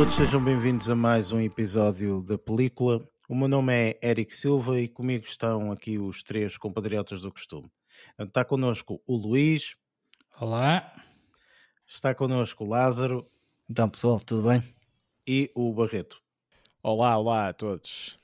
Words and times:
a 0.00 0.02
todos, 0.02 0.14
sejam 0.14 0.42
bem-vindos 0.42 0.88
a 0.88 0.96
mais 0.96 1.30
um 1.30 1.38
episódio 1.42 2.22
da 2.22 2.38
película. 2.38 3.06
O 3.28 3.34
meu 3.34 3.46
nome 3.46 3.70
é 3.74 3.98
Eric 4.02 4.34
Silva 4.34 4.80
e 4.80 4.88
comigo 4.88 5.26
estão 5.26 5.70
aqui 5.70 5.98
os 5.98 6.22
três 6.22 6.56
compatriotas 6.56 7.20
do 7.20 7.30
costume. 7.30 7.70
Está 8.18 8.42
connosco 8.42 9.02
o 9.06 9.14
Luís. 9.14 9.76
Olá. 10.40 10.90
Está 11.86 12.14
connosco 12.14 12.64
o 12.64 12.68
Lázaro. 12.68 13.26
Então, 13.68 13.90
pessoal, 13.90 14.18
tudo 14.20 14.48
bem? 14.48 14.62
E 15.26 15.52
o 15.54 15.70
Barreto. 15.74 16.16
Olá, 16.82 17.18
olá 17.18 17.50
a 17.50 17.52
todos. 17.52 18.18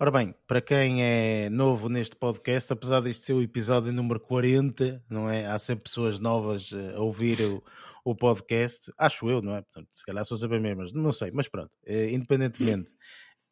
Ora 0.00 0.10
bem, 0.10 0.34
para 0.46 0.62
quem 0.62 1.04
é 1.04 1.50
novo 1.50 1.90
neste 1.90 2.16
podcast, 2.16 2.72
apesar 2.72 3.00
deste 3.00 3.26
ser 3.26 3.34
o 3.34 3.42
episódio 3.42 3.92
número 3.92 4.18
40, 4.18 5.04
não 5.10 5.28
é? 5.28 5.44
Há 5.44 5.58
sempre 5.58 5.84
pessoas 5.84 6.18
novas 6.18 6.72
eh, 6.72 6.94
a 6.96 7.00
ouvir 7.00 7.38
o, 7.42 7.62
o 8.04 8.14
podcast, 8.14 8.92
acho 8.98 9.30
eu, 9.30 9.40
não 9.40 9.56
é? 9.56 9.62
Portanto, 9.62 9.88
se 9.92 10.04
calhar 10.04 10.24
sou 10.24 10.36
sempre 10.36 10.60
mesmas, 10.60 10.92
não 10.92 11.12
sei, 11.12 11.30
mas 11.32 11.48
pronto, 11.48 11.76
eh, 11.86 12.10
independentemente. 12.10 12.92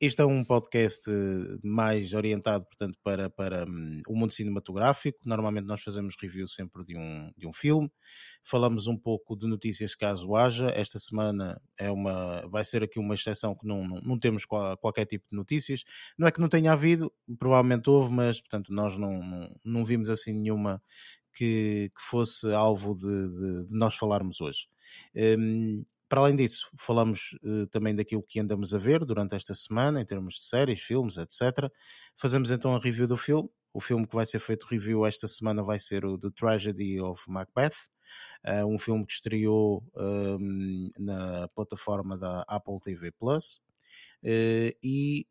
Este 0.03 0.23
é 0.23 0.25
um 0.25 0.43
podcast 0.43 1.11
eh, 1.11 1.59
mais 1.63 2.15
orientado, 2.15 2.65
portanto, 2.65 2.99
para, 3.05 3.29
para 3.29 3.67
um, 3.67 4.01
o 4.09 4.17
mundo 4.17 4.33
cinematográfico. 4.33 5.19
Normalmente 5.27 5.67
nós 5.67 5.83
fazemos 5.83 6.15
review 6.19 6.49
sempre 6.49 6.83
de 6.85 6.97
um, 6.97 7.31
de 7.37 7.47
um 7.47 7.53
filme. 7.53 7.93
Falamos 8.43 8.87
um 8.87 8.97
pouco 8.97 9.37
de 9.37 9.47
notícias 9.47 9.95
caso 9.95 10.35
haja. 10.35 10.71
Esta 10.71 10.99
semana 10.99 11.61
é 11.79 11.91
uma, 11.91 12.49
vai 12.49 12.65
ser 12.65 12.83
aqui 12.83 12.99
uma 12.99 13.13
exceção 13.13 13.55
que 13.55 13.67
não, 13.67 13.87
não, 13.87 14.01
não 14.01 14.19
temos 14.19 14.47
qual, 14.47 14.75
qualquer 14.79 15.05
tipo 15.05 15.27
de 15.31 15.37
notícias. 15.37 15.85
Não 16.19 16.27
é 16.27 16.33
que 16.33 16.41
não 16.41 16.49
tenha 16.49 16.73
havido, 16.73 17.13
provavelmente 17.39 17.91
houve, 17.91 18.11
mas, 18.11 18.41
portanto, 18.41 18.73
nós 18.73 18.97
não, 18.97 19.23
não, 19.23 19.55
não 19.63 19.85
vimos 19.85 20.09
assim 20.09 20.33
nenhuma 20.33 20.83
que, 21.33 21.91
que 21.95 22.03
fosse 22.03 22.53
alvo 22.53 22.95
de, 22.95 23.03
de, 23.03 23.67
de, 23.67 23.75
nós 23.75 23.97
falarmos 23.97 24.41
hoje. 24.41 24.67
Um, 25.15 25.83
para 26.11 26.23
além 26.23 26.35
disso, 26.35 26.69
falamos 26.77 27.39
uh, 27.45 27.69
também 27.69 27.95
daquilo 27.95 28.21
que 28.21 28.41
andamos 28.41 28.75
a 28.75 28.79
ver 28.79 29.05
durante 29.05 29.37
esta 29.37 29.55
semana, 29.55 30.03
em 30.03 30.05
termos 30.05 30.35
de 30.35 30.45
séries, 30.45 30.83
filmes, 30.83 31.17
etc. 31.17 31.71
Fazemos 32.17 32.51
então 32.51 32.75
a 32.75 32.81
review 32.81 33.07
do 33.07 33.17
filme. 33.17 33.49
O 33.73 33.79
filme 33.79 34.05
que 34.09 34.17
vai 34.17 34.27
ser 34.27 34.41
feito 34.41 34.67
review 34.67 35.07
esta 35.07 35.29
semana 35.29 35.63
vai 35.63 35.79
ser 35.79 36.05
o 36.05 36.19
The 36.19 36.31
Tragedy 36.35 37.01
of 37.01 37.23
Macbeth, 37.31 37.77
uh, 38.45 38.67
um 38.67 38.77
filme 38.77 39.07
que 39.07 39.13
estreou 39.13 39.85
um, 39.97 40.91
na 40.99 41.47
plataforma 41.55 42.19
da 42.19 42.45
Apple 42.49 42.81
TV 42.81 43.13
Plus. 43.13 43.61
Uh, 44.25 44.75
e 44.83 45.29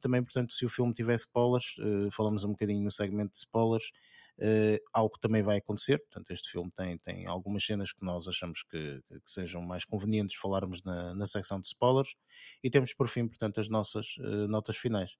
também, 0.00 0.22
portanto, 0.22 0.52
se 0.52 0.64
o 0.64 0.68
filme 0.68 0.94
tivesse 0.94 1.24
spoilers, 1.24 1.74
falamos 2.12 2.44
um 2.44 2.50
bocadinho 2.50 2.82
no 2.82 2.92
segmento 2.92 3.32
de 3.32 3.38
spoilers, 3.38 3.90
Uh, 4.38 4.78
algo 4.92 5.14
que 5.14 5.20
também 5.20 5.42
vai 5.42 5.58
acontecer. 5.58 5.98
Portanto, 5.98 6.30
este 6.30 6.50
filme 6.50 6.70
tem, 6.74 6.98
tem 6.98 7.26
algumas 7.26 7.64
cenas 7.64 7.92
que 7.92 8.04
nós 8.04 8.26
achamos 8.26 8.62
que, 8.64 9.00
que 9.08 9.30
sejam 9.30 9.62
mais 9.62 9.84
convenientes 9.84 10.36
falarmos 10.36 10.82
na, 10.82 11.14
na 11.14 11.26
secção 11.26 11.60
de 11.60 11.68
spoilers. 11.68 12.14
E 12.62 12.70
temos 12.70 12.92
por 12.94 13.08
fim, 13.08 13.28
portanto, 13.28 13.60
as 13.60 13.68
nossas 13.68 14.16
uh, 14.18 14.48
notas 14.48 14.76
finais. 14.76 15.12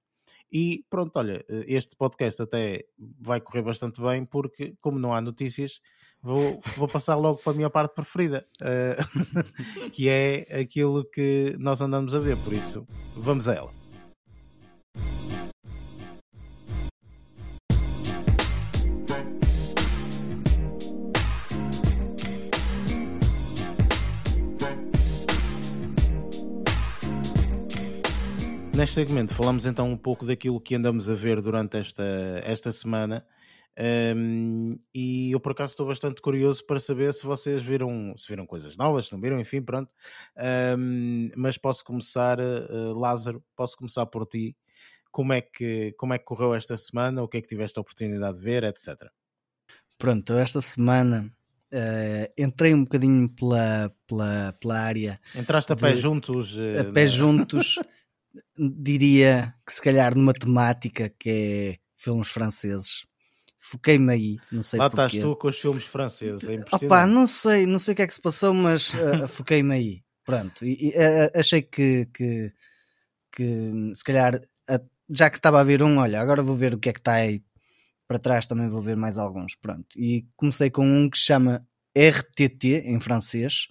E 0.53 0.85
pronto, 0.89 1.17
olha, 1.17 1.45
eh, 1.49 1.65
este 1.67 1.97
podcast 1.97 2.43
até 2.43 2.85
vai 3.21 3.41
correr 3.41 3.63
bastante 3.63 4.01
bem 4.01 4.25
porque, 4.25 4.75
como 4.81 4.99
não 4.99 5.13
há 5.13 5.21
notícias, 5.21 5.81
vou, 6.23 6.61
vou 6.77 6.89
passar 6.89 7.17
logo 7.17 7.41
para 7.43 7.53
a 7.53 7.57
minha 7.57 7.71
parte 7.71 7.95
preferida, 7.95 8.47
uh, 8.63 9.91
que 9.91 10.09
é 10.09 10.61
aquilo 10.61 11.05
que 11.11 11.57
nós 11.59 11.81
andamos 11.81 12.15
a 12.15 12.21
ver. 12.21 12.37
Por 12.45 12.53
isso, 12.53 12.87
vamos 13.17 13.49
a 13.49 13.55
ela. 13.55 13.84
Neste 28.85 28.97
segmento 28.97 29.33
falamos 29.33 29.65
então 29.65 29.91
um 29.91 29.97
pouco 29.97 30.27
daquilo 30.27 30.61
que 30.61 30.75
andamos 30.75 31.09
a 31.09 31.15
ver 31.15 31.41
durante 31.41 31.79
esta, 31.79 32.05
esta 32.45 32.71
semana. 32.71 33.27
Um, 34.15 34.79
e 34.95 35.33
eu 35.33 35.41
por 35.41 35.53
acaso 35.53 35.73
estou 35.73 35.87
bastante 35.87 36.21
curioso 36.21 36.67
para 36.67 36.79
saber 36.79 37.15
se 37.15 37.25
vocês 37.25 37.63
viram, 37.63 38.15
se 38.19 38.29
viram 38.29 38.47
coisas 38.47 38.77
novas, 38.77 39.07
se 39.07 39.15
não 39.15 39.21
viram, 39.23 39.41
enfim, 39.41 39.63
pronto. 39.63 39.91
Um, 40.79 41.31
mas 41.35 41.57
posso 41.57 41.83
começar, 41.83 42.39
uh, 42.39 42.93
Lázaro, 42.95 43.43
posso 43.57 43.75
começar 43.75 44.05
por 44.05 44.27
ti. 44.27 44.55
Como 45.11 45.33
é, 45.33 45.41
que, 45.41 45.95
como 45.97 46.13
é 46.13 46.19
que 46.19 46.27
correu 46.27 46.55
esta 46.55 46.77
semana? 46.77 47.23
O 47.23 47.27
que 47.27 47.39
é 47.39 47.41
que 47.41 47.49
tiveste 47.49 47.79
a 47.79 47.81
oportunidade 47.81 48.37
de 48.37 48.45
ver, 48.45 48.65
etc. 48.65 49.09
Pronto, 49.97 50.35
esta 50.35 50.61
semana 50.61 51.33
uh, 51.73 52.33
entrei 52.37 52.75
um 52.75 52.85
bocadinho 52.85 53.31
pela, 53.31 53.91
pela, 54.07 54.53
pela 54.61 54.79
área. 54.79 55.19
Entraste 55.35 55.73
a 55.73 55.75
de, 55.75 55.81
pé 55.81 55.97
juntos? 55.97 56.55
Uh, 56.55 56.81
a 56.91 56.93
pé 56.93 57.07
juntos. 57.07 57.77
diria 58.57 59.55
que 59.67 59.73
se 59.73 59.83
calhar 59.83 60.17
numa 60.17 60.33
temática 60.33 61.09
que 61.19 61.31
é 61.31 61.77
filmes 61.97 62.29
franceses. 62.29 63.07
Foquei-me 63.59 64.13
aí, 64.13 64.37
não 64.53 64.63
sei 64.63 64.79
Lá 64.79 64.91
porquê. 64.91 65.07
estás 65.07 65.25
tu 65.25 65.37
com 65.37 65.49
os 65.49 65.59
filmes 65.59 65.85
franceses, 65.85 66.43
é 66.49 66.55
impressionante. 66.55 66.85
Opa, 66.85 67.07
não 67.07 67.27
sei, 67.27 67.67
não 67.67 67.79
sei 67.79 67.95
o 67.95 67.97
que 67.97 68.03
é 68.03 68.07
que 68.07 68.15
se 68.15 68.21
passou, 68.21 68.53
mas 68.53 68.93
uh, 68.93 69.27
foquei-me 69.29 69.75
aí. 69.75 70.05
Pronto, 70.25 70.65
e, 70.65 70.89
e 70.89 70.91
uh, 70.91 71.31
achei 71.35 71.63
que, 71.63 72.07
que, 72.13 72.53
que 73.33 73.93
se 73.95 74.05
calhar, 74.05 74.39
já 75.11 75.31
que 75.31 75.39
estava 75.39 75.61
a 75.61 75.65
ver 75.65 75.83
um, 75.83 75.99
olha, 75.99 76.21
agora 76.21 76.43
vou 76.43 76.57
ver 76.57 76.75
o 76.75 76.79
que 76.79 76.89
é 76.89 76.93
que 76.93 77.01
está 77.01 77.15
aí 77.15 77.43
para 78.07 78.19
trás, 78.19 78.47
também 78.47 78.69
vou 78.69 78.83
ver 78.83 78.97
mais 78.97 79.19
alguns. 79.19 79.55
Pronto, 79.55 79.87
e 79.97 80.27
comecei 80.37 80.71
com 80.71 80.87
um 80.87 81.09
que 81.09 81.19
se 81.19 81.25
chama 81.25 81.67
RTT 81.97 82.83
em 82.85 83.01
francês, 83.01 83.69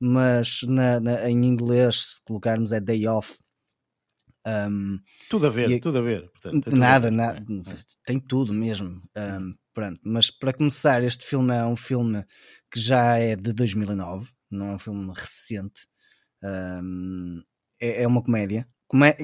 mas 0.00 0.60
na, 0.64 1.00
na, 1.00 1.30
em 1.30 1.44
inglês, 1.44 2.14
se 2.14 2.22
colocarmos, 2.24 2.72
é 2.72 2.80
Day 2.80 3.06
Off 3.06 3.38
um, 4.48 4.98
tudo 5.28 5.46
a 5.46 5.50
ver, 5.50 5.70
e, 5.70 5.80
tudo 5.80 5.98
a 5.98 6.02
ver. 6.02 6.30
Portanto, 6.30 6.74
nada, 6.74 7.10
nada, 7.10 7.44
tem 8.04 8.18
tudo 8.18 8.52
mesmo. 8.54 9.00
Um, 9.16 9.54
pronto. 9.74 10.00
Mas 10.02 10.30
para 10.30 10.52
começar, 10.52 11.02
este 11.02 11.26
filme 11.26 11.54
é 11.54 11.64
um 11.64 11.76
filme 11.76 12.24
que 12.70 12.80
já 12.80 13.18
é 13.18 13.36
de 13.36 13.52
2009, 13.52 14.30
não 14.50 14.70
é 14.70 14.74
um 14.74 14.78
filme 14.78 15.12
recente. 15.14 15.86
Um, 16.42 17.42
é, 17.80 18.02
é, 18.02 18.06
uma 18.06 18.22
comédia. 18.22 18.66
Comé 18.86 19.16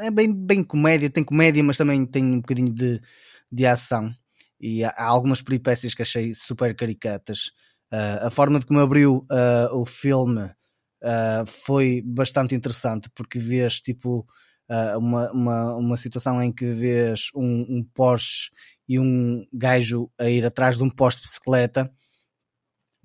é 0.00 0.10
bem, 0.10 0.32
bem 0.32 0.62
comédia, 0.64 1.10
tem 1.10 1.24
comédia, 1.24 1.62
mas 1.62 1.76
também 1.76 2.04
tem 2.06 2.24
um 2.24 2.40
bocadinho 2.40 2.72
de, 2.72 3.00
de 3.50 3.66
ação. 3.66 4.14
E 4.60 4.84
há, 4.84 4.90
há 4.90 5.06
algumas 5.06 5.42
peripécias 5.42 5.94
que 5.94 6.02
achei 6.02 6.34
super 6.34 6.74
caricatas. 6.74 7.50
Uh, 7.92 8.26
a 8.26 8.30
forma 8.30 8.58
de 8.58 8.66
como 8.66 8.80
abriu 8.80 9.26
uh, 9.30 9.76
o 9.76 9.84
filme 9.84 10.50
uh, 11.02 11.46
foi 11.46 12.02
bastante 12.04 12.54
interessante 12.54 13.10
porque 13.14 13.38
vês 13.38 13.80
tipo 13.80 14.26
uh, 14.70 14.98
uma, 14.98 15.30
uma, 15.32 15.76
uma 15.76 15.96
situação 15.96 16.42
em 16.42 16.52
que 16.52 16.66
vês 16.66 17.28
um, 17.34 17.66
um 17.68 17.84
Porsche 17.94 18.50
e 18.88 18.98
um 18.98 19.46
gajo 19.52 20.10
a 20.18 20.28
ir 20.28 20.44
atrás 20.44 20.76
de 20.76 20.82
um 20.82 20.90
poste 20.90 21.22
de 21.22 21.28
bicicleta 21.28 21.90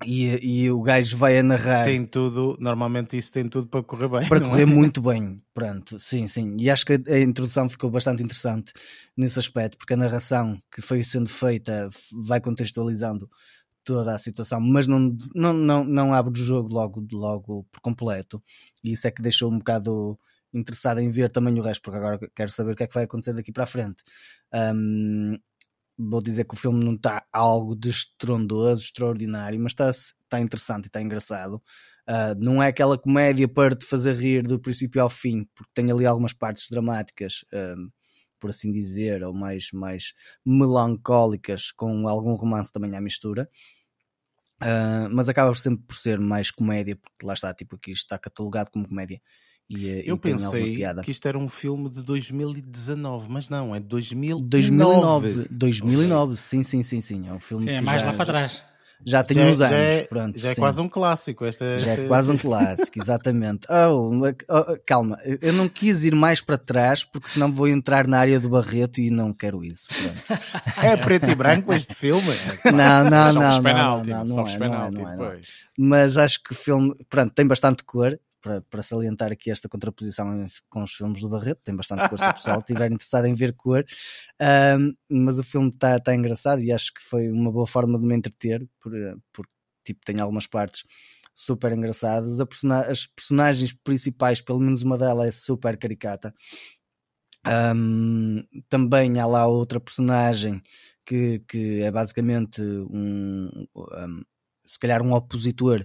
e, 0.04 0.64
e 0.64 0.70
o 0.70 0.80
gajo 0.80 1.16
vai 1.16 1.38
a 1.38 1.42
narrar. 1.42 1.84
Tem 1.84 2.06
tudo, 2.06 2.56
normalmente 2.60 3.16
isso 3.16 3.32
tem 3.32 3.48
tudo 3.48 3.66
para 3.66 3.82
correr 3.82 4.08
bem. 4.08 4.28
Para 4.28 4.40
correr 4.40 4.62
é? 4.62 4.66
muito 4.66 5.02
bem, 5.02 5.42
pronto, 5.52 5.98
sim, 5.98 6.28
sim. 6.28 6.56
E 6.60 6.70
acho 6.70 6.86
que 6.86 6.92
a 6.92 7.18
introdução 7.18 7.68
ficou 7.68 7.90
bastante 7.90 8.22
interessante 8.22 8.72
nesse 9.16 9.38
aspecto, 9.38 9.76
porque 9.76 9.94
a 9.94 9.96
narração 9.96 10.56
que 10.72 10.80
foi 10.80 11.02
sendo 11.02 11.28
feita 11.28 11.88
vai 12.12 12.40
contextualizando 12.40 13.28
toda 13.88 14.14
a 14.14 14.18
situação, 14.18 14.60
mas 14.60 14.86
não, 14.86 15.16
não, 15.34 15.54
não, 15.54 15.82
não 15.82 16.12
abre 16.12 16.38
o 16.38 16.44
jogo 16.44 16.68
logo, 16.74 17.02
logo 17.10 17.64
por 17.72 17.80
completo. 17.80 18.42
E 18.84 18.92
isso 18.92 19.06
é 19.06 19.10
que 19.10 19.22
deixou 19.22 19.50
um 19.50 19.56
bocado 19.56 20.18
interessado 20.52 21.00
em 21.00 21.10
ver 21.10 21.30
também 21.30 21.58
o 21.58 21.62
resto, 21.62 21.80
porque 21.82 21.98
agora 21.98 22.18
quero 22.36 22.50
saber 22.50 22.72
o 22.72 22.76
que 22.76 22.82
é 22.82 22.86
que 22.86 22.92
vai 22.92 23.04
acontecer 23.04 23.32
daqui 23.32 23.50
para 23.50 23.64
a 23.64 23.66
frente. 23.66 24.04
Um, 24.54 25.38
vou 25.96 26.20
dizer 26.20 26.44
que 26.44 26.54
o 26.54 26.58
filme 26.58 26.84
não 26.84 26.94
está 26.96 27.24
algo 27.32 27.74
de 27.74 27.88
estrondoso, 27.88 28.84
extraordinário, 28.84 29.58
mas 29.58 29.72
está, 29.72 29.90
está 29.90 30.38
interessante 30.38 30.84
e 30.84 30.88
está 30.88 31.00
engraçado. 31.00 31.62
Uh, 32.06 32.36
não 32.38 32.62
é 32.62 32.68
aquela 32.68 32.98
comédia 32.98 33.48
para 33.48 33.74
te 33.74 33.86
fazer 33.86 34.14
rir 34.16 34.42
do 34.42 34.60
princípio 34.60 35.00
ao 35.00 35.08
fim, 35.08 35.46
porque 35.54 35.72
tem 35.74 35.90
ali 35.90 36.04
algumas 36.04 36.34
partes 36.34 36.68
dramáticas, 36.70 37.44
um, 37.54 37.88
por 38.38 38.50
assim 38.50 38.70
dizer, 38.70 39.22
ou 39.24 39.34
mais, 39.34 39.70
mais 39.72 40.12
melancólicas, 40.44 41.72
com 41.72 42.06
algum 42.06 42.34
romance 42.34 42.70
também 42.70 42.94
à 42.94 43.00
mistura. 43.00 43.48
Uh, 44.60 45.08
mas 45.12 45.28
acaba 45.28 45.54
sempre 45.54 45.84
por 45.86 45.94
ser 45.94 46.18
mais 46.18 46.50
comédia, 46.50 46.96
porque 46.96 47.24
lá 47.24 47.34
está, 47.34 47.54
tipo, 47.54 47.76
aqui 47.76 47.92
está 47.92 48.18
catalogado 48.18 48.70
como 48.70 48.88
comédia. 48.88 49.20
E, 49.70 49.88
eh, 49.88 50.02
Eu 50.06 50.16
e 50.16 50.18
pensei 50.18 50.82
que 51.04 51.10
isto 51.10 51.28
era 51.28 51.38
um 51.38 51.48
filme 51.48 51.90
de 51.90 52.02
2019, 52.02 53.28
mas 53.28 53.50
não, 53.50 53.74
é 53.74 53.80
de 53.80 53.86
2009. 53.86 54.48
2009, 54.48 55.48
2009, 55.50 56.36
sim, 56.36 56.64
sim, 56.64 56.82
sim, 56.82 57.02
sim. 57.02 57.28
É 57.28 57.32
um 57.32 57.38
filme 57.38 57.64
sim, 57.64 57.70
é 57.70 57.80
mais 57.80 58.00
já, 58.00 58.08
lá 58.08 58.14
para 58.14 58.24
trás 58.24 58.64
já 59.04 59.22
tem 59.22 59.36
já, 59.36 59.42
uns 59.44 59.60
anos. 59.60 59.76
Já 59.76 59.76
é, 59.76 60.02
pronto, 60.02 60.38
já 60.38 60.50
é 60.50 60.54
quase 60.54 60.80
um 60.80 60.88
clássico. 60.88 61.44
Esta, 61.44 61.78
já 61.78 61.92
é 61.92 62.06
quase 62.06 62.32
um 62.32 62.36
clássico, 62.38 63.00
exatamente. 63.00 63.66
Oh, 63.70 64.20
oh, 64.48 64.78
calma, 64.86 65.18
eu 65.40 65.52
não 65.52 65.68
quis 65.68 66.04
ir 66.04 66.14
mais 66.14 66.40
para 66.40 66.58
trás 66.58 67.04
porque 67.04 67.28
senão 67.28 67.52
vou 67.52 67.68
entrar 67.68 68.06
na 68.06 68.18
área 68.18 68.40
do 68.40 68.48
Barreto 68.48 69.00
e 69.00 69.10
não 69.10 69.32
quero 69.32 69.64
isso. 69.64 69.88
Pronto. 69.88 70.42
É 70.82 70.96
preto 70.96 71.28
e 71.30 71.34
branco 71.34 71.72
este 71.72 71.94
filme? 71.94 72.34
Não, 72.64 73.04
não, 73.04 73.32
não. 73.32 73.32
Não, 73.32 73.62
não, 73.62 74.04
não, 74.04 74.04
não, 74.04 74.24
não, 74.24 74.48
é, 74.48 74.58
não, 74.58 74.86
é, 74.86 74.90
não 74.90 75.32
é. 75.32 75.40
Mas 75.76 76.16
acho 76.16 76.42
que 76.42 76.52
o 76.52 76.54
filme, 76.54 76.94
pronto, 77.08 77.32
tem 77.34 77.46
bastante 77.46 77.82
cor. 77.84 78.18
Para, 78.48 78.62
para 78.62 78.82
salientar 78.82 79.30
aqui 79.30 79.50
esta 79.50 79.68
contraposição 79.68 80.46
com 80.70 80.82
os 80.82 80.92
filmes 80.92 81.20
do 81.20 81.28
Barreto, 81.28 81.60
tem 81.62 81.76
bastante 81.76 82.08
cor 82.08 82.18
se 82.18 82.24
o 82.24 82.32
pessoal 82.34 82.58
estiver 82.60 82.90
interessado 82.90 83.26
em 83.26 83.34
ver 83.34 83.52
cor, 83.52 83.84
um, 84.78 84.94
mas 85.10 85.38
o 85.38 85.44
filme 85.44 85.68
está 85.68 86.00
tá 86.00 86.14
engraçado 86.14 86.62
e 86.62 86.72
acho 86.72 86.94
que 86.94 87.02
foi 87.02 87.28
uma 87.28 87.52
boa 87.52 87.66
forma 87.66 87.98
de 87.98 88.06
me 88.06 88.16
entreter, 88.16 88.66
porque 88.80 89.14
por, 89.32 89.46
tipo, 89.84 90.00
tem 90.04 90.18
algumas 90.20 90.46
partes 90.46 90.84
super 91.34 91.72
engraçadas, 91.72 92.38
persona 92.48 92.80
as 92.80 93.06
personagens 93.06 93.72
principais, 93.72 94.40
pelo 94.40 94.60
menos 94.60 94.82
uma 94.82 94.96
delas 94.96 95.28
é 95.28 95.32
super 95.32 95.76
caricata, 95.76 96.34
um, 97.76 98.42
também 98.68 99.20
há 99.20 99.26
lá 99.26 99.46
outra 99.46 99.78
personagem 99.78 100.62
que, 101.04 101.40
que 101.40 101.82
é 101.82 101.90
basicamente 101.90 102.62
um, 102.62 103.66
um, 103.76 104.22
se 104.66 104.78
calhar 104.78 105.02
um 105.02 105.12
opositor 105.12 105.84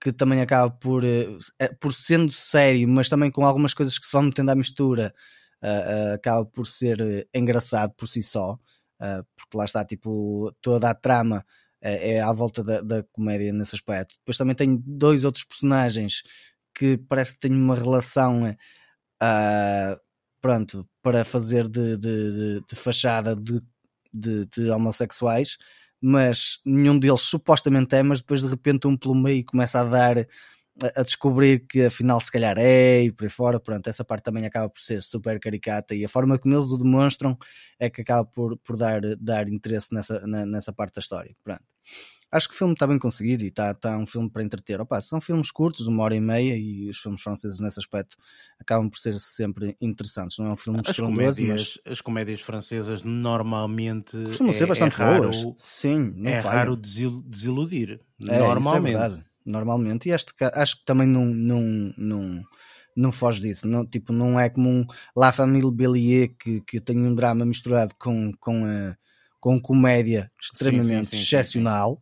que 0.00 0.12
também 0.12 0.40
acaba 0.40 0.70
por, 0.70 1.04
uh, 1.04 1.76
por 1.78 1.92
sendo 1.92 2.32
sério, 2.32 2.88
mas 2.88 3.08
também 3.08 3.30
com 3.30 3.44
algumas 3.44 3.74
coisas 3.74 3.98
que 3.98 4.06
se 4.06 4.12
vão 4.12 4.22
metendo 4.22 4.50
à 4.50 4.54
mistura, 4.54 5.14
uh, 5.62 5.66
uh, 6.10 6.14
acaba 6.14 6.44
por 6.44 6.66
ser 6.66 7.28
engraçado 7.34 7.92
por 7.94 8.06
si 8.06 8.22
só, 8.22 8.58
porque 9.34 9.56
lá 9.56 9.64
está, 9.64 9.84
tipo, 9.84 10.52
toda 10.60 10.90
a 10.90 10.94
trama 10.94 11.44
é 11.80 12.20
à 12.20 12.30
volta 12.32 12.62
da, 12.62 12.82
da, 12.82 13.02
comédia 13.04 13.50
nesse 13.50 13.74
aspecto. 13.74 14.14
Depois 14.18 14.36
também 14.36 14.54
tem 14.54 14.76
dois 14.86 15.24
outros 15.24 15.44
personagens 15.44 16.22
que 16.74 16.98
parece 16.98 17.32
que 17.32 17.40
têm 17.40 17.52
uma 17.52 17.74
relação 17.74 18.54
pronto, 20.40 20.88
para 21.02 21.24
fazer 21.24 21.68
de, 21.68 21.96
de, 21.96 22.32
de, 22.32 22.64
de 22.68 22.76
fachada 22.76 23.36
de, 23.36 24.46
de, 24.46 24.70
homossexuais, 24.70 25.56
mas 26.00 26.58
nenhum 26.64 26.98
deles 26.98 27.20
supostamente 27.22 27.94
é, 27.94 28.02
mas 28.02 28.20
depois 28.20 28.40
de 28.42 28.48
repente 28.48 28.86
um 28.86 28.96
pelo 28.96 29.14
meio 29.14 29.44
começa 29.44 29.80
a 29.80 29.84
dar 29.84 30.26
a 30.96 31.02
descobrir 31.02 31.66
que 31.66 31.84
afinal 31.84 32.20
se 32.20 32.32
calhar 32.32 32.56
é 32.58 33.02
e 33.02 33.12
por 33.12 33.24
aí 33.24 33.30
fora, 33.30 33.60
pronto, 33.60 33.86
essa 33.88 34.04
parte 34.04 34.24
também 34.24 34.46
acaba 34.46 34.68
por 34.68 34.80
ser 34.80 35.02
super 35.02 35.38
caricata 35.38 35.94
e 35.94 36.04
a 36.04 36.08
forma 36.08 36.38
como 36.38 36.54
eles 36.54 36.66
o 36.66 36.78
demonstram 36.78 37.36
é 37.78 37.90
que 37.90 38.00
acaba 38.00 38.24
por, 38.24 38.56
por 38.58 38.78
dar, 38.78 39.00
dar 39.18 39.48
interesse 39.48 39.92
nessa, 39.92 40.26
na, 40.26 40.46
nessa 40.46 40.72
parte 40.72 40.94
da 40.94 41.00
história, 41.00 41.36
pronto 41.44 41.62
acho 42.30 42.48
que 42.48 42.54
o 42.54 42.58
filme 42.58 42.74
está 42.74 42.86
bem 42.86 42.98
conseguido 42.98 43.44
e 43.44 43.48
está, 43.48 43.72
está 43.72 43.96
um 43.96 44.06
filme 44.06 44.30
para 44.30 44.42
entreter. 44.42 44.80
Opa, 44.80 45.00
são 45.00 45.20
filmes 45.20 45.50
curtos, 45.50 45.86
uma 45.86 46.04
hora 46.04 46.14
e 46.14 46.20
meia, 46.20 46.56
e 46.56 46.88
os 46.88 46.98
filmes 46.98 47.20
franceses 47.20 47.58
nesse 47.60 47.80
aspecto 47.80 48.16
acabam 48.58 48.88
por 48.88 48.98
ser 48.98 49.18
sempre 49.18 49.76
interessantes. 49.80 50.38
Não 50.38 50.46
é 50.46 50.52
um 50.52 50.56
filme 50.56 50.80
as 50.86 50.96
comédias, 50.96 51.78
mas... 51.84 51.92
as 51.92 52.00
comédias 52.00 52.40
francesas 52.40 53.02
normalmente 53.02 54.16
costumam 54.24 54.50
é, 54.50 54.54
ser 54.54 54.66
bastante 54.66 54.94
é 54.94 55.04
raro, 55.04 55.22
boas. 55.22 55.46
Sim, 55.56 56.12
não 56.16 56.30
é 56.30 56.42
falha. 56.42 56.58
raro 56.58 56.76
desiludir. 56.76 58.00
É, 58.28 58.38
normalmente. 58.38 58.96
É 58.96 59.30
normalmente. 59.44 60.08
E 60.08 60.12
este, 60.12 60.32
acho 60.54 60.78
que 60.78 60.84
também 60.84 61.08
não, 61.08 61.24
não, 61.24 61.94
não, 61.96 62.44
não 62.96 63.10
foge 63.10 63.40
disso. 63.40 63.66
Não, 63.66 63.84
tipo, 63.84 64.12
não 64.12 64.38
é 64.38 64.48
como 64.48 64.68
um 64.68 64.86
La 65.16 65.32
Famille 65.32 65.72
Bélier 65.72 66.30
que, 66.38 66.60
que 66.60 66.80
tem 66.80 66.98
um 66.98 67.14
drama 67.14 67.44
misturado 67.44 67.92
com, 67.98 68.32
com, 68.38 68.64
a, 68.64 68.96
com 69.40 69.60
comédia 69.60 70.30
extremamente 70.40 70.86
sim, 71.08 71.16
sim, 71.16 71.16
sim, 71.16 71.22
excepcional 71.22 72.00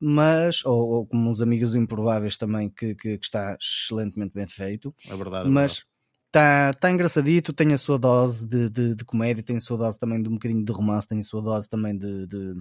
mas 0.00 0.64
ou, 0.64 0.88
ou, 0.90 1.06
como 1.06 1.30
os 1.30 1.42
amigos 1.42 1.74
improváveis 1.74 2.38
também 2.38 2.70
que, 2.70 2.94
que, 2.94 3.18
que, 3.18 3.24
está 3.24 3.56
excelentemente 3.60 4.32
bem 4.34 4.48
feito. 4.48 4.94
É 5.06 5.14
verdade 5.14 5.48
é 5.48 5.50
mas 5.50 5.84
está 6.26 6.72
tá 6.72 6.90
engraçadito 6.90 7.52
tem 7.52 7.74
a 7.74 7.78
sua 7.78 7.98
dose 7.98 8.46
de, 8.46 8.70
de, 8.70 8.94
de, 8.94 9.04
comédia 9.04 9.42
tem 9.42 9.56
a 9.56 9.60
sua 9.60 9.76
dose 9.76 9.98
também 9.98 10.22
de 10.22 10.28
um 10.28 10.34
bocadinho 10.34 10.64
de 10.64 10.72
romance 10.72 11.06
tem 11.06 11.20
a 11.20 11.24
sua 11.24 11.42
dose 11.42 11.68
também 11.68 11.96
de, 11.98 12.26
de 12.26 12.54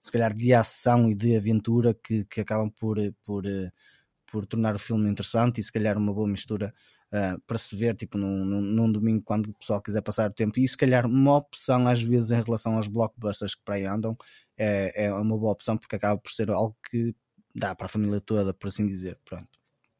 se 0.00 0.10
calhar 0.10 0.34
de 0.34 0.52
ação 0.52 1.08
e 1.08 1.14
de 1.14 1.36
aventura 1.36 1.94
que, 1.94 2.24
que 2.26 2.40
acabam 2.40 2.68
por, 2.68 2.98
por, 3.24 3.44
por 4.30 4.46
tornar 4.46 4.74
o 4.74 4.78
filme 4.78 5.08
interessante 5.08 5.60
e 5.60 5.64
se 5.64 5.72
calhar 5.72 5.96
uma 5.96 6.12
boa 6.12 6.28
mistura 6.28 6.74
uh, 7.12 7.40
para 7.46 7.58
se 7.58 7.76
ver 7.76 7.94
tipo 7.94 8.18
num, 8.18 8.44
num, 8.44 8.60
num, 8.60 8.90
domingo 8.90 9.22
quando 9.22 9.46
o 9.46 9.54
pessoal 9.54 9.80
quiser 9.80 10.02
passar 10.02 10.30
o 10.30 10.32
tempo. 10.32 10.58
E 10.58 10.66
se 10.66 10.76
calhar 10.76 11.06
uma 11.06 11.36
opção 11.36 11.86
às 11.86 12.02
vezes 12.02 12.30
em 12.30 12.42
relação 12.42 12.76
aos 12.76 12.88
blockbusters 12.88 13.54
que 13.54 13.62
para 13.64 13.76
aí 13.76 13.86
andam 13.86 14.16
é, 14.58 15.06
é 15.06 15.12
uma 15.12 15.36
boa 15.36 15.52
opção 15.52 15.76
porque 15.76 15.96
acaba 15.96 16.20
por 16.20 16.30
ser 16.30 16.50
algo 16.50 16.76
que 16.90 17.14
dá 17.54 17.74
para 17.74 17.86
a 17.86 17.88
família 17.88 18.20
toda, 18.20 18.54
por 18.54 18.68
assim 18.68 18.86
dizer. 18.86 19.18
Pronto. 19.24 19.48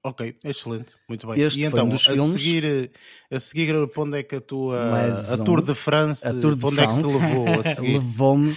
Ok, 0.05 0.37
excelente, 0.45 0.93
muito 1.09 1.29
bem. 1.29 1.41
Este 1.41 1.61
e 1.61 1.65
então, 1.65 1.89
um 1.89 1.93
a, 1.93 1.97
filmes... 1.97 2.33
seguir, 2.33 2.93
a 3.31 3.39
seguir, 3.39 3.89
para 3.89 4.03
onde 4.03 4.19
é 4.19 4.23
que 4.25 4.35
a 4.35 4.41
tua 4.41 5.33
a 5.33 5.39
Tour 5.39 5.63
de 5.63 5.75
France, 5.75 6.27
a 6.27 6.35
Tour 6.35 6.57
de 6.57 6.67
onde 6.67 6.75
France 6.75 7.09
é 7.09 7.13
que 7.13 7.75
te 7.77 7.81
levou? 7.81 7.83
Levou-me 7.93 8.57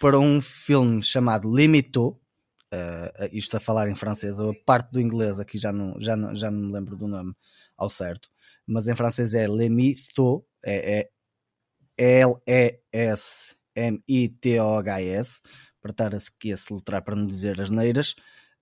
para 0.00 0.20
um 0.20 0.40
filme 0.40 1.02
chamado 1.02 1.52
Limito, 1.52 2.10
uh, 2.10 3.28
isto 3.32 3.56
a 3.56 3.60
falar 3.60 3.88
em 3.88 3.96
francês, 3.96 4.38
ou 4.38 4.52
a 4.52 4.54
parte 4.64 4.92
do 4.92 5.00
inglês 5.00 5.40
aqui 5.40 5.58
já 5.58 5.72
não, 5.72 5.98
já 5.98 6.14
não, 6.14 6.36
já 6.36 6.48
não 6.48 6.60
me 6.60 6.72
lembro 6.72 6.96
do 6.96 7.08
nome 7.08 7.34
ao 7.76 7.90
certo, 7.90 8.28
mas 8.64 8.86
em 8.86 8.94
francês 8.94 9.34
é 9.34 9.48
Limito, 9.48 10.46
é, 10.64 11.08
é 11.98 12.20
L-E-S 12.20 13.56
M-I-T-O-H-S, 13.74 15.40
para 15.80 15.90
estar 15.90 16.14
a 16.14 16.56
soltar 16.56 17.02
para 17.02 17.16
não 17.16 17.26
dizer 17.26 17.60
as 17.60 17.70
neiras, 17.70 18.14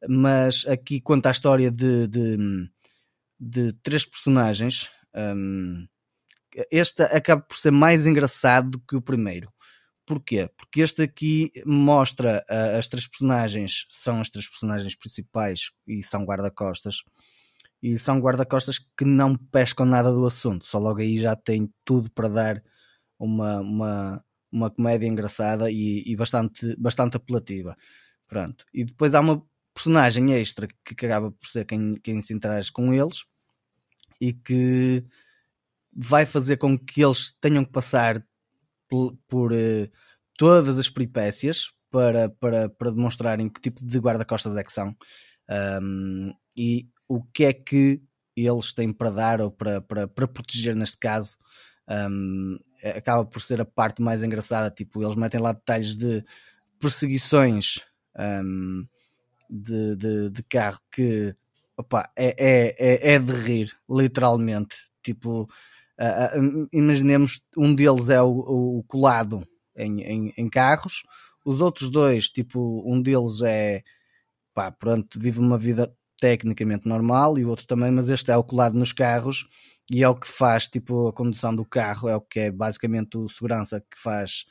mas 0.08 0.66
aqui 0.66 1.00
conta 1.00 1.28
a 1.28 1.32
história 1.32 1.70
de, 1.70 2.08
de, 2.08 2.36
de 3.38 3.72
três 3.82 4.04
personagens. 4.04 4.90
Um, 5.14 5.86
este 6.70 7.02
acaba 7.02 7.42
por 7.42 7.56
ser 7.56 7.70
mais 7.70 8.06
engraçado 8.06 8.70
do 8.70 8.80
que 8.80 8.96
o 8.96 9.02
primeiro. 9.02 9.52
Porquê? 10.04 10.50
Porque 10.56 10.80
este 10.80 11.02
aqui 11.02 11.52
mostra 11.64 12.44
uh, 12.50 12.78
as 12.78 12.88
três 12.88 13.06
personagens, 13.06 13.86
são 13.88 14.20
as 14.20 14.28
três 14.28 14.48
personagens 14.48 14.96
principais 14.96 15.70
e 15.86 16.02
são 16.02 16.24
guarda-costas. 16.24 16.96
E 17.80 17.98
são 17.98 18.18
guarda-costas 18.18 18.78
que 18.78 19.04
não 19.04 19.36
pescam 19.36 19.86
nada 19.86 20.12
do 20.12 20.24
assunto, 20.26 20.66
só 20.66 20.78
logo 20.78 21.00
aí 21.00 21.18
já 21.18 21.34
tem 21.34 21.72
tudo 21.84 22.10
para 22.10 22.28
dar 22.28 22.62
uma, 23.18 23.60
uma, 23.60 24.24
uma 24.52 24.70
comédia 24.70 25.06
engraçada 25.06 25.70
e, 25.70 26.02
e, 26.06 26.14
bastante, 26.14 26.76
bastante 26.78 27.16
apelativa. 27.16 27.76
Pronto. 28.28 28.64
E 28.72 28.84
depois 28.84 29.14
há 29.14 29.20
uma 29.20 29.42
personagem 29.74 30.32
extra 30.34 30.68
que 30.84 31.06
acaba 31.06 31.30
por 31.32 31.46
ser 31.46 31.64
quem, 31.64 31.94
quem 31.96 32.20
se 32.20 32.34
interage 32.34 32.70
com 32.70 32.92
eles 32.92 33.24
e 34.20 34.32
que 34.32 35.04
vai 35.94 36.26
fazer 36.26 36.56
com 36.56 36.78
que 36.78 37.02
eles 37.02 37.34
tenham 37.40 37.64
que 37.64 37.72
passar 37.72 38.24
por, 38.88 39.16
por 39.26 39.52
uh, 39.52 39.90
todas 40.36 40.78
as 40.78 40.88
peripécias 40.88 41.70
para, 41.90 42.28
para, 42.28 42.68
para 42.68 42.90
demonstrarem 42.90 43.48
que 43.48 43.60
tipo 43.60 43.84
de 43.84 43.98
guarda-costas 43.98 44.56
é 44.56 44.64
que 44.64 44.72
são 44.72 44.96
um, 45.80 46.32
e 46.56 46.88
o 47.08 47.22
que 47.22 47.44
é 47.44 47.52
que 47.52 48.02
eles 48.34 48.72
têm 48.72 48.92
para 48.92 49.10
dar 49.10 49.40
ou 49.40 49.50
para, 49.50 49.80
para, 49.82 50.08
para 50.08 50.28
proteger 50.28 50.74
neste 50.74 50.96
caso 50.96 51.36
um, 52.10 52.58
acaba 52.82 53.24
por 53.24 53.40
ser 53.40 53.60
a 53.60 53.64
parte 53.64 54.02
mais 54.02 54.22
engraçada. 54.22 54.70
Tipo, 54.70 55.02
eles 55.02 55.16
metem 55.16 55.40
lá 55.40 55.52
detalhes 55.52 55.96
de 55.96 56.24
perseguições 56.78 57.80
um, 58.18 58.86
de, 59.48 59.96
de, 59.96 60.30
de, 60.30 60.42
carro 60.42 60.80
que 60.90 61.34
opa, 61.76 62.10
é, 62.16 62.34
é, 62.38 62.76
é, 62.78 63.14
é 63.14 63.18
de 63.18 63.32
rir, 63.32 63.72
literalmente. 63.88 64.76
Tipo, 65.02 65.42
uh, 65.42 66.40
uh, 66.40 66.68
imaginemos 66.72 67.40
um 67.56 67.74
deles 67.74 68.10
é 68.10 68.20
o, 68.22 68.78
o 68.78 68.84
colado 68.84 69.46
em, 69.76 70.02
em, 70.02 70.34
em, 70.36 70.48
carros, 70.48 71.04
os 71.44 71.60
outros 71.60 71.90
dois, 71.90 72.28
tipo, 72.28 72.82
um 72.86 73.00
deles 73.00 73.40
é 73.42 73.82
pá, 74.54 74.70
pronto, 74.70 75.18
vive 75.18 75.40
uma 75.40 75.58
vida 75.58 75.92
tecnicamente 76.20 76.86
normal 76.86 77.38
e 77.38 77.44
o 77.44 77.48
outro 77.48 77.66
também, 77.66 77.90
mas 77.90 78.08
este 78.08 78.30
é 78.30 78.36
o 78.36 78.44
colado 78.44 78.78
nos 78.78 78.92
carros 78.92 79.48
e 79.90 80.02
é 80.02 80.08
o 80.08 80.14
que 80.14 80.28
faz 80.28 80.68
tipo 80.68 81.08
a 81.08 81.12
condução 81.12 81.54
do 81.54 81.64
carro, 81.64 82.08
é 82.08 82.16
o 82.16 82.20
que 82.20 82.40
é 82.40 82.50
basicamente 82.50 83.16
o 83.16 83.28
segurança 83.28 83.80
que 83.80 83.98
faz 83.98 84.44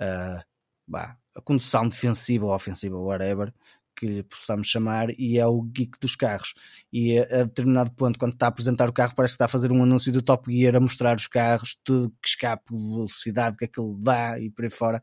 uh, 0.00 0.42
bah, 0.86 1.16
a 1.36 1.40
condução 1.40 1.88
defensiva 1.88 2.46
ou 2.46 2.54
ofensiva, 2.54 2.96
whatever 2.96 3.52
que 3.96 4.06
lhe 4.06 4.22
possamos 4.22 4.66
chamar, 4.68 5.08
e 5.18 5.38
é 5.38 5.46
o 5.46 5.62
geek 5.62 5.98
dos 6.00 6.16
carros. 6.16 6.54
E 6.92 7.18
a, 7.18 7.44
determinado 7.44 7.92
ponto, 7.92 8.18
quando 8.18 8.32
está 8.34 8.46
a 8.46 8.48
apresentar 8.48 8.88
o 8.88 8.92
carro, 8.92 9.14
parece 9.14 9.32
que 9.32 9.36
está 9.36 9.44
a 9.46 9.48
fazer 9.48 9.70
um 9.70 9.82
anúncio 9.82 10.12
do 10.12 10.22
Top 10.22 10.52
Gear 10.52 10.76
a 10.76 10.80
mostrar 10.80 11.16
os 11.16 11.26
carros, 11.26 11.78
tudo 11.84 12.10
que 12.22 12.28
escape, 12.28 12.64
velocidade 12.70 13.56
que 13.56 13.64
aquilo 13.64 13.98
dá 14.02 14.38
e 14.38 14.50
por 14.50 14.64
aí 14.64 14.70
fora. 14.70 15.02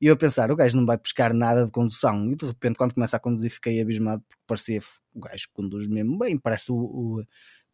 E 0.00 0.06
eu 0.06 0.14
a 0.14 0.16
pensar, 0.16 0.50
o 0.50 0.56
gajo 0.56 0.76
não 0.76 0.86
vai 0.86 0.96
pescar 0.96 1.34
nada 1.34 1.64
de 1.66 1.72
condução. 1.72 2.30
E 2.30 2.36
de 2.36 2.46
repente, 2.46 2.76
quando 2.76 2.94
começa 2.94 3.16
a 3.16 3.20
conduzir, 3.20 3.50
fiquei 3.50 3.80
abismado 3.80 4.22
porque 4.28 4.42
parecia 4.46 4.80
o 5.12 5.20
gajo 5.20 5.48
conduz 5.52 5.88
mesmo 5.88 6.16
bem. 6.18 6.38
Parece 6.38 6.70
o, 6.70 6.76
o 6.76 7.24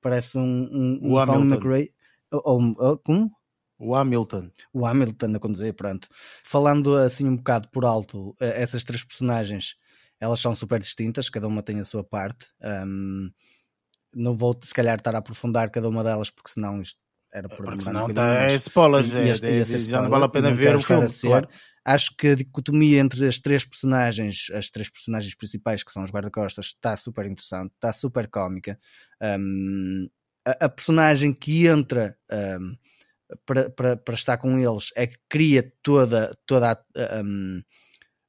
parece 0.05 0.37
um, 0.37 0.43
um, 0.43 0.99
o 1.03 1.13
um 1.15 1.19
Hamilton. 1.19 1.55
McRae. 1.55 1.91
Ou, 2.31 2.75
ou, 2.79 2.99
como? 2.99 3.33
O 3.79 3.95
Hamilton. 3.95 4.51
O 4.71 4.87
Hamilton 4.87 5.35
a 5.35 5.39
conduzir, 5.39 5.73
pronto. 5.73 6.09
Falando 6.45 6.95
assim 6.95 7.27
um 7.27 7.37
bocado 7.37 7.69
por 7.71 7.87
alto, 7.87 8.37
eh, 8.39 8.63
essas 8.63 8.85
três 8.85 9.03
personagens, 9.03 9.77
elas 10.21 10.41
são 10.41 10.55
super 10.55 10.79
distintas, 10.79 11.31
cada 11.31 11.49
uma 11.49 11.63
tem 11.63 11.81
a 11.81 11.85
sua 11.85 12.05
parte. 12.05 12.49
Um, 12.87 13.31
não 14.15 14.37
vou 14.37 14.55
se 14.63 14.75
calhar 14.75 14.99
estar 14.99 15.15
a 15.15 15.19
aprofundar 15.19 15.71
cada 15.71 15.89
uma 15.89 16.05
delas, 16.05 16.29
porque 16.29 16.51
senão 16.51 16.83
isto 16.83 16.99
era 17.33 17.49
por 17.49 17.65
Porque 17.65 17.83
senão 17.83 18.13
tá, 18.13 18.51
é 18.51 18.55
spoilers, 18.57 19.13
é, 19.43 19.61
é, 19.61 19.65
já 19.65 20.03
não 20.03 20.11
vale 20.11 20.25
a 20.25 20.29
pena 20.29 20.53
ver 20.53 20.77
o 20.77 20.81
filme. 20.81 21.09
Claro. 21.09 21.49
Acho 21.85 22.17
que 22.17 22.29
a 22.29 22.35
dicotomia 22.35 22.99
entre 22.99 23.27
as 23.27 23.39
três 23.39 23.65
personagens, 23.65 24.47
as 24.53 24.71
três 24.71 24.89
personagens 24.89 25.35
principais, 25.35 25.83
que 25.83 25.93
são 25.93 26.03
os 26.03 26.11
guarda-costas, 26.11 26.67
está 26.67 26.97
super 26.97 27.27
interessante, 27.27 27.73
está 27.75 27.93
super 27.93 28.29
cómica. 28.29 28.79
Um, 29.21 30.09
a, 30.47 30.65
a 30.65 30.69
personagem 30.69 31.33
que 31.33 31.67
entra 31.67 32.17
um, 32.61 32.77
para, 33.47 34.15
estar 34.15 34.37
com 34.39 34.59
eles 34.59 34.91
é 34.97 35.07
que 35.07 35.19
cria 35.29 35.73
toda, 35.83 36.37
toda 36.47 36.73
a, 36.73 37.23
um, 37.23 37.63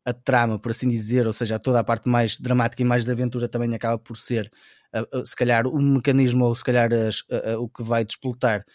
a 0.06 0.14
trama, 0.14 0.60
por 0.60 0.72
assim 0.72 0.88
dizer, 0.88 1.26
ou 1.26 1.34
seja, 1.34 1.60
toda 1.60 1.80
a 1.80 1.84
parte 1.84 2.08
mais 2.08 2.40
dramática 2.40 2.82
e 2.82 2.86
mais 2.86 3.06
de 3.06 3.12
aventura 3.12 3.48
também 3.48 3.74
acaba 3.74 3.98
por 3.98 4.16
ser, 4.16 4.52
uh, 4.96 5.26
se 5.26 5.36
calhar, 5.36 5.68
o 5.68 5.82
mecanismo 5.82 6.46
ou 6.46 6.56
se 6.56 6.64
calhar 6.64 6.92
as, 6.94 7.22
uh, 7.22 7.60
o 7.60 7.68
que 7.68 7.84
vai 7.84 8.06
desplotar 8.06 8.66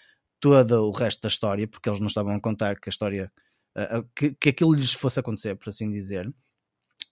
todo 0.41 0.89
o 0.89 0.91
resto 0.91 1.23
da 1.23 1.29
história, 1.29 1.69
porque 1.69 1.89
eles 1.89 2.01
não 2.01 2.07
estavam 2.07 2.35
a 2.35 2.41
contar 2.41 2.81
que 2.81 2.89
a 2.89 2.91
história, 2.91 3.31
que, 4.15 4.35
que 4.35 4.49
aquilo 4.51 4.75
lhes 4.75 4.93
fosse 4.93 5.21
acontecer, 5.21 5.55
por 5.57 5.71
assim 5.71 5.91
dizer. 5.91 6.33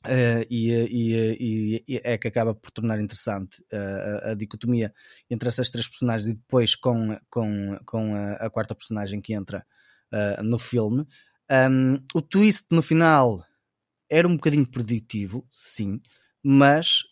Uh, 0.06 0.46
e, 0.48 0.70
e, 0.70 1.84
e, 1.88 2.00
é 2.04 2.16
que 2.16 2.28
acaba 2.28 2.54
por 2.54 2.70
tornar 2.70 3.00
interessante 3.00 3.60
uh, 3.72 4.28
a, 4.28 4.30
a, 4.30 4.34
dicotomia 4.34 4.94
entre 5.28 5.48
essas 5.48 5.70
três 5.70 5.88
personagens 5.88 6.28
e 6.28 6.36
depois 6.36 6.76
com, 6.76 7.18
com, 7.28 7.76
com 7.84 8.14
a, 8.14 8.32
a 8.34 8.50
quarta 8.50 8.76
personagem 8.76 9.20
que 9.20 9.34
entra 9.34 9.66
uh, 10.14 10.42
no 10.44 10.58
filme. 10.58 11.04
Um, 11.50 11.98
o 12.14 12.22
twist 12.22 12.64
no 12.70 12.80
final 12.80 13.42
era 14.08 14.28
um 14.28 14.36
bocadinho 14.36 14.66
preditivo, 14.66 15.46
sim, 15.50 16.00
mas. 16.42 17.02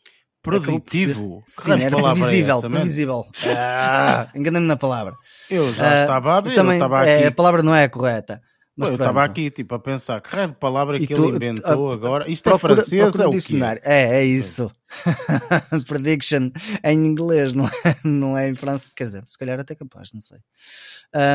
Preditivo? 0.40 1.42
Sim, 1.46 1.82
era 1.82 1.96
previsível. 1.96 2.58
É 2.58 2.68
previsível. 2.68 3.26
Ah, 3.56 4.30
Enganei-me 4.36 4.68
na 4.68 4.76
palavra. 4.76 5.16
Eu 5.50 5.74
já 5.74 6.02
estava 6.02 6.36
a 6.36 6.40
ver, 6.40 6.54
também, 6.54 6.74
estava 6.74 7.00
aqui. 7.00 7.10
É, 7.10 7.26
a 7.26 7.32
palavra 7.32 7.64
não 7.64 7.74
é 7.74 7.82
a 7.82 7.88
correta. 7.90 8.40
Mas 8.76 8.90
eu 8.90 8.97
estava 8.97 9.25
aqui 9.25 9.50
tipo, 9.50 9.75
a 9.75 9.78
pensar 9.78 10.21
que 10.21 10.28
raio 10.28 10.49
de 10.49 10.54
palavra 10.56 10.99
que 10.99 11.06
tu, 11.06 11.25
ele 11.25 11.37
inventou 11.37 11.90
a, 11.90 11.95
agora. 11.95 12.30
Isto 12.30 12.49
é 12.49 12.50
procura, 12.50 12.73
é 12.73 12.76
francês 12.76 13.02
procura 13.02 13.25
é 13.25 13.26
o 13.26 13.30
dicionário. 13.30 13.83
É, 13.83 14.18
é 14.18 14.25
isso. 14.25 14.71
Prediction 15.88 16.50
é 16.83 16.92
em 16.92 17.06
inglês, 17.06 17.54
não 17.54 17.66
é, 17.66 17.97
não 18.04 18.37
é 18.37 18.50
em 18.50 18.54
francês. 18.54 18.92
Quer 18.95 19.04
dizer, 19.04 19.23
se 19.26 19.38
calhar 19.38 19.59
até 19.59 19.75
capaz, 19.75 20.12
não 20.12 20.21
sei. 20.21 20.38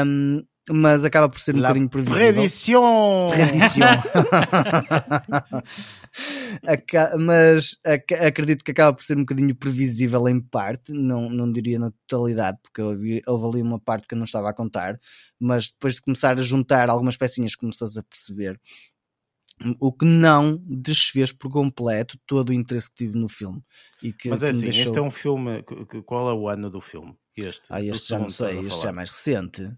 Um, 0.05 0.43
mas 0.69 1.03
acaba 1.03 1.27
por 1.27 1.39
ser 1.39 1.55
um 1.55 1.59
La 1.59 1.69
bocadinho 1.69 1.89
previsível. 1.89 2.33
Predição! 2.33 3.29
Predição. 3.31 3.87
mas 7.25 7.79
ac 7.85 8.13
acredito 8.13 8.63
que 8.63 8.71
acaba 8.71 8.95
por 8.95 9.03
ser 9.03 9.17
um 9.17 9.21
bocadinho 9.21 9.55
previsível 9.55 10.27
em 10.27 10.39
parte, 10.39 10.91
não, 10.91 11.29
não 11.29 11.51
diria 11.51 11.79
na 11.79 11.91
totalidade, 12.07 12.59
porque 12.61 12.81
houve, 12.81 13.21
houve 13.27 13.45
ali 13.45 13.61
uma 13.61 13.79
parte 13.79 14.07
que 14.07 14.13
eu 14.13 14.17
não 14.17 14.25
estava 14.25 14.49
a 14.49 14.53
contar, 14.53 14.99
mas 15.39 15.71
depois 15.71 15.95
de 15.95 16.01
começar 16.01 16.37
a 16.37 16.41
juntar 16.41 16.89
algumas 16.89 17.17
pecinhas 17.17 17.55
começou-se 17.55 17.97
a 17.97 18.03
perceber 18.03 18.59
o 19.79 19.91
que 19.91 20.05
não 20.05 20.57
desfez 20.67 21.31
por 21.31 21.51
completo 21.51 22.19
todo 22.25 22.49
o 22.49 22.53
interesse 22.53 22.89
que 22.89 23.05
tive 23.05 23.17
no 23.17 23.29
filme. 23.29 23.61
E 24.01 24.11
que, 24.11 24.29
Mas 24.29 24.43
é 24.43 24.49
assim, 24.49 24.61
deixou... 24.61 24.83
este 24.83 24.97
é 24.97 25.01
um 25.01 25.11
filme. 25.11 25.63
Qual 26.05 26.29
é 26.29 26.33
o 26.33 26.49
ano 26.49 26.69
do 26.69 26.81
filme? 26.81 27.15
Este, 27.35 27.67
ah, 27.69 27.81
este 27.81 28.09
já 28.09 28.19
não 28.19 28.29
sei, 28.29 28.59
este 28.59 28.81
já 28.81 28.89
é 28.89 28.91
mais 28.91 29.09
recente. 29.09 29.71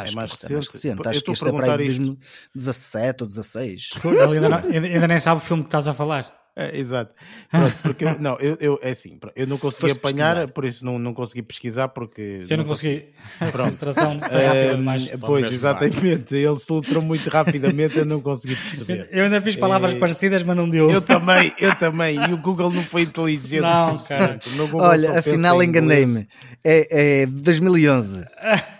É 0.00 0.04
Acho 0.04 0.12
é 0.12 0.16
mais, 0.16 0.30
recente. 0.30 0.52
É 0.52 0.54
mais 0.54 0.66
recente. 0.66 1.08
Acho 1.08 1.24
que 1.24 1.30
este 1.30 1.48
é 1.48 1.52
para 1.52 1.72
aí 1.72 1.84
2017 1.86 3.22
ou 3.22 3.28
16. 3.28 3.90
Ele 4.04 4.18
ainda, 4.36 4.48
não, 4.48 4.58
ainda 4.58 5.08
nem 5.08 5.18
sabe 5.18 5.40
o 5.40 5.44
filme 5.44 5.62
que 5.62 5.68
estás 5.68 5.88
a 5.88 5.94
falar. 5.94 6.40
É, 6.56 6.76
exato. 6.76 7.14
Pronto, 7.48 7.76
porque 7.82 8.04
eu, 8.04 8.18
não, 8.18 8.36
eu, 8.38 8.56
eu, 8.60 8.78
é 8.82 8.90
assim, 8.90 9.18
eu 9.36 9.46
não 9.46 9.56
consegui 9.56 9.82
Foste 9.82 9.96
apanhar, 9.96 10.34
pesquisar. 10.34 10.52
por 10.52 10.64
isso 10.64 10.84
não, 10.84 10.98
não 10.98 11.14
consegui 11.14 11.42
pesquisar 11.42 11.88
porque. 11.88 12.44
Eu 12.48 12.56
não, 12.56 12.64
não 12.64 12.64
consegui. 12.64 13.06
Pronto. 13.52 13.78
A 13.88 14.74
demais. 14.74 15.08
pois, 15.20 15.50
exatamente. 15.52 16.36
Ele 16.36 16.58
soltou 16.58 17.00
muito 17.00 17.30
rapidamente, 17.30 17.98
eu 17.98 18.04
não 18.04 18.20
consegui 18.20 18.56
perceber. 18.56 19.08
Eu 19.12 19.24
ainda 19.24 19.40
fiz 19.40 19.56
palavras 19.56 19.94
é... 19.94 19.98
parecidas, 19.98 20.42
mas 20.42 20.56
não 20.56 20.68
deu. 20.68 20.90
Eu 20.90 21.00
também, 21.00 21.52
eu 21.58 21.74
também. 21.76 22.18
E 22.28 22.32
o 22.32 22.36
Google 22.36 22.70
não 22.70 22.82
foi 22.82 23.02
inteligente 23.02 23.62
não, 23.62 23.94
o 23.94 23.98
suficiente. 23.98 24.50
Olha, 24.74 25.18
afinal 25.20 25.62
enganei-me. 25.62 26.28
É, 26.64 27.22
é 27.22 27.26
2011. 27.26 28.24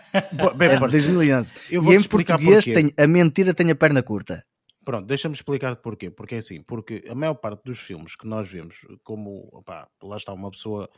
Bem, 0.57 0.69
é 0.69 0.79
2011. 0.79 1.53
Eu 1.71 1.83
vou 1.83 1.93
e 1.93 1.97
em 1.97 2.03
português 2.03 2.65
tem, 2.65 2.93
a 2.97 3.07
mentira 3.07 3.55
tem 3.55 3.71
a 3.71 3.75
perna 3.75 4.03
curta. 4.03 4.45
Pronto, 4.85 5.07
deixa-me 5.07 5.35
explicar 5.35 5.77
porquê. 5.77 6.11
Porque 6.11 6.37
é 6.37 6.39
assim, 6.39 6.63
porque 6.63 7.05
a 7.09 7.15
maior 7.15 7.35
parte 7.35 7.63
dos 7.65 7.79
filmes 7.79 8.17
que 8.17 8.27
nós 8.27 8.51
vemos, 8.51 8.77
como 9.05 9.49
opá, 9.53 9.87
lá 10.03 10.17
está 10.17 10.33
uma 10.33 10.51
pessoa, 10.51 10.89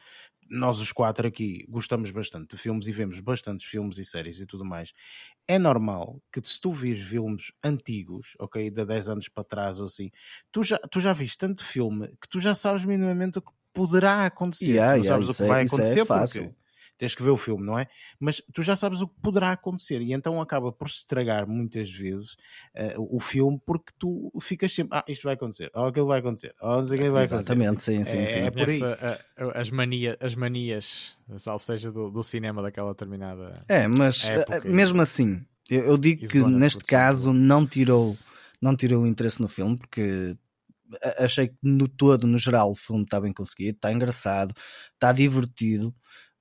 nós 0.49 0.78
os 0.78 0.92
quatro 0.92 1.26
aqui 1.26 1.64
gostamos 1.69 2.11
bastante 2.11 2.54
de 2.54 2.62
filmes 2.62 2.87
e 2.87 2.92
vemos 2.92 3.19
bastantes 3.21 3.66
filmes 3.66 3.99
e 3.99 4.04
séries 4.04 4.40
e 4.40 4.47
tudo 4.47 4.64
mais. 4.64 4.92
É 5.49 5.59
normal 5.59 6.23
que 6.33 6.40
se 6.45 6.61
tu 6.61 6.71
vês 6.71 7.00
filmes 7.00 7.52
antigos, 7.62 8.35
ok, 8.38 8.71
de 8.71 8.85
10 8.85 9.09
anos 9.09 9.28
para 9.28 9.45
trás 9.45 9.81
ou 9.81 9.87
assim, 9.87 10.11
tu 10.52 10.62
já, 10.62 10.78
tu 10.78 11.00
já 11.00 11.12
viste 11.12 11.38
tanto 11.38 11.64
filme 11.64 12.09
que 12.21 12.28
tu 12.28 12.38
já 12.38 12.54
sabes 12.54 12.85
minimamente 12.85 13.40
o 13.40 13.42
que 13.42 13.52
poderá 13.73 14.26
acontecer. 14.26 14.71
Yeah, 14.71 15.00
tu 15.00 15.07
sabes 15.07 15.28
o 15.28 15.35
que 15.35 15.42
é, 15.42 15.47
vai 15.47 15.64
acontecer 15.64 16.00
é 16.00 16.04
porque 16.04 16.54
tens 17.03 17.17
que 17.17 17.23
ver 17.25 17.31
o 17.31 17.37
filme, 17.37 17.67
não 17.67 17.77
é? 17.77 17.89
Mas 18.21 18.41
tu 18.55 18.63
já 18.63 18.77
sabes 18.77 19.01
o 19.01 19.09
que 19.09 19.15
poderá 19.21 19.51
acontecer 19.51 20.01
e 20.01 20.13
então 20.13 20.41
acaba 20.41 20.71
por 20.71 20.89
se 20.89 20.99
estragar 20.99 21.49
muitas 21.49 21.91
vezes 21.91 22.35
uh, 22.77 23.17
o 23.17 23.19
filme 23.19 23.61
porque 23.67 23.93
tu 23.99 24.33
ficas 24.41 24.73
sempre, 24.73 24.97
ah, 24.97 25.05
isto 25.09 25.25
vai 25.25 25.35
acontecer, 25.35 25.69
ou 25.75 25.87
aquilo 25.87 26.07
vai 26.07 26.21
acontecer, 26.21 26.55
ou 26.61 26.81
não 26.81 26.87
sei 26.87 27.01
o 27.01 27.03
que 27.03 27.11
vai 27.11 27.25
acontecer. 27.25 27.43
Exatamente, 27.43 27.83
sim, 27.83 28.05
sim, 28.05 28.19
é, 28.19 28.27
sim. 28.29 28.39
É 28.39 28.51
por 28.53 28.71
aí. 28.71 28.77
Essa, 28.77 29.21
as, 29.53 29.71
mania, 29.71 30.17
as 30.21 30.37
manias, 30.37 31.17
ou 31.29 31.59
seja, 31.59 31.91
do, 31.91 32.09
do 32.09 32.23
cinema 32.23 32.63
daquela 32.63 32.91
determinada. 32.91 33.61
É, 33.67 33.89
mas 33.89 34.25
época, 34.25 34.63
mesmo 34.65 35.03
assim, 35.03 35.45
eu, 35.69 35.85
eu 35.87 35.99
digo 35.99 36.29
que 36.29 36.39
neste 36.39 36.85
caso 36.85 37.33
não 37.33 37.67
tirou, 37.67 38.17
não 38.61 38.77
tirou 38.77 39.03
o 39.03 39.07
interesse 39.09 39.43
no 39.43 39.49
filme 39.49 39.77
porque 39.77 40.37
achei 41.19 41.49
que 41.49 41.57
no 41.61 41.89
todo, 41.89 42.29
no 42.29 42.39
geral, 42.39 42.71
o 42.71 42.77
filme 42.77 43.03
está 43.03 43.21
bem 43.21 43.33
conseguido, 43.33 43.75
está 43.75 43.93
engraçado, 43.93 44.55
está 44.95 45.13
divertido. 45.13 45.93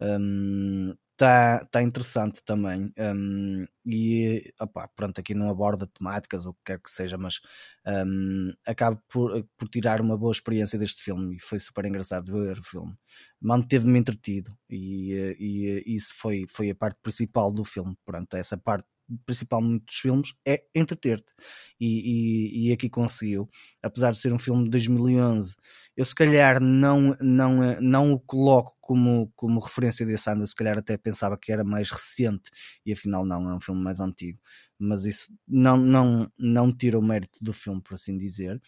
Um, 0.01 0.95
está 1.21 1.65
tá 1.65 1.83
interessante 1.83 2.41
também. 2.43 2.91
Um, 2.97 3.65
e 3.85 4.51
opa, 4.59 4.87
pronto, 4.95 5.19
aqui 5.19 5.35
não 5.35 5.49
aborda 5.49 5.87
temáticas 5.87 6.45
ou 6.45 6.51
o 6.51 6.55
que 6.55 6.61
quer 6.65 6.79
que 6.79 6.89
seja, 6.89 7.17
mas 7.17 7.39
um, 7.87 8.51
acabo 8.65 9.01
por, 9.07 9.43
por 9.57 9.69
tirar 9.69 10.01
uma 10.01 10.17
boa 10.17 10.31
experiência 10.31 10.79
deste 10.79 11.03
filme 11.03 11.35
e 11.35 11.39
foi 11.39 11.59
super 11.59 11.85
engraçado 11.85 12.31
ver 12.31 12.57
o 12.59 12.63
filme. 12.63 12.93
Manteve-me 13.39 13.99
entretido 13.99 14.55
e, 14.69 15.13
e, 15.39 15.83
e, 15.85 15.95
isso 15.95 16.13
foi, 16.15 16.45
foi 16.47 16.71
a 16.71 16.75
parte 16.75 16.99
principal 17.01 17.51
do 17.53 17.63
filme. 17.63 17.95
Pronto, 18.05 18.35
essa 18.35 18.57
parte 18.57 18.87
principalmente 19.25 19.85
dos 19.85 19.95
filmes 19.97 20.33
é 20.45 20.63
entreter-te 20.73 21.31
e, 21.79 22.65
e, 22.65 22.69
e 22.69 22.71
aqui 22.71 22.89
conseguiu, 22.89 23.49
apesar 23.83 24.11
de 24.11 24.19
ser 24.19 24.31
um 24.33 24.39
filme 24.39 24.63
de 24.63 24.69
2011 24.69 25.55
eu 25.95 26.05
se 26.05 26.15
calhar 26.15 26.61
não, 26.61 27.15
não, 27.19 27.79
não 27.81 28.13
o 28.13 28.19
coloco 28.19 28.77
como, 28.79 29.31
como 29.35 29.59
referência 29.59 30.05
desse 30.05 30.29
ano, 30.29 30.43
eu 30.43 30.47
se 30.47 30.55
calhar 30.55 30.77
até 30.77 30.97
pensava 30.97 31.37
que 31.37 31.51
era 31.51 31.63
mais 31.63 31.89
recente 31.89 32.49
e 32.85 32.93
afinal 32.93 33.25
não, 33.25 33.49
é 33.49 33.55
um 33.55 33.59
filme 33.59 33.81
mais 33.81 33.99
antigo. 33.99 34.39
Mas 34.79 35.05
isso 35.05 35.27
não, 35.47 35.77
não, 35.77 36.31
não 36.37 36.75
tira 36.75 36.97
o 36.97 37.05
mérito 37.05 37.37
do 37.41 37.53
filme, 37.53 37.81
por 37.81 37.95
assim 37.95 38.17
dizer. 38.17 38.61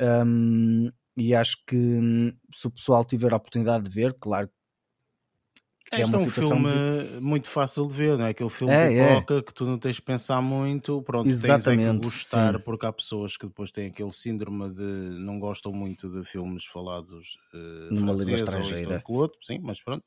Um, 0.00 0.90
e 1.16 1.34
acho 1.34 1.56
que 1.66 1.76
se 2.54 2.66
o 2.66 2.70
pessoal 2.70 3.04
tiver 3.04 3.32
a 3.32 3.36
oportunidade 3.36 3.84
de 3.84 3.90
ver, 3.90 4.14
claro 4.20 4.48
é, 5.92 6.02
este 6.02 6.14
é, 6.14 6.18
um 6.18 6.28
filme 6.28 6.70
de... 6.70 7.20
muito 7.20 7.48
fácil 7.48 7.86
de 7.86 7.94
ver, 7.94 8.18
não 8.18 8.26
é? 8.26 8.30
Aquele 8.30 8.50
filme 8.50 8.72
é, 8.74 8.88
de 8.88 8.98
é. 8.98 9.14
coca 9.16 9.42
que 9.42 9.54
tu 9.54 9.64
não 9.64 9.78
tens 9.78 9.96
de 9.96 10.02
pensar 10.02 10.40
muito, 10.42 11.02
pronto, 11.02 11.28
Exatamente, 11.28 11.84
tens 11.84 11.96
é 11.96 11.98
que 11.98 12.04
gostar, 12.04 12.56
sim. 12.56 12.62
porque 12.64 12.86
há 12.86 12.92
pessoas 12.92 13.36
que 13.36 13.46
depois 13.46 13.70
têm 13.70 13.86
aquele 13.88 14.12
síndrome 14.12 14.70
de 14.70 14.82
não 14.82 15.38
gostam 15.38 15.72
muito 15.72 16.10
de 16.10 16.28
filmes 16.28 16.64
falados 16.64 17.38
uh, 17.54 17.94
numa 17.94 18.12
língua 18.12 18.36
estrangeira. 18.36 19.02
Ou 19.08 19.16
outro, 19.16 19.38
sim, 19.42 19.58
mas 19.62 19.82
pronto. 19.82 20.04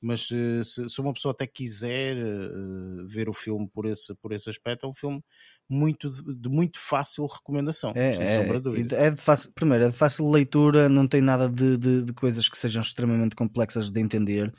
Mas 0.00 0.30
uh, 0.30 0.62
se, 0.62 0.88
se, 0.88 1.00
uma 1.00 1.12
pessoa 1.12 1.32
até 1.32 1.46
quiser 1.46 2.16
uh, 2.16 3.06
ver 3.06 3.28
o 3.28 3.32
filme 3.32 3.68
por 3.68 3.86
esse, 3.86 4.14
por 4.14 4.32
esse 4.32 4.48
aspecto, 4.48 4.86
é 4.86 4.88
um 4.88 4.94
filme 4.94 5.22
muito 5.68 6.08
de, 6.10 6.34
de 6.34 6.48
muito 6.48 6.78
fácil 6.78 7.26
recomendação, 7.26 7.92
é, 7.96 8.14
é. 8.14 9.04
É 9.06 9.10
de 9.10 9.20
fácil, 9.20 9.50
primeiro, 9.52 9.84
é 9.84 9.90
de 9.90 9.96
fácil 9.96 10.30
leitura, 10.30 10.88
não 10.88 11.08
tem 11.08 11.20
nada 11.20 11.48
de, 11.48 11.78
de, 11.78 12.02
de 12.04 12.12
coisas 12.12 12.48
que 12.48 12.58
sejam 12.58 12.82
extremamente 12.82 13.34
complexas 13.34 13.90
de 13.90 14.00
entender 14.00 14.52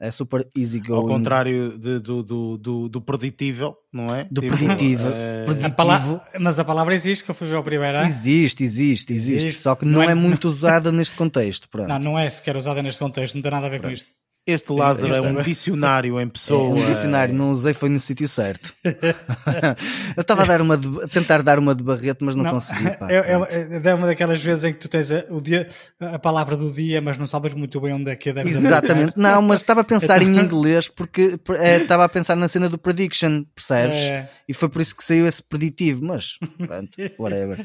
é 0.00 0.10
super 0.10 0.48
easy 0.56 0.80
going. 0.80 1.00
Ao 1.00 1.06
contrário 1.06 1.76
de, 1.76 1.98
do, 1.98 2.22
do, 2.22 2.58
do, 2.58 2.88
do, 2.88 3.00
preditível, 3.00 3.76
não 3.92 4.14
é? 4.14 4.28
Do 4.30 4.40
tipo, 4.40 4.56
preditivo. 4.56 5.08
É... 5.08 5.44
A 5.64 5.70
palavra, 5.70 6.22
mas 6.38 6.58
a 6.58 6.64
palavra 6.64 6.94
existe, 6.94 7.24
que 7.24 7.30
eu 7.30 7.34
fui 7.34 7.48
ver 7.48 7.56
o 7.56 7.62
primeiro. 7.62 7.98
Existe, 7.98 8.62
existe, 8.62 9.12
existe, 9.12 9.36
existe. 9.36 9.62
Só 9.62 9.74
que 9.74 9.84
não, 9.84 9.94
não 9.94 10.02
é... 10.02 10.12
é... 10.12 10.14
muito 10.14 10.48
usada 10.48 10.92
neste 10.92 11.16
contexto. 11.16 11.68
Pronto. 11.68 11.88
Não, 11.88 11.98
não 11.98 12.18
é 12.18 12.30
sequer 12.30 12.56
usada 12.56 12.82
neste 12.82 13.00
contexto, 13.00 13.34
não 13.34 13.42
tem 13.42 13.50
nada 13.50 13.66
a 13.66 13.70
ver 13.70 13.80
pronto. 13.80 13.90
com 13.90 13.94
isto. 13.94 14.08
Este 14.48 14.72
Lázaro 14.72 15.14
é 15.14 15.20
um 15.20 15.42
dicionário 15.42 16.18
em 16.18 16.26
pessoa. 16.26 16.58
É 16.78 16.80
um 16.80 16.86
dicionário, 16.86 17.34
não 17.34 17.50
usei, 17.50 17.74
foi 17.74 17.88
no 17.88 18.00
sítio 18.00 18.26
certo. 18.26 18.72
eu 18.84 20.20
estava 20.20 20.42
a, 20.42 20.46
dar 20.46 20.62
uma 20.62 20.76
de, 20.76 20.88
a 21.02 21.08
tentar 21.08 21.42
dar 21.42 21.58
uma 21.58 21.74
de 21.74 21.82
barreto, 21.84 22.24
mas 22.24 22.34
não, 22.34 22.44
não 22.44 22.52
consegui. 22.52 22.90
Pá, 22.96 23.10
é, 23.10 23.16
é, 23.16 23.80
é, 23.84 23.94
uma 23.94 24.06
daquelas 24.06 24.42
vezes 24.42 24.64
em 24.64 24.72
que 24.72 24.78
tu 24.78 24.88
tens 24.88 25.12
a, 25.12 25.24
o 25.28 25.40
dia, 25.40 25.68
a 26.00 26.18
palavra 26.18 26.56
do 26.56 26.72
dia, 26.72 27.00
mas 27.00 27.18
não 27.18 27.26
sabes 27.26 27.52
muito 27.52 27.78
bem 27.80 27.92
onde 27.92 28.10
é 28.10 28.16
que 28.16 28.30
é. 28.30 28.40
Exatamente, 28.40 29.12
não, 29.16 29.42
mas 29.42 29.60
estava 29.60 29.82
a 29.82 29.84
pensar 29.84 30.22
em 30.22 30.36
inglês 30.36 30.88
porque 30.88 31.38
é, 31.56 31.76
estava 31.76 32.04
a 32.04 32.08
pensar 32.08 32.36
na 32.36 32.48
cena 32.48 32.68
do 32.68 32.78
prediction, 32.78 33.44
percebes? 33.54 33.98
É. 33.98 34.30
E 34.48 34.54
foi 34.54 34.68
por 34.68 34.80
isso 34.80 34.96
que 34.96 35.04
saiu 35.04 35.26
esse 35.26 35.42
preditivo, 35.42 36.04
mas 36.04 36.38
pronto, 36.56 36.90
whatever. 37.18 37.60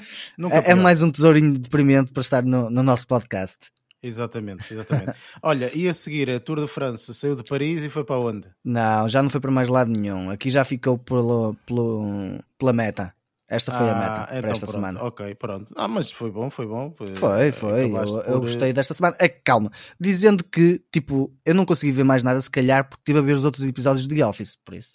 é, 0.52 0.72
é 0.72 0.76
mais 0.76 1.02
um 1.02 1.10
tesourinho 1.10 1.58
deprimente 1.58 2.12
para 2.12 2.22
estar 2.22 2.44
no, 2.44 2.70
no 2.70 2.84
nosso 2.84 3.08
podcast. 3.08 3.73
Exatamente, 4.04 4.72
exatamente. 4.74 5.14
Olha, 5.42 5.72
e 5.74 5.88
a 5.88 5.94
seguir 5.94 6.30
a 6.30 6.40
Tour 6.40 6.60
de 6.60 6.68
França 6.68 7.14
saiu 7.14 7.36
de 7.36 7.44
Paris 7.44 7.84
e 7.84 7.90
foi 7.90 8.04
para 8.04 8.20
onde? 8.20 8.48
Não, 8.64 9.08
já 9.08 9.24
não 9.24 9.30
foi 9.30 9.40
para 9.40 9.50
mais 9.52 9.70
lado 9.70 9.90
nenhum. 9.90 10.30
Aqui 10.30 10.50
já 10.50 10.66
ficou 10.66 10.98
pelo, 10.98 11.56
pelo, 11.66 12.40
pela 12.58 12.74
meta. 12.74 13.14
Esta 13.50 13.72
foi 13.72 13.90
a 13.90 13.94
meta 13.96 14.22
Ah, 14.22 14.26
para 14.26 14.38
então 14.40 14.50
esta 14.52 14.66
pronto, 14.66 14.72
semana. 14.76 15.04
Ok, 15.04 15.36
pronto. 15.36 15.74
Ah, 15.78 15.88
mas 15.88 16.12
foi 16.12 16.32
bom, 16.32 16.50
foi 16.50 16.66
bom. 16.66 16.94
Foi, 17.16 17.52
foi. 17.52 17.84
Eu, 17.84 17.86
Acabaste 17.98 18.16
eu 18.16 18.24
por- 18.24 18.40
gostei 18.42 18.74
desta 18.74 18.94
semana. 18.94 19.16
É 19.20 19.30
calma, 19.30 19.72
dizendo 20.00 20.44
que, 20.44 20.82
tipo, 20.92 21.32
eu 21.46 21.54
não 21.54 21.66
consegui 21.66 21.92
ver 21.92 22.04
mais 22.04 22.24
nada, 22.24 22.42
se 22.42 22.50
calhar, 22.50 22.84
porque 22.88 23.02
estive 23.02 23.20
a 23.20 23.22
ver 23.22 23.34
os 23.34 23.46
outros 23.46 23.64
episódios 23.66 24.08
de 24.08 24.16
The 24.16 24.26
Office, 24.26 24.58
por 24.66 24.74
isso. 24.74 24.94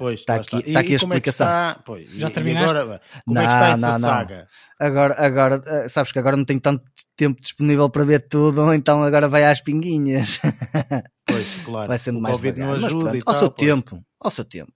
Pois, 0.00 0.24
Tá 0.24 0.36
lá 0.36 0.40
aqui- 0.40 0.56
está. 0.56 0.72
tá 0.72 0.80
aqui 0.80 0.88
a 0.88 0.92
é 0.92 0.96
explicação. 0.96 1.46
está? 1.46 1.82
Pois, 1.84 2.10
Já 2.12 2.28
e- 2.28 2.30
e 2.30 2.32
terminaste? 2.32 2.74
agora, 2.78 3.00
como 3.26 3.38
é 3.38 3.42
que 3.46 3.52
está 3.52 3.60
Não, 3.66 3.72
essa 3.72 3.86
não, 3.86 3.92
não. 3.92 3.98
saga? 3.98 4.48
Agora, 4.80 5.14
agora, 5.18 5.62
eh, 5.66 5.88
sabes 5.90 6.10
que 6.10 6.18
agora 6.18 6.38
não 6.38 6.44
tenho 6.46 6.58
tanto 6.60 6.82
tempo 7.14 7.38
disponível 7.38 7.90
para 7.90 8.02
ver 8.04 8.26
tudo, 8.26 8.72
então 8.72 9.02
agora 9.02 9.28
vai 9.28 9.44
às 9.44 9.60
pinguinhas. 9.60 10.40
Pois, 11.26 11.54
claro. 11.66 11.88
vai 11.88 11.98
sendo 11.98 12.18
o 12.18 12.22
mais 12.22 12.34
Covid 12.36 12.54
devagar. 12.54 12.66
não 12.74 12.80
Mas 12.80 12.84
ajuda 12.84 13.10
pronto, 13.10 13.16
e 13.16 13.18
ao 13.18 13.24
tal, 13.26 13.34
seu 13.34 13.50
pois. 13.50 13.68
tempo, 13.68 14.04
ao 14.20 14.30
seu 14.30 14.44
tempo. 14.46 14.72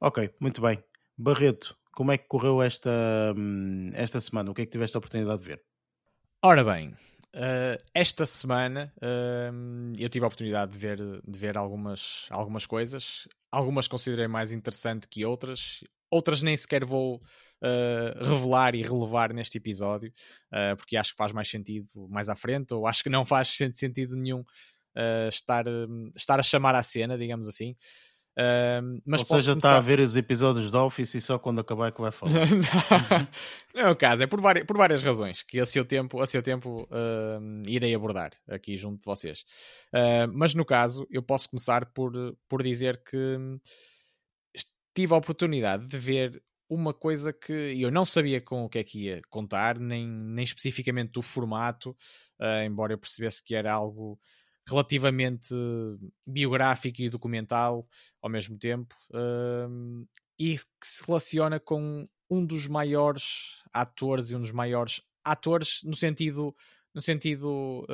Ok, 0.00 0.30
muito 0.40 0.60
bem. 0.60 0.82
Barreto, 1.16 1.76
como 1.94 2.10
é 2.12 2.18
que 2.18 2.26
correu 2.26 2.60
esta, 2.60 2.90
hum, 3.36 3.90
esta 3.94 4.20
semana? 4.20 4.50
O 4.50 4.54
que 4.54 4.62
é 4.62 4.66
que 4.66 4.72
tiveste 4.72 4.96
a 4.96 4.98
oportunidade 4.98 5.40
de 5.42 5.46
ver? 5.48 5.62
Ora 6.42 6.64
bem, 6.64 6.92
eh, 7.34 7.78
esta 7.94 8.26
semana 8.26 8.92
ehm, 9.00 9.92
eu 9.98 10.08
tive 10.08 10.24
a 10.24 10.28
oportunidade 10.28 10.72
de 10.72 10.78
ver, 10.78 10.98
de 10.98 11.38
ver 11.38 11.56
algumas, 11.56 12.26
algumas 12.30 12.66
coisas. 12.66 13.26
Algumas 13.50 13.88
considerei 13.88 14.26
mais 14.28 14.52
interessante 14.52 15.08
que 15.08 15.24
outras. 15.24 15.80
Outras 16.10 16.42
nem 16.42 16.56
sequer 16.56 16.84
vou 16.84 17.22
eh, 17.62 18.14
revelar 18.18 18.74
e 18.74 18.82
relevar 18.82 19.32
neste 19.32 19.56
episódio, 19.58 20.12
eh, 20.52 20.74
porque 20.76 20.96
acho 20.96 21.12
que 21.12 21.16
faz 21.16 21.32
mais 21.32 21.48
sentido 21.48 22.06
mais 22.10 22.28
à 22.28 22.34
frente, 22.36 22.74
ou 22.74 22.86
acho 22.86 23.02
que 23.02 23.08
não 23.10 23.24
faz 23.24 23.48
sen- 23.48 23.72
sentido 23.74 24.14
nenhum 24.16 24.44
estar, 25.30 25.66
hum, 25.66 26.10
estar 26.14 26.38
a 26.38 26.42
chamar 26.42 26.74
à 26.74 26.82
cena, 26.82 27.16
digamos 27.16 27.48
assim. 27.48 27.74
Mas 29.04 29.20
Ou 29.20 29.26
seja, 29.26 29.52
está 29.52 29.68
começar- 29.68 29.76
a 29.76 29.80
ver 29.80 30.00
os 30.00 30.16
episódios 30.16 30.70
de 30.70 30.76
Office 30.76 31.14
e 31.14 31.20
só 31.20 31.38
quando 31.38 31.60
acabar 31.60 31.88
é 31.88 31.92
que 31.92 32.00
vai 32.00 32.10
falar. 32.10 32.32
não 33.74 33.82
é 33.82 33.90
o 33.90 33.96
caso, 33.96 34.22
é 34.22 34.26
por, 34.26 34.40
várias, 34.40 34.64
por 34.64 34.76
várias 34.76 35.02
razões 35.02 35.42
que 35.42 35.60
a 35.60 35.66
seu 35.66 35.84
tempo, 35.84 36.20
a 36.20 36.26
seu 36.26 36.42
tempo 36.42 36.88
hum, 37.40 37.62
irei 37.66 37.94
abordar 37.94 38.32
aqui 38.48 38.76
junto 38.76 39.00
de 39.00 39.04
vocês. 39.04 39.44
Ah, 39.92 40.26
mas 40.32 40.54
no 40.54 40.64
caso, 40.64 41.06
eu 41.10 41.22
posso 41.22 41.50
começar 41.50 41.86
por, 41.92 42.12
por 42.48 42.62
dizer 42.62 43.02
que 43.04 43.38
tive 44.94 45.12
a 45.14 45.16
oportunidade 45.16 45.86
de 45.86 45.98
ver 45.98 46.42
uma 46.68 46.94
coisa 46.94 47.32
que 47.34 47.52
eu 47.52 47.90
não 47.90 48.04
sabia 48.04 48.40
com 48.40 48.64
o 48.64 48.68
que 48.68 48.78
é 48.78 48.84
que 48.84 49.04
ia 49.04 49.20
contar, 49.28 49.78
nem, 49.78 50.08
nem 50.08 50.42
especificamente 50.42 51.12
do 51.12 51.20
formato, 51.20 51.94
ah, 52.40 52.64
embora 52.64 52.94
eu 52.94 52.98
percebesse 52.98 53.42
que 53.42 53.54
era 53.54 53.72
algo 53.72 54.18
relativamente 54.68 55.54
biográfico 56.26 57.02
e 57.02 57.10
documental 57.10 57.86
ao 58.20 58.30
mesmo 58.30 58.58
tempo, 58.58 58.94
hum, 59.68 60.06
e 60.38 60.56
que 60.56 60.86
se 60.86 61.04
relaciona 61.06 61.58
com 61.58 62.08
um 62.30 62.44
dos 62.44 62.66
maiores 62.66 63.60
atores 63.72 64.30
e 64.30 64.36
um 64.36 64.40
dos 64.40 64.52
maiores 64.52 65.02
atores 65.24 65.80
no 65.84 65.94
sentido 65.94 66.54
no 66.94 67.00
sentido 67.00 67.86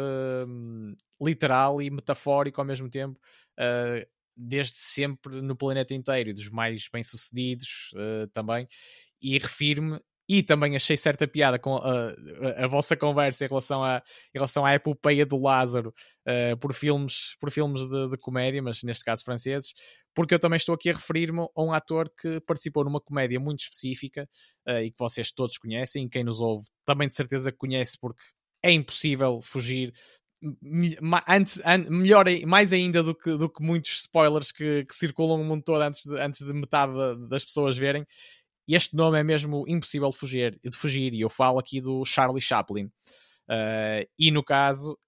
hum, 0.47 0.97
literal 1.21 1.81
e 1.83 1.91
metafórico 1.91 2.61
ao 2.61 2.67
mesmo 2.67 2.89
tempo 2.89 3.19
uh, 3.59 4.07
desde 4.39 4.79
sempre 4.79 5.43
no 5.43 5.57
planeta 5.57 5.95
inteiro 5.95 6.33
dos 6.33 6.49
mais 6.49 6.89
bem 6.93 7.03
sucedidos 7.03 7.91
uh, 7.95 8.29
também. 8.29 8.69
E 9.21 9.37
refiro-me 9.37 10.01
e 10.29 10.43
também 10.43 10.77
achei 10.77 10.97
certa 10.97 11.27
piada 11.27 11.59
com 11.59 11.77
a, 11.77 12.09
a, 12.11 12.65
a 12.65 12.67
vossa 12.67 12.95
conversa 12.97 13.47
em 13.47 13.49
relação, 13.49 13.83
a, 13.83 14.03
em 14.35 14.39
relação 14.39 14.65
à 14.65 14.75
epopeia 14.75 15.25
do 15.25 15.41
Lázaro 15.41 15.95
uh, 16.27 16.57
por 16.59 16.75
filmes, 16.75 17.35
por 17.41 17.51
filmes 17.51 17.89
de, 17.89 18.11
de 18.11 18.17
comédia, 18.19 18.63
mas 18.63 18.83
neste 18.83 19.05
caso 19.05 19.25
franceses, 19.25 19.73
porque 20.15 20.35
eu 20.35 20.39
também 20.39 20.59
estou 20.59 20.75
aqui 20.75 20.91
a 20.91 20.93
referir-me 20.93 21.41
a 21.41 21.63
um 21.63 21.73
ator 21.73 22.11
que 22.21 22.41
participou 22.41 22.85
numa 22.85 23.01
comédia 23.01 23.41
muito 23.41 23.61
específica 23.61 24.29
uh, 24.69 24.83
e 24.83 24.91
que 24.91 24.99
vocês 24.99 25.33
todos 25.33 25.57
conhecem, 25.57 26.09
quem 26.09 26.23
nos 26.23 26.41
ouve 26.41 26.67
também 26.85 27.09
de 27.09 27.15
certeza 27.15 27.51
conhece, 27.51 27.97
porque 27.99 28.23
é 28.63 28.71
impossível 28.71 29.41
fugir. 29.41 29.95
Antes, 31.27 31.61
an, 31.65 31.91
melhor, 31.91 32.27
mais 32.47 32.73
ainda 32.73 33.03
do 33.03 33.13
que, 33.13 33.37
do 33.37 33.49
que 33.49 33.63
muitos 33.63 34.03
spoilers 34.03 34.53
que, 34.53 34.85
que 34.85 34.95
circulam 34.95 35.41
o 35.41 35.45
mundo 35.45 35.65
todo 35.65 35.81
antes 35.83 36.05
de, 36.05 36.21
antes 36.21 36.47
de 36.47 36.53
metade 36.53 36.93
das 37.29 37.45
pessoas 37.45 37.77
verem. 37.77 38.07
Este 38.69 38.95
nome 38.95 39.19
é 39.19 39.25
mesmo 39.25 39.65
impossível 39.67 40.11
de 40.11 40.17
fugir, 40.17 40.61
de 40.63 40.77
fugir 40.77 41.15
e 41.15 41.23
eu 41.23 41.31
falo 41.31 41.59
aqui 41.59 41.81
do 41.81 42.05
Charlie 42.05 42.41
Chaplin. 42.41 42.85
Uh, 43.49 44.05
e 44.19 44.31
no 44.31 44.45
caso, 44.45 44.99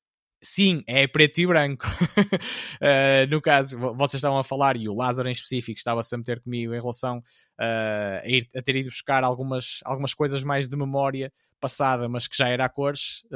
sim, 0.42 0.82
é 0.86 1.06
preto 1.06 1.38
e 1.42 1.46
branco. 1.46 1.86
uh, 1.86 3.26
no 3.30 3.42
caso, 3.42 3.78
vocês 3.78 4.14
estavam 4.14 4.38
a 4.38 4.44
falar, 4.44 4.76
e 4.76 4.88
o 4.88 4.94
Lázaro 4.94 5.28
em 5.28 5.32
específico 5.32 5.76
estava-se 5.76 6.14
a 6.14 6.18
meter 6.18 6.40
comigo 6.40 6.74
em 6.74 6.80
relação 6.80 7.18
uh, 7.18 8.24
a, 8.24 8.26
ir, 8.26 8.48
a, 8.56 8.62
ter 8.62 8.76
ido 8.76 8.88
buscar 8.88 9.22
algumas, 9.22 9.80
algumas 9.84 10.14
coisas 10.14 10.42
mais 10.42 10.66
de 10.66 10.76
memória 10.76 11.30
passada, 11.60 12.08
mas 12.08 12.26
que 12.26 12.36
já 12.36 12.48
era 12.48 12.64
a 12.64 12.68
cores, 12.70 13.26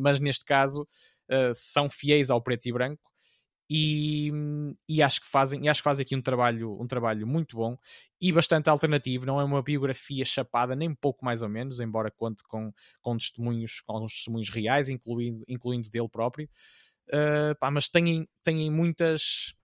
mas 0.00 0.20
neste 0.20 0.44
caso 0.44 0.86
são 1.54 1.90
fiéis 1.90 2.30
ao 2.30 2.40
preto 2.40 2.66
e 2.66 2.72
branco. 2.72 3.02
E, 3.70 4.32
e, 4.88 5.02
acho 5.02 5.20
que 5.20 5.26
fazem 5.26 5.64
e 5.64 5.68
acho 5.68 5.80
que 5.80 5.84
fazem 5.84 6.02
aqui 6.02 6.16
um 6.16 6.22
trabalho 6.22 6.80
um 6.80 6.86
trabalho 6.86 7.26
muito 7.26 7.54
bom 7.56 7.76
e 8.20 8.32
bastante 8.32 8.70
alternativo. 8.70 9.26
Não 9.26 9.38
é 9.38 9.44
uma 9.44 9.62
biografia 9.62 10.24
chapada 10.24 10.74
nem 10.74 10.94
pouco 10.94 11.22
mais 11.24 11.42
ou 11.42 11.50
menos 11.50 11.78
embora 11.78 12.10
conte 12.10 12.42
com, 12.44 12.72
com 13.02 13.16
testemunhos 13.16 13.82
com 13.82 14.06
testemunhos 14.06 14.48
reais 14.48 14.88
incluindo 14.88 15.44
incluindo 15.46 15.90
dele 15.90 16.08
próprio. 16.08 16.48
Uh, 17.08 17.54
pá, 17.60 17.70
mas 17.70 17.88
têm 17.88 18.26
têm 18.42 18.70
muitas 18.70 19.54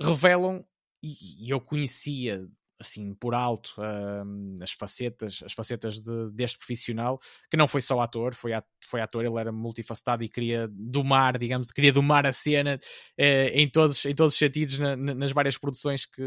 revelam 0.00 0.64
e, 1.00 1.46
e 1.46 1.50
eu 1.50 1.60
conhecia 1.60 2.44
assim 2.82 3.14
por 3.14 3.34
alto 3.34 3.74
uh, 3.78 4.62
as 4.62 4.72
facetas 4.72 5.42
as 5.44 5.52
facetas 5.52 6.00
de, 6.00 6.30
deste 6.32 6.58
profissional 6.58 7.18
que 7.50 7.56
não 7.56 7.66
foi 7.66 7.80
só 7.80 8.00
ator 8.00 8.34
foi, 8.34 8.52
at, 8.52 8.66
foi 8.86 9.00
ator 9.00 9.24
ele 9.24 9.38
era 9.38 9.50
multifacetado 9.50 10.22
e 10.22 10.28
queria 10.28 10.68
domar 10.70 11.38
digamos 11.38 11.70
queria 11.70 11.92
domar 11.92 12.26
a 12.26 12.32
cena 12.32 12.78
uh, 13.18 13.48
em 13.52 13.68
todos 13.68 14.04
em 14.04 14.14
todos 14.14 14.34
os 14.34 14.38
sentidos 14.38 14.78
na, 14.78 14.94
nas 14.96 15.32
várias 15.32 15.56
produções 15.56 16.04
que, 16.04 16.22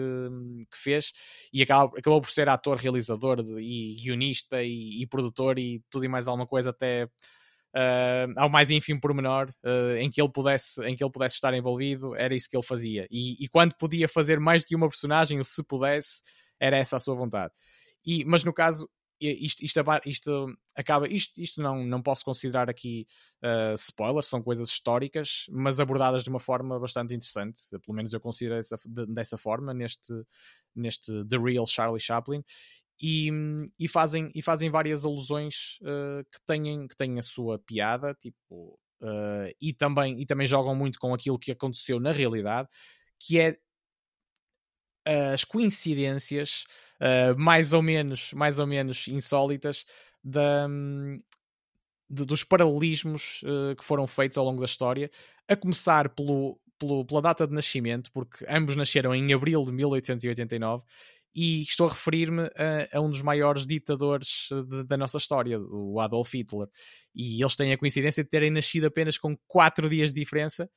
que 0.72 0.78
fez 0.78 1.14
e 1.54 1.62
acabou, 1.62 1.98
acabou 1.98 2.22
por 2.22 2.30
ser 2.30 2.50
ator 2.50 2.78
realizador 2.78 3.44
de, 3.44 3.62
e 3.62 3.96
guionista 3.96 4.64
e, 4.64 5.02
e, 5.02 5.08
produtor 5.08 5.60
e 5.60 5.82
tudo 5.90 6.06
e 6.06 6.08
mais 6.08 6.28
alguma 6.28 6.48
coisa 6.48 6.70
até 6.70 7.08
Uh, 7.78 8.32
ao 8.38 8.50
mais 8.50 8.72
ínfimo 8.72 9.02
pormenor 9.02 9.50
uh, 9.66 9.98
em, 9.98 10.10
que 10.10 10.22
ele 10.22 10.32
pudesse, 10.32 10.82
em 10.88 10.96
que 10.96 11.04
ele 11.04 11.12
pudesse 11.12 11.36
estar 11.36 11.54
envolvido, 11.54 12.16
era 12.16 12.34
isso 12.34 12.50
que 12.50 12.56
ele 12.56 12.64
fazia. 12.64 13.06
E, 13.12 13.44
e 13.44 13.50
quando 13.50 13.76
podia 13.76 14.08
fazer 14.08 14.40
mais 14.40 14.62
do 14.62 14.68
que 14.68 14.76
uma 14.78 14.88
personagem, 14.88 15.40
ou 15.40 15.44
se 15.44 15.62
pudesse, 15.62 16.22
era 16.60 16.78
essa 16.78 16.98
a 16.98 17.00
sua 17.00 17.16
vontade. 17.16 17.54
E, 18.06 18.24
mas 18.26 18.44
no 18.44 18.54
caso, 18.54 18.90
isto, 19.20 19.64
isto, 19.64 19.82
isto 20.06 20.58
acaba. 20.76 21.08
Isto, 21.08 21.42
isto 21.42 21.62
não, 21.62 21.86
não 21.86 22.02
posso 22.02 22.24
considerar 22.24 22.70
aqui 22.70 23.08
uh, 23.44 23.74
spoilers, 23.76 24.28
são 24.28 24.42
coisas 24.42 24.70
históricas, 24.70 25.46
mas 25.50 25.80
abordadas 25.80 26.24
de 26.24 26.30
uma 26.30 26.40
forma 26.40 26.80
bastante 26.80 27.14
interessante. 27.14 27.62
Pelo 27.84 27.96
menos 27.96 28.14
eu 28.14 28.20
considero 28.20 28.60
essa, 28.60 28.78
de, 28.86 29.06
dessa 29.08 29.38
forma 29.38 29.74
neste, 29.74 30.14
neste 30.76 31.26
The 31.26 31.38
Real 31.38 31.66
Charlie 31.66 32.00
Chaplin. 32.00 32.44
E, 33.02 33.30
e, 33.78 33.90
fazem, 33.90 34.32
e 34.34 34.42
fazem 34.42 34.70
várias 34.70 35.04
alusões 35.04 35.80
uh, 35.82 36.24
que, 36.32 36.40
têm, 36.46 36.88
que 36.88 36.96
têm 36.96 37.20
a 37.20 37.22
sua 37.22 37.60
piada, 37.60 38.14
tipo, 38.14 38.80
uh, 39.02 39.54
e, 39.60 39.74
também, 39.74 40.22
e 40.22 40.26
também 40.26 40.48
jogam 40.48 40.74
muito 40.74 40.98
com 40.98 41.14
aquilo 41.14 41.40
que 41.40 41.52
aconteceu 41.52 42.00
na 42.00 42.14
realidade, 42.14 42.70
que 43.20 43.40
é 43.40 43.58
as 45.06 45.44
coincidências 45.44 46.66
uh, 47.00 47.38
mais 47.38 47.74
ou 47.74 47.82
menos 47.82 48.34
mais 48.34 48.60
ou 48.60 48.66
menos 48.66 49.08
insólitas 49.08 49.86
da, 50.24 50.68
de, 52.10 52.26
dos 52.26 52.44
paralelismos 52.44 53.42
uh, 53.44 53.76
que 53.76 53.86
foram 53.86 54.08
feitos 54.08 54.38
ao 54.38 54.46
longo 54.46 54.60
da 54.60 54.66
história, 54.66 55.10
a 55.48 55.56
começar 55.56 56.10
pelo, 56.10 56.60
pelo, 56.80 57.06
pela 57.06 57.22
data 57.22 57.48
de 57.48 57.54
nascimento, 57.54 58.12
porque 58.12 58.46
ambos 58.50 58.76
nasceram 58.76 59.14
em 59.14 59.34
abril 59.34 59.64
de 59.64 59.72
1889, 59.72 60.84
e 61.36 61.64
estou 61.64 61.88
a 61.88 61.90
referir-me 61.90 62.44
a, 62.44 62.98
a, 62.98 63.02
um 63.02 63.10
dos 63.10 63.22
maiores 63.22 63.68
ditadores 63.68 64.48
de, 64.70 64.84
da 64.86 64.96
nossa 64.96 65.18
história, 65.18 65.60
o 65.60 66.00
Adolf 66.00 66.34
Hitler. 66.34 66.68
E 67.14 67.42
eles 67.42 67.58
têm 67.58 67.74
a 67.74 67.78
coincidência 67.78 68.24
de 68.24 68.30
terem 68.30 68.50
nascido 68.50 68.86
apenas 68.86 69.18
com 69.18 69.36
quatro 69.46 69.90
dias 69.90 70.14
de 70.14 70.20
diferença 70.20 70.70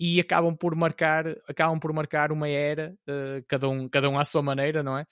e 0.00 0.18
acabam 0.18 0.56
por 0.56 0.74
marcar 0.74 1.26
acabam 1.46 1.78
por 1.78 1.92
marcar 1.92 2.32
uma 2.32 2.48
era 2.48 2.96
uh, 3.06 3.44
cada 3.46 3.68
um 3.68 3.86
cada 3.86 4.08
um 4.08 4.18
à 4.18 4.24
sua 4.24 4.40
maneira 4.40 4.82
não 4.82 4.96
é? 4.96 5.04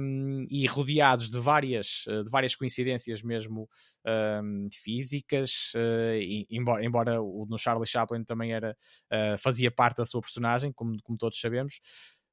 Um, 0.00 0.46
e 0.48 0.66
rodeados 0.66 1.28
de 1.28 1.40
várias 1.40 2.04
de 2.06 2.30
várias 2.30 2.54
coincidências 2.54 3.20
mesmo 3.22 3.68
um, 4.06 4.68
físicas 4.72 5.72
uh, 5.74 6.14
e, 6.14 6.46
embora 6.50 6.84
embora 6.84 7.20
o 7.20 7.46
no 7.48 7.58
Charlie 7.58 7.86
Chaplin 7.86 8.22
também 8.22 8.52
era 8.52 8.76
uh, 9.12 9.36
fazia 9.38 9.72
parte 9.72 9.96
da 9.96 10.06
sua 10.06 10.20
personagem 10.20 10.72
como, 10.72 10.96
como 11.02 11.18
todos 11.18 11.40
sabemos. 11.40 11.80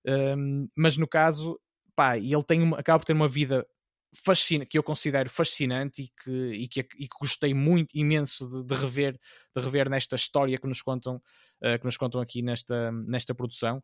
Um, 0.06 0.68
mas 0.78 0.98
no 0.98 1.08
caso 1.08 1.60
pá 1.96 2.18
ele 2.18 2.44
tem 2.44 2.62
uma, 2.62 2.78
acaba 2.78 3.00
por 3.00 3.06
ter 3.06 3.14
uma 3.14 3.30
vida 3.30 3.66
fascina, 4.13 4.65
que 4.65 4.78
eu 4.78 4.84
considero 4.84 5.30
fascinante 5.30 6.04
e 6.04 6.12
que, 6.23 6.52
e 6.52 6.67
que, 6.67 6.80
e 6.82 7.08
que 7.08 7.17
gostei 7.19 7.54
muito, 7.54 7.97
imenso 7.97 8.47
de, 8.47 8.63
de, 8.63 8.76
rever, 8.76 9.19
de 9.56 9.62
rever 9.62 9.89
nesta 9.89 10.15
história 10.15 10.58
que 10.58 10.67
nos 10.67 10.82
contam, 10.82 11.15
uh, 11.15 11.80
que 11.80 11.86
nos 11.86 11.97
contam 11.97 12.21
aqui 12.21 12.41
nesta, 12.41 12.91
nesta 12.91 13.34
produção. 13.34 13.82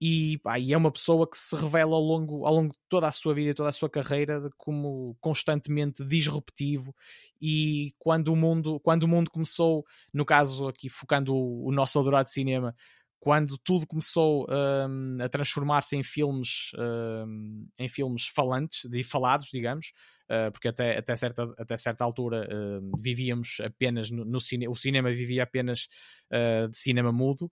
E, 0.00 0.38
pá, 0.44 0.58
e, 0.60 0.72
é 0.72 0.76
uma 0.76 0.92
pessoa 0.92 1.28
que 1.28 1.36
se 1.36 1.56
revela 1.56 1.96
ao 1.96 2.00
longo, 2.00 2.46
ao 2.46 2.54
longo 2.54 2.72
de 2.72 2.78
toda 2.88 3.08
a 3.08 3.12
sua 3.12 3.34
vida, 3.34 3.52
toda 3.52 3.68
a 3.68 3.72
sua 3.72 3.90
carreira, 3.90 4.48
como 4.56 5.16
constantemente 5.20 6.04
disruptivo. 6.04 6.94
E 7.42 7.92
quando 7.98 8.28
o 8.28 8.36
mundo, 8.36 8.78
quando 8.80 9.02
o 9.02 9.08
mundo 9.08 9.28
começou, 9.28 9.84
no 10.14 10.24
caso 10.24 10.68
aqui 10.68 10.88
focando 10.88 11.34
o, 11.34 11.66
o 11.66 11.72
nosso 11.72 11.98
adorado 11.98 12.30
cinema, 12.30 12.76
quando 13.20 13.58
tudo 13.58 13.86
começou 13.86 14.46
um, 14.48 15.18
a 15.20 15.28
transformar-se 15.28 15.96
em 15.96 16.02
filmes 16.02 16.70
um, 16.78 17.66
em 17.78 17.88
filmes 17.88 18.26
falantes 18.26 18.86
e 18.92 19.02
falados 19.02 19.48
digamos 19.52 19.92
uh, 20.30 20.52
porque 20.52 20.68
até, 20.68 20.96
até, 20.96 21.16
certa, 21.16 21.42
até 21.58 21.76
certa 21.76 22.04
altura 22.04 22.48
uh, 22.48 22.92
vivíamos 23.00 23.58
apenas 23.62 24.10
no, 24.10 24.24
no 24.24 24.38
o 24.38 24.76
cinema 24.76 25.10
vivia 25.10 25.42
apenas 25.42 25.88
uh, 26.32 26.68
de 26.68 26.78
cinema 26.78 27.10
mudo 27.10 27.50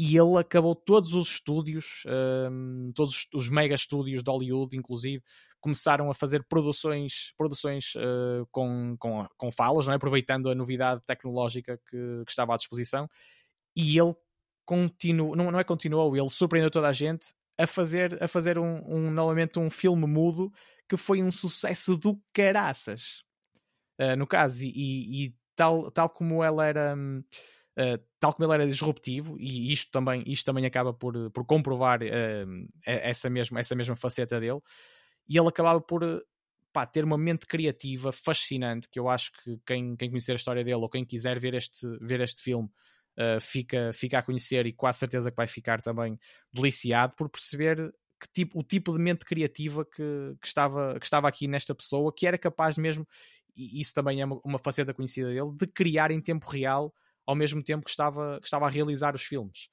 e 0.00 0.16
ele 0.16 0.36
acabou 0.38 0.74
todos 0.76 1.12
os 1.12 1.28
estúdios 1.28 2.04
hum, 2.52 2.86
todos 2.94 3.26
os 3.34 3.48
mega 3.48 3.74
estúdios 3.74 4.22
de 4.22 4.30
Hollywood 4.30 4.76
inclusive 4.76 5.22
começaram 5.60 6.08
a 6.08 6.14
fazer 6.14 6.44
produções 6.44 7.32
produções 7.36 7.94
com, 8.52 8.94
com, 8.96 9.26
com 9.36 9.50
falas, 9.50 9.86
não 9.86 9.92
é? 9.92 9.96
aproveitando 9.96 10.50
a 10.50 10.54
novidade 10.54 11.02
tecnológica 11.04 11.80
que, 11.90 12.22
que 12.24 12.30
estava 12.30 12.54
à 12.54 12.56
disposição 12.56 13.08
e 13.74 13.98
ele 13.98 14.14
continuou, 14.68 15.34
não, 15.34 15.50
não 15.50 15.58
é 15.58 15.64
continuou, 15.64 16.14
ele 16.14 16.28
surpreendeu 16.28 16.70
toda 16.70 16.88
a 16.88 16.92
gente 16.92 17.28
a 17.56 17.66
fazer, 17.66 18.22
a 18.22 18.28
fazer 18.28 18.58
um, 18.58 18.82
um 18.86 19.10
novamente 19.10 19.58
um 19.58 19.70
filme 19.70 20.06
mudo 20.06 20.52
que 20.86 20.94
foi 20.94 21.22
um 21.22 21.30
sucesso 21.30 21.96
do 21.96 22.20
caraças. 22.34 23.24
Uh, 23.98 24.14
no 24.14 24.26
caso, 24.26 24.62
e, 24.64 25.24
e, 25.24 25.34
tal, 25.56 25.90
tal 25.90 26.10
como 26.10 26.44
ela 26.44 26.66
era. 26.66 26.94
Uh, 26.94 27.98
tal 28.20 28.34
como 28.34 28.44
ele 28.44 28.62
era 28.62 28.70
disruptivo, 28.70 29.36
e 29.38 29.72
isto 29.72 29.90
também, 29.90 30.22
isto 30.26 30.44
também 30.44 30.66
acaba 30.66 30.92
por, 30.92 31.30
por 31.30 31.46
comprovar 31.46 32.00
uh, 32.02 32.68
essa, 32.84 33.30
mesma, 33.30 33.60
essa 33.60 33.74
mesma 33.74 33.96
faceta 33.96 34.40
dele, 34.40 34.60
e 35.28 35.38
ele 35.38 35.48
acabava 35.48 35.80
por 35.80 36.02
pá, 36.72 36.84
ter 36.84 37.04
uma 37.04 37.16
mente 37.16 37.46
criativa 37.46 38.10
fascinante, 38.10 38.88
que 38.90 38.98
eu 38.98 39.08
acho 39.08 39.30
que 39.32 39.60
quem, 39.64 39.96
quem 39.96 40.10
conhecer 40.10 40.32
a 40.32 40.34
história 40.34 40.64
dele 40.64 40.76
ou 40.76 40.90
quem 40.90 41.04
quiser 41.04 41.38
ver 41.38 41.54
este, 41.54 41.86
ver 42.00 42.20
este 42.20 42.42
filme 42.42 42.68
uh, 43.18 43.40
fica, 43.40 43.92
fica 43.92 44.18
a 44.18 44.22
conhecer 44.22 44.66
e 44.66 44.72
quase 44.72 45.00
certeza 45.00 45.30
que 45.30 45.36
vai 45.36 45.46
ficar 45.46 45.80
também 45.80 46.18
deliciado 46.52 47.14
por 47.16 47.28
perceber 47.28 47.92
que 48.20 48.28
tipo, 48.32 48.58
o 48.58 48.62
tipo 48.62 48.92
de 48.92 48.98
mente 48.98 49.24
criativa 49.24 49.84
que, 49.84 50.36
que, 50.40 50.46
estava, 50.46 50.98
que 50.98 51.06
estava 51.06 51.28
aqui 51.28 51.46
nesta 51.46 51.74
pessoa, 51.74 52.12
que 52.12 52.26
era 52.26 52.36
capaz 52.36 52.76
mesmo, 52.76 53.06
e 53.56 53.80
isso 53.80 53.94
também 53.94 54.20
é 54.20 54.24
uma, 54.24 54.40
uma 54.44 54.58
faceta 54.58 54.94
conhecida 54.94 55.28
dele, 55.28 55.52
de 55.54 55.66
criar 55.66 56.10
em 56.10 56.20
tempo 56.20 56.48
real 56.48 56.92
ao 57.26 57.34
mesmo 57.34 57.62
tempo 57.62 57.84
que 57.84 57.90
estava, 57.90 58.38
que 58.40 58.46
estava 58.46 58.66
a 58.66 58.70
realizar 58.70 59.14
os 59.14 59.22
filmes. 59.22 59.68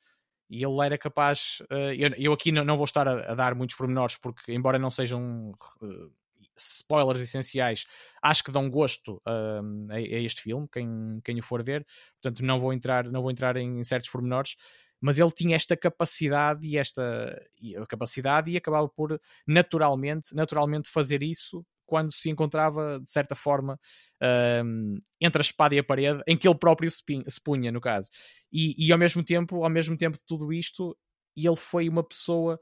E 0.49 0.63
ele 0.63 0.85
era 0.85 0.97
capaz. 0.97 1.59
Uh, 1.71 2.13
eu, 2.17 2.33
aqui 2.33 2.51
não, 2.51 2.75
vou 2.75 2.83
estar 2.83 3.07
a, 3.07 3.33
dar 3.33 3.55
muitos 3.55 3.75
pormenores, 3.75 4.17
porque, 4.17 4.53
embora 4.53 4.77
não 4.77 4.91
sejam 4.91 5.51
uh, 5.81 6.11
spoilers 6.57 7.21
essenciais, 7.21 7.85
acho 8.21 8.43
que 8.43 8.51
dão 8.51 8.69
gosto 8.69 9.21
uh, 9.27 9.91
a, 9.91 9.95
a, 9.95 9.99
este 9.99 10.41
filme, 10.41 10.67
quem, 10.71 11.19
quem 11.23 11.39
o 11.39 11.43
for 11.43 11.63
ver, 11.63 11.85
portanto 12.21 12.43
não 12.43 12.59
vou 12.59 12.73
entrar, 12.73 13.05
não 13.05 13.21
vou 13.21 13.31
entrar 13.31 13.57
em 13.57 13.83
certos 13.83 14.09
pormenores, 14.09 14.55
mas 15.01 15.19
ele 15.19 15.31
tinha 15.31 15.55
esta 15.55 15.75
capacidade 15.75 16.65
e 16.65 16.77
esta 16.77 17.39
e 17.61 17.75
a 17.75 17.85
capacidade 17.85 18.49
e 18.49 18.57
acabava 18.57 18.87
por 18.89 19.19
naturalmente, 19.47 20.33
naturalmente 20.33 20.89
fazer 20.89 21.21
isso 21.21 21.65
quando 21.85 22.11
se 22.11 22.29
encontrava 22.29 22.99
de 22.99 23.09
certa 23.09 23.35
forma 23.35 23.79
uh, 24.21 24.99
entre 25.21 25.39
a 25.39 25.45
espada 25.45 25.75
e 25.75 25.79
a 25.79 25.83
parede, 25.83 26.21
em 26.27 26.37
que 26.37 26.47
ele 26.47 26.57
próprio 26.57 26.89
se, 26.89 27.03
se 27.27 27.41
punha, 27.41 27.71
no 27.71 27.79
caso. 27.79 28.09
E, 28.51 28.75
e 28.77 28.91
ao 28.91 28.97
mesmo 28.97 29.23
tempo, 29.23 29.63
ao 29.63 29.69
mesmo 29.69 29.95
tempo 29.95 30.17
de 30.17 30.25
tudo 30.25 30.51
isto, 30.51 30.97
ele 31.35 31.55
foi 31.55 31.87
uma 31.87 32.03
pessoa 32.03 32.59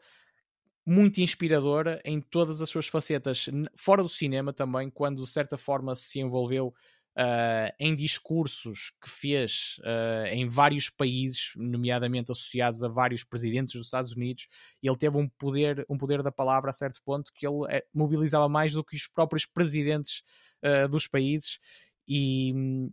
muito 0.85 1.21
inspiradora 1.21 2.01
em 2.03 2.19
todas 2.19 2.61
as 2.61 2.69
suas 2.69 2.87
facetas, 2.87 3.49
fora 3.75 4.03
do 4.03 4.09
cinema 4.09 4.51
também, 4.51 4.89
quando 4.89 5.23
de 5.23 5.31
certa 5.31 5.57
forma 5.57 5.95
se 5.95 6.19
envolveu 6.19 6.73
uh, 7.17 7.73
em 7.79 7.95
discursos 7.95 8.91
que 9.01 9.09
fez 9.09 9.77
uh, 9.79 10.27
em 10.27 10.47
vários 10.47 10.89
países, 10.89 11.51
nomeadamente 11.55 12.31
associados 12.31 12.83
a 12.83 12.87
vários 12.87 13.23
presidentes 13.23 13.75
dos 13.75 13.85
Estados 13.85 14.13
Unidos, 14.13 14.47
ele 14.81 14.97
teve 14.97 15.17
um 15.17 15.27
poder, 15.27 15.85
um 15.89 15.97
poder 15.97 16.21
da 16.21 16.31
palavra 16.31 16.69
a 16.69 16.73
certo 16.73 17.01
ponto 17.03 17.31
que 17.33 17.47
ele 17.47 17.61
é, 17.69 17.83
mobilizava 17.93 18.49
mais 18.49 18.73
do 18.73 18.83
que 18.83 18.95
os 18.95 19.07
próprios 19.07 19.45
presidentes 19.45 20.21
uh, 20.63 20.87
dos 20.87 21.07
países. 21.07 21.59
E, 22.05 22.51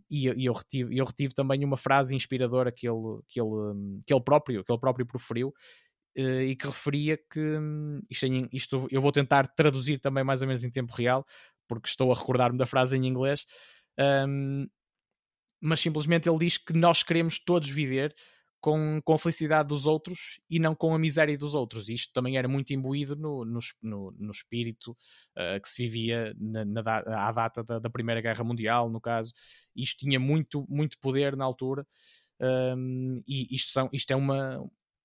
e, 0.09 0.29
e, 0.29 0.45
eu, 0.45 0.53
retive, 0.53 0.97
eu 0.97 1.03
retive 1.03 1.33
também 1.33 1.65
uma 1.65 1.75
frase 1.75 2.15
inspiradora 2.15 2.71
que 2.71 2.87
ele, 2.87 3.19
que 3.27 3.41
ele, 3.41 4.01
que 4.05 4.13
ele, 4.13 4.23
próprio, 4.23 4.63
que 4.63 4.71
ele 4.71 4.79
próprio 4.79 5.05
proferiu, 5.05 5.53
e 6.15 6.55
que 6.55 6.67
referia 6.67 7.17
que 7.17 7.39
hum, 7.39 8.01
isto, 8.09 8.25
isto, 8.51 8.87
eu 8.91 9.01
vou 9.01 9.11
tentar 9.11 9.47
traduzir 9.47 9.99
também 9.99 10.23
mais 10.23 10.41
ou 10.41 10.47
menos 10.47 10.63
em 10.63 10.69
tempo 10.69 10.93
real, 10.93 11.25
porque 11.67 11.87
estou 11.87 12.11
a 12.11 12.15
recordar-me 12.15 12.57
da 12.57 12.65
frase 12.65 12.97
em 12.97 13.05
inglês, 13.05 13.45
um, 14.27 14.67
mas 15.61 15.79
simplesmente 15.79 16.27
ele 16.27 16.39
diz 16.39 16.57
que 16.57 16.73
nós 16.73 17.03
queremos 17.03 17.39
todos 17.39 17.69
viver 17.69 18.13
com, 18.61 19.01
com 19.03 19.13
a 19.13 19.17
felicidade 19.17 19.69
dos 19.69 19.87
outros 19.87 20.39
e 20.49 20.59
não 20.59 20.75
com 20.75 20.93
a 20.93 20.99
miséria 20.99 21.37
dos 21.37 21.55
outros. 21.55 21.89
Isto 21.89 22.13
também 22.13 22.37
era 22.37 22.47
muito 22.47 22.71
imbuído 22.71 23.15
no, 23.15 23.43
no, 23.43 23.59
no, 23.81 24.11
no 24.11 24.31
espírito 24.31 24.91
uh, 24.91 25.59
que 25.61 25.67
se 25.67 25.83
vivia 25.83 26.33
na, 26.37 26.63
na, 26.63 26.81
à 27.07 27.31
data 27.31 27.63
da, 27.63 27.79
da, 27.79 27.89
Primeira 27.89 28.21
Guerra 28.21 28.43
Mundial, 28.43 28.89
no 28.89 29.01
caso. 29.01 29.33
Isto 29.75 30.05
tinha 30.05 30.19
muito, 30.19 30.65
muito 30.69 30.97
poder 30.99 31.35
na 31.35 31.43
altura. 31.43 31.85
Um, 32.39 33.23
e 33.27 33.55
isto, 33.55 33.71
são, 33.71 33.89
isto 33.91 34.11
é 34.11 34.15
uma, 34.15 34.63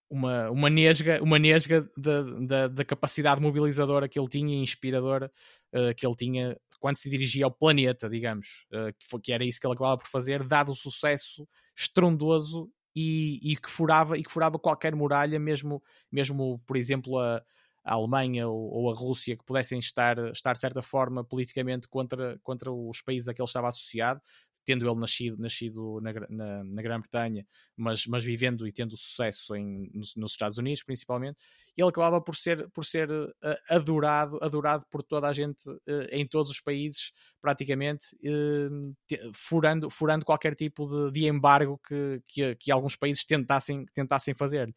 uma, 0.08 0.50
uma 0.50 0.70
nesga, 0.70 1.22
uma 1.22 1.38
nesga 1.38 1.88
da, 1.96 2.22
da, 2.22 2.68
da, 2.68 2.84
capacidade 2.84 3.40
mobilizadora 3.40 4.08
que 4.08 4.18
ele 4.18 4.28
tinha 4.28 4.54
e 4.54 4.62
inspiradora 4.62 5.30
uh, 5.72 5.94
que 5.94 6.06
ele 6.06 6.16
tinha 6.16 6.56
quando 6.78 6.96
se 6.96 7.10
dirigia 7.10 7.44
ao 7.44 7.50
planeta, 7.50 8.08
digamos, 8.08 8.66
uh, 8.72 8.92
que, 8.98 9.06
foi, 9.08 9.20
que 9.20 9.32
era 9.32 9.44
isso 9.44 9.60
que 9.60 9.66
ele 9.66 9.74
acabava 9.74 9.98
por 9.98 10.08
fazer, 10.08 10.44
dado 10.44 10.72
o 10.72 10.76
sucesso 10.76 11.48
estrondoso 11.74 12.70
e, 12.94 13.40
e, 13.42 13.56
que 13.56 13.68
furava 13.68 14.16
e 14.16 14.22
que 14.22 14.30
furava 14.30 14.58
qualquer 14.58 14.94
muralha, 14.94 15.38
mesmo, 15.38 15.82
mesmo 16.10 16.60
por 16.66 16.76
exemplo, 16.76 17.18
a, 17.18 17.42
a 17.84 17.94
Alemanha 17.94 18.48
ou, 18.48 18.72
ou, 18.72 18.90
a 18.90 18.94
Rússia 18.94 19.36
que 19.36 19.44
pudessem 19.44 19.78
estar, 19.78 20.18
estar 20.32 20.52
de 20.52 20.60
certa 20.60 20.82
forma 20.82 21.24
politicamente 21.24 21.88
contra, 21.88 22.38
contra 22.42 22.70
os 22.72 23.02
países 23.02 23.28
a 23.28 23.34
que 23.34 23.40
ele 23.40 23.46
estava 23.46 23.68
associado, 23.68 24.20
tendo 24.66 24.84
ele 24.84 24.98
nascido, 24.98 25.38
nascido 25.38 26.00
na, 26.00 26.12
na, 26.28 26.64
na 26.64 26.82
Grã-Bretanha, 26.82 27.46
mas, 27.76 28.04
mas 28.06 28.24
vivendo 28.24 28.66
e 28.66 28.72
tendo 28.72 28.96
sucesso 28.96 29.54
em, 29.54 29.88
nos, 29.94 30.16
nos, 30.16 30.32
Estados 30.32 30.58
Unidos, 30.58 30.82
principalmente, 30.82 31.38
ele 31.76 31.88
acabava 31.88 32.20
por 32.20 32.34
ser, 32.34 32.68
por 32.70 32.84
ser 32.84 33.08
uh, 33.08 33.32
adorado, 33.70 34.38
adorado 34.42 34.84
por 34.90 35.04
toda 35.04 35.28
a 35.28 35.32
gente 35.32 35.70
uh, 35.70 35.80
em 36.10 36.26
todos 36.26 36.50
os 36.50 36.60
países, 36.60 37.12
praticamente, 37.40 38.06
uh, 38.16 39.32
furando, 39.32 39.88
furando 39.88 40.24
qualquer 40.24 40.54
tipo 40.56 40.88
de, 40.88 41.12
de 41.12 41.26
embargo 41.26 41.80
que, 41.86 42.20
que, 42.26 42.56
que, 42.56 42.72
alguns 42.72 42.96
países 42.96 43.24
tentassem, 43.24 43.86
tentassem 43.94 44.34
fazer. 44.34 44.74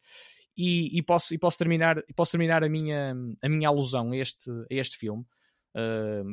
E, 0.56 0.96
e, 0.96 1.02
posso, 1.02 1.34
e 1.34 1.38
posso 1.38 1.58
terminar, 1.58 2.00
posso 2.14 2.32
terminar 2.32 2.62
a, 2.62 2.68
minha, 2.68 3.12
a 3.42 3.48
minha 3.48 3.68
alusão 3.68 4.12
a 4.12 4.16
este, 4.16 4.48
a 4.50 4.74
este 4.74 4.96
filme, 4.96 5.24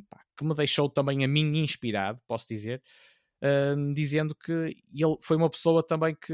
pá, 0.09 0.21
que 0.35 0.43
me 0.43 0.53
deixou 0.53 0.89
também 0.89 1.23
a 1.23 1.27
mim 1.27 1.57
inspirado, 1.57 2.19
posso 2.27 2.47
dizer, 2.47 2.83
dizendo 3.93 4.35
que 4.35 4.51
ele 4.51 5.17
foi 5.21 5.37
uma 5.37 5.49
pessoa 5.49 5.85
também 5.85 6.15
que 6.15 6.33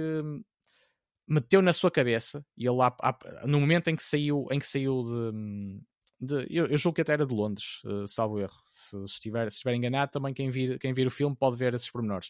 meteu 1.28 1.62
na 1.62 1.74
sua 1.74 1.92
cabeça 1.92 2.46
e 2.58 2.68
ele 2.68 2.78
no 3.46 3.60
momento 3.60 3.90
em 3.90 3.96
que 3.96 4.04
saiu 4.04 4.48
em 4.52 4.60
que 4.60 4.68
saiu 4.68 5.04
de, 5.04 5.82
de 6.22 6.48
eu, 6.50 6.68
eu, 6.68 6.78
julgo 6.78 6.96
que 6.96 7.02
até 7.02 7.14
era 7.14 7.26
de 7.26 7.34
Londres 7.34 7.82
uh, 7.86 8.08
salvo 8.08 8.40
erro. 8.40 8.62
Se 8.72 8.98
estiver, 9.06 9.50
se 9.50 9.58
estiver 9.58 9.76
enganado 9.76 10.12
também 10.12 10.34
quem 10.34 10.50
vir, 10.50 10.78
quem 10.80 10.94
vir 10.94 11.08
o 11.08 11.12
filme 11.12 11.36
pode 11.36 11.58
ver 11.58 11.74
esses 11.74 11.90
pormenores. 11.90 12.30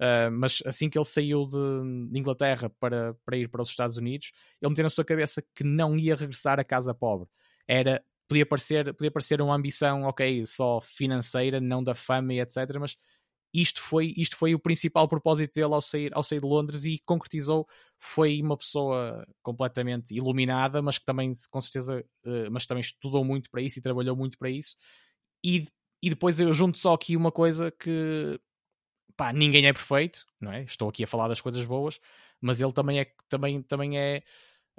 Uh, 0.00 0.30
mas 0.32 0.62
assim 0.66 0.90
que 0.90 0.98
ele 0.98 1.04
saiu 1.04 1.46
de, 1.46 2.10
de, 2.10 2.18
Inglaterra 2.18 2.68
para, 2.80 3.14
para 3.24 3.36
ir 3.36 3.48
para 3.48 3.62
os 3.62 3.68
Estados 3.68 3.96
Unidos 3.96 4.32
ele 4.60 4.70
meteu 4.70 4.82
na 4.82 4.90
sua 4.90 5.04
cabeça 5.04 5.40
que 5.54 5.62
não 5.62 5.96
ia 5.96 6.16
regressar 6.16 6.58
a 6.58 6.64
casa 6.64 6.94
pobre. 6.94 7.28
Era 7.66 8.02
podia 8.28 8.46
parecer, 8.46 8.92
podia 8.94 9.10
parecer 9.10 9.40
uma 9.40 9.54
ambição 9.54 10.02
ok, 10.02 10.44
só 10.46 10.80
financeira 10.80 11.60
não 11.60 11.82
da 11.82 11.94
fama 11.94 12.34
e 12.34 12.40
etc, 12.40 12.56
mas 12.80 12.96
isto 13.54 13.80
foi, 13.80 14.12
isto 14.16 14.36
foi 14.36 14.52
o 14.52 14.58
principal 14.58 15.08
propósito 15.08 15.54
dele 15.54 15.72
ao 15.72 15.80
sair, 15.80 16.10
ao 16.12 16.24
sair 16.24 16.40
de 16.40 16.46
Londres 16.46 16.84
e 16.84 16.98
concretizou. 17.06 17.68
Foi 18.00 18.42
uma 18.42 18.56
pessoa 18.56 19.24
completamente 19.42 20.12
iluminada, 20.12 20.82
mas 20.82 20.98
que 20.98 21.04
também, 21.04 21.32
com 21.48 21.60
certeza, 21.60 22.04
uh, 22.26 22.50
mas 22.50 22.66
também 22.66 22.80
estudou 22.80 23.24
muito 23.24 23.48
para 23.50 23.62
isso 23.62 23.78
e 23.78 23.82
trabalhou 23.82 24.16
muito 24.16 24.36
para 24.36 24.50
isso. 24.50 24.76
E, 25.44 25.68
e 26.02 26.10
depois 26.10 26.40
eu 26.40 26.52
junto 26.52 26.78
só 26.78 26.94
aqui 26.94 27.16
uma 27.16 27.30
coisa 27.30 27.70
que 27.70 28.40
pá, 29.16 29.32
ninguém 29.32 29.66
é 29.66 29.72
perfeito, 29.72 30.24
não 30.40 30.52
é? 30.52 30.64
Estou 30.64 30.88
aqui 30.88 31.04
a 31.04 31.06
falar 31.06 31.28
das 31.28 31.40
coisas 31.40 31.64
boas, 31.64 32.00
mas 32.40 32.60
ele 32.60 32.72
também 32.72 33.00
é, 33.00 33.06
também, 33.28 33.62
também 33.62 33.98
é 33.98 34.22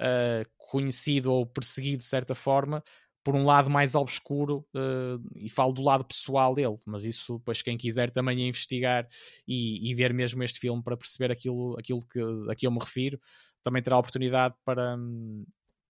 uh, 0.02 0.48
conhecido 0.58 1.32
ou 1.32 1.46
perseguido 1.46 1.98
de 1.98 2.04
certa 2.08 2.34
forma 2.34 2.84
por 3.26 3.34
um 3.34 3.44
lado 3.44 3.68
mais 3.68 3.96
obscuro 3.96 4.64
uh, 4.72 5.20
e 5.34 5.50
falo 5.50 5.72
do 5.72 5.82
lado 5.82 6.04
pessoal 6.04 6.54
dele, 6.54 6.76
mas 6.86 7.04
isso 7.04 7.38
depois 7.38 7.60
quem 7.60 7.76
quiser 7.76 8.08
também 8.08 8.40
é 8.40 8.46
investigar 8.46 9.04
e, 9.48 9.90
e, 9.90 9.92
ver 9.96 10.14
mesmo 10.14 10.44
este 10.44 10.60
filme 10.60 10.80
para 10.80 10.96
perceber 10.96 11.32
aquilo, 11.32 11.76
aquilo 11.76 12.06
que, 12.06 12.20
a 12.48 12.54
que 12.54 12.68
eu 12.68 12.70
me 12.70 12.78
refiro, 12.78 13.18
também 13.64 13.82
terá 13.82 13.98
oportunidade 13.98 14.54
para, 14.64 14.96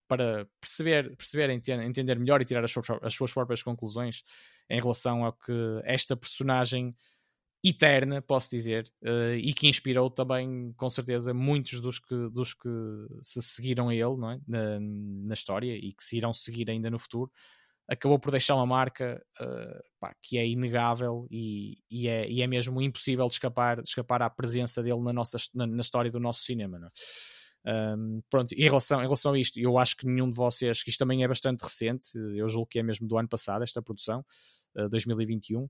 para 0.08 0.48
perceber, 0.58 1.14
perceber 1.14 1.50
entender 1.50 2.18
melhor 2.18 2.40
e 2.40 2.46
tirar 2.46 2.64
as 2.64 2.70
suas, 2.70 2.86
as 3.02 3.12
suas 3.12 3.34
próprias 3.34 3.62
conclusões 3.62 4.22
em 4.70 4.80
relação 4.80 5.22
ao 5.22 5.34
que 5.34 5.52
esta 5.84 6.16
personagem 6.16 6.96
eterna, 7.68 8.22
posso 8.22 8.50
dizer, 8.50 8.90
uh, 9.02 9.34
e 9.34 9.52
que 9.52 9.68
inspirou 9.68 10.10
também, 10.10 10.72
com 10.76 10.88
certeza, 10.88 11.32
muitos 11.34 11.80
dos 11.80 11.98
que, 11.98 12.28
dos 12.30 12.54
que 12.54 12.68
se 13.22 13.42
seguiram 13.42 13.88
a 13.88 13.94
ele 13.94 14.02
é? 14.02 14.40
na, 14.46 14.80
na 14.80 15.34
história 15.34 15.74
e 15.74 15.92
que 15.92 16.04
se 16.04 16.16
irão 16.16 16.32
seguir 16.32 16.70
ainda 16.70 16.90
no 16.90 16.98
futuro, 16.98 17.30
acabou 17.88 18.18
por 18.18 18.30
deixar 18.30 18.56
uma 18.56 18.66
marca 18.66 19.22
uh, 19.40 19.82
pá, 20.00 20.14
que 20.20 20.38
é 20.38 20.46
inegável 20.46 21.26
e, 21.30 21.78
e, 21.90 22.08
é, 22.08 22.28
e 22.28 22.42
é 22.42 22.46
mesmo 22.46 22.82
impossível 22.82 23.26
de 23.28 23.34
escapar, 23.34 23.82
de 23.82 23.88
escapar 23.88 24.22
à 24.22 24.30
presença 24.30 24.82
dele 24.82 25.00
na, 25.00 25.12
nossa, 25.12 25.38
na, 25.54 25.66
na 25.66 25.80
história 25.80 26.10
do 26.10 26.20
nosso 26.20 26.42
cinema. 26.42 26.78
Não 26.78 26.86
é? 26.86 26.90
Um, 27.66 28.22
pronto, 28.30 28.52
em 28.52 28.62
relação, 28.62 29.00
em 29.00 29.04
relação 29.04 29.32
a 29.32 29.38
isto, 29.38 29.58
eu 29.58 29.76
acho 29.76 29.96
que 29.96 30.06
nenhum 30.06 30.30
de 30.30 30.36
vocês, 30.36 30.84
que 30.84 30.90
isto 30.90 31.00
também 31.00 31.24
é 31.24 31.28
bastante 31.28 31.62
recente, 31.62 32.06
eu 32.36 32.46
julgo 32.48 32.68
que 32.68 32.78
é 32.78 32.82
mesmo 32.82 33.08
do 33.08 33.18
ano 33.18 33.28
passado, 33.28 33.62
esta 33.62 33.82
produção, 33.82 34.24
uh, 34.76 34.88
2021. 34.88 35.66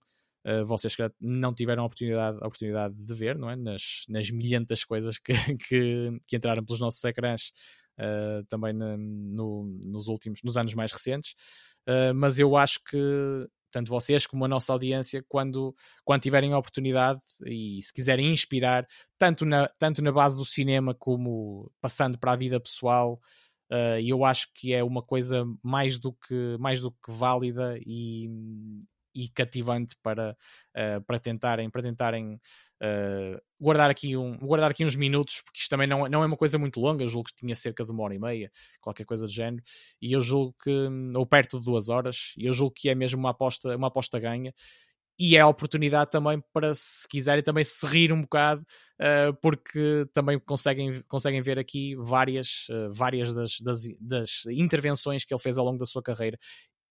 Uh, 0.47 0.65
vocês 0.65 0.95
que 0.95 1.03
não 1.21 1.53
tiveram 1.53 1.83
a 1.83 1.87
oportunidade, 1.87 2.39
a 2.41 2.47
oportunidade 2.47 2.95
de 2.95 3.15
ver, 3.15 3.37
não 3.37 3.51
é? 3.51 3.57
Nas, 3.57 4.05
nas 4.09 4.31
milhentas 4.31 4.85
coisas 4.85 5.19
que, 5.19 5.33
que, 5.69 6.21
que 6.25 6.37
entraram 6.37 6.65
pelos 6.65 6.81
nossos 6.81 7.03
ecrãs 7.03 7.51
uh, 7.99 8.45
também 8.49 8.73
na, 8.73 8.97
no, 8.97 9.65
nos 9.83 10.07
últimos, 10.07 10.41
nos 10.45 10.57
anos 10.57 10.75
mais 10.75 10.93
recentes. 10.93 11.35
Uh, 11.89 12.15
mas 12.15 12.39
eu 12.39 12.57
acho 12.57 12.81
que 12.89 13.49
tanto 13.73 13.91
vocês 13.91 14.27
como 14.27 14.45
a 14.45 14.49
nossa 14.49 14.73
audiência, 14.73 15.25
quando, 15.29 15.75
quando 16.05 16.23
tiverem 16.23 16.53
a 16.53 16.59
oportunidade 16.59 17.21
e 17.45 17.81
se 17.83 17.93
quiserem 17.93 18.33
inspirar, 18.33 18.87
tanto 19.19 19.45
na, 19.45 19.69
tanto 19.79 20.03
na 20.03 20.13
base 20.13 20.39
do 20.39 20.45
cinema 20.45 20.95
como 20.95 21.71
passando 21.81 22.19
para 22.19 22.33
a 22.33 22.37
vida 22.37 22.61
pessoal, 22.61 23.21
uh, 23.71 24.01
eu 24.03 24.25
acho 24.25 24.49
que 24.55 24.73
é 24.73 24.83
uma 24.83 25.03
coisa 25.03 25.45
mais 25.63 25.99
do 25.99 26.13
que, 26.13 26.57
mais 26.59 26.81
do 26.81 26.91
que 26.91 27.11
válida 27.11 27.79
e, 27.85 28.31
e 29.17 29.31
cativante 29.31 29.97
para, 30.03 30.37
uh, 30.77 31.03
para 31.07 31.19
tentarem, 31.19 31.71
para 31.71 31.83
tentarem 31.83 32.35
uh, 32.35 33.41
guardar, 33.59 33.89
aqui 33.89 34.15
um, 34.15 34.37
guardar 34.37 34.71
aqui 34.71 34.85
uns 34.85 34.95
minutos, 34.95 35.41
porque 35.41 35.61
isto 35.61 35.71
também 35.71 35.89
não, 35.89 36.07
não 36.07 36.23
é 36.23 36.27
uma 36.27 36.37
coisa 36.37 36.59
muito 36.59 36.79
longa, 36.79 37.03
eu 37.03 37.09
julgo 37.09 37.31
que 37.31 37.35
tinha 37.35 37.57
cerca 37.57 37.83
de 37.83 37.91
uma 37.91 38.05
hora 38.05 38.15
e 38.15 38.19
meia, 38.19 38.53
qualquer 38.79 39.07
coisa 39.07 39.27
do 39.27 39.33
género, 39.33 39.65
e 40.03 40.13
eu 40.13 40.21
julgo 40.21 40.55
que, 40.63 40.71
ou 41.15 41.27
perto 41.27 41.59
de 41.59 41.65
duas 41.65 41.89
horas, 41.89 42.35
e 42.37 42.47
eu 42.47 42.53
julgo 42.53 42.75
que 42.75 42.91
é 42.91 42.95
mesmo 42.95 43.19
uma 43.19 43.31
aposta, 43.31 43.75
uma 43.75 43.89
aposta 43.89 44.21
ganha, 44.21 44.53
e 45.19 45.37
é 45.37 45.41
a 45.41 45.49
oportunidade 45.49 46.11
também 46.11 46.43
para, 46.53 46.75
se 46.75 47.09
quiserem, 47.09 47.43
também 47.43 47.65
se 47.65 47.87
rir 47.87 48.13
um 48.13 48.21
bocado, 48.21 48.61
uh, 49.01 49.35
porque 49.41 50.07
também 50.13 50.39
conseguem, 50.39 51.03
conseguem 51.09 51.41
ver 51.41 51.59
aqui 51.59 51.95
várias, 51.97 52.67
uh, 52.69 52.93
várias 52.93 53.33
das, 53.33 53.59
das, 53.61 53.81
das, 53.99 54.45
intervenções 54.51 55.25
que 55.25 55.33
ele 55.33 55.41
fez 55.41 55.57
ao 55.57 55.65
longo 55.65 55.79
da 55.79 55.87
sua 55.87 56.03
carreira. 56.03 56.39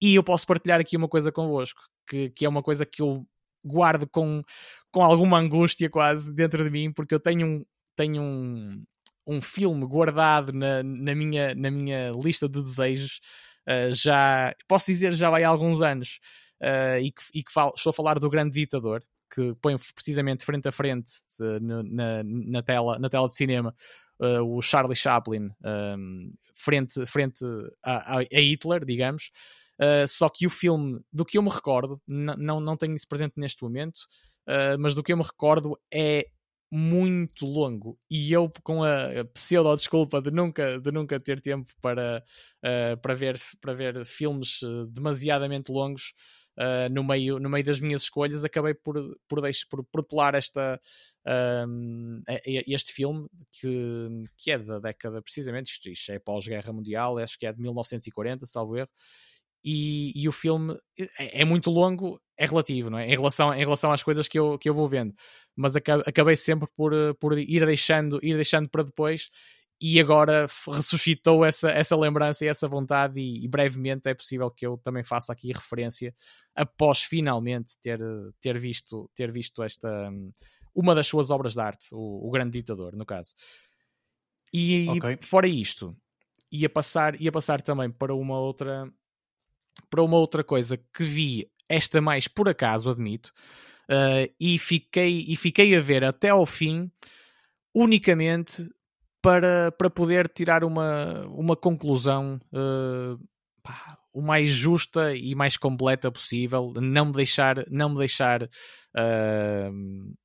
E 0.05 0.13
eu 0.13 0.23
posso 0.23 0.45
partilhar 0.45 0.79
aqui 0.79 0.95
uma 0.95 1.07
coisa 1.07 1.31
convosco, 1.31 1.81
que, 2.07 2.29
que 2.29 2.45
é 2.45 2.49
uma 2.49 2.61
coisa 2.61 2.85
que 2.85 3.01
eu 3.01 3.25
guardo 3.65 4.07
com, 4.07 4.43
com 4.91 5.01
alguma 5.01 5.39
angústia 5.39 5.89
quase 5.89 6.31
dentro 6.31 6.63
de 6.63 6.69
mim, 6.69 6.91
porque 6.91 7.15
eu 7.15 7.19
tenho 7.19 7.47
um, 7.47 7.65
tenho 7.95 8.21
um, 8.21 8.85
um 9.25 9.41
filme 9.41 9.83
guardado 9.87 10.53
na, 10.53 10.83
na, 10.83 11.15
minha, 11.15 11.55
na 11.55 11.71
minha 11.71 12.11
lista 12.11 12.47
de 12.47 12.61
desejos, 12.61 13.19
uh, 13.67 13.91
já, 13.91 14.55
posso 14.67 14.85
dizer, 14.91 15.11
já 15.13 15.31
vai 15.31 15.43
há 15.43 15.49
alguns 15.49 15.81
anos, 15.81 16.19
uh, 16.61 16.99
e 17.01 17.11
que, 17.11 17.23
e 17.33 17.43
que 17.43 17.51
falo, 17.51 17.73
estou 17.75 17.89
a 17.89 17.93
falar 17.93 18.19
do 18.19 18.29
Grande 18.29 18.51
Ditador, 18.51 19.03
que 19.33 19.55
põe 19.59 19.75
precisamente 19.95 20.45
frente 20.45 20.67
a 20.67 20.71
frente 20.71 21.09
uh, 21.39 21.59
na, 21.59 22.21
na, 22.23 22.61
tela, 22.61 22.99
na 22.99 23.09
tela 23.09 23.27
de 23.27 23.33
cinema 23.33 23.73
o 24.17 24.61
Charlie 24.61 24.95
Chaplin 24.95 25.49
um, 25.61 26.31
frente, 26.53 27.05
frente 27.05 27.43
a, 27.83 28.19
a 28.19 28.23
Hitler, 28.31 28.85
digamos. 28.85 29.29
Uh, 29.79 30.07
só 30.07 30.29
que 30.29 30.47
o 30.47 30.49
filme, 30.49 30.99
do 31.11 31.25
que 31.25 31.37
eu 31.37 31.41
me 31.41 31.49
recordo, 31.49 32.01
não, 32.07 32.59
não 32.59 32.77
tenho 32.77 32.95
isso 32.95 33.07
presente 33.07 33.33
neste 33.37 33.61
momento, 33.63 33.99
uh, 34.47 34.79
mas 34.79 34.95
do 34.95 35.03
que 35.03 35.11
eu 35.11 35.17
me 35.17 35.23
recordo 35.23 35.77
é 35.93 36.27
muito 36.71 37.45
longo. 37.45 37.97
E 38.09 38.31
eu 38.31 38.51
com 38.63 38.83
a 38.83 39.23
pseudo 39.33 39.75
desculpa 39.75 40.21
de 40.21 40.31
nunca, 40.31 40.79
de 40.79 40.91
nunca 40.91 41.19
ter 41.19 41.39
tempo 41.39 41.69
para, 41.81 42.23
uh, 42.63 42.97
para, 43.01 43.15
ver, 43.15 43.39
para 43.61 43.73
ver 43.73 44.05
filmes 44.05 44.59
demasiadamente 44.89 45.71
longos 45.71 46.13
uh, 46.57 46.91
no, 46.91 47.03
meio, 47.03 47.39
no 47.39 47.49
meio 47.49 47.63
das 47.63 47.79
minhas 47.79 48.03
escolhas 48.03 48.43
acabei 48.43 48.73
por, 48.73 48.95
por, 49.27 49.41
deixar, 49.41 49.67
por 49.69 49.83
protelar 49.85 50.35
esta, 50.35 50.79
uh, 51.27 52.23
este 52.67 52.93
filme 52.93 53.27
que, 53.51 54.09
que 54.37 54.51
é 54.51 54.57
da 54.57 54.79
década 54.79 55.21
precisamente, 55.21 55.71
isto, 55.71 55.89
isto 55.89 56.11
é 56.11 56.19
pós-guerra 56.19 56.73
mundial, 56.73 57.17
acho 57.17 57.37
que 57.37 57.45
é 57.45 57.53
de 57.53 57.61
1940, 57.61 58.45
salvo 58.45 58.77
erro 58.77 58.89
e, 59.65 60.11
e 60.15 60.29
o 60.29 60.31
filme 60.31 60.77
é, 61.19 61.41
é, 61.41 61.45
muito 61.45 61.71
longo, 61.71 62.21
é 62.37 62.45
relativo, 62.45 62.91
não 62.91 62.99
é? 62.99 63.07
Em 63.07 63.15
relação, 63.15 63.51
em 63.51 63.59
relação 63.59 63.91
às 63.91 64.03
coisas 64.03 64.27
que 64.27 64.37
eu, 64.37 64.59
que 64.59 64.69
eu 64.69 64.75
vou 64.75 64.87
vendo. 64.87 65.11
Mas 65.55 65.75
acabei 65.75 66.35
sempre 66.35 66.69
por, 66.77 66.93
por 67.19 67.35
ir, 67.39 67.65
deixando, 67.65 68.19
ir 68.21 68.35
deixando 68.35 68.69
para 68.69 68.83
depois 68.83 69.29
e 69.81 69.99
agora 69.99 70.45
ressuscitou 70.71 71.43
essa, 71.43 71.71
essa 71.71 71.97
lembrança 71.97 72.45
e 72.45 72.47
essa 72.47 72.67
vontade 72.67 73.19
e, 73.19 73.43
e, 73.43 73.47
brevemente 73.47 74.07
é 74.07 74.13
possível 74.13 74.49
que 74.51 74.65
eu 74.65 74.77
também 74.77 75.03
faça 75.03 75.33
aqui 75.33 75.51
referência 75.51 76.13
após 76.53 77.01
finalmente 77.01 77.73
ter, 77.81 77.99
ter, 78.39 78.59
visto, 78.59 79.09
ter 79.15 79.31
visto 79.31 79.63
esta 79.63 79.89
uma 80.75 80.93
das 80.93 81.07
suas 81.07 81.29
obras 81.29 81.53
de 81.53 81.61
arte, 81.61 81.87
o, 81.91 82.27
o 82.27 82.29
Grande 82.29 82.59
Ditador, 82.59 82.95
no 82.95 83.05
caso. 83.05 83.33
E 84.53 84.87
okay. 84.89 85.17
fora 85.21 85.47
isto, 85.47 85.95
ia 86.51 86.69
passar, 86.69 87.19
ia 87.19 87.31
passar 87.31 87.61
também 87.61 87.89
para 87.89 88.13
uma 88.13 88.37
outra 88.37 88.91
para 89.89 90.03
uma 90.03 90.17
outra 90.17 90.43
coisa 90.43 90.77
que 90.77 91.03
vi, 91.03 91.49
esta 91.69 92.01
mais 92.01 92.27
por 92.27 92.49
acaso, 92.49 92.89
admito, 92.89 93.31
uh, 93.89 94.31
e, 94.39 94.57
fiquei, 94.59 95.25
e 95.27 95.35
fiquei 95.35 95.75
a 95.75 95.81
ver 95.81 96.03
até 96.03 96.29
ao 96.29 96.45
fim 96.45 96.91
unicamente 97.73 98.67
para, 99.21 99.71
para 99.71 99.89
poder 99.89 100.29
tirar 100.29 100.63
uma, 100.63 101.25
uma 101.27 101.55
conclusão 101.55 102.39
uh, 102.53 103.19
pá, 103.61 103.97
o 104.13 104.21
mais 104.21 104.49
justa 104.49 105.15
e 105.15 105.35
mais 105.35 105.57
completa 105.57 106.11
possível, 106.11 106.73
não 106.77 107.07
me 107.07 107.13
deixar, 107.13 107.65
não 107.69 107.89
me 107.89 107.97
deixar 107.97 108.43
uh, 108.43 110.15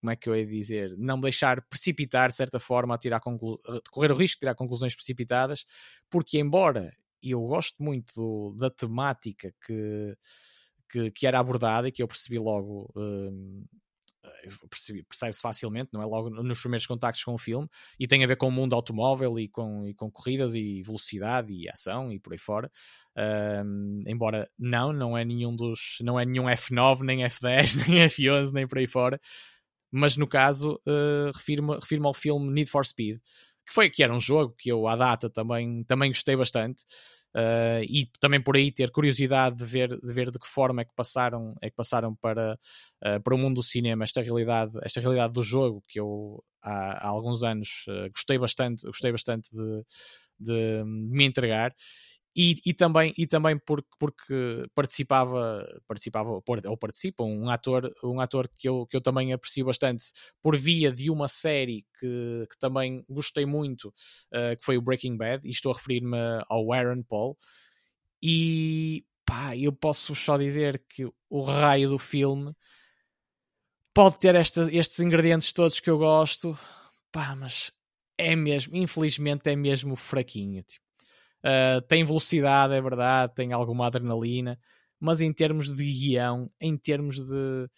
como 0.00 0.10
é 0.10 0.16
que 0.16 0.28
eu 0.28 0.36
ia 0.36 0.46
dizer, 0.46 0.94
não 0.96 1.16
me 1.16 1.22
deixar 1.22 1.62
precipitar 1.62 2.30
de 2.30 2.36
certa 2.36 2.60
forma 2.60 2.94
a 2.94 2.98
tirar 2.98 3.20
conclu... 3.20 3.60
correr 3.90 4.12
o 4.12 4.16
risco 4.16 4.36
de 4.36 4.40
tirar 4.40 4.54
conclusões 4.54 4.94
precipitadas, 4.94 5.64
porque 6.10 6.38
embora 6.38 6.92
e 7.22 7.32
eu 7.32 7.40
gosto 7.42 7.82
muito 7.82 8.12
do, 8.14 8.56
da 8.56 8.70
temática 8.70 9.52
que, 9.64 10.16
que, 10.90 11.10
que, 11.10 11.26
era 11.26 11.38
abordada 11.38 11.88
e 11.88 11.92
que 11.92 12.02
eu 12.02 12.08
percebi 12.08 12.38
logo. 12.38 12.90
Um, 12.96 13.64
percebe-se 15.08 15.40
facilmente, 15.40 15.90
não 15.92 16.02
é? 16.02 16.06
Logo 16.06 16.30
nos 16.30 16.60
primeiros 16.60 16.86
contactos 16.86 17.22
com 17.24 17.34
o 17.34 17.38
filme, 17.38 17.68
e 17.98 18.06
tem 18.06 18.22
a 18.24 18.26
ver 18.26 18.36
com 18.36 18.48
o 18.48 18.52
mundo 18.52 18.74
automóvel 18.74 19.38
e 19.38 19.48
com, 19.48 19.86
e 19.86 19.94
com 19.94 20.10
corridas 20.10 20.54
e 20.54 20.82
velocidade 20.82 21.52
e 21.52 21.68
ação 21.68 22.12
e 22.12 22.18
por 22.18 22.32
aí 22.32 22.38
fora. 22.38 22.70
Um, 23.64 24.02
embora 24.06 24.48
não, 24.58 24.92
não 24.92 25.16
é 25.16 25.24
nenhum 25.24 25.54
dos, 25.54 25.98
não 26.02 26.18
é 26.18 26.24
nenhum 26.24 26.44
F9, 26.44 27.00
nem 27.00 27.20
F10, 27.20 27.76
nem 27.88 28.06
F11, 28.06 28.52
nem 28.52 28.66
por 28.66 28.78
aí 28.78 28.86
fora. 28.86 29.20
Mas 29.90 30.16
no 30.16 30.26
caso, 30.26 30.78
uh, 30.86 31.32
refiro-me 31.34 31.74
refiro 31.76 32.06
ao 32.06 32.14
filme 32.14 32.52
Need 32.52 32.70
for 32.70 32.84
Speed, 32.84 33.18
que 33.68 33.74
foi 33.74 33.90
que 33.90 34.02
era 34.02 34.12
um 34.12 34.20
jogo 34.20 34.54
que 34.58 34.70
eu 34.70 34.88
à 34.88 34.96
data 34.96 35.28
também, 35.28 35.84
também 35.84 36.10
gostei 36.10 36.34
bastante. 36.34 36.84
Uh, 37.36 37.84
e 37.86 38.10
também 38.18 38.42
por 38.42 38.56
aí 38.56 38.72
ter 38.72 38.90
curiosidade 38.90 39.58
de 39.58 39.64
ver, 39.64 40.00
de 40.00 40.12
ver 40.12 40.30
de 40.30 40.38
que 40.38 40.46
forma 40.48 40.80
é 40.80 40.84
que 40.84 40.94
passaram, 40.96 41.54
é 41.60 41.68
que 41.68 41.76
passaram 41.76 42.14
para, 42.16 42.58
uh, 43.04 43.22
para 43.22 43.34
o 43.34 43.38
mundo 43.38 43.56
do 43.56 43.62
cinema 43.62 44.02
esta 44.02 44.22
realidade, 44.22 44.72
esta 44.82 44.98
realidade 44.98 45.34
do 45.34 45.42
jogo 45.42 45.84
que 45.86 46.00
eu 46.00 46.42
há, 46.62 47.06
há 47.06 47.08
alguns 47.08 47.42
anos 47.42 47.84
uh, 47.88 48.10
gostei 48.10 48.38
bastante, 48.38 48.86
gostei 48.86 49.12
bastante 49.12 49.50
de, 49.52 49.84
de, 50.40 50.78
de 50.78 50.84
me 50.84 51.24
entregar 51.24 51.74
e, 52.40 52.54
e, 52.64 52.72
também, 52.72 53.12
e 53.18 53.26
também 53.26 53.58
porque, 53.58 53.88
porque 53.98 54.64
participava, 54.72 55.66
participava 55.88 56.30
ou 56.30 56.76
participa 56.76 57.24
um 57.24 57.50
ator, 57.50 57.92
um 58.04 58.20
ator 58.20 58.48
que, 58.54 58.68
eu, 58.68 58.86
que 58.86 58.96
eu 58.96 59.00
também 59.00 59.32
aprecio 59.32 59.64
bastante 59.64 60.04
por 60.40 60.56
via 60.56 60.92
de 60.92 61.10
uma 61.10 61.26
série 61.26 61.84
que, 61.98 62.46
que 62.48 62.56
também 62.60 63.04
gostei 63.08 63.44
muito, 63.44 63.88
uh, 63.88 64.56
que 64.56 64.64
foi 64.64 64.78
o 64.78 64.80
Breaking 64.80 65.16
Bad, 65.16 65.44
e 65.44 65.50
estou 65.50 65.72
a 65.72 65.74
referir-me 65.74 66.16
ao 66.48 66.72
Aaron 66.72 67.02
Paul. 67.02 67.36
E 68.22 69.04
pá, 69.26 69.56
eu 69.56 69.72
posso 69.72 70.14
só 70.14 70.38
dizer 70.38 70.80
que 70.88 71.10
o 71.28 71.42
raio 71.42 71.88
do 71.88 71.98
filme 71.98 72.54
pode 73.92 74.16
ter 74.20 74.36
esta, 74.36 74.72
estes 74.72 75.00
ingredientes 75.00 75.52
todos 75.52 75.80
que 75.80 75.90
eu 75.90 75.98
gosto, 75.98 76.56
pá, 77.10 77.34
mas 77.34 77.72
é 78.16 78.36
mesmo, 78.36 78.76
infelizmente, 78.76 79.50
é 79.50 79.56
mesmo 79.56 79.96
fraquinho. 79.96 80.62
Tipo 80.62 80.87
Uh, 81.44 81.80
tem 81.88 82.04
velocidade, 82.04 82.74
é 82.74 82.80
verdade, 82.80 83.34
tem 83.34 83.52
alguma 83.52 83.86
adrenalina, 83.86 84.58
mas 84.98 85.20
em 85.20 85.32
termos 85.32 85.72
de 85.72 85.84
guião, 85.84 86.50
em 86.60 86.76
termos 86.76 87.16
de 87.16 87.68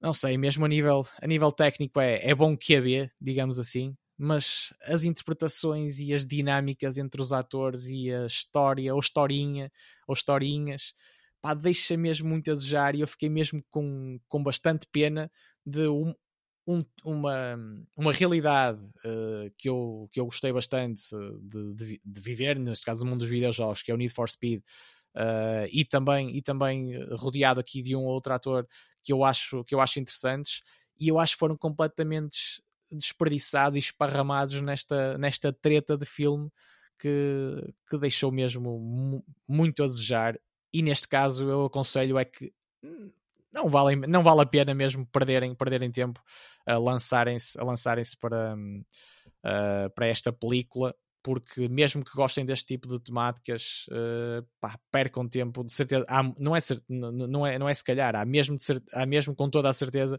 não 0.00 0.14
sei, 0.14 0.38
mesmo 0.38 0.64
a 0.64 0.68
nível, 0.68 1.06
a 1.20 1.26
nível 1.26 1.52
técnico 1.52 2.00
é, 2.00 2.26
é 2.26 2.34
bom 2.34 2.56
que 2.56 2.74
haver, 2.74 3.12
digamos 3.20 3.58
assim, 3.58 3.94
mas 4.16 4.72
as 4.84 5.04
interpretações 5.04 5.98
e 5.98 6.12
as 6.14 6.24
dinâmicas 6.26 6.96
entre 6.96 7.20
os 7.20 7.32
atores 7.32 7.86
e 7.86 8.10
a 8.10 8.26
história, 8.26 8.94
ou 8.94 9.00
historinha, 9.00 9.70
ou 10.08 10.14
historinhas, 10.14 10.94
pá, 11.40 11.52
deixa 11.52 11.96
mesmo 11.96 12.28
muito 12.28 12.50
a 12.50 12.54
desejar 12.54 12.94
e 12.94 13.00
eu 13.00 13.06
fiquei 13.06 13.28
mesmo 13.28 13.62
com, 13.70 14.18
com 14.26 14.42
bastante 14.42 14.86
pena 14.90 15.30
de 15.66 15.86
um, 15.88 16.14
um, 16.70 16.84
uma, 17.04 17.58
uma 17.96 18.12
realidade 18.12 18.80
uh, 19.04 19.50
que, 19.58 19.68
eu, 19.68 20.08
que 20.12 20.20
eu 20.20 20.24
gostei 20.24 20.52
bastante 20.52 21.02
de, 21.42 21.74
de, 21.74 22.00
de, 22.04 22.20
viver, 22.20 22.58
neste 22.58 22.84
caso 22.84 23.04
no 23.04 23.10
mundo 23.10 23.20
dos 23.20 23.28
videojogos, 23.28 23.82
que 23.82 23.90
é 23.90 23.94
o 23.94 23.96
Need 23.96 24.12
for 24.12 24.28
Speed, 24.28 24.60
uh, 25.16 25.66
e, 25.70 25.84
também, 25.84 26.36
e 26.36 26.42
também 26.42 26.94
rodeado 27.14 27.60
aqui 27.60 27.82
de 27.82 27.96
um 27.96 28.04
ou 28.04 28.12
outro 28.12 28.32
ator 28.32 28.68
que 29.02 29.12
eu 29.12 29.24
acho, 29.24 29.64
que 29.64 29.74
eu 29.74 29.80
acho 29.80 29.98
interessantes, 29.98 30.62
e 30.98 31.08
eu 31.08 31.18
acho 31.18 31.32
que 31.32 31.38
foram 31.38 31.56
completamente 31.56 32.62
desperdiçados 32.90 33.76
e 33.76 33.78
esparramados 33.78 34.60
nesta, 34.60 35.16
nesta 35.16 35.52
treta 35.52 35.96
de 35.96 36.04
filme 36.04 36.50
que, 36.98 37.74
que 37.88 37.98
deixou 37.98 38.30
mesmo 38.30 39.24
muito 39.48 39.82
a 39.82 39.86
desejar. 39.86 40.38
E 40.72 40.82
neste 40.82 41.08
caso 41.08 41.48
eu 41.48 41.64
aconselho 41.64 42.18
é 42.18 42.24
que 42.24 42.52
não 43.52 43.68
vale, 43.68 43.96
não 44.06 44.22
vale 44.22 44.42
a 44.42 44.46
pena 44.46 44.74
mesmo 44.74 45.06
perderem, 45.06 45.54
perderem 45.54 45.90
tempo 45.90 46.20
a 46.66 46.78
lançarem-se 46.78 47.58
a 47.58 47.64
lançarem 47.64 48.04
para, 48.20 48.54
uh, 48.54 49.90
para 49.94 50.06
esta 50.06 50.32
película 50.32 50.94
porque 51.22 51.68
mesmo 51.68 52.04
que 52.04 52.12
gostem 52.12 52.44
deste 52.44 52.66
tipo 52.66 52.88
de 52.88 52.98
temáticas, 52.98 53.86
uh, 53.90 54.46
pá, 54.58 54.78
percam 54.90 55.28
tempo, 55.28 55.62
de 55.62 55.72
certeza, 55.72 56.04
há, 56.08 56.22
não, 56.38 56.56
é, 56.56 56.60
não, 56.88 57.46
é, 57.46 57.58
não 57.58 57.68
é 57.68 57.74
se 57.74 57.84
calhar, 57.84 58.16
há 58.16 58.24
mesmo, 58.24 58.56
de, 58.56 58.82
há 58.92 59.04
mesmo 59.04 59.34
com 59.34 59.50
toda 59.50 59.68
a 59.68 59.72
certeza 59.74 60.18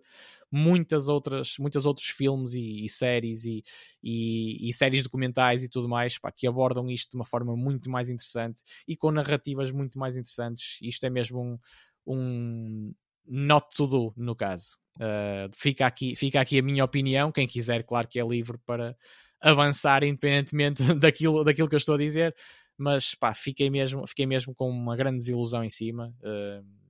muitas 0.51 1.07
outras, 1.07 1.55
muitos 1.57 1.85
outros 1.85 2.07
filmes 2.07 2.53
e, 2.53 2.83
e 2.85 2.89
séries 2.89 3.45
e, 3.45 3.63
e, 4.03 4.69
e, 4.69 4.73
séries 4.73 5.01
documentais 5.01 5.63
e 5.63 5.69
tudo 5.69 5.89
mais 5.89 6.19
pá, 6.19 6.31
que 6.31 6.47
abordam 6.47 6.89
isto 6.89 7.11
de 7.11 7.15
uma 7.15 7.25
forma 7.25 7.55
muito 7.55 7.89
mais 7.89 8.09
interessante 8.09 8.61
e 8.87 8.95
com 8.95 9.11
narrativas 9.11 9.71
muito 9.71 9.97
mais 9.97 10.15
interessantes. 10.15 10.77
Isto 10.81 11.05
é 11.05 11.09
mesmo 11.09 11.41
um, 11.41 11.57
um 12.05 12.93
not 13.31 13.67
to 13.75 13.87
do, 13.87 14.13
no 14.17 14.35
caso. 14.35 14.77
Uh, 14.97 15.49
fica, 15.57 15.85
aqui, 15.85 16.15
fica 16.17 16.41
aqui 16.41 16.59
a 16.59 16.61
minha 16.61 16.83
opinião, 16.83 17.31
quem 17.31 17.47
quiser, 17.47 17.83
claro 17.83 18.07
que 18.07 18.19
é 18.19 18.27
livre 18.27 18.57
para 18.65 18.95
avançar 19.39 20.03
independentemente 20.03 20.83
daquilo, 20.99 21.43
daquilo 21.43 21.69
que 21.69 21.75
eu 21.75 21.77
estou 21.77 21.95
a 21.95 21.97
dizer, 21.97 22.35
mas 22.77 23.15
pá, 23.15 23.33
fiquei 23.33 23.69
mesmo, 23.69 24.05
fiquei 24.05 24.25
mesmo 24.25 24.53
com 24.53 24.69
uma 24.69 24.97
grande 24.97 25.19
desilusão 25.19 25.63
em 25.63 25.69
cima. 25.69 26.13
Uh, 26.19 26.81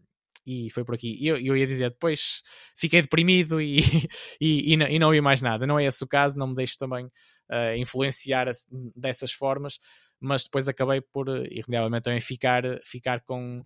e 0.43 0.71
foi 0.71 0.83
por 0.83 0.95
aqui. 0.95 1.15
Eu, 1.23 1.37
eu 1.37 1.55
ia 1.55 1.67
dizer 1.67 1.91
depois 1.91 2.41
fiquei 2.75 2.99
deprimido 3.03 3.61
e, 3.61 3.81
e, 4.41 4.73
e, 4.73 4.77
não, 4.77 4.87
e 4.87 4.97
não 4.97 5.11
vi 5.11 5.21
mais 5.21 5.39
nada. 5.39 5.67
Não 5.67 5.77
é 5.77 5.85
esse 5.85 6.03
o 6.03 6.07
caso, 6.07 6.39
não 6.39 6.47
me 6.47 6.55
deixo 6.55 6.75
também 6.79 7.05
uh, 7.05 7.75
influenciar 7.77 8.51
dessas 8.95 9.31
formas, 9.31 9.77
mas 10.19 10.43
depois 10.43 10.67
acabei 10.67 11.01
por, 11.01 11.27
irremediavelmente, 11.29 12.03
também 12.03 12.21
ficar, 12.21 12.63
ficar 12.83 13.21
com 13.21 13.61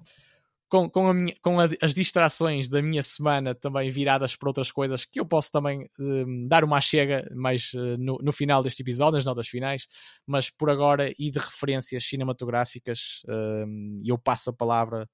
com, 0.75 0.89
com, 0.89 1.13
minha, 1.13 1.35
com 1.41 1.59
a, 1.59 1.69
as 1.81 1.93
distrações 1.93 2.67
da 2.67 2.81
minha 2.81 3.01
semana 3.01 3.55
também 3.55 3.89
viradas 3.89 4.35
para 4.35 4.49
outras 4.49 4.71
coisas 4.71 5.05
que 5.05 5.19
eu 5.19 5.25
posso 5.25 5.51
também 5.51 5.89
um, 5.97 6.47
dar 6.47 6.63
uma 6.63 6.81
chega 6.81 7.29
mais 7.33 7.71
uh, 7.73 7.97
no, 7.97 8.17
no, 8.21 8.33
final 8.33 8.61
deste 8.61 8.81
episódio, 8.81 9.15
nas 9.15 9.25
notas 9.25 9.47
finais, 9.47 9.87
mas 10.25 10.49
por 10.49 10.69
agora 10.69 11.13
e 11.17 11.31
de 11.31 11.39
referências 11.39 12.03
cinematográficas 12.05 13.21
um, 13.27 14.01
eu 14.05 14.17
passo 14.17 14.49
a 14.49 14.53
palavra 14.53 15.09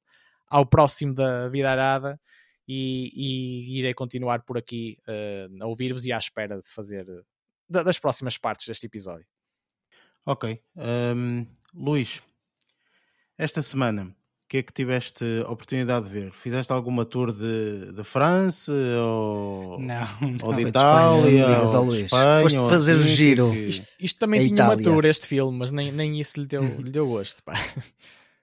ao 0.49 0.65
próximo 0.65 1.13
da 1.13 1.47
Vida 1.47 1.69
Arada 1.69 2.19
e, 2.67 3.11
e 3.13 3.79
irei 3.79 3.93
continuar 3.93 4.41
por 4.43 4.57
aqui 4.57 4.97
uh, 5.07 5.63
a 5.63 5.67
ouvir-vos 5.67 6.05
e 6.05 6.11
à 6.11 6.17
espera 6.17 6.59
de 6.59 6.67
fazer 6.67 7.05
das 7.69 7.99
próximas 7.99 8.37
partes 8.37 8.67
deste 8.67 8.85
episódio. 8.85 9.25
Ok. 10.25 10.61
Um, 10.75 11.45
Luís, 11.73 12.21
esta 13.37 13.61
semana 13.61 14.13
que 14.51 14.57
é 14.57 14.63
que 14.63 14.73
tiveste 14.73 15.23
oportunidade 15.47 16.07
de 16.07 16.11
ver? 16.11 16.31
Fizeste 16.33 16.73
alguma 16.73 17.05
tour 17.05 17.31
de, 17.31 17.93
de 17.93 18.03
França 18.03 18.73
ou, 18.73 19.79
não, 19.79 20.05
ou 20.43 20.53
de 20.53 20.63
Itália? 20.63 21.39
Espanha, 21.39 21.79
ou 21.79 21.89
de 21.89 22.01
Espanha, 22.01 22.41
Foste 22.41 22.57
fazer 22.57 22.93
assim, 22.95 23.01
o 23.01 23.05
giro. 23.05 23.51
Que... 23.53 23.59
Isto, 23.59 23.87
isto, 23.97 24.19
também 24.19 24.43
tinha 24.43 24.55
Itália. 24.55 24.75
uma 24.75 24.83
tour, 24.83 25.05
este 25.05 25.25
filme, 25.25 25.57
mas 25.57 25.71
nem, 25.71 25.89
nem 25.93 26.19
isso 26.19 26.37
lhe 26.37 26.45
deu, 26.45 26.63
lhe 26.63 26.91
deu 26.91 27.07
gosto. 27.07 27.41
Pá. 27.43 27.53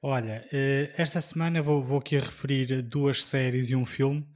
Olha, 0.00 0.48
eh, 0.50 0.94
esta 0.96 1.20
semana 1.20 1.60
vou, 1.60 1.82
vou 1.82 1.98
aqui 1.98 2.16
referir 2.16 2.80
duas 2.80 3.22
séries 3.22 3.68
e 3.68 3.76
um 3.76 3.84
filme, 3.84 4.26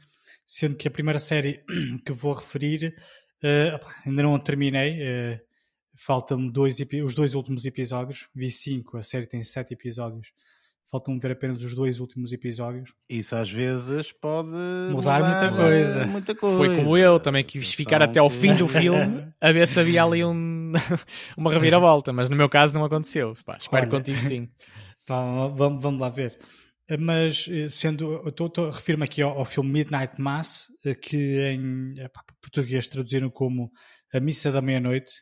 sendo 0.44 0.76
que 0.76 0.87
a 0.87 0.90
primeira 0.90 1.18
série 1.18 1.64
que 2.04 2.12
vou 2.12 2.35
referir 2.35 2.94
uh, 3.42 3.87
ainda 4.04 4.22
não 4.22 4.35
a 4.35 4.38
terminei. 4.38 5.00
Uh, 5.00 5.40
Faltam-me 5.94 6.52
dois, 6.52 6.76
os 7.02 7.14
dois 7.14 7.35
últimos 7.35 7.64
episódios. 7.64 8.28
Vi 8.35 8.50
cinco, 8.50 8.98
a 8.98 9.02
série 9.02 9.26
tem 9.26 9.42
sete 9.42 9.72
episódios 9.72 10.35
faltam 10.90 11.18
ver 11.18 11.33
apenas 11.33 11.62
os 11.62 11.75
dois 11.75 12.01
últimos 12.01 12.33
episódios. 12.33 12.92
Isso 13.09 13.35
às 13.35 13.51
vezes 13.51 14.12
pode 14.12 14.49
mudar, 14.49 15.21
mudar 15.21 15.51
muita, 15.51 15.57
coisa. 15.57 16.07
muita, 16.07 16.35
coisa. 16.35 16.57
Foi 16.57 16.77
como 16.77 16.97
eu, 16.97 17.18
também 17.18 17.42
quis 17.45 17.73
ficar 17.73 18.03
até 18.03 18.21
ao 18.21 18.29
fim 18.29 18.55
do 18.55 18.68
filme 18.68 19.27
a 19.40 19.53
ver 19.53 19.66
se 19.66 19.81
havia 19.81 20.05
ali 20.05 20.25
um, 20.25 20.73
uma 21.37 21.53
reviravolta, 21.53 22.12
mas 22.12 22.29
no 22.29 22.37
meu 22.37 22.49
caso 22.49 22.75
não 22.75 22.85
aconteceu. 22.85 23.37
Pá, 23.45 23.57
espero 23.59 23.83
Olha, 23.83 23.90
contigo 23.90 24.21
sim. 24.21 24.49
Vamos, 25.09 25.83
vamos 25.83 26.01
lá 26.01 26.09
ver. 26.09 26.38
Mas 26.99 27.49
eh, 27.51 27.68
sendo, 27.68 28.23
refiro-me 28.71 29.05
aqui 29.05 29.21
ao, 29.21 29.37
ao, 29.37 29.45
filme 29.45 29.71
Midnight 29.71 30.21
Mass, 30.21 30.68
eh, 30.85 30.95
que 30.95 31.40
em 31.40 31.95
português 32.40 32.87
traduziram 32.87 33.29
como 33.29 33.71
A 34.14 34.21
Missa 34.21 34.53
da 34.53 34.62
Meia-Noite, 34.62 35.12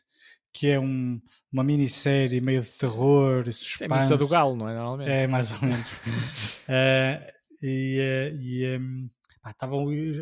que 0.53 0.67
é 0.67 0.79
um, 0.79 1.19
uma 1.51 1.63
minissérie 1.63 2.41
meio 2.41 2.61
de 2.61 2.77
terror, 2.77 3.45
suspense. 3.51 3.83
É 3.83 3.95
a 3.95 3.99
missa 3.99 4.17
do 4.17 4.27
galo, 4.27 4.55
não 4.55 4.69
é? 4.69 4.75
Normalmente. 4.75 5.11
É, 5.11 5.27
mais 5.27 5.51
ou 5.51 5.61
menos. 5.61 5.87
uh, 6.07 7.31
e, 7.61 7.99
uh, 7.99 8.41
e 8.41 8.77
um, 8.77 9.09
pá, 9.41 9.51
estava 9.51 9.75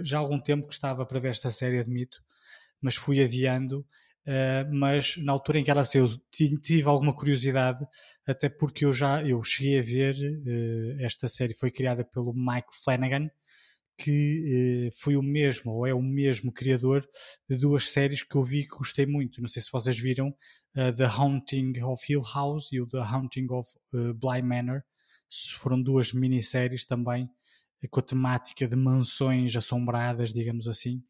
já 0.03 0.17
há 0.17 0.21
algum 0.21 0.39
tempo 0.39 0.67
que 0.67 0.73
estava 0.73 1.05
para 1.05 1.19
ver 1.19 1.29
esta 1.29 1.49
série, 1.49 1.79
admito, 1.79 2.21
mas 2.81 2.95
fui 2.95 3.23
adiando. 3.23 3.85
Uh, 4.27 4.67
mas 4.71 5.17
na 5.17 5.31
altura 5.31 5.59
em 5.59 5.63
que 5.63 5.71
ela 5.71 5.83
saiu 5.83 6.05
tive 6.29 6.87
alguma 6.87 7.15
curiosidade 7.15 7.83
até 8.27 8.47
porque 8.47 8.85
eu 8.85 8.93
já 8.93 9.23
eu 9.23 9.41
cheguei 9.41 9.79
a 9.79 9.81
ver 9.81 10.13
esta 10.99 11.27
série 11.27 11.53
foi 11.53 11.71
criada 11.71 12.03
pelo 12.03 12.31
Mike 12.33 12.67
Flanagan 12.83 13.31
que 13.99 14.87
eh, 14.87 14.89
foi 14.93 15.17
o 15.17 15.21
mesmo, 15.21 15.73
ou 15.73 15.85
é 15.85 15.93
o 15.93 16.01
mesmo 16.01 16.53
criador 16.53 17.05
de 17.49 17.57
duas 17.57 17.89
séries 17.89 18.23
que 18.23 18.35
eu 18.35 18.43
vi 18.43 18.63
que 18.63 18.77
gostei 18.77 19.05
muito. 19.05 19.41
Não 19.41 19.49
sei 19.49 19.61
se 19.61 19.69
vocês 19.71 19.99
viram 19.99 20.29
uh, 20.29 20.93
The 20.95 21.05
Haunting 21.05 21.81
of 21.83 22.01
Hill 22.09 22.21
House 22.33 22.71
e 22.71 22.79
o 22.79 22.87
The 22.87 22.99
Haunting 22.99 23.47
of 23.51 23.69
uh, 23.93 24.13
Bly 24.13 24.41
Manor. 24.41 24.81
Foram 25.57 25.81
duas 25.81 26.13
minisséries 26.13 26.85
também 26.85 27.29
com 27.89 27.99
a 27.99 28.03
temática 28.03 28.67
de 28.67 28.75
mansões 28.75 29.55
assombradas, 29.55 30.33
digamos 30.33 30.67
assim. 30.67 31.03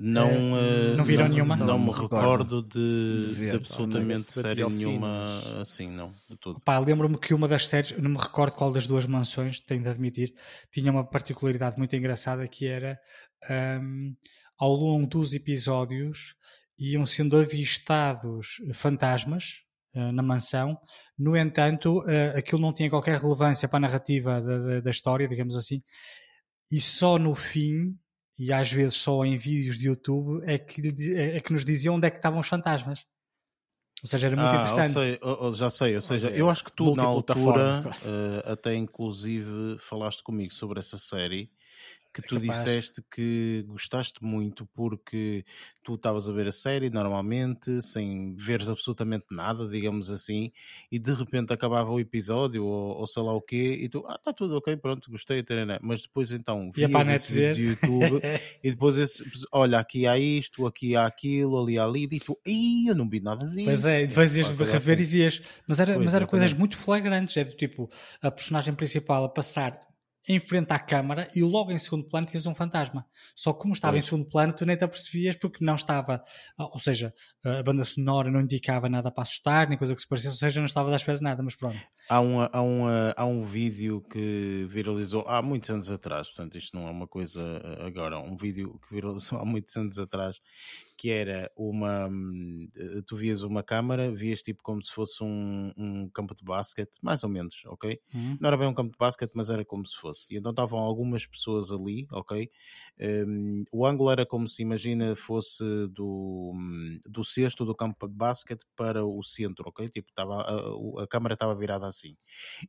Não, 0.00 0.52
uh, 0.52 0.96
não 0.96 1.04
viram 1.04 1.26
não, 1.26 1.34
nenhuma? 1.34 1.56
Não, 1.56 1.66
não 1.66 1.78
me 1.78 1.90
recordo 1.92 2.62
de, 2.62 3.34
de, 3.34 3.50
de 3.50 3.50
absolutamente 3.50 4.22
série 4.22 4.64
nenhuma 4.66 5.60
assim, 5.60 5.88
não. 5.88 6.12
lembro-me 6.84 7.18
que 7.18 7.34
uma 7.34 7.48
das 7.48 7.66
séries, 7.66 7.96
não 7.98 8.10
me 8.10 8.18
recordo 8.18 8.54
qual 8.54 8.72
das 8.72 8.86
duas 8.86 9.06
mansões, 9.06 9.60
tenho 9.60 9.82
de 9.82 9.88
admitir, 9.88 10.34
tinha 10.72 10.90
uma 10.90 11.04
particularidade 11.04 11.76
muito 11.78 11.94
engraçada 11.96 12.46
que 12.48 12.66
era 12.66 12.98
um, 13.50 14.14
ao 14.58 14.72
longo 14.72 15.06
dos 15.06 15.32
episódios 15.32 16.34
iam 16.78 17.06
sendo 17.06 17.36
avistados 17.36 18.56
fantasmas 18.74 19.62
uh, 19.94 20.12
na 20.12 20.22
mansão. 20.22 20.78
No 21.18 21.36
entanto, 21.36 22.00
uh, 22.00 22.36
aquilo 22.36 22.60
não 22.60 22.72
tinha 22.72 22.90
qualquer 22.90 23.18
relevância 23.18 23.68
para 23.68 23.78
a 23.78 23.80
narrativa 23.80 24.40
da, 24.40 24.58
da, 24.58 24.80
da 24.80 24.90
história, 24.90 25.28
digamos 25.28 25.56
assim, 25.56 25.82
e 26.70 26.80
só 26.80 27.18
no 27.18 27.34
fim 27.34 27.96
e 28.38 28.52
às 28.52 28.70
vezes 28.70 28.94
só 28.94 29.24
em 29.24 29.36
vídeos 29.36 29.78
de 29.78 29.86
YouTube 29.86 30.42
é 30.44 30.58
que, 30.58 30.82
é, 31.14 31.36
é 31.36 31.40
que 31.40 31.52
nos 31.52 31.64
diziam 31.64 31.94
onde 31.94 32.06
é 32.06 32.10
que 32.10 32.18
estavam 32.18 32.40
os 32.40 32.48
fantasmas. 32.48 33.06
Ou 34.02 34.08
seja, 34.08 34.26
era 34.26 34.36
muito 34.36 34.48
ah, 34.50 34.56
interessante. 34.56 34.92
Sei, 34.92 35.18
já 35.52 35.70
sei, 35.70 35.96
ou 35.96 36.02
seja, 36.02 36.28
okay. 36.28 36.40
eu 36.40 36.50
acho 36.50 36.64
que 36.64 36.72
tu 36.72 36.94
na 36.94 37.04
altura 37.04 37.82
uh, 37.86 38.52
até 38.52 38.74
inclusive 38.74 39.78
falaste 39.78 40.22
comigo 40.22 40.52
sobre 40.52 40.78
essa 40.78 40.98
série 40.98 41.50
que 42.20 42.24
É 42.24 42.28
tu 42.28 42.40
capaz. 42.40 42.64
disseste 42.64 43.02
que 43.14 43.62
gostaste 43.68 44.24
muito 44.24 44.66
porque 44.74 45.44
tu 45.84 45.94
estavas 45.94 46.28
a 46.28 46.32
ver 46.32 46.46
a 46.48 46.52
série 46.52 46.88
normalmente, 46.90 47.80
sem 47.82 48.34
veres 48.34 48.68
absolutamente 48.68 49.26
nada, 49.30 49.68
digamos 49.68 50.10
assim, 50.10 50.50
e 50.90 50.98
de 50.98 51.12
repente 51.12 51.52
acabava 51.52 51.92
o 51.92 52.00
episódio 52.00 52.64
ou, 52.64 52.96
ou 52.98 53.06
sei 53.06 53.22
lá 53.22 53.32
o 53.34 53.40
quê, 53.40 53.78
e 53.82 53.88
tu, 53.88 54.02
ah, 54.08 54.14
está 54.16 54.32
tudo 54.32 54.56
ok, 54.56 54.76
pronto, 54.78 55.10
gostei, 55.10 55.42
tarará. 55.42 55.78
mas 55.82 56.02
depois 56.02 56.32
então 56.32 56.70
para 56.72 56.86
vias 56.88 57.06
net 57.08 57.16
esse 57.16 57.32
vídeo 57.32 57.54
do 57.54 57.86
YouTube 57.86 58.20
e 58.64 58.70
depois 58.70 58.96
esse, 58.98 59.22
olha, 59.52 59.78
aqui 59.78 60.06
há 60.06 60.18
isto, 60.18 60.66
aqui 60.66 60.96
há 60.96 61.06
aquilo, 61.06 61.62
ali 61.62 61.78
há 61.78 61.84
ali, 61.84 62.08
e 62.10 62.18
tu, 62.18 62.36
ei, 62.44 62.88
eu 62.90 62.94
não 62.94 63.08
vi 63.08 63.20
nada 63.20 63.46
disso. 63.46 63.64
Pois 63.64 63.84
é, 63.84 64.02
e 64.02 64.06
depois 64.06 64.36
ias 64.36 64.48
rever 64.48 64.94
assim. 64.96 65.02
e 65.02 65.06
vias. 65.06 65.42
Mas 65.68 65.78
era, 65.78 65.92
Pois, 65.94 66.04
mas 66.06 66.14
era 66.14 66.26
coisas 66.26 66.52
muito 66.52 66.76
flagrantes. 66.76 67.36
É 67.36 67.44
do 67.44 67.52
tipo 67.52 67.88
a 68.20 68.30
personagem 68.30 68.74
principal 68.74 69.24
a 69.24 69.28
passar 69.28 69.85
em 70.28 70.38
frente 70.40 70.72
à 70.72 70.78
câmara 70.78 71.28
e 71.34 71.42
logo 71.42 71.70
em 71.70 71.78
segundo 71.78 72.08
plano 72.08 72.26
tinhas 72.26 72.46
um 72.46 72.54
fantasma. 72.54 73.06
Só 73.34 73.52
que 73.52 73.60
como 73.60 73.74
estava 73.74 73.96
em 73.96 74.00
segundo 74.00 74.28
plano, 74.28 74.52
tu 74.52 74.66
nem 74.66 74.76
te 74.76 74.84
apercebias 74.84 75.36
porque 75.36 75.64
não 75.64 75.74
estava. 75.74 76.22
ah, 76.58 76.64
Ou 76.64 76.78
seja, 76.78 77.14
a 77.44 77.62
banda 77.62 77.84
sonora 77.84 78.30
não 78.30 78.40
indicava 78.40 78.88
nada 78.88 79.10
para 79.10 79.22
assustar, 79.22 79.68
nem 79.68 79.78
coisa 79.78 79.94
que 79.94 80.00
se 80.00 80.08
parecesse, 80.08 80.34
ou 80.34 80.38
seja, 80.38 80.60
não 80.60 80.66
estava 80.66 80.92
à 80.92 80.96
espera 80.96 81.18
de 81.18 81.24
nada. 81.24 81.42
Mas 81.42 81.54
pronto. 81.54 81.78
Há, 82.08 82.20
uma, 82.20 82.50
há, 82.52 82.60
uma, 82.60 83.14
há 83.16 83.24
um 83.24 83.44
vídeo 83.44 84.00
que 84.10 84.66
viralizou 84.68 85.24
há 85.28 85.40
muitos 85.40 85.70
anos 85.70 85.90
atrás, 85.90 86.28
portanto, 86.28 86.58
isto 86.58 86.76
não 86.76 86.88
é 86.88 86.90
uma 86.90 87.06
coisa 87.06 87.40
eh, 87.64 87.86
agora, 87.86 88.18
um 88.18 88.36
vídeo 88.36 88.78
que 88.80 88.94
viralizou 88.94 89.38
há 89.38 89.44
muitos 89.44 89.76
anos 89.76 89.98
atrás, 89.98 90.40
que 90.96 91.10
era 91.10 91.50
uma. 91.56 92.08
hum, 92.08 92.68
Tu 93.06 93.16
vias 93.16 93.42
uma 93.42 93.62
câmara, 93.62 94.10
vias 94.12 94.42
tipo 94.42 94.62
como 94.62 94.82
se 94.82 94.92
fosse 94.92 95.22
um, 95.22 95.72
um 95.76 96.08
campo 96.10 96.34
de 96.34 96.42
basquete, 96.44 96.98
mais 97.02 97.22
ou 97.24 97.30
menos, 97.30 97.62
ok? 97.66 98.00
Hum. 98.14 98.36
Não 98.40 98.48
era 98.48 98.56
bem 98.56 98.66
um 98.68 98.74
campo 98.74 98.92
de 98.92 98.98
basquete, 98.98 99.32
mas 99.34 99.50
era 99.50 99.64
como 99.64 99.86
se 99.86 99.96
fosse. 99.96 100.34
E 100.34 100.38
então 100.38 100.50
estavam 100.50 100.78
algumas 100.78 101.26
pessoas 101.26 101.70
ali, 101.72 102.06
ok? 102.10 102.50
Um, 102.98 103.64
o 103.70 103.86
ângulo 103.86 104.10
era 104.10 104.24
como 104.26 104.48
se, 104.48 104.62
imagina, 104.62 105.14
fosse 105.14 105.62
do, 105.88 106.52
hum, 106.54 106.98
do 107.06 107.22
cesto 107.24 107.64
do 107.64 107.74
campo 107.74 108.08
de 108.08 108.14
basquete 108.14 108.64
para 108.74 109.04
o 109.04 109.22
centro, 109.22 109.64
ok? 109.68 109.88
Tipo, 109.90 110.12
tava, 110.14 110.42
a, 110.42 111.02
a 111.02 111.06
câmara 111.06 111.34
estava 111.34 111.54
virada 111.54 111.86
assim. 111.86 112.16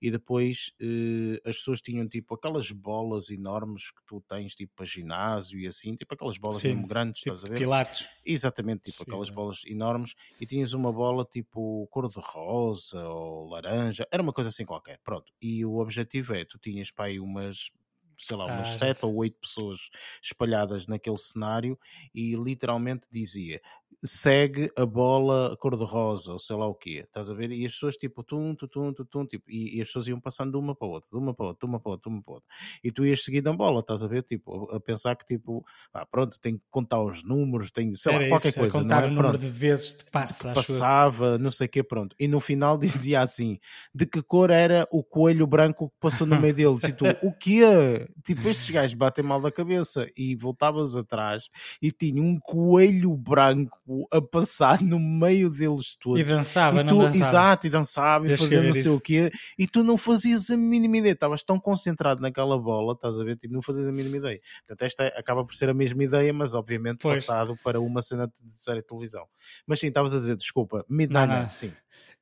E 0.02 0.12
depois 0.12 0.72
eh, 0.82 1.40
as 1.46 1.58
pessoas 1.58 1.82
tinham 1.82 2.08
tipo 2.08 2.34
aquelas 2.36 2.72
bolas 2.72 3.30
enormes 3.30 3.92
que 3.92 4.02
tu 4.06 4.22
tens, 4.28 4.56
tipo 4.56 4.74
para 4.76 4.86
ginásio 4.86 5.60
e 5.60 5.68
assim, 5.68 5.96
tipo 5.96 6.14
aquelas 6.14 6.38
bolas 6.38 6.64
Sim, 6.64 6.70
mesmo 6.70 6.88
grandes, 6.88 7.22
Tipo 7.24 7.36
estás 7.36 7.44
a 7.44 7.48
ver? 7.48 7.58
pilates. 7.60 8.08
Exatamente, 8.30 8.82
tipo 8.84 9.04
Sim, 9.04 9.04
aquelas 9.04 9.30
sim. 9.30 9.32
bolas 9.32 9.62
enormes 9.66 10.14
e 10.40 10.46
tinhas 10.46 10.74
uma 10.74 10.92
bola 10.92 11.24
tipo 11.26 11.88
cor-de-rosa 11.90 13.08
ou 13.08 13.48
laranja, 13.50 14.06
era 14.12 14.22
uma 14.22 14.34
coisa 14.34 14.50
assim 14.50 14.66
qualquer, 14.66 15.00
pronto. 15.04 15.32
E 15.42 15.64
o 15.66 15.78
objetivo 15.78 16.34
é, 16.34 16.44
tu 16.44 16.60
tinhas 16.60 16.92
para 16.92 17.06
aí 17.06 17.20
umas, 17.22 17.70
sei 18.18 18.36
lá, 18.36 18.46
umas 18.48 18.70
Ah, 18.70 18.78
sete 18.78 19.06
ou 19.06 19.16
oito 19.16 19.40
pessoas 19.40 19.80
espalhadas 20.22 20.88
naquele 20.88 21.18
cenário 21.18 21.80
e 22.14 22.36
literalmente 22.36 23.08
dizia 23.12 23.62
segue 24.04 24.72
a 24.76 24.86
bola 24.86 25.56
cor-de-rosa 25.60 26.34
ou 26.34 26.40
sei 26.40 26.56
lá 26.56 26.68
o 26.68 26.76
quê, 26.76 27.04
estás 27.06 27.30
a 27.30 27.34
ver? 27.34 27.52
E 27.52 27.66
as 27.66 27.72
pessoas 27.74 27.96
tipo 27.96 28.24
tum, 28.24 28.56
tum, 28.56 28.68
tum, 28.68 28.94
tum, 28.94 29.06
tum 29.06 29.26
tipo, 29.26 29.50
e, 29.50 29.78
e 29.78 29.82
as 29.82 29.88
pessoas 29.88 30.08
iam 30.08 30.20
passando 30.20 30.52
de 30.52 30.58
uma 30.58 30.76
para 30.76 30.88
outra, 30.88 31.10
de 31.12 31.18
uma 31.18 31.34
para 31.34 31.48
outra, 31.48 31.68
de 31.68 31.72
uma 31.72 31.80
para 31.80 31.92
outra, 31.92 32.10
de 32.10 32.16
uma 32.16 32.24
para 32.24 32.34
outra. 32.36 32.50
E 32.84 32.92
tu 32.92 33.06
ias 33.06 33.24
seguindo 33.24 33.50
a 33.50 33.54
bola, 33.54 33.80
estás 33.80 34.04
a 34.04 34.08
ver? 34.08 34.24
Tipo, 34.24 34.70
a 34.72 34.80
pensar 34.80 35.16
que 35.16 35.26
tipo, 35.26 35.66
ah, 35.94 36.06
pronto, 36.06 36.38
tenho 36.40 36.58
que 36.60 36.66
contar 36.70 37.02
os 37.02 37.24
números, 37.24 37.72
tenho, 37.72 37.96
sei 37.98 38.12
lá, 38.12 38.20
Era 38.20 38.30
qualquer 38.30 38.50
isso, 38.50 38.60
coisa, 38.60 38.80
contar 38.80 39.02
não 39.02 39.04
é? 39.04 39.08
o 39.08 39.12
número 39.12 39.38
Pronto 39.38 39.40
de 39.40 39.50
vezes 39.50 39.92
que 39.94 40.12
passa. 40.12 40.52
acho 40.52 40.68
passava, 40.68 41.38
não 41.38 41.52
sei 41.52 41.68
o 41.68 41.70
quê, 41.70 41.84
pronto. 41.84 42.16
E 42.20 42.28
no 42.28 42.40
final 42.40 42.78
dizia 43.08 43.22
assim: 43.22 43.60
de 43.94 44.06
que 44.06 44.22
cor 44.22 44.50
era 44.52 44.88
o 44.92 45.04
coelho 45.04 45.48
branco 45.48 45.90
que 45.90 45.96
passou 46.00 46.28
no 46.28 46.40
meio 46.40 46.54
deles? 46.56 46.84
E 46.88 46.94
tu, 46.94 47.06
o 47.24 47.34
quê? 47.34 48.08
Tipo, 48.24 48.48
estes 48.48 48.70
gajos 48.70 48.94
batem 48.94 49.24
mal 49.24 49.42
da 49.42 49.52
cabeça. 49.52 50.08
E 50.16 50.36
voltavas 50.36 50.96
atrás 50.96 51.50
e 51.82 51.92
tinha 51.92 52.22
um 52.22 52.40
coelho 52.40 53.16
branco 53.16 53.97
a 54.12 54.22
passar 54.22 54.82
no 54.82 55.00
meio 55.00 55.50
deles 55.50 55.96
todos. 56.00 56.20
E 56.22 56.24
dançava, 56.24 56.82
E 56.82 56.84
não 56.84 56.88
tu, 56.88 56.98
dançava. 57.00 57.18
exato, 57.26 57.68
e 57.68 57.70
dançava 57.70 58.28
e 58.28 58.38
fazia 58.38 58.62
não 58.62 58.74
sei 58.74 58.82
isso. 58.82 58.96
o 58.96 59.02
quê, 59.02 59.32
e 59.58 59.68
tu 59.68 59.84
não 59.84 59.98
fazias 59.98 60.50
a 60.50 60.58
mínima 60.58 60.98
ideia, 60.98 61.14
estavas 61.14 61.44
tão 61.44 61.60
concentrado 61.60 62.22
naquela 62.22 62.58
bola, 62.60 62.94
estás 62.94 63.20
a 63.20 63.24
ver, 63.24 63.38
tipo, 63.38 63.54
não 63.54 63.62
fazias 63.62 63.88
a 63.88 63.92
mínima 63.92 64.18
ideia. 64.18 64.40
Portanto, 64.66 64.82
esta 64.86 65.08
acaba 65.20 65.46
por 65.46 65.56
ser 65.56 65.70
a 65.70 65.74
mesma 65.74 66.04
ideia, 66.04 66.34
mas 66.34 66.54
obviamente 66.54 67.00
Pois. 67.02 67.26
passado 67.26 67.58
para 67.64 67.80
uma 67.80 68.02
cena 68.02 68.28
de 68.28 68.34
série 68.62 68.82
de 68.82 68.88
televisão. 68.88 69.26
Mas 69.66 69.80
sim, 69.80 69.88
estavas 69.88 70.14
a 70.14 70.18
dizer, 70.18 70.36
desculpa, 70.38 70.86
Midnight 70.90 71.28
Não, 71.28 71.40
não. 71.40 71.48
Sim. 71.48 71.72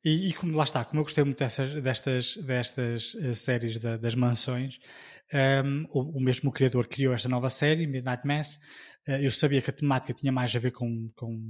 E, 0.06 0.30
e 0.30 0.34
como 0.34 0.56
lá 0.56 0.64
está, 0.64 0.86
como 0.86 1.00
eu 1.00 1.04
gostei 1.04 1.24
muito 1.24 1.40
dessas, 1.40 1.74
destas, 1.82 2.38
destas 2.38 3.16
eh, 3.16 3.34
séries 3.34 3.78
da- 3.80 3.98
das 3.98 4.14
mansões, 4.16 4.80
ehm, 5.34 5.86
o, 5.90 6.18
o 6.20 6.22
mesmo 6.22 6.52
criador 6.52 6.88
criou 6.88 7.14
esta 7.14 7.28
nova 7.28 7.50
série, 7.50 7.88
Midnight 7.88 8.26
Mass. 8.28 8.60
Eh, 9.08 9.26
eu 9.26 9.32
sabia 9.32 9.62
que 9.64 9.70
a 9.72 9.74
temática 9.74 10.14
tinha 10.14 10.32
mais 10.32 10.56
a 10.56 10.60
ver 10.60 10.72
com, 10.72 11.10
com 11.16 11.42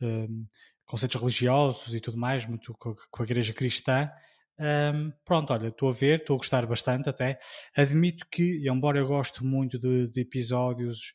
ehm, 0.00 0.46
conceitos 0.86 1.20
religiosos 1.20 1.94
e 1.94 2.00
tudo 2.00 2.16
mais, 2.18 2.46
muito 2.46 2.74
com, 2.78 2.94
com 3.10 3.22
a 3.22 3.26
igreja 3.26 3.52
cristã. 3.52 4.10
Ehm, 4.58 5.10
pronto, 5.24 5.52
olha, 5.52 5.68
estou 5.68 5.88
a 5.90 5.92
ver, 5.92 6.20
estou 6.20 6.34
a 6.36 6.38
gostar 6.38 6.66
bastante 6.66 7.08
até. 7.10 7.38
Admito 7.76 8.26
que, 8.30 8.66
embora 8.68 8.98
eu 8.98 9.06
goste 9.06 9.44
muito 9.44 9.78
de, 9.78 10.08
de 10.08 10.20
episódios 10.22 11.12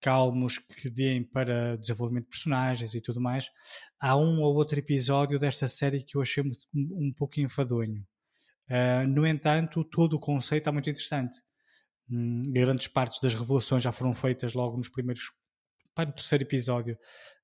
calmos 0.00 0.58
que 0.58 0.90
deem 0.90 1.24
para 1.24 1.76
desenvolvimento 1.76 2.24
de 2.24 2.30
personagens 2.30 2.94
e 2.94 3.00
tudo 3.00 3.20
mais, 3.20 3.48
há 4.00 4.16
um 4.16 4.42
ou 4.42 4.54
outro 4.54 4.78
episódio 4.78 5.38
desta 5.38 5.68
série 5.68 6.02
que 6.02 6.16
eu 6.16 6.22
achei 6.22 6.42
muito- 6.42 6.60
um, 6.74 7.12
pouco 7.12 7.40
enfadonho. 7.40 8.04
Uh, 8.70 9.06
no 9.08 9.26
entanto, 9.26 9.84
todo 9.84 10.14
o 10.16 10.20
conceito 10.20 10.68
é 10.68 10.72
muito 10.72 10.90
interessante. 10.90 11.40
Hum, 12.10 12.42
grandes 12.48 12.88
partes 12.88 13.20
das 13.20 13.34
revelações 13.34 13.82
já 13.82 13.92
foram 13.92 14.14
feitas 14.14 14.54
logo 14.54 14.76
nos 14.76 14.88
primeiros. 14.88 15.32
pá, 15.94 16.04
no 16.04 16.12
terceiro 16.12 16.44
episódio, 16.44 16.98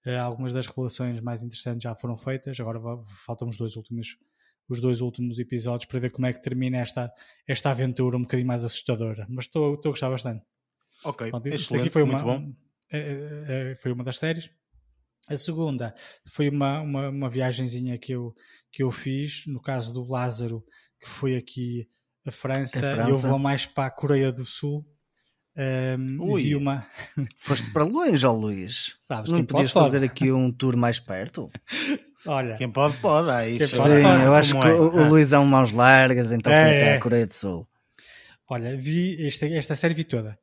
uh, 0.06 0.20
algumas 0.20 0.52
das 0.52 0.66
revelações 0.66 1.20
mais 1.20 1.42
interessantes 1.42 1.82
já 1.84 1.94
foram 1.96 2.16
feitas. 2.16 2.58
Agora 2.60 2.80
faltam 3.26 3.48
os 3.48 3.56
dois 3.56 3.76
últimos, 3.76 4.16
os 4.68 4.80
dois 4.80 5.00
últimos 5.00 5.38
episódios 5.38 5.86
para 5.88 6.00
ver 6.00 6.10
como 6.10 6.26
é 6.26 6.32
que 6.32 6.42
termina 6.42 6.78
esta, 6.78 7.10
esta 7.48 7.70
aventura 7.70 8.16
um 8.16 8.22
bocadinho 8.22 8.46
mais 8.48 8.64
assustadora. 8.64 9.26
Mas 9.30 9.46
estou 9.46 9.74
estou 9.74 9.90
a 9.90 9.92
gostar 9.92 10.10
bastante. 10.10 10.44
Ok, 11.04 11.30
Pronto, 11.30 11.48
aqui 11.48 11.90
foi 11.90 12.04
muito 12.04 12.24
uma, 12.24 12.38
bom. 12.38 12.52
é, 12.90 12.98
é, 12.98 13.70
é, 13.72 13.74
foi 13.74 13.92
uma 13.92 14.04
das 14.04 14.18
séries. 14.18 14.50
A 15.28 15.36
segunda 15.36 15.94
foi 16.26 16.48
uma, 16.48 16.80
uma, 16.80 17.08
uma 17.08 17.30
viagenzinha 17.30 17.96
que 17.98 18.12
eu, 18.12 18.34
que 18.70 18.82
eu 18.82 18.90
fiz, 18.90 19.44
no 19.46 19.60
caso 19.60 19.92
do 19.92 20.02
Lázaro, 20.04 20.64
que 21.00 21.08
foi 21.08 21.36
aqui 21.36 21.88
a 22.26 22.30
França, 22.30 22.78
A 22.80 23.08
e 23.08 23.10
eu 23.10 23.18
França. 23.18 23.28
vou 23.28 23.38
mais 23.38 23.64
para 23.66 23.86
a 23.86 23.90
Coreia 23.90 24.32
do 24.32 24.44
Sul. 24.44 24.84
Um, 25.54 26.14
e 26.14 26.32
Ui. 26.32 26.42
vi 26.42 26.56
uma. 26.56 26.86
Foste 27.38 27.70
para 27.72 27.84
longe, 27.84 28.24
ó 28.26 28.32
Luís. 28.32 28.96
Sabes, 29.00 29.30
Não 29.30 29.36
quem 29.38 29.44
podias 29.44 29.72
pode, 29.72 29.84
pode. 29.84 29.94
fazer 29.94 30.06
aqui 30.06 30.32
um 30.32 30.50
tour 30.50 30.76
mais 30.76 30.98
perto? 30.98 31.50
Olha, 32.26 32.54
Quem 32.56 32.70
pode, 32.70 32.96
pode. 32.98 33.28
Ah, 33.30 33.46
isto 33.48 33.58
Quem 33.58 33.68
Sim, 33.68 33.76
pode, 33.78 34.02
pode. 34.02 34.22
eu 34.24 34.34
acho 34.34 34.50
como 34.52 34.62
que 34.62 34.68
é. 34.68 34.72
o, 34.72 34.94
o 34.94 34.98
Ah, 35.00 35.08
Luís 35.08 35.32
é 35.32 35.38
um 35.38 35.44
mãos 35.44 35.72
largas, 35.72 36.30
então 36.32 36.52
É, 36.52 36.62
foi 36.62 36.76
até 36.76 36.86
é. 36.90 36.96
a 36.96 37.00
Coreia 37.00 37.26
do 37.26 37.32
Sul. 37.32 37.68
olha, 38.48 38.76
vi 38.76 39.26
esta, 39.26 39.46
esta 39.46 39.74
série 39.74 39.94
vi 39.94 40.04
toda. 40.04 40.38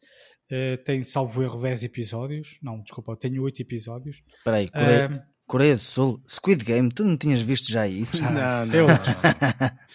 Uh, 0.51 0.77
tem, 0.83 1.03
salvo 1.03 1.43
erro, 1.43 1.61
10 1.61 1.83
episódios. 1.83 2.57
Não, 2.61 2.81
desculpa, 2.81 3.15
tenho 3.15 3.43
8 3.43 3.61
episódios. 3.61 4.23
Espera 4.37 4.57
aí, 4.57 4.67
Coreia, 4.67 5.09
Um, 5.11 5.19
Coreia 5.45 5.75
do 5.75 5.81
Sul, 5.81 6.23
Squid 6.27 6.63
Game, 6.63 6.89
tu 6.89 7.03
não 7.05 7.15
tinhas 7.17 7.41
visto 7.41 7.71
já 7.71 7.87
isso? 7.87 8.21
Não, 8.23 8.31
não, 8.31 8.73
eu- 8.73 8.87
não. 8.87 8.95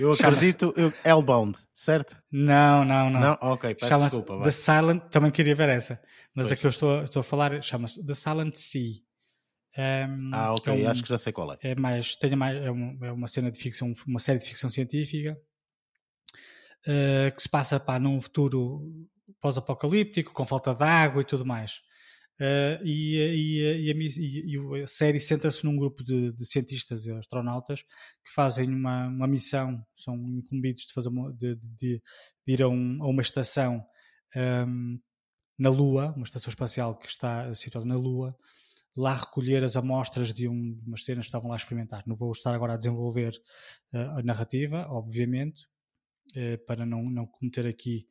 Eu 0.00 0.12
acredito, 0.12 0.72
eu, 0.78 0.90
Hellbound, 1.04 1.58
certo? 1.74 2.16
não, 2.32 2.86
não, 2.86 3.10
não. 3.10 3.20
Não? 3.20 3.38
Ok, 3.42 3.74
peço 3.74 3.98
desculpa. 4.02 4.32
The 4.38 4.38
vai. 4.44 4.50
Silent, 4.52 5.02
também 5.10 5.30
queria 5.30 5.54
ver 5.54 5.68
essa, 5.68 6.00
mas 6.34 6.46
Pois. 6.46 6.52
a 6.52 6.56
que 6.56 6.64
eu 6.66 6.70
estou, 6.70 7.04
estou 7.04 7.20
a 7.20 7.22
falar 7.22 7.62
chama-se 7.62 8.02
The 8.02 8.14
Silent 8.14 8.54
Sea. 8.56 8.94
Um, 10.08 10.30
Ah, 10.32 10.52
ok, 10.54 10.72
é 10.72 10.86
um- 10.86 10.90
acho 10.90 11.02
que 11.02 11.08
já 11.10 11.18
sei 11.18 11.34
qual 11.34 11.52
é. 11.52 11.58
é 11.60 11.74
mais, 11.78 12.14
tem 12.16 12.34
mais 12.34 12.56
é, 12.56 12.70
um- 12.70 12.98
é 13.04 13.12
uma 13.12 13.26
cena 13.28 13.50
de 13.52 13.58
ficção, 13.60 13.92
uma 14.06 14.18
série 14.18 14.38
de 14.38 14.46
ficção 14.46 14.70
científica 14.70 15.36
eh, 16.86 17.30
que 17.36 17.42
se 17.42 17.48
passa 17.48 17.78
pá, 17.78 17.98
num 17.98 18.18
futuro 18.20 18.80
pós-apocalíptico, 19.40 20.32
com 20.32 20.44
falta 20.44 20.74
de 20.74 20.84
água 20.84 21.22
e 21.22 21.24
tudo 21.24 21.44
mais. 21.46 21.80
Eh, 22.40 22.80
e, 22.84 23.16
e- 23.16 23.86
e 23.88 23.90
a, 23.90 24.78
e- 24.78 24.82
a 24.82 24.86
série 24.86 25.18
centra-se 25.20 25.64
num 25.64 25.76
grupo 25.76 26.04
de, 26.04 26.32
de 26.32 26.46
cientistas 26.46 27.04
e 27.06 27.12
astronautas 27.12 27.82
que 27.82 28.32
fazem 28.34 28.68
uma, 28.68 29.08
uma 29.08 29.26
missão, 29.26 29.84
são 29.96 30.14
incumbidos 30.38 30.84
de, 30.86 30.92
fazer 30.92 31.08
uma- 31.08 31.32
de, 31.32 31.56
de- 31.56 32.02
de 32.46 32.52
ir 32.52 32.62
a, 32.62 32.68
um- 32.68 33.02
a 33.02 33.08
uma 33.08 33.22
estação 33.22 33.84
ehm, 34.36 34.98
na 35.58 35.70
Lua, 35.70 36.12
uma 36.16 36.24
estação 36.24 36.48
espacial 36.50 36.96
que 36.98 37.08
está 37.08 37.52
situada 37.54 37.86
na 37.86 37.96
Lua, 37.96 38.36
lá 38.96 39.14
recolher 39.14 39.64
as 39.64 39.76
amostras 39.76 40.32
de 40.32 40.48
um, 40.48 40.80
umas 40.86 41.04
cenas 41.04 41.26
que 41.26 41.28
estavam 41.28 41.48
lá 41.48 41.56
a 41.56 41.58
experimentar. 41.58 42.04
Não 42.06 42.16
vou 42.16 42.32
estar 42.32 42.54
agora 42.54 42.74
a 42.74 42.76
desenvolver 42.76 43.32
eh, 43.92 43.98
a 43.98 44.22
narrativa, 44.22 44.86
obviamente, 44.90 45.66
eh, 46.36 46.56
para 46.58 46.86
não, 46.86 47.10
não 47.10 47.26
cometer 47.26 47.66
aqui 47.66 48.06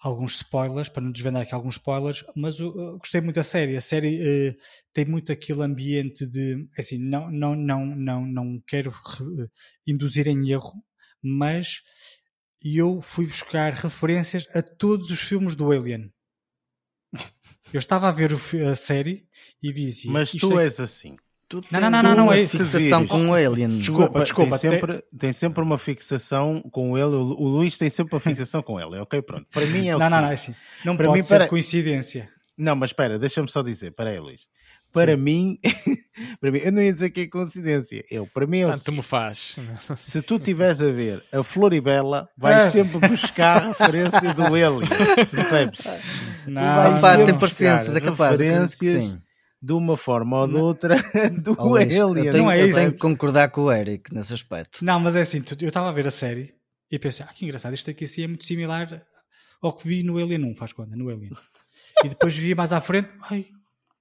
alguns 0.00 0.36
spoilers, 0.36 0.88
para 0.88 1.02
não 1.02 1.10
desvendar 1.10 1.42
aqui 1.42 1.54
alguns 1.54 1.74
spoilers, 1.76 2.24
mas 2.36 2.60
eu 2.60 2.98
gostei 2.98 3.20
muito 3.20 3.36
da 3.36 3.42
série. 3.42 3.76
A 3.76 3.80
série 3.80 4.20
eh, 4.22 4.56
tem 4.92 5.04
muito 5.04 5.32
aquele 5.32 5.62
ambiente 5.62 6.26
de, 6.26 6.68
assim, 6.78 6.98
não, 6.98 7.30
não, 7.30 7.56
não, 7.56 7.84
não, 7.84 8.26
não 8.26 8.62
quero 8.66 8.90
re- 8.90 9.48
induzir 9.86 10.28
em 10.28 10.50
erro, 10.50 10.84
mas 11.22 11.82
e 12.62 12.76
eu 12.76 13.00
fui 13.00 13.26
buscar 13.26 13.72
referências 13.72 14.46
a 14.54 14.62
todos 14.62 15.10
os 15.10 15.20
filmes 15.20 15.54
do 15.54 15.70
Alien. 15.70 16.12
Eu 17.72 17.78
estava 17.78 18.08
a 18.08 18.12
ver 18.12 18.32
a 18.66 18.76
série 18.76 19.28
e 19.62 19.72
dizia. 19.72 20.10
Mas 20.10 20.32
tu 20.32 20.58
é... 20.58 20.64
és 20.64 20.80
assim. 20.80 21.16
Tu 21.48 21.64
não, 21.70 21.80
não, 21.80 21.90
não, 21.90 22.02
não, 22.02 22.14
não 22.14 22.32
é 22.32 22.40
isso. 22.40 22.62
Fixação 22.66 23.06
com 23.06 23.30
o 23.30 23.34
Alien. 23.34 23.78
Desculpa, 23.78 24.20
desculpa. 24.20 24.58
Tem 24.58 24.70
sempre, 24.70 25.04
tem 25.18 25.32
sempre 25.32 25.62
uma 25.62 25.78
fixação 25.78 26.60
com 26.70 26.98
ele. 26.98 27.14
O 27.14 27.48
Luís 27.48 27.78
tem 27.78 27.88
sempre 27.88 28.14
uma 28.14 28.20
fixação 28.20 28.62
com 28.62 28.78
ele. 28.78 28.98
Ok, 28.98 29.22
pronto. 29.22 29.46
Para 29.50 29.64
mim 29.64 29.88
é 29.88 29.96
o 29.96 29.98
Não, 29.98 30.10
não, 30.10 30.20
não, 30.20 30.28
é 30.28 30.34
assim. 30.34 30.54
Não 30.84 30.94
para 30.94 31.06
pode 31.06 31.18
mim, 31.18 31.22
ser 31.22 31.38
para... 31.38 31.48
coincidência. 31.48 32.28
Não, 32.56 32.76
mas 32.76 32.90
espera, 32.90 33.18
deixa-me 33.18 33.48
só 33.48 33.62
dizer. 33.62 33.88
Espera 33.88 34.10
aí, 34.10 34.18
Luís. 34.18 34.46
Para 34.92 35.16
mim, 35.16 35.58
para 36.40 36.50
mim, 36.50 36.58
eu 36.58 36.72
não 36.72 36.82
ia 36.82 36.92
dizer 36.92 37.10
que 37.10 37.22
é 37.22 37.26
coincidência. 37.26 38.04
Eu, 38.10 38.26
para 38.26 38.46
mim, 38.46 38.58
eu, 38.58 38.70
Tanto 38.70 38.92
me 38.92 39.02
faz. 39.02 39.56
Se 39.96 40.20
tu 40.22 40.36
estiveres 40.36 40.82
a 40.82 40.90
ver 40.90 41.22
a 41.32 41.42
Floribela, 41.42 42.28
vais 42.36 42.66
é. 42.66 42.70
sempre 42.70 43.08
buscar 43.08 43.68
referência 43.68 44.34
do 44.34 44.44
Alien. 44.44 44.88
Percebes? 45.30 45.80
Não, 46.46 47.00
pá, 47.00 47.16
tem 47.16 47.38
parecenças, 47.38 47.94
é 47.94 48.00
capaz. 48.00 48.32
Referências 48.38 49.18
de 49.60 49.72
uma 49.72 49.96
forma 49.96 50.40
ou 50.40 50.48
de 50.48 50.56
outra 50.56 50.96
do 51.42 51.56
oh, 51.58 51.74
Alien. 51.74 52.26
Eu 52.26 52.32
tenho, 52.32 52.44
não 52.44 52.50
é 52.50 52.62
eu 52.62 52.74
tenho 52.74 52.92
que 52.92 52.98
concordar 52.98 53.50
com 53.50 53.62
o 53.62 53.72
Eric 53.72 54.14
nesse 54.14 54.32
aspecto. 54.32 54.84
Não, 54.84 55.00
mas 55.00 55.16
é 55.16 55.20
assim, 55.20 55.42
eu 55.60 55.68
estava 55.68 55.88
a 55.88 55.92
ver 55.92 56.06
a 56.06 56.10
série 56.10 56.54
e 56.90 56.98
pensei, 56.98 57.26
ah, 57.28 57.32
que 57.32 57.44
engraçado, 57.44 57.74
isto 57.74 57.90
aqui 57.90 58.04
assim 58.04 58.22
é 58.22 58.26
muito 58.28 58.44
similar 58.44 59.04
ao 59.60 59.76
que 59.76 59.86
vi 59.86 60.02
no 60.02 60.18
Alien 60.18 60.44
1, 60.44 60.54
faz 60.54 60.72
conta, 60.72 60.94
no 60.96 61.08
Alien. 61.08 61.32
e 62.04 62.08
depois 62.08 62.36
vi 62.36 62.54
mais 62.54 62.72
à 62.72 62.80
frente, 62.80 63.10
ai, 63.22 63.46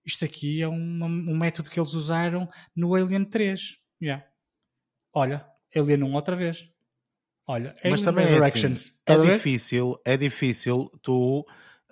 isto 0.05 0.24
aqui 0.24 0.62
é 0.62 0.68
um, 0.68 1.03
um 1.03 1.38
método 1.38 1.70
que 1.70 1.80
eles 1.80 1.93
usaram 1.93 2.47
no 2.76 2.95
Alien 2.95 3.26
3. 3.26 3.76
Yeah. 4.01 4.24
Olha, 5.14 5.45
Alien 5.76 6.03
1 6.03 6.14
outra 6.14 6.36
vez. 6.36 6.70
Olha, 7.45 7.74
Alien 7.80 7.91
Mas 7.91 8.01
também 8.03 8.26
é, 8.26 8.38
assim, 8.38 8.74
é 9.05 9.18
difícil, 9.18 9.99
é 10.05 10.18
difícil 10.18 10.89
tu. 11.01 11.45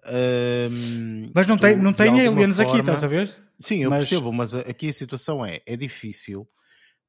Um, 0.07 1.31
mas 1.33 1.47
não 1.47 1.57
tu, 1.57 1.61
tem, 1.61 1.75
não 1.75 1.93
tem 1.93 2.09
aliens 2.09 2.57
forma... 2.57 2.71
aqui, 2.71 2.79
estás 2.79 3.03
a 3.03 3.07
ver? 3.07 3.44
Sim, 3.59 3.83
eu 3.83 3.89
mas... 3.89 4.07
percebo, 4.07 4.31
mas 4.31 4.53
aqui 4.53 4.89
a 4.89 4.93
situação 4.93 5.45
é: 5.45 5.61
é 5.65 5.75
difícil 5.75 6.47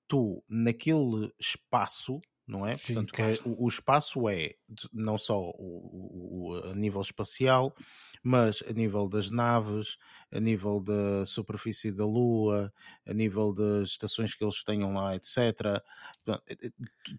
tu, 0.08 0.42
naquele 0.48 1.32
espaço, 1.38 2.20
não 2.46 2.66
é? 2.66 2.72
Sim, 2.72 2.94
Portanto, 2.94 3.14
claro. 3.14 3.32
é, 3.32 3.48
o, 3.48 3.64
o, 3.64 3.68
espaço 3.68 4.28
é 4.28 4.54
não 4.92 5.18
só 5.18 5.38
o, 5.38 6.52
o, 6.52 6.70
a 6.70 6.74
nível 6.74 7.00
espacial, 7.00 7.74
mas 8.22 8.62
a 8.68 8.72
nível 8.72 9.08
das 9.08 9.30
naves, 9.30 9.98
a 10.32 10.38
nível 10.38 10.80
da 10.80 11.26
superfície 11.26 11.90
da 11.90 12.04
Lua, 12.04 12.72
a 13.04 13.12
nível 13.12 13.52
das 13.52 13.90
estações 13.90 14.34
que 14.34 14.44
eles 14.44 14.62
tenham 14.62 14.94
lá, 14.94 15.16
etc. 15.16 15.38
Eh, 15.38 16.40
eh, 16.50 16.70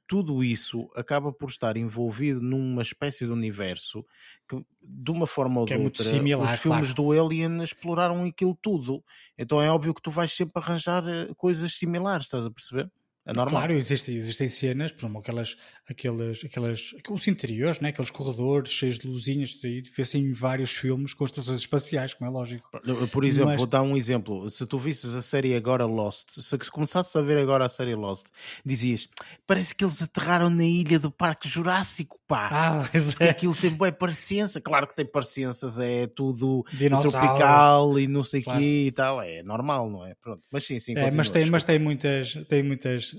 tudo 0.07 0.43
isso 0.43 0.89
acaba 0.95 1.33
por 1.33 1.49
estar 1.49 1.75
envolvido 1.75 2.41
numa 2.41 2.81
espécie 2.81 3.25
de 3.25 3.31
universo 3.31 4.05
que, 4.47 4.63
de 4.81 5.11
uma 5.11 5.27
forma 5.27 5.59
ou 5.59 5.65
de 5.65 5.73
é 5.73 5.77
outra, 5.77 6.05
similar, 6.05 6.53
os 6.53 6.59
filmes 6.59 6.93
claro. 6.93 7.13
do 7.13 7.25
Alien 7.25 7.63
exploraram 7.63 8.23
aquilo 8.23 8.57
tudo. 8.61 9.03
Então 9.37 9.61
é 9.61 9.69
óbvio 9.69 9.93
que 9.93 10.01
tu 10.01 10.11
vais 10.11 10.31
sempre 10.31 10.61
arranjar 10.61 11.05
eh, 11.05 11.33
coisas 11.35 11.73
similares, 11.73 12.27
estás 12.27 12.45
a 12.45 12.51
perceber? 12.51 12.89
É 13.27 13.33
normal. 13.33 13.49
Claro, 13.49 13.73
existem, 13.73 14.15
existem 14.15 14.47
cenas, 14.47 14.93
por 14.93 15.01
exemplo, 15.01 15.19
aquelas, 15.19 15.57
aquelas, 15.89 16.45
aquelas, 16.45 16.95
aqueles 16.97 17.27
interiores, 17.27 17.81
né? 17.81 17.89
aqueles 17.89 18.09
corredores 18.09 18.71
cheios 18.71 18.97
de 18.97 19.05
luzinhas, 19.05 19.59
vê-se 19.93 20.17
em 20.17 20.31
vários 20.31 20.71
filmes 20.71 21.13
com 21.13 21.25
estações 21.25 21.59
espaciais, 21.59 22.13
como 22.13 22.29
é 22.29 22.33
lógico. 22.33 22.69
Por 23.11 23.25
exemplo, 23.25 23.49
Mas... 23.49 23.57
vou 23.57 23.67
dar 23.67 23.81
um 23.81 23.97
exemplo. 23.97 24.49
Se 24.49 24.65
tu 24.65 24.77
visses 24.77 25.13
a 25.13 25.21
série 25.21 25.53
agora 25.55 25.85
Lost, 25.85 26.29
se 26.29 26.57
começasses 26.71 27.13
a 27.17 27.21
ver 27.21 27.37
agora 27.37 27.65
a 27.65 27.69
série 27.69 27.95
Lost, 27.95 28.27
dizias, 28.65 29.09
parece 29.45 29.75
que 29.75 29.83
eles 29.83 30.01
aterraram 30.01 30.49
na 30.49 30.63
ilha 30.63 30.97
do 30.97 31.11
Parque 31.11 31.49
Jurássico, 31.49 32.17
pá. 32.25 32.49
Ah, 32.49 32.89
é. 33.19 33.29
Aquilo 33.29 33.53
tem 33.53 33.71
boa 33.71 33.91
parecença, 33.91 34.61
claro 34.61 34.87
que 34.87 34.95
tem 34.95 35.05
parecenças, 35.05 35.77
é 35.79 36.07
tudo 36.07 36.63
tropical 37.01 37.99
e 37.99 38.07
não 38.07 38.23
sei 38.23 38.39
o 38.39 38.43
claro. 38.45 38.59
quê 38.61 38.85
e 38.87 38.91
tal, 38.93 39.21
é 39.21 39.43
normal, 39.43 39.89
não 39.89 40.05
é? 40.05 40.15
Pronto. 40.15 40.41
Mas 40.49 40.65
sim, 40.65 40.79
sim. 40.79 40.97
É, 40.97 41.11
mas, 41.11 41.29
tem, 41.29 41.45
mas 41.47 41.65
tem 41.65 41.77
muitas, 41.77 42.33
tem 42.47 42.63
muitas 42.63 43.16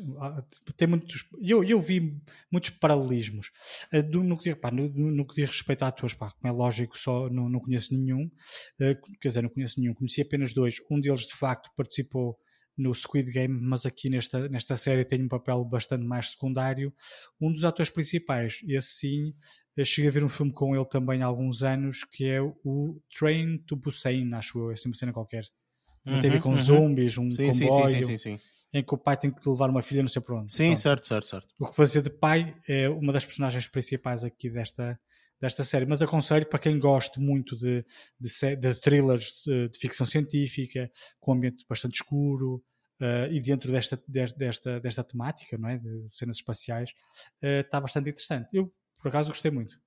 tem 0.76 0.88
muitos. 0.88 1.24
Eu, 1.40 1.62
eu 1.64 1.80
vi 1.80 2.20
muitos 2.50 2.70
paralelismos. 2.70 3.50
Uh, 3.92 4.22
no, 4.22 4.38
que, 4.38 4.54
pá, 4.54 4.70
no, 4.70 4.88
no, 4.88 5.26
que 5.26 5.34
diz 5.34 5.50
respeito 5.50 5.84
a 5.84 5.88
atores, 5.88 6.14
pá, 6.14 6.30
como 6.30 6.52
é 6.52 6.56
lógico, 6.56 6.96
só 6.96 7.28
não, 7.28 7.48
não 7.48 7.60
conheço 7.60 7.94
nenhum. 7.94 8.24
Uh, 8.80 9.18
quer 9.20 9.28
dizer, 9.28 9.42
não 9.42 9.50
conheço 9.50 9.80
nenhum. 9.80 9.94
Conheci 9.94 10.22
apenas 10.22 10.52
dois. 10.52 10.76
Um 10.90 11.00
deles, 11.00 11.26
de 11.26 11.34
facto, 11.34 11.70
participou 11.76 12.38
no 12.76 12.94
Squid 12.94 13.32
Game, 13.32 13.58
mas 13.60 13.84
aqui 13.84 14.08
nesta, 14.08 14.48
nesta 14.48 14.76
série 14.76 15.04
tem 15.04 15.22
um 15.22 15.28
papel 15.28 15.64
bastante 15.64 16.04
mais 16.04 16.30
secundário. 16.30 16.92
Um 17.40 17.52
dos 17.52 17.64
atores 17.64 17.90
principais, 17.90 18.60
esse 18.68 18.88
sim, 18.88 19.34
cheguei 19.84 20.08
a 20.08 20.12
ver 20.12 20.24
um 20.24 20.28
filme 20.28 20.52
com 20.52 20.76
ele 20.76 20.86
também 20.86 21.22
há 21.22 21.26
alguns 21.26 21.64
anos, 21.64 22.04
que 22.04 22.24
é 22.24 22.40
o 22.40 23.00
Train 23.18 23.58
to 23.66 23.74
Busan, 23.74 24.30
acho 24.34 24.58
eu, 24.58 24.70
é 24.70 24.74
assim 24.74 24.88
uma 24.88 24.94
cena 24.94 25.12
qualquer. 25.12 25.44
Uhum, 26.06 26.20
tem 26.20 26.30
a 26.30 26.32
ver 26.34 26.40
com 26.40 26.50
uhum. 26.50 26.62
zombies, 26.62 27.18
um 27.18 27.30
sim, 27.32 27.50
comboio. 27.50 27.88
Sim, 27.88 28.02
sim, 28.02 28.16
sim, 28.16 28.36
sim 28.36 28.57
em 28.72 28.84
que 28.84 28.94
o 28.94 28.98
pai 28.98 29.16
tem 29.16 29.30
que 29.30 29.48
levar 29.48 29.70
uma 29.70 29.82
filha 29.82 30.02
não 30.02 30.08
sei 30.08 30.20
para 30.20 30.36
onde. 30.36 30.52
Sim, 30.52 30.76
certo, 30.76 31.06
certo, 31.06 31.28
certo. 31.28 31.54
O 31.58 31.66
que 31.66 31.74
fazer 31.74 32.02
de 32.02 32.10
pai 32.10 32.54
é 32.68 32.88
uma 32.88 33.12
das 33.12 33.24
personagens 33.24 33.66
principais 33.66 34.24
aqui 34.24 34.50
desta, 34.50 34.98
desta 35.40 35.64
série, 35.64 35.86
mas 35.86 36.02
aconselho 36.02 36.46
para 36.46 36.58
quem 36.58 36.78
goste 36.78 37.18
muito 37.20 37.56
de, 37.56 37.84
de, 38.20 38.56
de 38.56 38.74
thrillers 38.74 39.42
de, 39.44 39.68
de, 39.68 39.78
ficção 39.78 40.06
científica, 40.06 40.90
com 41.20 41.32
um 41.32 41.36
ambiente 41.36 41.64
bastante 41.68 41.94
escuro 41.94 42.62
uh, 43.00 43.32
e 43.32 43.40
dentro 43.40 43.72
desta, 43.72 44.02
desta, 44.06 44.80
desta 44.80 45.04
temática, 45.04 45.56
não 45.56 45.68
é? 45.68 45.78
de 45.78 46.08
cenas 46.12 46.36
espaciais, 46.36 46.90
uh, 47.42 47.60
está 47.60 47.80
bastante 47.80 48.10
interessante. 48.10 48.56
Eu, 48.56 48.72
por 49.00 49.08
acaso, 49.08 49.30
gostei 49.30 49.50
muito. 49.50 49.78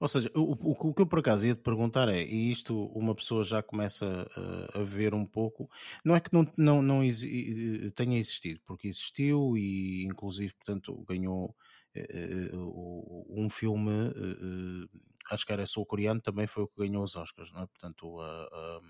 Ou 0.00 0.08
seja, 0.08 0.30
o, 0.34 0.52
o, 0.52 0.70
o, 0.72 0.94
que 0.94 1.02
eu 1.02 1.06
por 1.06 1.18
acaso 1.18 1.46
ia 1.46 1.54
te 1.54 1.62
perguntar 1.62 2.08
é, 2.08 2.22
e 2.22 2.50
isto 2.50 2.86
uma 2.88 3.14
pessoa 3.14 3.44
já 3.44 3.62
começa 3.62 4.28
a, 4.74 4.80
a 4.80 4.82
ver 4.82 5.14
um 5.14 5.26
pouco, 5.26 5.70
não 6.04 6.14
é 6.14 6.20
que 6.20 6.32
não, 6.32 6.46
não, 6.56 6.82
não 6.82 7.02
exi, 7.02 7.90
tenha 7.94 8.18
existido, 8.18 8.60
porque 8.64 8.88
existiu 8.88 9.56
e 9.56 10.04
inclusive, 10.04 10.54
portanto, 10.54 11.04
ganhou 11.08 11.54
uh, 11.96 13.26
um 13.28 13.48
filme, 13.50 13.90
uh, 13.90 14.88
acho 15.30 15.46
que 15.46 15.52
era 15.52 15.66
sul-coreano, 15.66 16.20
também 16.20 16.46
foi 16.46 16.64
o 16.64 16.68
que 16.68 16.80
ganhou 16.80 17.02
os 17.02 17.16
Oscars, 17.16 17.52
não 17.52 17.62
é? 17.62 17.66
Portanto, 17.66 18.20
a 18.20 18.80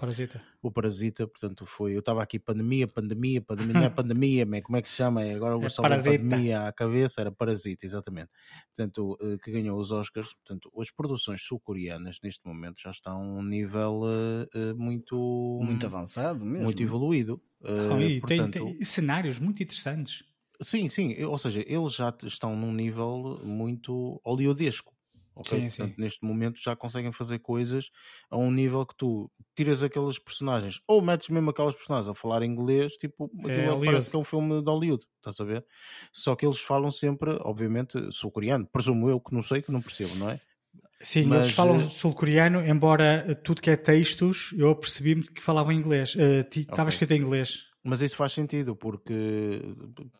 Parasita. 0.00 0.42
O 0.62 0.70
Parasita, 0.70 1.26
portanto, 1.26 1.66
foi. 1.66 1.94
Eu 1.94 2.00
estava 2.00 2.22
aqui 2.22 2.38
pandemia, 2.38 2.88
pandemia, 2.88 3.40
pandemia, 3.42 3.74
não 3.74 3.84
é 3.84 3.90
pandemia, 3.90 4.46
mas 4.46 4.62
como 4.62 4.76
é 4.78 4.82
que 4.82 4.88
se 4.88 4.96
chama? 4.96 5.22
É 5.22 5.34
agora 5.34 5.56
o 5.56 5.64
é 5.64 5.68
pandemia 5.70 6.66
à 6.66 6.72
cabeça, 6.72 7.20
era 7.20 7.30
Parasita, 7.30 7.84
exatamente. 7.84 8.30
Portanto, 8.74 9.18
eh, 9.20 9.36
que 9.42 9.50
ganhou 9.50 9.78
os 9.78 9.92
Oscars. 9.92 10.34
Portanto, 10.34 10.70
as 10.80 10.90
produções 10.90 11.42
sul-coreanas 11.42 12.18
neste 12.22 12.46
momento 12.46 12.80
já 12.80 12.90
estão 12.90 13.20
a 13.20 13.38
um 13.38 13.42
nível 13.42 14.02
uh, 14.02 14.76
muito. 14.76 15.60
Muito 15.62 15.86
avançado 15.86 16.44
mesmo. 16.44 16.64
Muito 16.64 16.82
evoluído. 16.82 17.40
Uh, 17.60 18.00
e 18.00 18.20
portanto, 18.20 18.52
tem, 18.52 18.74
tem 18.74 18.84
cenários 18.84 19.38
muito 19.38 19.62
interessantes. 19.62 20.24
Sim, 20.62 20.88
sim, 20.88 21.22
ou 21.24 21.38
seja, 21.38 21.64
eles 21.66 21.94
já 21.94 22.14
estão 22.22 22.54
num 22.54 22.72
nível 22.72 23.40
muito 23.42 24.20
oleodesco. 24.22 24.94
Okay? 25.34 25.70
Sim, 25.70 25.76
Portanto, 25.76 25.96
sim. 25.96 26.02
neste 26.02 26.24
momento 26.24 26.60
já 26.62 26.76
conseguem 26.76 27.12
fazer 27.12 27.38
coisas 27.38 27.90
a 28.30 28.36
um 28.36 28.50
nível 28.50 28.84
que 28.84 28.96
tu 28.96 29.30
tiras 29.54 29.82
aqueles 29.82 30.18
personagens 30.18 30.80
ou 30.86 31.00
metes 31.00 31.28
mesmo 31.28 31.50
aquelas 31.50 31.74
personagens 31.74 32.08
a 32.08 32.14
falar 32.14 32.42
inglês, 32.42 32.94
tipo, 32.94 33.30
aquilo 33.44 33.82
é 33.82 33.86
parece 33.86 34.10
que 34.10 34.16
é 34.16 34.18
um 34.18 34.24
filme 34.24 34.62
de 34.62 34.70
Hollywood, 34.70 35.04
estás 35.16 35.40
a 35.40 35.44
ver? 35.44 35.64
Só 36.12 36.34
que 36.34 36.44
eles 36.44 36.60
falam 36.60 36.90
sempre, 36.90 37.36
obviamente, 37.40 37.98
sul-coreano, 38.12 38.66
presumo 38.66 39.08
eu 39.08 39.20
que 39.20 39.32
não 39.32 39.42
sei, 39.42 39.62
que 39.62 39.72
não 39.72 39.80
percebo, 39.80 40.14
não 40.16 40.30
é? 40.30 40.40
Sim, 41.02 41.24
Mas, 41.24 41.46
eles 41.46 41.52
falam 41.52 41.76
eh, 41.76 41.88
sul-coreano, 41.88 42.66
embora 42.66 43.34
tudo 43.42 43.62
que 43.62 43.70
é 43.70 43.76
textos, 43.76 44.52
eu 44.56 44.74
percebi-me 44.74 45.22
que 45.22 45.40
falavam 45.40 45.72
inglês. 45.72 46.14
Uh, 46.14 46.46
Estava 46.54 46.82
okay. 46.82 46.88
escrito 46.88 47.12
em 47.12 47.20
inglês. 47.20 47.69
Mas 47.82 48.02
isso 48.02 48.16
faz 48.16 48.32
sentido, 48.32 48.76
porque 48.76 49.62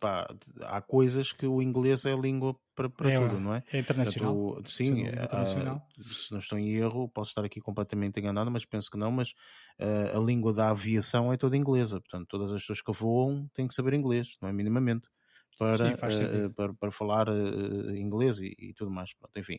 pá, 0.01 0.27
há 0.63 0.81
coisas 0.81 1.31
que 1.31 1.47
o 1.47 1.61
inglês 1.61 2.07
é 2.07 2.13
a 2.13 2.17
língua 2.17 2.57
para, 2.75 2.89
para 2.89 3.13
é, 3.13 3.21
tudo, 3.21 3.39
não 3.39 3.55
é? 3.55 3.63
É 3.71 3.79
internacional. 3.79 4.35
Portanto, 4.35 4.71
sim, 4.71 5.05
é, 5.05 5.25
internacional. 5.25 5.87
se 6.03 6.33
não 6.33 6.39
estou 6.39 6.59
em 6.59 6.71
erro, 6.71 7.07
posso 7.11 7.33
estar 7.33 7.45
aqui 7.45 7.61
completamente 7.61 8.19
enganado, 8.19 8.51
mas 8.51 8.65
penso 8.65 8.91
que 8.91 8.97
não. 8.97 9.13
Mas 9.13 9.33
uh, 9.79 10.17
a 10.17 10.21
língua 10.21 10.55
da 10.55 10.71
aviação 10.71 11.31
é 11.31 11.37
toda 11.37 11.57
inglesa, 11.57 12.01
portanto, 12.01 12.27
todas 12.29 12.51
as 12.51 12.63
pessoas 12.63 12.81
que 12.81 12.93
voam 12.93 13.47
têm 13.53 13.69
que 13.69 13.75
saber 13.75 13.93
inglês, 13.93 14.37
não 14.41 14.49
é? 14.49 14.53
Minimamente. 14.53 15.09
Para, 15.59 15.99
sim, 16.11 16.25
uh, 16.25 16.51
para, 16.55 16.73
para, 16.73 16.91
falar 16.91 17.27
inglês 17.95 18.39
e, 18.39 18.57
e, 18.59 18.73
tudo 18.73 18.91
mais. 18.91 19.13
Pronto, 19.13 19.37
enfim. 19.37 19.59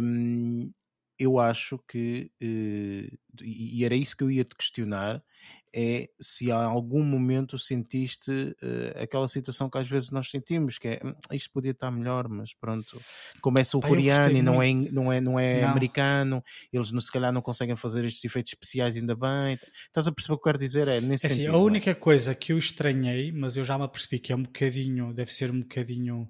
Um, 0.00 0.70
eu 1.18 1.38
acho 1.38 1.78
que, 1.88 2.30
e 2.40 3.84
era 3.84 3.94
isso 3.94 4.16
que 4.16 4.24
eu 4.24 4.30
ia 4.30 4.44
te 4.44 4.54
questionar, 4.54 5.22
é 5.78 6.08
se 6.18 6.50
há 6.50 6.64
algum 6.64 7.04
momento 7.04 7.58
sentiste 7.58 8.30
uh, 8.30 9.02
aquela 9.02 9.28
situação 9.28 9.68
que 9.68 9.76
às 9.76 9.86
vezes 9.86 10.10
nós 10.10 10.30
sentimos, 10.30 10.78
que 10.78 10.88
é 10.88 11.00
hum, 11.04 11.14
isto 11.32 11.50
podia 11.52 11.72
estar 11.72 11.90
melhor, 11.90 12.28
mas 12.28 12.54
pronto, 12.54 12.98
como 13.42 13.60
é 13.60 13.64
sul-coreano 13.64 14.38
e 14.38 14.40
não 14.40 14.62
é, 14.62 14.72
não 14.72 15.12
é, 15.12 15.20
não 15.20 15.38
é 15.38 15.60
não. 15.60 15.68
americano, 15.68 16.42
eles 16.72 16.88
se 16.88 17.12
calhar 17.12 17.30
não 17.30 17.42
conseguem 17.42 17.76
fazer 17.76 18.06
estes 18.06 18.24
efeitos 18.24 18.52
especiais 18.52 18.96
ainda 18.96 19.14
bem. 19.14 19.58
Estás 19.86 20.06
a 20.06 20.12
perceber 20.12 20.34
o 20.34 20.38
que 20.38 20.48
eu 20.48 20.52
quero 20.52 20.58
dizer? 20.58 20.88
É 20.88 20.98
nesse 20.98 21.26
é 21.26 21.28
assim, 21.28 21.36
sentido. 21.40 21.54
A 21.54 21.58
é? 21.58 21.62
única 21.62 21.94
coisa 21.94 22.34
que 22.34 22.54
eu 22.54 22.58
estranhei, 22.58 23.30
mas 23.30 23.56
eu 23.58 23.64
já 23.64 23.76
me 23.76 23.84
apercebi 23.84 24.18
que 24.18 24.32
é 24.32 24.36
um 24.36 24.44
bocadinho, 24.44 25.12
deve 25.12 25.32
ser 25.32 25.50
um 25.50 25.60
bocadinho. 25.60 26.28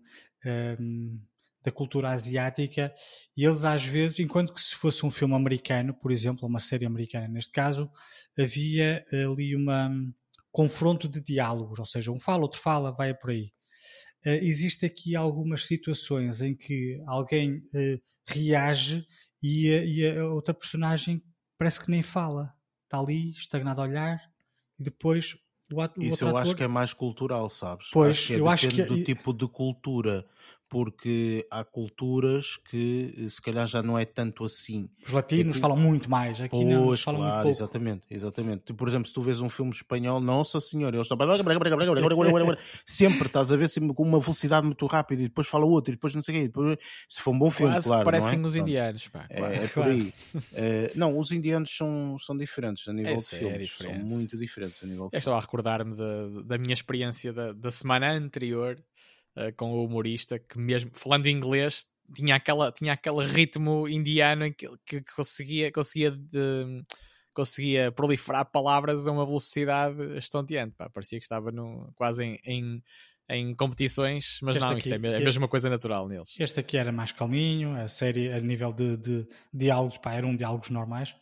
Um 0.78 1.20
da 1.66 1.72
cultura 1.72 2.10
asiática 2.10 2.94
e 3.36 3.44
eles 3.44 3.64
às 3.64 3.84
vezes, 3.84 4.20
enquanto 4.20 4.54
que 4.54 4.62
se 4.62 4.76
fosse 4.76 5.04
um 5.04 5.10
filme 5.10 5.34
americano, 5.34 5.92
por 5.92 6.12
exemplo, 6.12 6.46
uma 6.46 6.60
série 6.60 6.86
americana 6.86 7.26
neste 7.26 7.50
caso, 7.50 7.90
havia 8.38 9.04
ali 9.12 9.56
uma 9.56 9.88
um 9.88 10.14
confronto 10.52 11.08
de 11.08 11.20
diálogos, 11.20 11.80
ou 11.80 11.84
seja, 11.84 12.12
um 12.12 12.20
fala, 12.20 12.44
outro 12.44 12.60
fala, 12.60 12.92
vai 12.92 13.12
por 13.12 13.30
aí. 13.30 13.52
Uh, 14.24 14.42
existe 14.42 14.86
aqui 14.86 15.16
algumas 15.16 15.66
situações 15.66 16.40
em 16.40 16.54
que 16.54 17.02
alguém 17.06 17.56
uh, 17.74 18.00
reage 18.28 19.04
e 19.42 19.68
a, 19.74 19.84
e 19.84 20.18
a 20.18 20.24
outra 20.26 20.54
personagem 20.54 21.20
parece 21.58 21.80
que 21.80 21.90
nem 21.90 22.02
fala, 22.02 22.54
está 22.84 22.98
ali 22.98 23.30
estagnado 23.30 23.80
a 23.80 23.84
olhar 23.84 24.20
e 24.78 24.84
depois 24.84 25.36
o, 25.72 25.80
ato, 25.80 26.00
Isso 26.00 26.24
eu 26.24 26.28
ator... 26.28 26.42
acho 26.42 26.56
que 26.56 26.62
é 26.62 26.68
mais 26.68 26.92
cultural, 26.92 27.50
sabes? 27.50 27.88
Pois, 27.92 28.10
acho 28.10 28.26
que 28.28 28.34
é, 28.34 28.38
eu 28.38 28.48
acho 28.48 28.68
que 28.68 28.82
do 28.84 29.02
tipo 29.02 29.32
de 29.32 29.48
cultura 29.48 30.24
porque 30.68 31.46
há 31.50 31.64
culturas 31.64 32.56
que 32.68 33.14
eh, 33.16 33.28
se 33.28 33.40
calhar 33.40 33.66
já 33.68 33.82
não 33.82 33.98
é 33.98 34.04
tanto 34.04 34.44
assim. 34.44 34.88
Os 35.04 35.12
latinos 35.12 35.54
Aqui... 35.56 35.60
falam 35.60 35.76
muito 35.76 36.10
mais, 36.10 36.40
aqui 36.40 36.50
pois, 36.50 36.66
não, 36.66 36.88
eles 36.88 37.02
falam 37.02 37.20
claro, 37.20 37.34
muito 37.34 37.42
pouco. 37.44 37.56
exatamente, 37.56 38.06
exatamente. 38.10 38.74
Por 38.74 38.88
exemplo, 38.88 39.06
se 39.06 39.14
tu 39.14 39.22
vês 39.22 39.40
um 39.40 39.48
filme 39.48 39.70
espanhol, 39.70 40.20
nossa 40.20 40.60
senhora, 40.60 40.96
eles 40.96 41.06
estão 41.06 41.16
sempre 42.84 43.26
estás 43.26 43.52
a 43.52 43.56
ver 43.56 43.68
sempre 43.68 43.94
com 43.94 44.02
uma 44.02 44.18
velocidade 44.18 44.66
muito 44.66 44.84
rápida 44.86 45.22
e 45.22 45.28
depois 45.28 45.46
fala 45.46 45.64
outro 45.64 45.92
e 45.92 45.96
depois 45.96 46.14
não 46.14 46.22
sei 46.22 46.34
o 46.34 46.38
quê. 46.38 46.46
Depois, 46.48 46.78
se 47.08 47.20
for 47.20 47.32
um 47.32 47.38
bom 47.38 47.50
filme, 47.50 47.72
Quase 47.72 47.88
claro. 47.88 48.04
parecem 48.04 48.38
não 48.38 48.44
é? 48.44 48.48
os 48.48 48.56
indianos, 48.56 49.08
pá. 49.08 49.26
É, 49.30 49.40
é 49.40 49.68
por 49.68 49.84
aí. 49.84 50.12
uh, 50.34 50.42
não, 50.96 51.18
os 51.18 51.30
indianos 51.30 51.76
são, 51.76 52.16
são 52.18 52.36
diferentes 52.36 52.86
a 52.88 52.92
nível 52.92 53.14
é, 53.14 53.16
de 53.16 53.26
filmes, 53.26 53.76
é 53.80 53.84
são 53.84 53.94
muito 53.94 54.36
diferentes 54.36 54.82
a 54.82 54.86
nível 54.86 55.08
de 55.08 55.16
Eu 55.16 55.18
estava 55.18 55.36
a 55.36 55.40
recordar-me 55.40 55.94
da, 55.94 56.42
da 56.44 56.58
minha 56.58 56.74
experiência 56.74 57.32
da, 57.32 57.52
da 57.52 57.70
semana 57.70 58.10
anterior 58.12 58.76
uh, 59.36 59.54
com 59.56 59.72
o 59.72 59.84
humorista 59.84 60.38
que 60.38 60.58
mesmo 60.58 60.90
falando 60.94 61.26
inglês 61.26 61.86
tinha 62.14 62.34
aquela 62.36 62.70
tinha 62.72 62.92
aquele 62.92 63.24
ritmo 63.24 63.88
indiano 63.88 64.46
em 64.46 64.52
que, 64.52 64.68
que 64.86 65.00
conseguia 65.14 65.72
conseguia 65.72 66.10
de, 66.12 66.84
conseguia 67.34 67.92
proliferar 67.92 68.50
palavras 68.50 69.06
a 69.06 69.12
uma 69.12 69.26
velocidade 69.26 70.16
estonteante 70.16 70.74
pá, 70.76 70.88
parecia 70.88 71.18
que 71.18 71.24
estava 71.24 71.50
no, 71.52 71.92
quase 71.94 72.24
em, 72.24 72.38
em, 72.44 72.82
em 73.28 73.54
competições 73.54 74.38
mas 74.42 74.56
Este 74.56 74.64
não, 74.64 74.72
aqui- 74.72 74.88
isto 74.88 74.92
é 74.92 75.08
a 75.08 75.12
este- 75.12 75.24
mesma 75.24 75.48
coisa 75.48 75.68
natural 75.68 76.08
neles 76.08 76.34
Este 76.38 76.60
aqui 76.60 76.78
era 76.78 76.92
mais 76.92 77.12
calminho, 77.12 77.74
a 77.76 77.88
série 77.88 78.32
a 78.32 78.40
nível 78.40 78.72
de, 78.72 78.96
de 78.96 79.26
diálogos, 79.52 79.98
pá, 79.98 80.14
eram 80.14 80.34
diálogos 80.36 80.70
normais. 80.70 81.14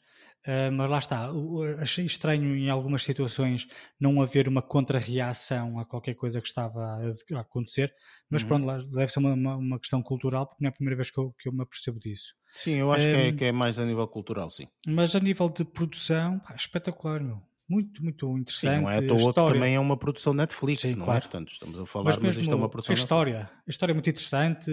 Ah, 0.46 0.70
mas 0.70 0.90
lá 0.90 0.98
está, 0.98 1.32
o- 1.32 1.62
achei 1.78 2.04
estranho 2.04 2.54
em 2.56 2.68
algumas 2.68 3.02
situações 3.02 3.66
não 3.98 4.20
haver 4.20 4.46
uma 4.48 4.60
contra-reação 4.62 5.78
a 5.78 5.84
qualquer 5.86 6.14
coisa 6.14 6.40
que 6.40 6.46
estava 6.46 6.80
a, 6.84 7.36
a 7.38 7.40
acontecer, 7.40 7.92
mas 8.30 8.42
Uhum. 8.42 8.48
pronto, 8.48 8.66
lá 8.66 8.76
deve 8.78 9.06
ser 9.08 9.20
uma, 9.20 9.32
uma, 9.56 9.78
questão 9.80 10.02
cultural, 10.02 10.46
porque 10.46 10.62
não 10.62 10.68
é 10.68 10.70
a 10.70 10.74
primeira 10.74 10.96
vez 10.96 11.10
que 11.10 11.18
eu, 11.18 11.34
que 11.38 11.48
eu 11.48 11.52
me 11.52 11.62
apercebo 11.62 11.98
disso. 11.98 12.34
Sim, 12.54 12.74
eu 12.74 12.92
acho 12.92 13.08
que, 13.08 13.16
é, 13.16 13.32
que 13.32 13.44
é 13.46 13.52
mais 13.52 13.78
a 13.78 13.84
nível 13.84 14.06
cultural, 14.06 14.50
sim. 14.50 14.68
Mas 14.86 15.14
a 15.16 15.20
nível 15.20 15.48
de 15.48 15.64
produção, 15.64 16.38
pá, 16.40 16.54
espetacular, 16.54 17.20
meu. 17.22 17.40
Muito, 17.66 18.02
muito 18.02 18.26
Sim, 18.26 18.36
interessante. 18.40 18.82
não 18.82 18.90
é 18.90 19.00
que 19.00 19.14
história. 19.16 19.54
também 19.54 19.74
é 19.74 19.80
uma 19.80 19.96
produção 19.96 20.34
Netflix, 20.34 20.80
Sim, 20.82 20.96
não 20.96 21.04
é? 21.06 21.06
claro. 21.06 21.20
Portanto, 21.22 21.50
estamos 21.52 21.78
a 21.80 21.86
falar, 21.86 22.04
Mas 22.04 22.18
mas, 22.18 22.36
isto 22.36 22.52
é 22.52 22.56
uma 22.56 22.68
produção 22.68 22.92
a 22.92 22.94
história, 22.98 23.50
a 23.66 23.70
história 23.70 23.92
é 23.92 23.94
muito 23.94 24.10
interessante, 24.10 24.70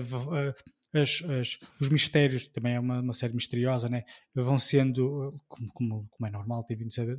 v- 0.00 0.38
eh, 0.38 0.54
as- 0.94 1.22
as- 1.28 1.58
os 1.80 1.88
mistérios, 1.88 2.46
também 2.48 2.74
é 2.74 2.80
uma, 2.80 3.00
uma 3.00 3.12
série 3.12 3.34
misteriosa, 3.34 3.88
né? 3.88 4.04
vão 4.34 4.58
sendo, 4.58 5.34
como, 5.48 5.72
como- 5.72 6.08
como 6.10 6.26
é 6.26 6.30
normal, 6.30 6.64
tem 6.64 6.76
vindo, 6.76 6.92
sendo, 6.92 7.18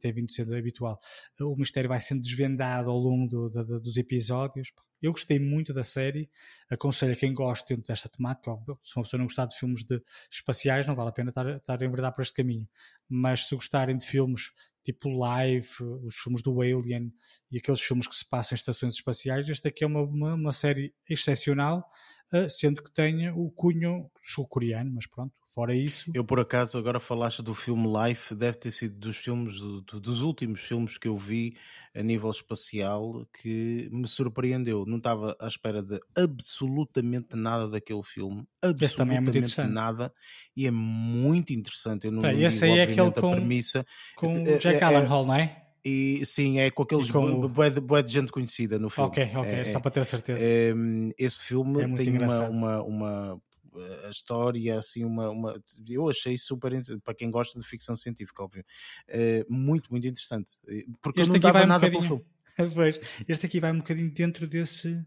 tem, 0.00 0.12
vindo 0.12 0.30
sendo 0.30 0.54
habitual, 0.54 0.98
o 1.40 1.56
mistério 1.56 1.88
vai 1.88 2.00
sendo 2.00 2.20
desvendado 2.22 2.90
ao 2.90 2.98
longo 2.98 3.28
do- 3.28 3.50
da- 3.50 3.62
da- 3.62 3.78
dos 3.78 3.96
episódios. 3.96 4.72
Eu 5.02 5.12
gostei 5.12 5.38
muito 5.38 5.74
da 5.74 5.84
série, 5.84 6.30
aconselho 6.70 7.12
a 7.12 7.16
quem 7.16 7.34
gosta 7.34 7.76
desta 7.76 8.08
temática, 8.08 8.50
se 8.82 8.96
uma 8.96 9.02
pessoa 9.02 9.18
não 9.18 9.26
gostar 9.26 9.44
de 9.46 9.56
filmes 9.56 9.84
de 9.84 10.00
espaciais, 10.30 10.86
não 10.86 10.94
vale 10.94 11.10
a 11.10 11.12
pena 11.12 11.28
estar, 11.30 11.46
estar 11.56 11.82
a 11.82 11.84
enverdar 11.86 12.12
por 12.14 12.22
este 12.22 12.34
caminho, 12.34 12.66
mas 13.08 13.46
se 13.46 13.54
gostarem 13.54 13.96
de 13.98 14.06
filmes 14.06 14.50
tipo 14.84 15.08
Live, 15.08 15.68
os 16.04 16.14
filmes 16.16 16.42
do 16.42 16.60
Alien 16.60 17.12
e 17.50 17.58
aqueles 17.58 17.80
filmes 17.80 18.06
que 18.06 18.14
se 18.14 18.28
passam 18.28 18.54
em 18.54 18.58
estações 18.58 18.94
espaciais, 18.94 19.48
este 19.48 19.66
aqui 19.66 19.82
é 19.82 19.86
uma, 19.86 20.02
uma, 20.02 20.34
uma 20.34 20.52
série 20.52 20.94
excepcional, 21.08 21.88
eh, 22.32 22.48
sendo 22.48 22.82
que 22.82 22.92
tem 22.92 23.30
o 23.30 23.50
cunho 23.50 24.10
sul-coreano, 24.20 24.92
mas 24.94 25.06
pronto, 25.06 25.34
fora 25.54 25.74
isso, 25.74 26.10
Eu, 26.14 26.24
por 26.24 26.40
acaso, 26.40 26.76
agora 26.78 26.98
falaste 27.00 27.42
do 27.42 27.54
filme 27.54 27.86
Life, 27.86 28.34
deve 28.34 28.58
ter 28.58 28.70
sido 28.70 28.98
dos 28.98 29.16
filmes, 29.16 29.58
do- 29.60 29.80
do- 29.82 30.00
dos 30.00 30.20
últimos 30.22 30.62
filmes 30.62 30.98
que 30.98 31.06
eu 31.08 31.16
vi 31.16 31.56
a 31.94 32.02
nível 32.02 32.30
espacial 32.30 33.26
que 33.40 33.88
me 33.92 34.06
surpreendeu. 34.08 34.84
Não 34.86 34.96
estava 34.98 35.36
à 35.40 35.46
espera 35.46 35.82
de 35.82 36.00
absolutamente 36.16 37.36
nada 37.36 37.68
daquele 37.68 38.02
filme. 38.02 38.44
Também 38.60 39.16
é 39.16 39.20
muito 39.20 39.38
Absolutamente 39.38 39.38
interessante. 39.38 39.72
nada. 39.72 40.12
E 40.56 40.66
é 40.66 40.70
muito 40.70 41.52
interessante. 41.52 42.06
Eu 42.06 42.12
não, 42.12 42.22
Peraí, 42.22 42.36
não 42.40 42.46
esse 42.46 42.60
digo, 42.60 42.72
aí 42.72 42.78
é 42.78 42.82
aquele 42.82 43.12
com- 43.12 43.18
a 43.32 43.36
premissa. 43.36 43.86
com 44.16 44.26
é- 44.36 44.54
o 44.54 44.58
Jack 44.58 44.82
é- 44.82 44.84
Allen 44.84 45.02
é- 45.04 45.06
Hall, 45.06 45.26
não 45.26 45.34
é? 45.34 45.60
E 45.84 46.24
sim, 46.24 46.58
é 46.58 46.70
com 46.70 46.82
aqueles 46.82 47.10
com 47.10 47.40
bué 47.48 47.68
de, 47.70 47.80
bué 47.80 48.02
de 48.02 48.10
gente 48.10 48.32
conhecida 48.32 48.78
no 48.78 48.88
filme. 48.88 49.10
Ok, 49.10 49.22
ok, 49.36 49.48
É- 49.50 49.64
só 49.72 49.78
é- 49.78 49.82
para 49.82 49.90
ter 49.90 50.04
certeza. 50.06 50.44
Hum, 50.74 51.10
esse 51.18 51.44
filme 51.44 51.82
É 51.82 51.88
tem 51.88 52.08
uma, 52.16 52.48
uma, 52.48 52.82
uma 52.82 53.42
eh, 53.76 54.10
história 54.10 54.78
assim 54.78 55.04
uma, 55.04 55.30
uma 55.30 55.62
eu 55.88 56.08
achei 56.08 56.36
super 56.38 56.72
interessante, 56.72 57.02
para 57.02 57.14
quem 57.14 57.30
gosta 57.30 57.58
de 57.58 57.66
ficção 57.66 57.96
científica 57.96 58.42
óbvio 58.42 58.64
Eh, 59.08 59.44
muito 59.48 59.90
muito 59.90 60.06
interessante 60.06 60.52
Eh, 60.68 60.84
porque 61.02 61.20
Este 61.20 61.30
eu 61.30 61.32
não 61.32 61.36
aqui 61.36 61.42
dava 61.42 61.52
vai 61.58 61.64
um 61.64 61.68
nada 61.68 61.90
pelo 61.90 62.02
bocadinho- 62.02 62.24
filme 62.24 62.34
este 63.28 63.46
aqui 63.46 63.60
vai 63.60 63.72
um 63.72 63.78
bocadinho 63.78 64.10
dentro 64.12 64.46
desse. 64.46 65.04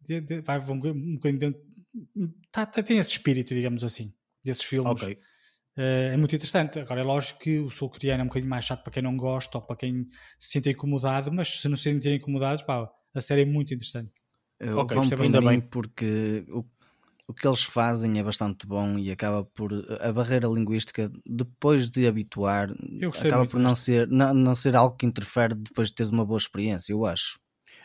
de- 0.00 0.20
de- 0.20 0.40
vai 0.40 0.58
um 0.58 0.80
bocadinho 1.14 1.38
dentro. 1.38 1.60
Tá, 2.52 2.66
tá- 2.66 2.82
tem 2.82 2.98
esse 2.98 3.10
espírito, 3.12 3.54
digamos 3.54 3.84
assim, 3.84 4.12
desses 4.44 4.64
filmes. 4.64 4.90
ok 5.02 5.18
Eh, 5.76 6.10
é 6.14 6.16
muito 6.16 6.34
interessante. 6.34 6.78
Agora, 6.80 7.00
é 7.00 7.04
lógico 7.04 7.38
que 7.40 7.58
o 7.60 7.70
sul-coreano 7.70 8.22
é 8.22 8.24
um 8.24 8.26
bocadinho 8.26 8.50
mais 8.50 8.64
chato 8.64 8.82
para 8.82 8.92
quem 8.92 9.02
não 9.02 9.16
gosta 9.16 9.56
ou 9.58 9.62
para 9.64 9.76
quem 9.76 10.04
se 10.38 10.50
sente 10.50 10.68
incomodado, 10.70 11.32
mas 11.32 11.60
se 11.60 11.68
não 11.68 11.76
se 11.76 11.84
sentirem 11.84 12.18
incomodados, 12.18 12.62
pá, 12.62 12.90
a 13.14 13.20
série 13.20 13.42
é 13.42 13.44
muito 13.46 13.72
interessante. 13.72 14.10
Ok, 14.60 14.94
vão 14.94 15.04
isto 15.04 15.14
é 15.14 15.16
por 15.16 15.24
ainda 15.24 15.40
bem. 15.40 15.60
porque 15.60 16.44
o, 16.48 16.64
o 17.30 17.34
que 17.34 17.46
eles 17.46 17.62
fazem 17.62 18.18
é 18.18 18.22
bastante 18.22 18.66
bom 18.66 18.98
e 18.98 19.10
acaba 19.10 19.44
por 19.44 19.70
a 20.00 20.12
barreira 20.12 20.48
linguística 20.48 21.10
depois 21.24 21.90
de 21.90 22.06
habituar 22.06 22.70
acaba 23.18 23.46
por 23.46 23.60
não 23.60 23.76
ser 23.76 24.08
não, 24.08 24.34
não 24.34 24.54
ser 24.54 24.74
algo 24.74 24.96
que 24.96 25.06
interfere 25.06 25.54
depois 25.54 25.88
de 25.88 25.94
teres 25.94 26.10
uma 26.10 26.26
boa 26.26 26.38
experiência 26.38 26.92
eu 26.92 27.06
acho 27.06 27.38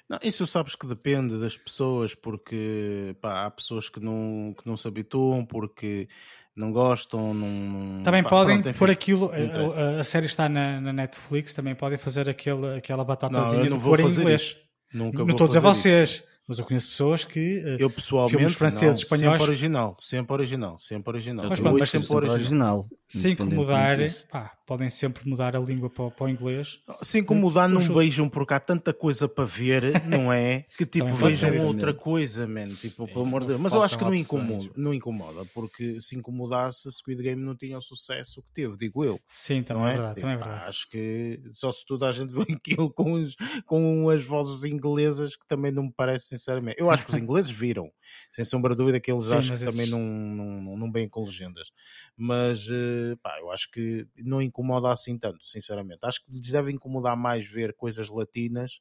não, 0.10 0.20
isso 0.24 0.46
sabes 0.46 0.76
que 0.76 0.86
depende 0.88 1.40
das 1.40 1.58
pessoas 1.58 2.14
porque 2.16 3.16
pá, 3.22 3.46
há 3.46 3.52
pessoas 3.52 3.90
que 3.90 4.00
não 4.00 4.54
que 4.58 4.68
não 4.68 4.76
se 4.78 4.88
habituam 4.88 5.46
porque 5.46 6.08
não 6.56 6.72
gostam 6.72 7.34
não 7.34 8.04
Também 8.04 8.24
pá, 8.24 8.30
podem 8.30 8.56
pronto, 8.56 8.70
enfim. 8.70 8.80
pôr 8.80 8.90
aquilo. 8.92 9.32
não. 9.32 9.98
A, 9.98 10.00
a 10.00 10.04
série 10.04 10.26
está 10.26 10.48
na, 10.48 10.80
na 10.80 10.94
Netflix, 10.94 11.54
também 11.54 11.76
podem 11.76 11.98
fazer 11.98 12.30
aquele, 12.30 12.78
aquela 12.78 13.04
não, 13.04 13.06
batatazinha 13.06 13.66
eu 13.66 13.70
não 13.70 13.78
de 13.78 13.84
vou 13.84 13.92
pôr 13.92 14.00
em 14.00 14.04
fazer 14.04 14.22
inglês. 14.22 14.42
isso 14.42 14.58
nunca 14.94 15.26
Não 15.26 15.26
vou 15.26 15.32
estou 15.36 15.46
a 15.46 15.48
dizer 15.48 15.62
fazer 15.62 16.04
isso. 16.04 16.24
Mas 16.48 16.60
eu 16.60 16.66
conheço 16.66 16.88
pessoas 16.90 17.24
que. 17.26 17.64
eh, 17.66 17.78
eu 17.80 17.90
pessoalmente 17.90 18.38
filmes 18.38 18.54
franceses, 18.56 18.84
não, 19.00 19.04
espanhóis. 19.18 19.42
sempre 19.42 19.44
original 19.52 19.98
sempre 20.00 20.34
original 20.34 20.80
sempre 20.80 21.10
original 21.14 21.46
Mas 21.50 21.60
pronto, 21.60 21.80
mas 21.80 21.90
sempre 21.90 22.08
sempre 22.08 22.16
original 22.30 22.36
original 22.80 22.90
se 23.08 23.18
independentemente 23.20 23.54
incomodar, 23.64 23.98
disso. 23.98 24.26
pá, 24.30 24.52
podem 24.66 24.90
sempre 24.90 25.30
mudar 25.30 25.56
a 25.56 25.60
língua 25.60 25.90
para, 25.90 26.06
o- 26.06 26.12
para 26.12 26.26
o 26.26 26.30
inglês. 26.30 26.80
Se 27.04 27.20
incomodar, 27.20 27.70
não 27.70 27.80
Puxa- 27.80 27.94
vejam 27.94 28.28
porque 28.30 28.54
há 28.54 28.60
tanta 28.60 28.92
coisa 28.94 29.28
para 29.30 29.46
ver, 29.46 29.84
não 30.08 30.34
é? 30.34 30.66
Que 30.78 30.86
tipo, 30.86 31.14
vejam 31.16 31.56
outra 31.68 31.94
coisa, 31.94 32.48
man. 32.48 32.70
Tipo, 32.70 33.08
pelo 33.08 33.26
amor 33.26 33.42
de 33.42 33.48
Deus. 33.50 33.60
Mas 33.60 33.74
eu 33.74 33.84
acho 33.84 33.98
que 33.98 34.04
não 34.04 34.14
incomoda, 34.16 34.70
não 34.76 34.94
incomoda, 34.94 35.46
porque 35.54 36.02
se 36.02 36.16
incomodasse, 36.18 36.92
Squid 36.92 37.22
Game 37.22 37.42
não 37.44 37.56
tinha 37.56 37.78
o 37.78 37.82
sucesso 37.82 38.42
que 38.42 38.50
teve, 38.54 38.76
digo 38.78 39.04
eu. 39.06 39.20
Sim, 39.30 39.62
também 39.64 39.84
não 39.84 39.90
é 39.90 39.92
é? 39.94 39.96
verdade. 39.96 40.16
Tipo, 40.16 40.28
Também 40.28 40.36
é 40.36 40.40
pá, 40.40 40.46
verdade. 40.50 40.70
acho 40.70 40.90
que 40.90 41.42
só 41.54 41.72
se 41.72 41.86
toda 41.86 42.10
a 42.10 42.12
gente 42.12 42.34
vê 42.34 42.42
aquilo 42.54 42.92
com, 42.92 43.14
os, 43.14 43.36
com 43.68 44.10
as 44.10 44.24
vozes 44.24 44.64
inglesas, 44.64 45.36
que 45.36 45.46
também 45.48 45.72
não 45.72 45.84
me 45.84 45.94
parece, 45.96 46.35
sinceramente. 46.38 46.80
Eu 46.80 46.90
acho 46.92 47.04
que 47.04 47.10
os 47.12 47.18
ingleses 47.18 47.50
viram, 47.52 47.92
sem 48.32 48.44
sombra 48.46 48.72
de 48.74 48.78
dúvida, 48.78 49.00
que 49.00 49.12
eles 49.12 49.30
Sim, 49.30 49.32
acho 49.32 49.52
mas 49.52 49.60
que 49.60 49.64
também 49.64 49.86
esses- 49.86 49.88
não, 49.88 50.00
não, 50.02 50.62
não, 50.62 50.78
não 50.78 50.92
bem 50.92 51.08
com 51.10 51.24
legendas. 51.26 51.72
Mas, 52.18 52.68
eh, 52.70 53.16
pá, 53.22 53.38
eu 53.40 53.52
acho 53.52 53.70
que 53.72 54.08
não 54.18 54.42
incomoda 54.42 54.92
assim 54.92 55.18
tanto, 55.18 55.46
sinceramente. 55.46 56.00
Acho 56.04 56.24
que 56.24 56.32
lhes 56.32 56.52
deve 56.52 56.72
incomodar 56.72 57.18
mais 57.18 57.46
ver 57.46 57.74
coisas 57.76 58.10
latinas 58.10 58.80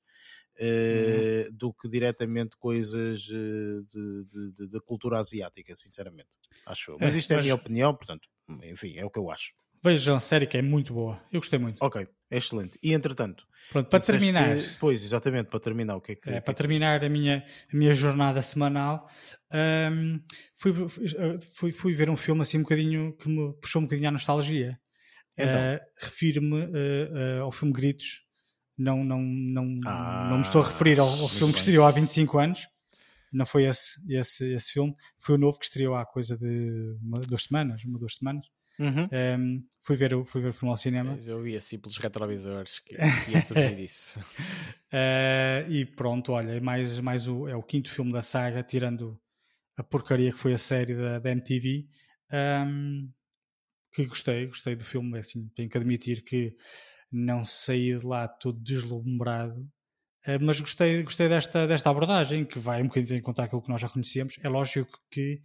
eh, 0.58 0.88
Uhum. 0.90 1.28
do 1.52 1.72
que 1.74 1.88
diretamente 1.88 2.56
coisas 2.58 3.28
eh, 3.32 3.82
de 4.68 4.80
cultura 4.80 5.18
asiática, 5.18 5.74
sinceramente. 5.74 6.28
Acho 6.66 6.92
eu. 6.92 6.98
Mas 6.98 7.14
É, 7.14 7.16
isto 7.16 7.32
é 7.32 7.36
a 7.36 7.38
mas- 7.38 7.44
minha 7.44 7.54
opinião, 7.54 7.94
portanto, 7.96 8.28
enfim, 8.64 8.96
é 8.96 9.04
o 9.04 9.10
que 9.10 9.18
eu 9.18 9.30
acho. 9.30 9.52
Vejam 9.84 10.16
a 10.16 10.20
série 10.20 10.46
que 10.46 10.56
é 10.56 10.62
muito 10.62 10.94
boa. 10.94 11.20
Eu 11.30 11.40
gostei 11.40 11.58
muito. 11.58 11.84
Ok, 11.84 12.06
excelente. 12.30 12.78
E 12.82 12.92
entretanto, 12.94 13.46
Pronto, 13.70 13.90
para 13.90 14.00
terminar, 14.00 14.56
que- 14.56 14.62
pois, 14.80 15.02
exatamente, 15.04 15.50
para 15.50 15.60
terminar, 15.60 15.96
o 15.96 16.00
que 16.00 16.12
é 16.12 16.14
que. 16.14 16.30
é, 16.30 16.34
que 16.34 16.40
para 16.40 16.52
é 16.52 16.54
que- 16.54 16.58
terminar 16.62 17.04
a 17.04 17.08
minha, 17.08 17.44
a 17.72 17.76
minha 17.76 17.92
jornada 17.92 18.40
semanal, 18.40 19.08
hum, 19.52 20.20
fui, 20.54 20.72
fui, 21.54 21.70
fui 21.72 21.94
ver 21.94 22.08
um 22.08 22.16
filme 22.16 22.40
assim 22.40 22.58
um 22.58 22.62
bocadinho 22.62 23.14
que 23.16 23.28
me 23.28 23.52
puxou 23.60 23.80
um 23.82 23.84
bocadinho 23.84 24.08
à 24.08 24.12
nostalgia. 24.12 24.78
Então. 25.36 25.60
Uh, 25.60 25.80
Refiro-me 25.98 26.62
uh, 26.62 27.40
uh, 27.40 27.42
ao 27.42 27.52
filme 27.52 27.72
Gritos. 27.74 28.22
Não, 28.78 29.04
não, 29.04 29.20
não, 29.20 29.76
Ah, 29.86 30.28
não 30.30 30.36
me 30.38 30.42
estou 30.42 30.60
a 30.62 30.66
referir 30.66 30.98
ao, 30.98 31.06
ao 31.08 31.16
muito 31.18 31.28
filme 31.34 31.52
que 31.52 31.58
bem. 31.58 31.62
estreou 31.62 31.84
há 31.86 31.90
25 31.92 32.38
anos, 32.38 32.66
não 33.32 33.44
foi 33.46 33.64
esse, 33.66 34.00
esse, 34.12 34.52
esse 34.52 34.72
filme, 34.72 34.94
foi 35.18 35.34
o 35.36 35.38
novo 35.38 35.58
que 35.58 35.64
estreou 35.64 35.94
há 35.94 36.04
coisa 36.06 36.36
de 36.36 36.96
uma, 37.02 37.20
duas 37.20 37.44
semanas, 37.44 37.84
uma, 37.84 37.98
duas 37.98 38.14
semanas. 38.16 38.44
Uhum. 38.78 39.08
Um, 39.12 39.66
fui, 39.80 39.96
ver, 39.96 40.24
fui 40.24 40.40
ver 40.40 40.48
o 40.48 40.52
filme 40.52 40.70
ao 40.70 40.76
cinema. 40.76 41.18
Eu 41.24 41.40
vi 41.40 41.56
assim 41.56 41.78
pelos 41.78 41.96
retrovisores 41.98 42.80
que, 42.80 42.96
que 42.96 43.30
ia 43.30 43.40
surgir 43.40 43.78
isso. 43.78 44.18
uh, 44.20 45.70
e 45.70 45.84
pronto, 45.84 46.32
olha, 46.32 46.52
é 46.52 46.60
mais, 46.60 46.98
mais 47.00 47.28
o, 47.28 47.46
é 47.48 47.54
o 47.54 47.62
quinto 47.62 47.90
filme 47.90 48.12
da 48.12 48.22
saga, 48.22 48.62
tirando 48.62 49.18
a 49.76 49.82
porcaria 49.82 50.32
que 50.32 50.38
foi 50.38 50.52
a 50.52 50.58
série 50.58 50.94
da, 50.94 51.18
da 51.18 51.30
MTV. 51.30 51.86
Um, 52.32 53.10
que 53.92 54.06
gostei, 54.06 54.46
gostei 54.46 54.74
do 54.74 54.82
filme, 54.82 55.16
é 55.16 55.20
assim, 55.20 55.48
tenho 55.54 55.68
que 55.68 55.78
admitir 55.78 56.24
que 56.24 56.56
não 57.12 57.44
saí 57.44 57.96
de 57.96 58.04
lá 58.04 58.26
todo 58.26 58.58
deslumbrado, 58.58 59.60
uh, 60.26 60.38
mas 60.40 60.58
gostei, 60.58 61.00
gostei 61.04 61.28
desta, 61.28 61.64
desta 61.68 61.90
abordagem, 61.90 62.44
que 62.44 62.58
vai 62.58 62.82
um 62.82 62.88
bocadinho 62.88 63.18
encontrar 63.18 63.44
aquilo 63.44 63.62
que 63.62 63.68
nós 63.68 63.80
já 63.80 63.88
conhecemos. 63.88 64.36
É 64.42 64.48
lógico 64.48 64.98
que 65.12 65.40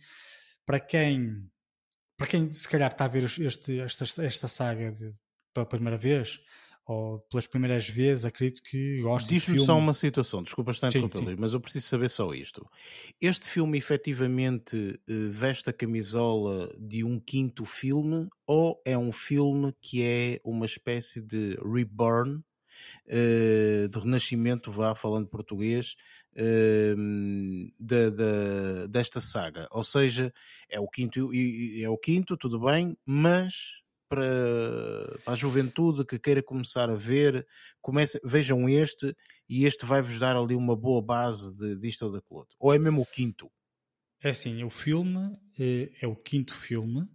para 0.65 0.80
quem 0.80 1.47
para 2.20 2.28
quem 2.28 2.51
se 2.51 2.67
calhar 2.67 2.91
está 2.91 3.05
a 3.05 3.07
ver 3.07 3.24
este, 3.24 3.80
esta, 3.80 4.26
esta 4.26 4.47
saga 4.49 4.91
de, 4.91 5.13
pela 5.53 5.65
primeira 5.65 5.97
vez, 5.97 6.41
ou 6.86 7.20
pelas 7.30 7.47
primeiras 7.47 7.88
vezes, 7.88 8.26
acredito 8.26 8.61
que 8.61 8.99
gosto 9.01 9.30
Diz-me 9.30 9.57
só 9.59 9.78
uma 9.78 9.93
situação, 9.93 10.43
desculpa 10.43 10.72
estar 10.72 10.89
interromper, 10.89 11.38
mas 11.39 11.53
eu 11.53 11.61
preciso 11.61 11.88
saber 11.88 12.09
só 12.09 12.34
isto. 12.34 12.70
Este 13.22 13.47
filme 13.47 13.78
efetivamente 13.78 14.99
eh, 15.07 15.13
veste 15.32 15.70
a 15.70 15.74
camisola 15.74 16.76
de 16.78 17.05
um 17.05 17.20
quinto 17.20 17.63
filme 17.63 18.28
ou 18.45 18.82
é 18.86 18.97
um 18.97 19.13
filme 19.13 19.74
que 19.82 20.03
é 20.03 20.41
uma 20.43 20.65
espécie 20.65 21.22
de 21.22 21.57
reborn, 21.63 22.43
uh, 23.07 23.88
de 23.88 23.99
renascimento, 23.99 24.72
vá 24.72 24.93
falando 24.93 25.28
português, 25.28 25.95
uh, 26.36 27.73
da, 27.80 28.09
da, 28.09 28.88
desta 28.88 29.19
saga? 29.19 29.67
Ou 29.71 29.84
seja, 29.84 30.34
é 30.69 30.80
o 30.80 30.88
quinto, 30.88 31.32
é 31.34 31.89
o 31.89 31.97
quinto, 31.97 32.38
tudo 32.38 32.59
bem, 32.59 32.97
mas 33.05 33.80
para, 34.09 35.19
para 35.23 35.34
a 35.34 35.36
juventude 35.36 36.03
que 36.03 36.17
queira 36.17 36.41
começar 36.41 36.89
a 36.89 36.95
ver, 36.95 37.47
comece, 37.80 38.19
vejam 38.23 38.67
este 38.67 39.15
e 39.47 39.65
este 39.65 39.86
vai-vos 39.86 40.17
dar 40.19 40.36
ali 40.36 40.55
uma 40.55 40.75
boa 40.75 41.01
base 41.01 41.55
de, 41.57 41.77
disto 41.77 42.03
ou 42.03 42.11
daquilo 42.11 42.39
outro. 42.39 42.55
Ou 42.59 42.73
é 42.73 42.80
mesmo 42.80 43.01
o 43.01 43.05
quinto? 43.05 43.49
É 44.21 44.30
assim, 44.30 44.63
o 44.63 44.69
filme 44.69 45.38
é, 45.57 45.91
é 46.01 46.07
o 46.07 46.15
quinto 46.15 46.53
filme 46.53 47.07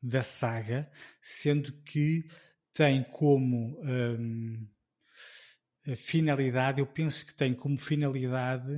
da 0.00 0.22
saga, 0.22 0.90
sendo 1.20 1.72
que 1.84 2.28
tem 2.72 3.02
como 3.04 3.80
hum, 3.82 4.66
finalidade, 5.96 6.80
eu 6.80 6.86
penso 6.86 7.26
que 7.26 7.34
tem 7.34 7.54
como 7.54 7.76
finalidade 7.76 8.72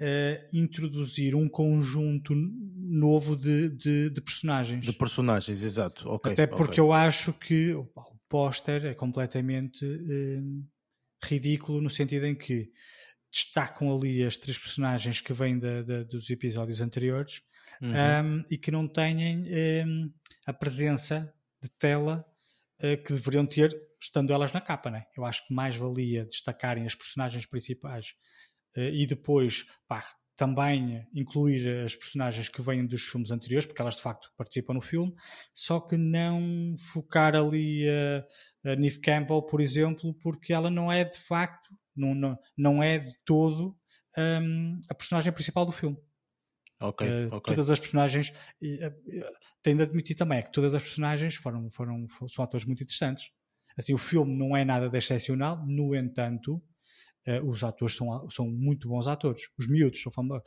uh, 0.00 0.48
introduzir 0.52 1.34
um 1.34 1.48
conjunto 1.48 2.34
novo 2.34 3.36
de, 3.36 3.68
de, 3.68 4.10
de, 4.10 4.20
personagens. 4.20 4.84
De 4.84 4.92
personagens, 4.92 5.62
exato. 5.62 6.08
Okay, 6.08 6.32
Até 6.32 6.46
porque 6.46 6.80
okay. 6.80 6.84
eu 6.84 6.92
acho 6.92 7.32
que 7.32 7.74
o 7.74 7.86
póster 8.28 8.86
é 8.86 8.94
completamente 8.94 9.84
uh, 9.84 10.66
ridículo 11.24 11.80
no 11.80 11.90
sentido 11.90 12.26
em 12.26 12.34
que 12.34 12.70
destacam 13.30 13.94
ali 13.94 14.24
as 14.24 14.36
três 14.36 14.58
personagens 14.58 15.20
que 15.20 15.32
vêm 15.32 15.58
de, 15.58 15.84
de, 15.84 16.04
dos 16.04 16.30
episódios 16.30 16.80
anteriores 16.80 17.42
uhum. 17.80 17.90
um, 17.90 18.44
e 18.50 18.58
que 18.58 18.70
não 18.70 18.88
têm 18.88 19.46
um, 19.86 20.12
a 20.46 20.52
presença 20.52 21.32
de 21.62 21.68
tela 21.78 22.24
uh, 22.78 23.02
que 23.04 23.12
deveriam 23.12 23.46
ter 23.46 23.70
estando 24.00 24.32
elas 24.32 24.52
na 24.52 24.60
capa, 24.60 24.90
né? 24.90 25.04
Eu 25.16 25.24
acho 25.24 25.46
que 25.46 25.54
mais 25.54 25.76
valia 25.76 26.24
destacarem 26.24 26.86
as 26.86 26.94
personagens 26.94 27.46
principais 27.46 28.14
eh, 28.76 28.90
e 28.90 29.06
depois 29.06 29.66
pá, 29.86 30.04
também 30.40 31.06
incluir 31.14 31.84
as 31.84 31.94
personagens 31.94 32.48
que 32.48 32.62
vêm 32.62 32.86
dos 32.86 33.02
filmes 33.02 33.30
anteriores, 33.30 33.66
porque 33.66 33.82
elas 33.82 33.96
de 33.96 34.02
facto 34.02 34.30
participam 34.38 34.72
no 34.72 34.80
filme, 34.80 35.14
só 35.52 35.78
que 35.78 35.98
não 35.98 36.74
focar 36.78 37.36
ali 37.36 37.86
a, 37.86 38.70
a 38.70 38.76
Neve 38.76 39.00
Campbell, 39.00 39.42
por 39.42 39.60
exemplo, 39.60 40.14
porque 40.14 40.54
ela 40.54 40.70
não 40.70 40.90
é 40.90 41.04
de 41.04 41.18
facto, 41.18 41.68
não, 41.94 42.14
não, 42.14 42.38
não 42.56 42.82
é 42.82 42.98
de 42.98 43.18
todo 43.22 43.76
um, 44.16 44.80
a 44.88 44.94
personagem 44.94 45.30
principal 45.30 45.66
do 45.66 45.72
filme. 45.72 45.98
Ok, 46.80 47.06
uh, 47.06 47.34
okay. 47.34 47.54
Todas 47.54 47.68
as 47.68 47.78
personagens, 47.78 48.30
uh, 48.30 49.36
tenho 49.62 49.76
de 49.76 49.82
admitir 49.82 50.16
também 50.16 50.38
é 50.38 50.42
que 50.42 50.52
todas 50.52 50.74
as 50.74 50.82
personagens 50.82 51.34
foram, 51.34 51.70
foram, 51.70 52.06
são 52.28 52.42
atores 52.42 52.64
muito 52.64 52.82
interessantes. 52.82 53.30
Assim, 53.78 53.94
o 53.94 53.98
filme 53.98 54.36
não 54.36 54.56
é 54.56 54.64
nada 54.64 54.88
de 54.88 54.98
excepcional, 54.98 55.64
no 55.66 55.94
entanto, 55.94 56.62
Uh, 57.28 57.46
os 57.46 57.62
atores 57.62 57.96
são, 57.96 58.30
são 58.30 58.50
muito 58.50 58.88
bons 58.88 59.06
atores. 59.06 59.42
Os 59.58 59.68
miúdos, 59.68 60.00
sou 60.00 60.10
falar 60.10 60.40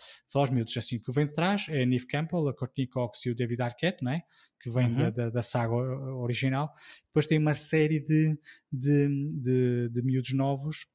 os 0.44 0.50
miúdos, 0.50 0.76
assim, 0.76 1.00
que 1.00 1.12
vem 1.12 1.28
de 1.28 1.32
trás 1.32 1.68
é 1.70 1.84
a 1.84 1.86
Neve 1.86 2.08
Campbell, 2.08 2.48
a 2.48 2.54
Courtney 2.54 2.88
Cox 2.88 3.24
e 3.28 3.30
o 3.30 3.36
David 3.36 3.62
Arquette, 3.62 4.04
né? 4.04 4.24
que 4.60 4.72
vem 4.72 4.88
uhum. 4.88 4.96
da, 4.96 5.10
da, 5.10 5.30
da, 5.30 5.42
saga 5.42 5.74
original. 5.74 6.74
Depois 7.08 7.28
tem 7.28 7.38
uma 7.38 7.54
série 7.54 8.00
de, 8.00 8.40
de, 8.72 9.08
de, 9.42 9.90
de 9.90 10.02
miúdos 10.02 10.34
novos 10.34 10.88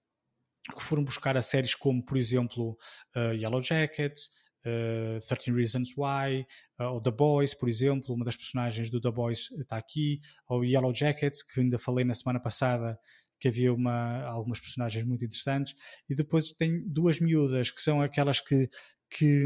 que 0.74 0.83
foram 0.83 1.05
buscar 1.05 1.37
a 1.37 1.43
séries 1.43 1.74
como, 1.74 2.03
por 2.03 2.16
exemplo, 2.16 2.76
uh, 3.14 3.35
Yellow 3.35 3.62
Jackets, 3.62 4.31
uh, 4.64 5.20
13 5.26 5.52
Reasons 5.52 5.90
Why, 5.96 6.46
uh, 6.80 6.92
ou 6.92 7.00
The 7.00 7.11
Boys, 7.11 7.54
por 7.54 7.68
exemplo, 7.68 8.14
uma 8.14 8.24
das 8.24 8.36
personagens 8.36 8.90
do 8.90 9.00
The 9.00 9.11
Boys 9.11 9.50
está 9.52 9.76
aqui, 9.76 10.20
ou 10.48 10.64
Yellow 10.64 10.94
Jackets, 10.94 11.42
que 11.42 11.61
ainda 11.61 11.78
falei 11.78 12.04
na 12.04 12.14
semana 12.14 12.40
passada, 12.40 12.98
que 13.40 13.48
havia 13.48 13.72
uma, 13.72 14.22
algumas 14.24 14.61
personagens 14.61 15.04
muito 15.04 15.24
interessantes, 15.24 15.74
e 16.09 16.14
depois 16.14 16.52
tem 16.52 16.84
duas 16.84 17.20
miúdas 17.20 17.70
que 17.70 17.80
são 17.80 18.02
aquelas 18.02 18.40
que, 18.40 18.68
que 19.11 19.44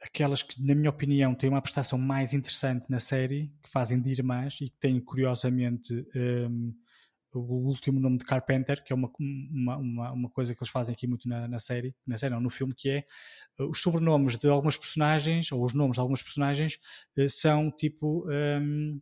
aquelas 0.00 0.42
que, 0.42 0.64
na 0.64 0.74
minha 0.74 0.90
opinião, 0.90 1.34
têm 1.34 1.50
uma 1.50 1.60
prestação 1.60 1.98
mais 1.98 2.32
interessante 2.32 2.90
na 2.90 2.98
série, 2.98 3.52
que 3.62 3.70
fazem 3.70 4.00
de 4.00 4.10
irmãs 4.10 4.54
e 4.60 4.70
que 4.70 4.76
têm, 4.80 5.00
curiosamente, 5.00 5.92
um, 6.14 6.74
o 7.32 7.68
último 7.68 8.00
nome 8.00 8.18
de 8.18 8.24
Carpenter, 8.24 8.82
que 8.82 8.92
é 8.92 8.96
uma, 8.96 9.10
uma, 9.18 9.76
uma, 9.76 10.12
uma, 10.12 10.30
coisa 10.30 10.54
que 10.54 10.62
eles 10.62 10.70
fazem 10.70 10.92
aqui 10.92 11.06
muito 11.06 11.28
na, 11.28 11.46
na 11.46 11.58
série, 11.58 11.94
na 12.06 12.16
série 12.18 12.34
não, 12.34 12.40
no 12.40 12.50
filme, 12.50 12.74
que 12.74 12.90
é 12.90 13.04
uh, 13.58 13.68
os 13.68 13.80
sobrenomes 13.80 14.36
de 14.36 14.48
algumas 14.48 14.76
personagens, 14.76 15.50
ou 15.52 15.64
os 15.64 15.72
nomes 15.72 15.94
de 15.94 16.00
algumas 16.00 16.22
personagens, 16.22 16.78
uh, 17.18 17.28
são 17.28 17.70
tipo. 17.70 18.26
Um, 18.28 19.00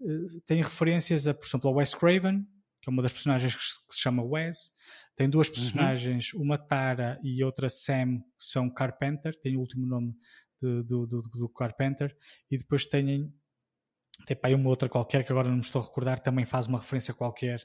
uh, 0.00 0.40
têm 0.46 0.62
referências 0.62 1.26
a, 1.26 1.34
por 1.34 1.46
exemplo, 1.46 1.70
a 1.70 1.72
Wes 1.74 1.94
Craven, 1.94 2.46
que 2.80 2.88
é 2.88 2.90
uma 2.90 3.02
das 3.02 3.12
personagens 3.12 3.54
que 3.56 3.94
se 3.94 4.00
chama 4.00 4.22
Wes. 4.22 4.70
Tem 5.16 5.28
duas 5.28 5.48
uhum. 5.48 5.54
personagens, 5.54 6.32
uhum. 6.32 6.42
uma 6.42 6.58
Tara 6.58 7.18
e 7.22 7.42
outra 7.42 7.68
Sam, 7.68 8.18
que 8.38 8.44
são 8.44 8.70
Carpenter, 8.70 9.34
tem 9.40 9.56
o 9.56 9.60
último 9.60 9.86
nome 9.86 10.14
de, 10.62 10.82
do, 10.84 11.06
do, 11.06 11.22
do, 11.22 11.48
Carpenter, 11.48 12.16
e 12.50 12.56
depois 12.56 12.86
têm, 12.86 13.32
tem 14.26 14.36
para 14.36 14.50
aí 14.50 14.54
uma 14.54 14.68
outra 14.68 14.88
qualquer 14.88 15.24
que 15.24 15.32
agora 15.32 15.48
não 15.48 15.56
me 15.56 15.62
estou 15.62 15.80
a 15.80 15.84
recordar, 15.84 16.18
também 16.18 16.44
faz 16.44 16.66
uma 16.66 16.78
referência 16.78 17.14
qualquer 17.14 17.60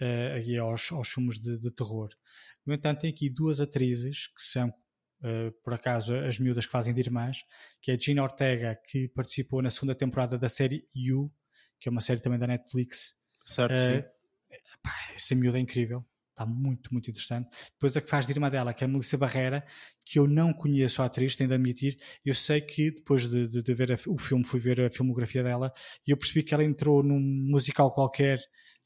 uh, 0.00 0.62
aos, 0.62 0.90
aos 0.92 1.08
filmes 1.08 1.38
de, 1.38 1.58
de, 1.58 1.70
terror. 1.70 2.08
No 2.66 2.74
entanto, 2.74 3.00
tem 3.00 3.10
aqui 3.10 3.30
duas 3.30 3.60
atrizes 3.60 4.26
que 4.28 4.42
são, 4.42 4.68
uh, 4.68 5.52
por 5.62 5.72
acaso, 5.74 6.14
as 6.14 6.38
miúdas 6.38 6.66
que 6.66 6.72
fazem 6.72 6.94
de 6.94 7.00
irmãs, 7.00 7.38
que 7.80 7.92
é 7.92 7.98
Gina 7.98 8.22
Ortega, 8.22 8.78
que 8.86 9.08
participou 9.08 9.62
na 9.62 9.70
segunda 9.70 9.94
temporada 9.94 10.38
da 10.38 10.48
série 10.48 10.88
You, 10.94 11.32
que 11.80 11.88
é 11.88 11.92
uma 11.92 12.00
série 12.00 12.20
também 12.20 12.38
da 12.38 12.46
Netflix. 12.46 13.14
Certo, 13.46 13.76
uh, 13.76 13.80
sim 13.80 14.02
pá, 14.82 14.92
essa 15.14 15.34
miúda 15.34 15.58
é 15.58 15.60
incrível. 15.60 16.04
Está 16.40 16.46
muito, 16.46 16.90
muito 16.90 17.10
interessante. 17.10 17.50
Depois 17.72 17.94
a 17.98 18.00
que 18.00 18.08
faz 18.08 18.26
de 18.26 18.32
irmã 18.32 18.48
dela, 18.48 18.72
que 18.72 18.82
é 18.82 18.86
a 18.86 18.88
Melissa 18.88 19.18
Barrera, 19.18 19.62
que 20.06 20.18
eu 20.18 20.26
não 20.26 20.54
conheço 20.54 21.02
a 21.02 21.04
atriz, 21.04 21.36
tenho 21.36 21.48
de 21.48 21.54
admitir. 21.54 21.98
Eu 22.24 22.34
sei 22.34 22.62
que 22.62 22.90
depois 22.90 23.28
de, 23.28 23.46
de, 23.46 23.62
de 23.62 23.74
ver 23.74 23.92
a, 23.92 23.96
o 24.08 24.16
filme, 24.16 24.42
fui 24.42 24.58
ver 24.58 24.80
a 24.80 24.90
filmografia 24.90 25.42
dela 25.42 25.70
e 26.06 26.10
eu 26.10 26.16
percebi 26.16 26.42
que 26.42 26.54
ela 26.54 26.64
entrou 26.64 27.02
num 27.02 27.20
musical 27.20 27.92
qualquer. 27.92 28.38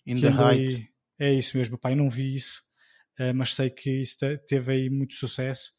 In 0.05 0.21
the 0.21 0.29
Height. 0.29 0.93
É 1.17 1.33
isso 1.33 1.57
mesmo, 1.57 1.79
pai, 1.79 1.95
não 1.95 2.11
vi 2.11 2.35
isso, 2.35 2.61
uh, 3.21 3.33
mas 3.33 3.55
sei 3.55 3.71
que 3.71 4.01
isso 4.01 4.17
teve 4.49 4.73
aí 4.73 4.91
muito 4.91 5.15
sucesso. 5.15 5.71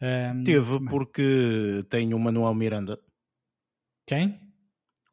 Um, 0.00 0.44
teve, 0.44 0.78
porque 0.88 1.84
tem 1.90 2.14
o 2.14 2.18
Manuel 2.18 2.54
Miranda. 2.54 2.96
Quem? 4.06 4.40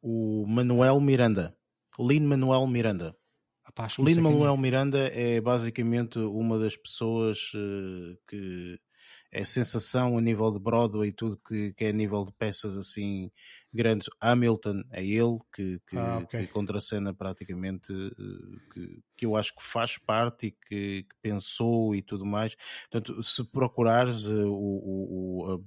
O 0.00 0.46
Manuel 0.46 1.00
Miranda. 1.00 1.56
Lin 1.98 2.20
Manuel 2.20 2.66
Miranda. 2.68 3.16
Lin 3.98 4.20
Manuel 4.20 4.56
Miranda 4.56 5.10
é 5.12 5.40
basicamente 5.40 6.18
uma 6.18 6.58
das 6.58 6.76
pessoas 6.76 7.52
uh, 7.54 8.18
que 8.28 8.78
é 9.32 9.44
sensação 9.44 10.18
a 10.18 10.20
nível 10.20 10.52
de 10.52 10.60
Broadway 10.60 11.08
e 11.08 11.12
tudo 11.12 11.40
que, 11.48 11.72
que 11.72 11.84
é 11.84 11.88
a 11.88 11.92
nível 11.92 12.22
de 12.24 12.32
peças 12.32 12.76
assim 12.76 13.30
grandes. 13.72 14.10
Hamilton 14.20 14.82
é 14.90 15.02
ele 15.02 15.38
que, 15.54 15.80
que, 15.88 15.96
ah, 15.96 16.18
okay. 16.18 16.46
que 16.46 16.52
contracena 16.52 17.14
praticamente, 17.14 17.90
uh, 17.90 18.72
que, 18.74 19.02
que 19.16 19.26
eu 19.26 19.34
acho 19.34 19.54
que 19.54 19.62
faz 19.62 19.96
parte 19.96 20.48
e 20.48 20.50
que, 20.50 21.04
que 21.04 21.16
pensou 21.22 21.94
e 21.94 22.02
tudo 22.02 22.26
mais. 22.26 22.54
Portanto, 22.90 23.22
se 23.22 23.42
procurares 23.44 24.26
uh, 24.26 24.52
o, 24.52 25.54
o, 25.54 25.64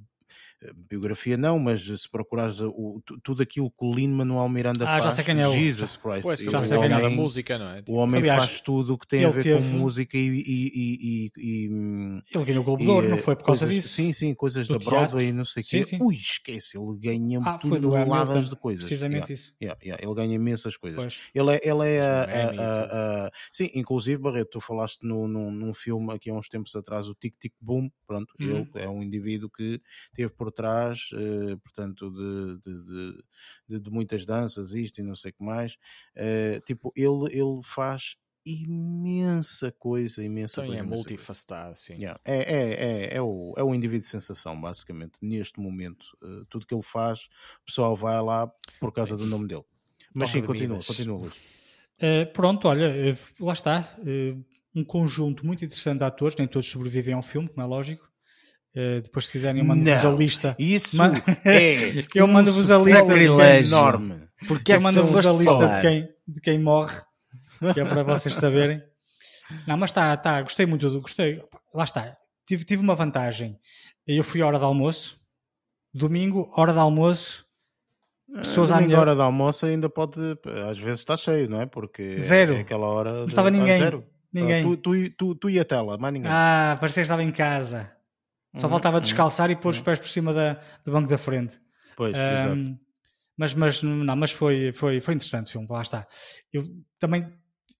biografia 0.89 1.37
não, 1.37 1.59
mas 1.59 1.83
se 1.83 2.09
procurares 2.09 2.59
o, 2.61 3.01
tudo 3.23 3.43
aquilo 3.43 3.69
que 3.69 3.85
o 3.85 3.93
Lin-Manuel 3.93 4.49
Miranda 4.49 4.85
Ah, 4.85 4.87
faz, 4.87 5.03
já 5.03 5.11
sei 5.11 5.23
quem 5.25 5.39
é 5.39 5.43
Jesus 5.51 5.97
Christ, 5.97 6.23
Pois, 6.23 6.39
já 6.39 6.59
o 6.59 6.63
sei 6.63 6.77
quem 6.79 6.91
é. 6.91 7.09
música, 7.09 7.57
não 7.59 7.67
é? 7.69 7.83
o 7.87 7.93
homem 7.95 8.19
Aliás, 8.21 8.43
faz 8.45 8.61
tudo 8.61 8.93
o 8.93 8.97
que 8.97 9.07
tem 9.07 9.25
a 9.25 9.29
ver 9.29 9.43
teve- 9.43 9.57
com 9.71 9.77
música 9.77 10.17
e, 10.17 10.27
e- 10.27 10.71
e- 10.75 11.31
e- 11.37 12.21
Ele 12.33 12.45
ganhou 12.45 12.61
o 12.61 12.65
Globo 12.65 12.83
de 12.83 12.89
Ouro, 12.89 13.09
não 13.09 13.17
foi 13.17 13.35
por 13.35 13.45
causa 13.45 13.65
coisas- 13.65 13.83
disso? 13.83 13.95
Sim, 13.95 14.11
sim, 14.13 14.33
coisas 14.33 14.67
Do 14.67 14.79
da 14.79 14.85
Broadway 14.85 15.27
e 15.29 15.33
não 15.33 15.45
sei 15.45 15.61
o 15.61 15.65
quê. 15.65 15.83
sim. 15.85 15.97
Ui, 16.01 16.15
esquece, 16.15 16.77
ele 16.77 16.97
ganha 16.97 17.39
Ah, 17.45 17.59
foi 17.59 17.79
do 17.79 17.89
toneladas 17.91 18.29
Hamilton, 18.35 18.49
de 18.49 18.55
coisas. 18.55 18.85
precisamente 18.85 19.15
Yeah, 19.15 19.33
isso. 19.33 19.53
yeah, 19.61 19.79
yeah, 19.83 20.03
ele 20.03 20.15
ganha 20.15 20.35
imensas 20.35 20.77
coisas. 20.77 20.99
Pois. 20.99 21.19
Ele 21.33 21.55
é, 21.55 21.61
ele 21.63 21.87
é 21.89 22.01
a, 22.01 22.23
a- 22.23 22.51
a- 22.51 23.25
a- 23.27 23.31
Sim, 23.51 23.69
inclusive, 23.75 24.21
Barreto, 24.21 24.51
tu 24.51 24.59
falaste 24.59 25.03
no, 25.05 25.27
num, 25.27 25.51
num 25.51 25.73
filme 25.73 26.13
aqui 26.13 26.29
há 26.29 26.33
uns 26.33 26.49
tempos 26.49 26.75
atrás, 26.75 27.07
o 27.07 27.13
Tic 27.15 27.35
Tic 27.37 27.53
Boom. 27.61 27.89
Pronto, 28.07 28.33
Uhum. 28.39 28.67
ele 28.73 28.83
é 28.85 28.87
um 28.89 29.01
indivíduo 29.01 29.49
que 29.49 29.81
teve 30.13 30.29
por 30.33 30.47
trás, 30.55 31.09
eh, 31.13 31.55
portanto, 31.57 32.09
de, 32.09 32.57
de, 32.59 32.83
de- 33.69 33.79
de- 33.79 33.89
muitas 33.91 34.25
danças, 34.25 34.73
isto 34.73 34.99
e 34.99 35.03
não 35.03 35.15
sei 35.15 35.31
o 35.31 35.33
que 35.35 35.43
mais. 35.43 35.77
Eh, 36.15 36.59
tipo, 36.65 36.91
ele, 36.95 37.25
ele 37.31 37.61
faz 37.63 38.15
imensa 38.45 39.71
coisa, 39.71 40.23
imensa 40.23 40.61
Então 40.61 40.65
coisa. 40.67 40.81
é 40.81 40.83
multifacetado, 40.83 41.77
sim. 41.77 41.95
Yeah. 41.95 42.19
É, 42.23 42.37
é, 42.37 42.73
é, 42.73 43.15
é, 43.17 43.21
o, 43.21 43.53
é 43.57 43.63
o 43.63 43.73
indivíduo 43.73 44.01
de 44.01 44.07
sensação, 44.07 44.59
basicamente, 44.59 45.13
neste 45.21 45.59
momento. 45.59 46.05
Eh, 46.23 46.43
tudo 46.49 46.65
que 46.67 46.73
ele 46.73 46.83
faz, 46.83 47.25
o 47.61 47.65
pessoal 47.65 47.95
vai 47.95 48.21
lá 48.21 48.47
por 48.79 48.91
causa 48.93 49.17
do 49.17 49.25
nome 49.25 49.47
dele. 49.47 49.63
Mas 50.13 50.29
sim, 50.29 50.41
Torre 50.41 50.47
continua, 50.47 50.77
continua, 50.83 51.17
Luís. 51.19 51.33
Eh, 51.99 52.25
pronto, 52.25 52.67
olha, 52.67 52.85
eh, 52.85 53.17
lá 53.39 53.53
está. 53.53 53.97
um 54.75 54.83
conjunto 54.83 55.45
muito 55.45 55.63
interessante 55.63 55.99
de 55.99 56.03
atores, 56.03 56.35
nem 56.37 56.47
todos 56.47 56.67
sobrevivem 56.69 57.13
ao 57.13 57.21
filme, 57.21 57.47
como 57.49 57.61
é 57.61 57.65
lógico. 57.65 58.11
Eh, 58.75 59.01
depois, 59.01 59.25
se 59.25 59.31
quiserem, 59.31 59.61
eu 59.61 59.65
mando-vos 59.67 60.05
a 60.05 60.09
lista. 60.11 60.55
Isso 60.59 60.97
Ma- 60.97 61.11
é 61.45 62.03
Eu 62.13 62.27
mando-vos 62.27 62.69
a 62.71 62.77
lista 62.77 63.05
Sacrilégio. 63.05 63.69
enorme. 63.69 64.15
Porque 64.47 64.73
é 64.73 64.75
eu 64.75 64.81
mando-vos 64.81 65.25
a 65.25 65.31
lista 65.31 65.51
falar? 65.51 65.75
de 65.77 65.81
quem, 65.87 66.09
de 66.27 66.41
quem 66.41 66.59
morre, 66.59 66.95
que 67.73 67.79
é 67.79 67.85
para 67.85 68.03
vocês 68.03 68.35
saberem. 68.35 68.81
Não, 69.67 69.77
mas 69.77 69.91
está, 69.91 70.15
tá, 70.17 70.41
gostei 70.41 70.65
muito 70.65 70.89
do. 70.89 71.01
Gostei. 71.01 71.41
Lá 71.73 71.83
está. 71.83 72.15
Tive, 72.47 72.63
tive 72.65 72.81
uma 72.83 72.95
vantagem. 72.95 73.57
Eu 74.05 74.23
fui 74.23 74.41
à 74.41 74.47
hora 74.47 74.57
de 74.59 74.65
almoço, 74.65 75.17
domingo, 75.93 76.51
hora 76.55 76.73
de 76.73 76.79
almoço, 76.79 77.45
pessoas 78.35 78.69
à 78.71 78.75
Domingo, 78.75 78.89
minha. 78.89 78.99
hora 78.99 79.15
de 79.15 79.21
almoço 79.21 79.65
ainda 79.65 79.89
pode, 79.89 80.19
às 80.69 80.77
vezes 80.77 80.99
está 80.99 81.15
cheio, 81.17 81.49
não 81.49 81.61
é? 81.61 81.65
Porque 81.65 82.17
Zero. 82.19 82.55
é 82.55 82.59
aquela 82.59 82.87
hora. 82.87 83.13
Não 83.13 83.23
de- 83.25 83.29
estava 83.29 83.47
ah, 83.47 83.51
ninguém. 83.51 83.77
zero. 83.77 84.05
Ninguém. 84.33 84.61
Ah, 84.61 84.63
tu, 84.63 84.77
tu, 84.77 85.09
tu, 85.17 85.35
tu 85.35 85.49
e 85.49 85.59
a 85.59 85.63
tela, 85.65 85.97
mais 85.97 86.13
ninguém. 86.13 86.29
Ah, 86.31 86.75
parecia 86.79 87.01
que 87.01 87.05
estava 87.05 87.23
em 87.23 87.31
casa. 87.31 87.89
Só 88.55 88.67
Uhum, 88.67 88.71
faltava 88.71 88.97
uhum. 88.97 89.01
descalçar 89.01 89.51
e 89.51 89.55
pôr 89.55 89.69
os 89.69 89.77
Uhum. 89.79 89.83
pés 89.83 89.99
por 89.99 90.07
cima 90.07 90.33
da, 90.33 90.53
do 90.83 90.91
banco 90.91 91.09
da 91.09 91.17
frente. 91.17 91.59
Pois, 91.95 92.15
exato. 92.17 92.53
Ahm, 92.55 92.77
mas, 93.37 93.53
mas, 93.53 93.83
não, 93.83 94.15
mas 94.15 94.31
foi, 94.31 94.71
foi, 94.73 94.99
foi 95.01 95.13
interessante 95.13 95.47
o 95.47 95.51
filme, 95.51 95.67
lá 95.69 95.81
está. 95.81 96.07
Eu 96.53 96.63
também 96.99 97.27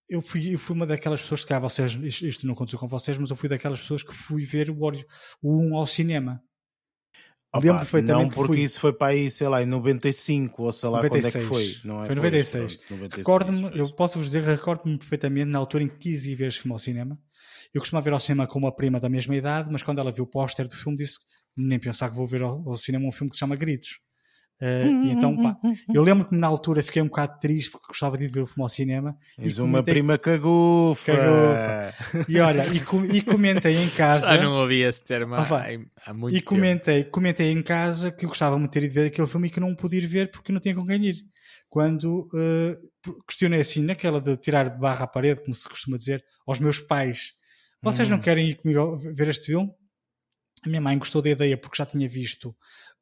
eu 0.09 0.21
fui, 0.21 0.53
eu 0.53 0.59
fui 0.59 0.75
uma 0.75 0.85
daquelas 0.85 1.21
pessoas 1.21 1.41
que 1.41 1.47
cá 1.49 1.57
vocês, 1.59 1.93
isto, 2.03 2.45
não 2.45 2.53
aconteceu 2.53 2.77
com 2.77 2.87
vocês, 2.87 3.17
mas 3.17 3.29
eu 3.31 3.35
fui 3.35 3.49
daquelas 3.49 3.79
pessoas 3.79 4.03
que 4.03 4.13
fui 4.13 4.43
ver 4.43 4.69
o, 4.69 4.83
ori- 4.83 5.05
o 5.41 5.59
1 5.59 5.77
ao 5.77 5.87
cinema. 5.87 6.41
Opa, 7.51 7.61
lembro 7.61 7.79
perfeitamente 7.79 8.23
não 8.23 8.29
que 8.29 8.35
porque 8.35 8.47
fui. 8.53 8.61
isso 8.63 8.79
foi 8.81 8.91
para 8.93 9.07
aí, 9.13 9.31
sei 9.31 9.47
lá, 9.47 9.63
em 9.63 9.65
95 9.65 10.63
ou 10.63 10.71
sei 10.73 10.89
lá 10.89 10.99
quando 10.99 11.25
é 11.25 11.31
96. 11.31 11.43
que 11.43 11.47
foi. 11.47 11.89
Não 11.89 12.03
é? 12.03 12.05
Foi 12.05 12.15
Pois, 12.15 12.17
96. 12.17 12.75
pronto, 12.75 12.89
96, 12.91 13.17
Recordo-me, 13.17 13.79
eu 13.79 13.95
posso 13.95 14.17
vos 14.19 14.27
dizer, 14.27 14.43
recordo-me 14.43 14.97
perfeitamente 14.97 15.45
na 15.49 15.57
altura 15.59 15.83
em 15.85 15.87
que 15.87 15.97
quis 15.97 16.25
ir 16.25 16.35
ver 16.35 16.47
este 16.49 16.61
filme 16.61 16.73
ao 16.73 16.79
cinema. 16.79 17.17
Eu 17.75 17.81
costumava 17.81 18.09
ir 18.09 18.13
ao 18.13 18.19
cinema 18.19 18.47
com 18.47 18.57
uma 18.57 18.73
prima 18.75 18.99
da 18.99 19.09
mesma 19.09 19.35
idade, 19.35 19.69
mas 19.71 19.83
quando 19.83 19.99
ela 19.99 20.11
viu 20.11 20.23
o 20.23 20.27
póster 20.27 20.67
do 20.67 20.75
filme 20.75 20.97
disse 20.97 21.19
nem 21.55 21.77
pensar 21.77 22.09
que 22.09 22.15
vou 22.15 22.25
ver 22.25 22.41
ao, 22.41 22.67
ao 22.69 22.77
cinema 22.77 23.05
um 23.07 23.11
filme 23.11 23.29
que 23.29 23.35
se 23.35 23.41
chama 23.41 23.55
Gritos. 23.55 23.99
Eh, 24.61 24.87
e 24.87 25.11
então, 25.11 25.35
pá, 25.35 25.57
eu 25.93 26.01
lembro 26.01 26.25
que 26.29 26.33
na 26.35 26.47
altura 26.47 26.81
fiquei 26.81 27.01
um 27.01 27.07
bocado 27.07 27.37
triste 27.41 27.69
porque 27.71 27.87
gostava 27.87 28.17
de 28.17 28.23
ir 28.23 28.29
ver 28.29 28.39
o 28.41 28.47
filme 28.47 28.63
ao 28.63 28.69
cinema. 28.69 29.17
És 29.37 29.57
e 29.57 29.61
uma 29.61 29.67
comentei- 29.71 29.93
prima 29.93 30.17
cagufa. 30.17 31.11
Cagufa. 31.13 32.25
E 32.29 32.39
olha, 32.39 32.65
e, 32.73 32.79
com- 32.79 33.03
e 33.05 33.21
comentei 33.21 33.75
em 33.75 33.89
casa. 33.91 34.27
Já 34.37 34.41
não 34.41 34.53
ouvi 34.53 34.81
esse 34.81 35.03
termo 35.03 35.35
há, 35.35 35.45
Ah, 36.05 36.13
muito 36.13 36.33
E 36.35 36.39
tempo. 36.39 36.49
comentei, 36.49 37.03
comentei 37.03 37.51
em 37.51 37.61
casa 37.61 38.09
que 38.11 38.25
gostava 38.25 38.57
muito 38.57 38.71
de 38.71 38.79
ter 38.79 38.85
ido 38.85 38.93
ver 38.93 39.07
aquele 39.07 39.27
filme 39.27 39.47
e 39.49 39.51
que 39.51 39.59
não 39.59 39.75
pude 39.75 39.97
ir 39.97 40.07
ver 40.07 40.31
porque 40.31 40.53
não 40.53 40.61
tinha 40.61 40.73
com 40.73 40.85
quem 40.85 41.03
ir. 41.05 41.15
Quando 41.69 42.29
eh, 42.33 42.77
questionei 43.27 43.59
assim, 43.59 43.81
naquela 43.83 44.21
de 44.21 44.37
tirar 44.37 44.69
de 44.69 44.79
barra 44.79 45.03
à 45.03 45.07
parede, 45.07 45.41
como 45.41 45.53
se 45.53 45.67
costuma 45.67 45.97
dizer, 45.97 46.23
aos 46.47 46.59
meus 46.59 46.79
pais: 46.79 47.33
vocês 47.85 48.09
não 48.09 48.17
Hum. 48.17 48.21
querem 48.21 48.49
ir 48.49 48.55
comigo 48.55 48.97
ver 48.97 49.27
este 49.29 49.47
filme? 49.47 49.71
A 50.65 50.69
minha 50.69 50.81
mãe 50.81 50.97
gostou 50.97 51.21
da 51.21 51.29
ideia 51.29 51.57
porque 51.57 51.77
já 51.77 51.85
tinha 51.85 52.07
visto 52.07 52.55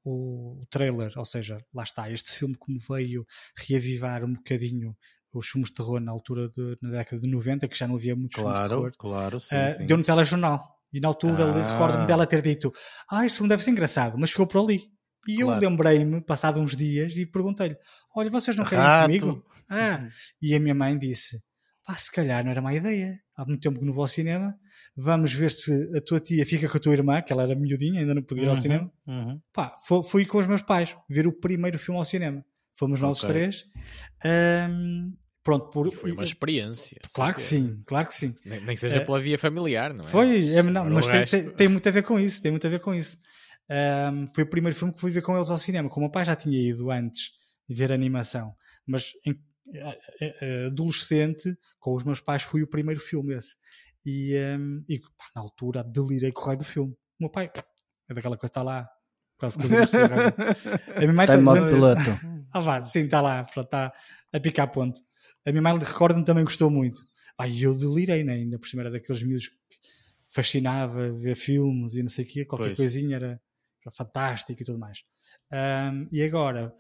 o, 0.04 0.62
o 0.62 0.66
trailer, 0.70 1.12
ou 1.18 1.26
seja, 1.26 1.58
lá 1.74 1.84
está, 1.84 2.12
este 2.12 2.32
filme 2.32 2.56
que 2.56 2.72
me 2.72 2.78
veio 2.80 3.26
reavivar 3.58 4.24
um 4.24 4.34
bocadinho 4.34 4.96
os 5.34 5.48
filmes 5.48 5.70
de 5.70 5.76
terror 5.76 6.00
na 6.00 6.12
altura, 6.12 6.50
de, 6.50 6.78
na 6.82 6.92
década 6.92 7.20
de 7.22 7.28
90, 7.30 7.68
que 7.68 7.76
já 7.78 7.88
não 7.88 7.96
havia 7.96 8.16
muitos 8.16 8.38
filmes 8.40 8.58
de 8.60 8.64
Claro, 8.64 8.76
terror. 8.76 8.92
claro, 9.00 9.40
sim, 9.40 9.56
Uh, 9.56 9.78
sim. 9.78 9.86
deu 9.88 9.98
no 9.98 10.04
telejornal. 10.04 10.60
E 10.92 11.00
na 11.00 11.08
altura 11.08 11.46
Ah. 11.46 11.64
recordo-me 11.72 12.06
dela 12.06 12.28
ter 12.28 12.42
dito: 12.42 12.72
Ah, 13.10 13.26
este 13.26 13.38
filme 13.38 13.50
deve 13.50 13.64
ser 13.64 13.72
engraçado, 13.72 14.16
mas 14.18 14.30
ficou 14.30 14.46
por 14.46 14.62
ali. 14.64 14.82
E 15.28 15.40
eu 15.42 15.48
Claro. 15.48 15.62
lembrei-me, 15.70 16.22
passado 16.22 16.60
uns 16.62 16.76
dias, 16.76 17.16
e 17.16 17.26
perguntei-lhe: 17.26 17.76
Olha, 18.16 18.30
vocês 18.30 18.56
não 18.56 18.64
querem 18.66 18.84
ir 18.86 18.88
Rato. 18.90 19.20
comigo? 19.20 19.46
Ah, 19.70 20.08
e 20.40 20.54
a 20.54 20.60
minha 20.60 20.76
mãe 20.76 21.00
disse: 21.00 21.42
Pá, 21.84 21.96
se 21.96 22.12
calhar 22.12 22.44
não 22.44 22.52
era 22.52 22.62
má 22.62 22.74
ideia. 22.76 23.18
Há 23.36 23.44
muito 23.46 23.62
tempo 23.62 23.80
que 23.80 23.86
não 23.86 23.94
vou 23.94 24.04
ao 24.04 24.08
cinema. 24.08 24.54
Vamos 24.96 25.34
ver 25.34 25.52
se 25.52 25.72
a 25.96 26.02
tua 26.02 26.20
tia 26.20 26.46
fica 26.46 26.70
com 26.70 26.78
a 26.78 26.80
tua 26.80 26.94
irmã, 26.94 27.22
que 27.22 27.32
ela 27.34 27.44
era 27.44 27.56
miudinha, 27.56 28.02
ainda 28.02 28.14
não 28.14 28.22
podia 28.24 28.44
ir 28.44 28.48
ao 28.48 28.56
Uhum, 28.56 28.62
cinema. 28.62 28.92
uhum. 29.08 29.42
Pá, 29.52 29.76
fui 30.06 30.26
com 30.26 30.38
os 30.38 30.48
meus 30.48 30.62
pais 30.62 30.96
ver 31.10 31.28
o 31.28 31.32
primeiro 31.34 31.78
filme 31.80 31.98
ao 32.00 32.06
cinema. 32.06 32.44
Fomos 32.76 33.00
nós 33.00 33.20
três. 33.20 33.66
Ahm, 34.24 35.14
pronto, 35.44 35.70
por, 35.70 35.88
E 35.88 35.92
foi 35.96 36.12
uma 36.12 36.24
experiência. 36.24 36.98
Claro 37.14 37.34
que 37.36 37.42
sabe? 37.42 37.62
sim, 37.64 37.84
claro 37.86 38.08
que 38.08 38.16
sim. 38.16 38.34
Nem, 38.46 38.60
nem 38.62 38.76
que 38.76 38.82
seja 38.82 39.00
É. 39.00 39.06
pela 39.06 39.20
via 39.20 39.38
familiar, 39.38 39.94
não 39.94 40.04
é? 40.06 40.08
Foi, 40.08 40.50
é, 40.54 40.64
não, 40.64 40.90
mas 40.90 41.08
tem, 41.08 41.26
tem, 41.26 41.52
tem 41.56 41.68
muito 41.68 41.88
a 41.88 41.92
ver 41.92 42.04
com 42.04 42.20
isso, 42.20 42.42
tem 42.42 42.52
muito 42.52 42.66
a 42.66 42.70
ver 42.70 42.80
com 42.80 42.94
isso. 42.94 43.18
Ahm, 43.70 44.26
foi 44.34 44.44
o 44.44 44.50
primeiro 44.50 44.76
filme 44.76 44.94
que 44.94 45.00
fui 45.00 45.12
ver 45.12 45.22
com 45.22 45.36
eles 45.36 45.50
ao 45.50 45.58
cinema. 45.58 45.90
Como 45.90 46.06
o 46.06 46.08
meu 46.08 46.12
pai 46.12 46.26
já 46.26 46.36
tinha 46.36 46.58
ido 46.60 46.90
antes 46.92 47.32
ver 47.70 47.92
animação, 47.92 48.54
mas 48.86 49.14
em, 49.26 49.40
eh, 49.74 50.00
eh, 50.42 50.66
adolescente, 50.68 51.56
com 51.80 51.96
os 51.96 52.04
meus 52.04 52.20
pais, 52.20 52.42
foi 52.44 52.62
o 52.62 52.68
primeiro 52.68 53.00
filme 53.00 53.36
esse. 53.36 53.56
E, 54.06 54.38
ahm, 54.38 54.84
e, 54.88 55.00
pá, 55.00 55.26
na 55.36 55.42
altura 55.42 55.84
delirei 55.84 56.32
com 56.32 56.42
o 56.42 56.46
raio 56.46 56.58
do 56.58 56.66
filme. 56.66 56.92
O 56.92 57.24
meu 57.24 57.30
pai 57.30 57.52
é 58.10 58.14
daquela 58.14 58.36
coisa 58.38 58.52
que 58.52 58.60
está 58.60 58.64
lá, 58.64 58.90
quase 59.38 59.58
que 59.58 59.66
eu 59.66 59.70
a 60.96 61.00
minha 61.00 61.14
mãe 61.14 61.24
Está 61.26 61.36
em 61.36 61.42
modo 61.42 61.70
piloto. 61.70 62.02
ah, 62.52 62.60
vá, 62.60 62.82
sim, 62.82 63.06
está 63.06 63.22
lá, 63.22 63.46
está 63.56 63.94
a 64.34 64.40
picar 64.40 64.72
ponto. 64.72 65.02
A 65.46 65.52
minha 65.52 65.62
mãe, 65.62 65.78
recordo-me, 65.78 66.26
também 66.26 66.44
gostou 66.44 66.70
muito. 66.70 67.02
Ai, 67.38 67.58
eu 67.60 67.76
delirei, 67.78 68.24
né? 68.24 68.34
ainda 68.34 68.60
por 68.60 68.68
cima 68.68 68.84
era 68.84 68.92
daqueles 68.92 69.24
miúdos 69.24 69.48
que 69.48 69.56
fascinava 70.30 71.12
ver 71.12 71.36
filmes 71.36 71.96
e 71.96 72.02
não 72.02 72.10
sei 72.10 72.26
o 72.26 72.28
quê, 72.28 72.46
qualquer 72.46 72.68
Pois. 72.68 72.78
coisinha 72.78 73.16
era, 73.16 73.42
era 73.86 73.96
fantástico 73.96 74.62
e 74.62 74.66
tudo 74.66 74.80
mais. 74.80 75.04
Ahm, 75.52 76.08
e 76.12 76.24
agora, 76.24 76.74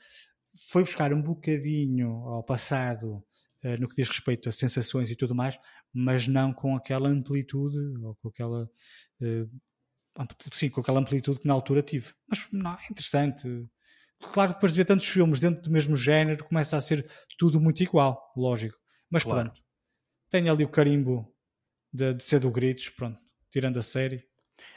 foi 0.69 0.83
buscar 0.83 1.13
um 1.13 1.21
bocadinho 1.21 2.09
ao 2.27 2.43
passado 2.43 3.23
no 3.79 3.87
que 3.87 3.95
diz 3.95 4.09
respeito 4.09 4.49
a 4.49 4.51
sensações 4.51 5.09
e 5.11 5.15
tudo 5.15 5.33
mais, 5.35 5.57
mas 5.93 6.27
não 6.27 6.53
com 6.53 6.75
aquela 6.75 7.09
amplitude 7.09 7.77
ou 8.03 8.15
com 8.15 8.27
aquela 8.29 8.69
eh, 9.21 9.45
sim, 10.51 10.69
com 10.69 10.81
aquela 10.81 10.99
amplitude 10.99 11.39
que 11.39 11.47
na 11.47 11.53
altura 11.53 11.81
tive. 11.81 12.13
Mas 12.27 12.47
não, 12.51 12.73
é 12.73 12.85
interessante. 12.89 13.47
Claro, 14.19 14.53
depois 14.53 14.71
de 14.71 14.77
ver 14.77 14.85
tantos 14.85 15.07
filmes 15.07 15.39
dentro 15.39 15.61
do 15.63 15.71
mesmo 15.71 15.95
género, 15.95 16.45
começa 16.45 16.77
a 16.77 16.81
ser 16.81 17.09
tudo 17.37 17.59
muito 17.59 17.83
igual, 17.83 18.31
lógico. 18.37 18.77
Mas 19.09 19.23
Claro. 19.23 19.49
pronto, 19.49 19.61
tem 20.29 20.49
ali 20.49 20.63
o 20.63 20.69
carimbo 20.69 21.33
de, 21.93 22.13
de 22.15 22.23
ser 22.23 22.39
do 22.39 22.51
Gritos, 22.51 22.89
pronto, 22.89 23.19
tirando 23.51 23.79
a 23.79 23.81
série. 23.81 24.25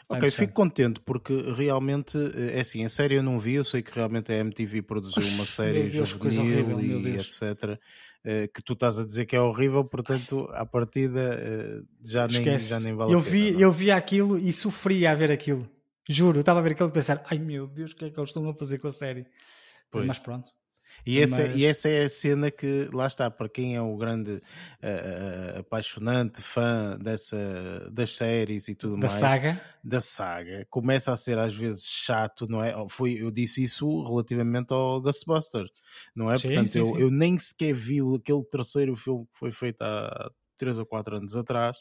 Ok, 0.09 0.31
fico 0.31 0.53
contente 0.53 1.01
porque 1.01 1.35
realmente 1.53 2.17
eh, 2.17 2.59
é 2.59 2.61
assim, 2.61 2.85
a 2.85 2.89
série 2.89 3.17
eu 3.17 3.23
não 3.23 3.37
vi, 3.37 3.55
eu 3.55 3.65
sei 3.65 3.83
que 3.83 3.93
realmente 3.93 4.33
a 4.33 4.37
MTV 4.37 4.83
produziu 4.83 5.27
uma 5.27 5.45
série 5.47 5.91
Deus, 5.91 6.11
juvenil 6.11 6.43
horrível, 6.43 6.81
e 6.81 7.19
etc. 7.19 7.79
eh, 8.25 8.49
que 8.49 8.63
tu 8.63 8.75
estás 8.75 9.01
a 9.01 9.05
dizer 9.05 9.27
que 9.27 9.35
é 9.35 9.41
horrível, 9.41 9.85
portanto, 9.85 10.49
à 10.53 10.65
partida 10.65 11.21
eh, 11.41 11.83
já, 12.05 12.29
nem, 12.29 12.39
Esquece. 12.39 12.71
já 12.71 12.79
nem 12.79 12.95
vale 12.95 13.15
eu, 13.15 13.19
a 13.19 13.23
pena. 13.23 13.35
vi, 13.35 13.53
não 13.53 13.61
eu 13.61 13.73
vi 13.73 13.91
aquilo 13.91 14.39
e 14.39 14.53
sofria 14.53 15.11
a 15.11 15.15
ver 15.15 15.33
aquilo. 15.33 15.69
Juro, 16.09 16.39
eu 16.39 16.41
estava 16.41 16.61
a 16.61 16.63
ver 16.63 16.73
aquilo 16.73 16.89
e 16.89 16.93
pensar, 16.93 17.25
ai 17.29 17.39
meu 17.39 17.67
Deus, 17.67 17.91
o 17.91 17.97
que 17.97 18.05
é 18.05 18.11
que 18.11 18.19
eles 18.19 18.31
estão 18.31 18.49
a 18.49 18.55
fazer 18.55 18.79
com 18.79 18.87
a 18.87 18.93
série? 18.93 19.27
Pois. 19.91 20.07
Mas 20.07 20.19
pronto. 20.21 20.53
E 21.05 21.21
essa, 21.21 21.43
Mas- 21.43 21.57
e 21.57 21.65
essa 21.65 21.89
é 21.89 22.05
a 22.05 22.09
cena 22.09 22.51
que, 22.51 22.89
lá 22.93 23.07
está, 23.07 23.31
para 23.31 23.49
quem 23.49 23.77
é 23.77 23.81
o 23.81 23.97
grande 23.97 24.41
eh, 24.83 25.57
apaixonante 25.59 26.41
fã 26.43 26.99
dessa, 26.99 27.91
das 27.93 28.11
séries 28.17 28.69
e 28.69 28.75
tudo 28.75 28.97
Da 28.99 29.07
mais, 29.09 29.21
saga. 29.21 29.61
da 29.85 30.01
saga, 30.01 30.67
começa 30.71 31.13
a 31.13 31.17
ser 31.17 31.39
às 31.39 31.55
vezes 31.55 31.85
chato, 31.85 32.47
não 32.49 32.63
é? 32.63 32.75
Foi, 32.89 33.13
eu 33.23 33.31
disse 33.31 33.63
isso 33.63 34.03
relativamente 34.05 34.73
ao 34.73 35.01
Ghostbusters, 35.01 35.71
não 36.15 36.31
é? 36.31 36.39
Sim, 36.39 36.49
Portanto, 36.49 36.69
sim, 36.69 36.79
eu, 36.81 36.85
sim. 36.85 36.99
eu 36.99 37.11
nem 37.11 37.39
sequer 37.39 37.73
vi 37.75 37.99
aquele 38.15 38.45
terceiro 38.45 38.97
filme 38.97 39.25
que 39.27 39.39
foi 39.39 39.51
feito 39.53 39.83
há 39.83 40.31
3 40.57 40.79
ou 40.79 40.87
4 40.87 41.17
anos 41.17 41.37
atrás, 41.37 41.77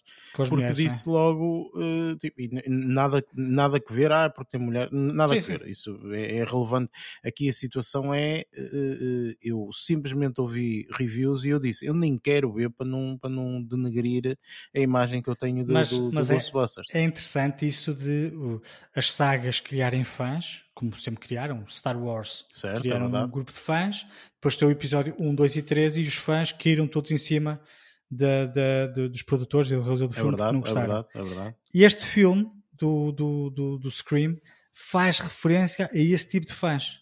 porque 0.48 0.54
mulheres, 0.54 0.78
disse 0.78 1.08
logo, 1.10 1.72
eh, 1.78 2.16
tipo, 2.20 2.42
nada, 2.68 3.24
nada 3.34 3.80
que 3.80 3.92
ver, 3.94 4.12
ah, 4.12 4.30
porque 4.30 4.52
tem 4.58 4.62
mulher, 4.66 4.90
nada 4.92 5.34
Sim, 5.34 5.40
que 5.40 5.46
sim. 5.46 5.58
ver, 5.58 5.68
isso 5.68 6.00
é, 6.14 6.38
é 6.38 6.44
relevante. 6.44 6.92
Aqui 7.24 7.50
a 7.50 7.54
situação 7.54 8.14
é, 8.14 8.40
eh, 8.40 8.46
eh, 8.54 9.36
eu 9.42 9.70
simplesmente 9.72 10.40
ouvi 10.42 10.88
reviews 10.92 11.46
e 11.46 11.50
eu 11.50 11.60
disse, 11.60 11.86
eu 11.86 11.94
nem 11.94 12.18
quero 12.18 12.52
ver 12.54 12.70
para 12.70 12.86
não, 12.86 13.18
para 13.18 13.30
não 13.30 13.62
denegrir 13.64 14.38
a 14.76 14.80
imagem 14.80 15.22
que 15.22 15.30
eu 15.30 15.36
tenho 15.36 15.66
do, 15.66 15.74
Mas- 15.74 15.90
do, 15.90 16.10
do 16.10 16.14
mas 16.16 16.30
é- 16.30 16.34
Ghostbusters. 16.36 16.88
É 16.92 17.02
interessante 17.04 17.68
isso 17.68 17.94
de 17.94 18.32
uh, 18.36 18.62
as 18.96 19.12
sagas 19.12 19.60
criarem 19.60 20.04
fãs, 20.04 20.64
como 20.74 20.96
sempre 20.96 21.22
criaram, 21.26 21.66
Star 21.68 21.98
Wars 22.02 22.46
Certo, 22.54 22.78
é 22.78 22.82
criaram 22.82 23.08
um 23.08 23.30
grupo 23.30 23.52
de 23.52 23.58
fãs, 23.60 24.06
depois 24.36 24.58
tem 24.58 24.68
o 24.68 24.72
episódio 24.72 25.16
1, 25.18 25.34
2 25.34 25.56
e 25.56 25.62
3 25.62 25.98
e 25.98 26.02
os 26.02 26.16
fãs 26.16 26.52
caíram 26.52 26.88
todos 26.88 27.12
em 27.12 27.18
cima 27.18 27.62
da- 28.10 28.46
da- 28.46 28.88
de- 28.88 29.10
dos 29.10 29.22
produtores 29.24 29.72
e 29.72 29.76
do 29.76 29.82
realizador 29.82 30.08
do 30.10 30.14
É 30.14 30.18
filme 30.18 30.32
porque 30.32 30.38
verdade, 30.44 30.54
não 30.54 30.60
é 30.60 30.62
gostaram. 30.64 30.88
verdade, 30.88 31.08
é 31.16 31.24
verdade. 31.36 31.56
E 31.74 31.84
este 31.84 32.06
filme 32.06 32.48
do, 32.74 33.12
do, 33.12 33.50
do, 33.50 33.78
do 33.80 33.92
Scream 33.92 34.38
faz 34.74 35.20
referência 35.20 35.90
a 35.92 35.98
esse 35.98 36.28
tipo 36.30 36.46
de 36.46 36.54
fãs. 36.54 37.00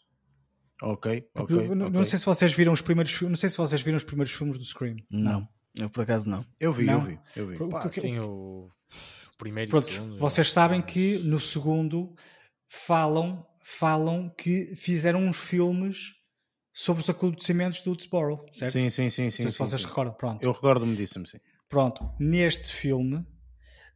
Ok, 0.82 1.22
Porque 1.34 1.54
ok. 1.56 1.68
não, 1.76 1.86
ok. 1.88 1.97
não 1.99 2.04
sei 2.04 2.20
se 2.20 2.26
vocês 2.26 2.54
viram 2.54 2.74
os 2.74 2.82
primeiros 2.82 3.12
filmes, 3.14 3.32
não 3.38 3.39
sei 3.39 3.49
se 3.49 3.58
vocês 3.58 3.82
viram 3.82 3.95
os 3.97 4.04
primeiros 4.04 4.34
filmes 4.34 4.58
do 4.58 4.64
Scream. 4.66 4.97
Não, 5.10 5.47
eu 5.76 5.89
por 5.89 6.01
acaso 6.04 6.28
não. 6.28 6.45
Eu 6.60 6.74
vi, 6.74 6.86
Não. 6.86 6.93
eu 6.95 7.01
vi, 7.01 7.20
eu 7.36 7.47
vi. 7.47 7.58
Pá, 7.70 7.82
porque- 7.82 7.99
sim, 8.01 8.20
o 8.20 8.70
o 9.34 9.38
primeiro 9.38 9.70
e 9.70 9.72
Pronto, 9.72 9.91
segundo. 9.91 10.18
vocês 10.18 10.47
já 10.47 10.54
sabem 10.54 10.82
que 10.82 11.18
no 11.20 11.39
segundo 11.39 12.14
falam, 12.68 13.45
falam 13.62 14.30
que 14.38 14.76
fizeram 14.76 15.22
uns 15.22 15.38
filmes 15.38 16.14
sobre 16.74 17.04
os 17.04 17.10
acontecimentos 17.10 17.82
do 17.82 17.92
Woodsboro, 17.92 18.44
certo? 18.52 18.72
Sim, 18.72 18.90
sim, 18.90 19.10
sim, 19.10 19.24
Não 19.26 19.32
sim. 19.32 19.44
sei 19.44 19.46
se 19.52 19.58
sim, 19.58 19.64
vocês 19.66 19.82
sim. 19.82 19.88
recordam. 19.88 20.14
Pronto. 20.16 20.44
Eu 20.44 20.52
recordo-me 20.52 20.96
disso, 20.96 21.24
sim. 21.26 21.38
Pronto. 21.70 22.10
Neste 22.20 22.74
filme 22.74 23.26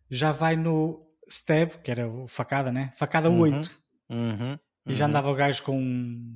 já 0.10 0.32
vai 0.32 0.56
no 0.56 1.04
Stab, 1.28 1.72
que 1.84 1.92
era 1.92 2.08
o 2.08 2.28
facada, 2.28 2.72
né? 2.72 2.92
Facada 2.96 3.30
Uhum. 3.30 3.40
8. 3.42 3.72
Uhum, 4.10 4.58
E 4.88 4.94
já 4.94 5.04
uhum. 5.04 5.10
andava 5.10 5.30
o 5.30 5.36
gajo 5.36 5.62
com 5.64 5.78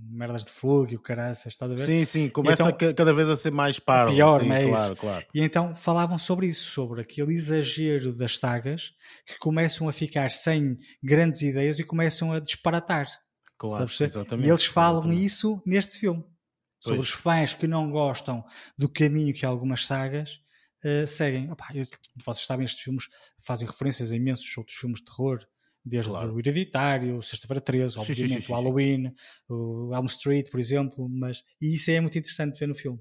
merdas 0.09 0.43
de 0.43 0.51
fogo 0.51 0.91
e 0.91 0.95
o 0.97 0.99
caraças, 0.99 1.53
estás 1.53 1.71
a 1.71 1.75
ver? 1.75 1.81
Sim, 1.85 2.03
sim, 2.03 2.29
começa 2.29 2.63
então- 2.63 2.77
ca- 2.77 2.93
cada 2.93 3.13
vez 3.13 3.29
a 3.29 3.35
ser 3.37 3.51
mais 3.51 3.79
parvo. 3.79 4.13
Pior, 4.13 4.41
sim, 4.41 4.47
não 4.49 4.55
é 4.55 4.63
claro, 4.67 4.93
isso? 4.93 4.95
claro. 5.01 5.25
E 5.33 5.41
então 5.41 5.73
falavam 5.73 6.19
sobre 6.19 6.47
isso, 6.47 6.69
sobre 6.69 6.99
aquele 7.01 7.33
exagero 7.33 8.13
das 8.13 8.37
sagas 8.37 8.91
que 9.25 9.37
começam 9.39 9.87
a 9.87 9.93
ficar 9.93 10.31
sem 10.31 10.77
grandes 11.01 11.41
ideias 11.43 11.79
e 11.79 11.83
começam 11.85 12.31
a 12.33 12.39
disparatar. 12.39 13.07
Claro, 13.61 13.85
exatamente. 13.85 14.47
E 14.47 14.49
eles 14.49 14.65
falam 14.65 14.99
exatamente. 15.01 15.23
isso 15.25 15.61
neste 15.65 15.99
filme. 15.99 16.23
Sobre 16.79 16.97
Pois. 16.97 17.09
os 17.09 17.13
fãs 17.13 17.53
que 17.53 17.67
não 17.67 17.91
gostam 17.91 18.43
do 18.75 18.89
caminho 18.89 19.33
que 19.35 19.45
algumas 19.45 19.85
sagas 19.85 20.41
eh, 20.83 21.05
seguem. 21.05 21.51
Opá, 21.51 21.67
eu- 21.75 21.85
vocês 22.25 22.43
sabem, 22.47 22.65
estes 22.65 22.83
filmes 22.83 23.07
fazem 23.45 23.67
referências 23.67 24.11
a 24.11 24.15
imensos 24.15 24.57
outros 24.57 24.75
filmes 24.77 24.97
de 24.99 25.05
terror, 25.05 25.45
desde 25.85 26.09
Claro. 26.09 26.33
o 26.33 26.39
Hereditário, 26.39 27.21
Sexta-feira 27.21 27.61
13, 27.61 27.93
Sim, 27.93 27.99
sim, 28.03 28.11
obviamente, 28.11 28.41
sim, 28.41 28.47
sim, 28.47 28.51
o. 28.51 28.55
Halloween, 28.55 29.13
o 29.47 29.91
Elm 29.95 30.05
Street, 30.07 30.49
por 30.49 30.59
exemplo. 30.59 31.07
Mas, 31.07 31.43
e 31.61 31.75
isso 31.75 31.91
é 31.91 32.01
muito 32.01 32.17
interessante 32.17 32.59
ver 32.59 32.65
no 32.67 32.73
filme. 32.73 32.99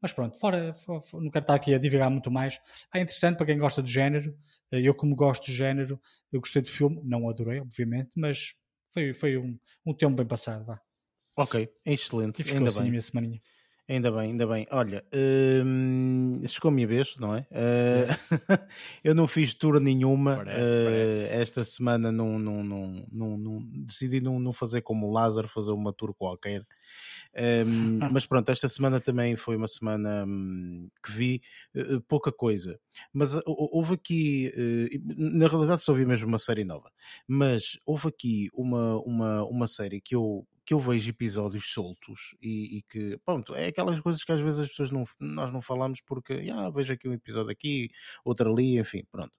Mas 0.00 0.12
pronto, 0.12 0.38
fora, 0.38 0.72
fo- 0.72 1.00
fo- 1.02 1.20
não 1.20 1.30
quero 1.30 1.42
estar 1.42 1.54
aqui 1.54 1.74
a 1.74 1.78
divagar 1.78 2.08
muito 2.08 2.30
mais. 2.30 2.58
É 2.94 3.00
interessante 3.02 3.36
para 3.36 3.44
quem 3.46 3.58
gosta 3.58 3.82
do 3.82 3.88
género. 3.88 4.34
Eh, 4.72 4.80
Eu, 4.80 4.94
como 4.94 5.14
gosto 5.14 5.44
do 5.46 5.52
género, 5.52 6.00
eu 6.32 6.40
gostei 6.40 6.62
do 6.62 6.70
filme. 6.70 6.98
Não 7.04 7.28
adorei, 7.28 7.60
obviamente, 7.60 8.12
mas 8.16 8.54
foi, 8.92 9.14
foi 9.14 9.36
um, 9.38 9.58
um 9.86 9.94
tempo 9.94 10.16
bem 10.16 10.26
passado. 10.26 10.64
Vá. 10.64 10.80
Ok, 11.36 11.68
excelente. 11.84 12.40
E 12.40 12.44
ficou 12.44 12.58
Ainda 12.58 12.70
assim 12.70 12.78
a 12.78 12.82
bem, 12.82 12.90
minha 12.90 13.00
semaninha. 13.02 13.42
Ainda 13.88 14.10
bem, 14.10 14.30
ainda 14.30 14.46
bem. 14.46 14.66
Olha, 14.70 15.04
hum, 15.64 16.40
chegou 16.46 16.68
a 16.70 16.72
minha 16.72 16.86
vez, 16.86 17.14
não 17.18 17.34
é? 17.34 17.40
Uh, 17.50 18.00
Yes. 18.00 18.30
eu 19.02 19.14
não 19.14 19.26
fiz 19.26 19.54
tour 19.54 19.80
nenhuma. 19.80 20.36
Parece, 20.36 20.80
uh, 20.80 20.84
parece. 20.84 21.34
Esta 21.34 21.64
semana 21.64 22.12
não, 22.12 22.38
não, 22.38 22.62
não, 22.62 23.06
não, 23.10 23.38
não- 23.38 23.62
decidi 23.86 24.20
não, 24.20 24.38
não 24.38 24.52
fazer 24.52 24.82
como 24.82 25.06
o 25.06 25.12
Lázaro, 25.12 25.48
fazer 25.48 25.72
uma 25.72 25.92
tour 25.92 26.14
qualquer. 26.14 26.66
Um, 27.36 27.98
mas 28.10 28.26
pronto, 28.26 28.48
esta 28.50 28.68
semana 28.68 29.00
também 29.00 29.36
foi 29.36 29.56
uma 29.56 29.68
semana 29.68 30.24
hum, 30.26 30.88
que 31.04 31.12
vi 31.12 31.42
uh, 31.76 32.00
pouca 32.02 32.32
coisa. 32.32 32.78
Mas 33.12 33.38
houve 33.46 33.94
aqui, 33.94 34.52
uh, 34.56 35.14
na 35.16 35.46
realidade 35.46 35.82
só 35.82 35.92
vi 35.92 36.04
mesmo 36.04 36.26
uma 36.28 36.38
série 36.38 36.64
nova, 36.64 36.90
mas 37.26 37.78
houve 37.86 38.08
aqui 38.08 38.48
uma, 38.52 38.96
uma, 39.02 39.44
uma 39.44 39.66
série 39.68 40.00
que 40.00 40.14
eu, 40.16 40.46
que 40.68 40.74
eu 40.74 40.78
vejo 40.78 41.08
episódios 41.08 41.72
soltos 41.72 42.36
e, 42.42 42.76
e 42.76 42.82
que, 42.82 43.16
pronto, 43.24 43.54
é 43.54 43.68
aquelas 43.68 43.98
coisas 44.00 44.22
que 44.22 44.30
às 44.30 44.38
vezes 44.38 44.60
as 44.60 44.68
pessoas 44.68 44.90
não, 44.90 45.04
nós 45.18 45.50
não 45.50 45.62
falamos 45.62 46.02
porque, 46.02 46.46
ah, 46.52 46.68
vejo 46.68 46.92
aqui 46.92 47.08
um 47.08 47.14
episódio 47.14 47.50
aqui, 47.50 47.88
outro 48.22 48.52
ali, 48.52 48.78
enfim, 48.78 49.02
pronto. 49.10 49.32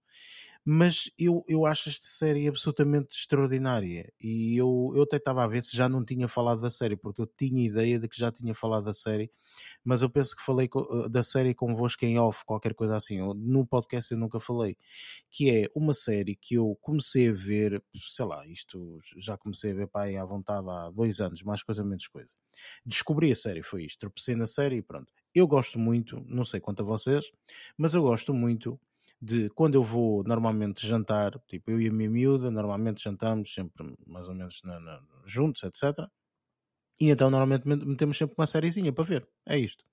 Mas 0.72 1.10
eu, 1.18 1.44
eu 1.48 1.66
acho 1.66 1.90
esta 1.90 2.06
série 2.06 2.48
absolutamente 2.48 3.16
extraordinária 3.16 4.14
e 4.22 4.56
eu, 4.56 4.92
eu 4.96 5.02
até 5.02 5.18
estava 5.18 5.44
a 5.44 5.48
ver 5.48 5.64
se 5.64 5.76
já 5.76 5.90
não 5.90 6.06
tinha 6.06 6.28
falado 6.28 6.62
da 6.62 6.70
série, 6.70 6.96
porque 6.96 7.20
eu 7.20 7.26
tinha 7.26 7.66
ideia 7.66 7.98
de 7.98 8.08
que 8.08 8.16
já 8.16 8.32
tinha 8.32 8.54
falado 8.54 8.84
da 8.84 8.94
série, 8.94 9.32
mas 9.84 10.04
eu 10.04 10.12
penso 10.12 10.36
que 10.36 10.44
falei 10.44 10.68
co- 10.68 11.10
da 11.10 11.24
série 11.24 11.56
convosco 11.56 12.06
em 12.06 12.20
off, 12.20 12.46
qualquer 12.46 12.76
coisa 12.76 12.96
assim. 12.96 13.18
No 13.36 13.66
podcast 13.66 14.12
eu 14.12 14.20
nunca 14.20 14.40
falei, 14.40 14.78
que 15.32 15.50
é 15.50 15.68
uma 15.74 15.92
série 15.96 16.36
que 16.36 16.54
eu 16.54 16.78
comecei 16.82 17.30
a 17.30 17.34
ver, 17.34 17.84
sei 17.96 18.26
lá, 18.26 18.46
isto 18.46 19.00
já 19.18 19.36
comecei 19.40 19.72
a 19.72 19.74
ver 19.76 19.90
aí 19.96 20.18
à 20.18 20.24
vontade 20.26 20.70
há 20.70 20.92
dois 20.92 21.20
anos, 21.20 21.42
mais 21.42 21.64
coisa, 21.64 21.84
menos 21.84 22.06
coisa. 22.06 22.32
Descobri 22.86 23.32
a 23.32 23.36
série, 23.36 23.64
foi 23.64 23.86
isto, 23.86 24.02
tropecei 24.02 24.36
na 24.36 24.46
série 24.46 24.76
e 24.78 24.82
pronto. 24.84 25.12
Eu 25.34 25.48
gosto 25.48 25.80
muito, 25.80 26.24
não 26.28 26.46
sei 26.46 26.60
quanto 26.60 26.82
a 26.84 26.86
vocês, 26.86 27.32
mas 27.76 27.96
eu 27.96 28.04
gosto 28.04 28.36
muito 28.36 28.80
de 29.22 29.50
quando 29.52 29.76
eu 29.76 29.84
vou 29.84 30.24
normalmente 30.24 30.86
jantar, 30.88 31.40
tipo 31.48 31.72
eu 31.72 31.82
e 31.82 31.88
a 31.90 31.92
minha 31.94 32.10
miúda, 32.10 32.52
normalmente 32.52 33.04
jantamos 33.04 33.54
sempre 33.54 33.96
mais 34.08 34.28
ou 34.28 34.36
menos 34.36 34.62
na- 34.64 34.80
na- 34.80 35.02
juntos, 35.26 35.64
etc. 35.64 36.10
E 37.02 37.10
então 37.12 37.30
normalmente 37.32 37.68
met- 37.68 37.86
metemos 37.86 38.18
sempre 38.18 38.36
uma 38.38 38.48
sériezinha 38.48 38.94
para 38.94 39.04
ver. 39.06 39.28
É 39.48 39.58
isto. 39.60 39.84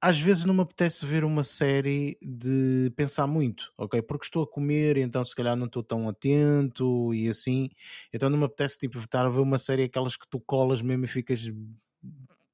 Às 0.00 0.20
vezes 0.20 0.44
não 0.44 0.54
me 0.54 0.60
apetece 0.62 1.04
ver 1.04 1.24
uma 1.24 1.42
série 1.42 2.16
de 2.22 2.90
pensar 2.96 3.26
muito, 3.26 3.72
ok? 3.76 4.00
Porque 4.02 4.26
estou 4.26 4.44
a 4.44 4.48
comer 4.50 4.96
então 4.96 5.24
se 5.24 5.34
calhar 5.34 5.56
não 5.56 5.66
estou 5.66 5.82
tão 5.82 6.08
atento 6.08 7.12
e 7.14 7.28
assim. 7.28 7.68
Então 8.12 8.30
não 8.30 8.38
me 8.38 8.44
apetece 8.44 8.78
tipo 8.78 8.96
estar 8.98 9.26
a 9.26 9.30
ver 9.30 9.40
uma 9.40 9.58
série 9.58 9.84
aquelas 9.84 10.16
que 10.16 10.28
tu 10.30 10.40
colas 10.40 10.82
mesmo 10.82 11.04
e 11.04 11.08
ficas 11.08 11.40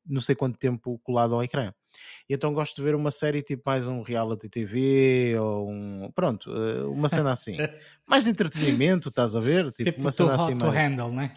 não 0.07 0.21
sei 0.21 0.35
quanto 0.35 0.59
tempo 0.59 0.99
colado 1.01 1.35
ao 1.35 1.43
ecrã. 1.43 1.73
E 2.29 2.35
então 2.35 2.53
gosto 2.55 2.77
de 2.77 2.83
ver 2.83 2.95
uma 2.95 3.11
série 3.11 3.43
tipo 3.43 3.63
mais 3.67 3.87
um 3.87 4.03
reality 4.03 4.49
TV 4.49 5.37
ou 5.39 5.69
um. 5.71 6.11
Pronto, 6.15 6.51
eh, 6.51 6.85
uma 6.85 7.09
cena 7.09 7.33
assim. 7.33 7.57
mais 8.07 8.25
de 8.25 8.31
entretenimento, 8.31 9.09
estás 9.09 9.35
a 9.37 9.41
ver? 9.41 9.71
Tipo, 9.73 9.91
Tipo, 9.91 10.01
uma 10.01 10.13
cena 10.13 10.35
assim 10.35 10.55
mais. 10.55 10.75
handle, 10.75 11.13
né? 11.13 11.35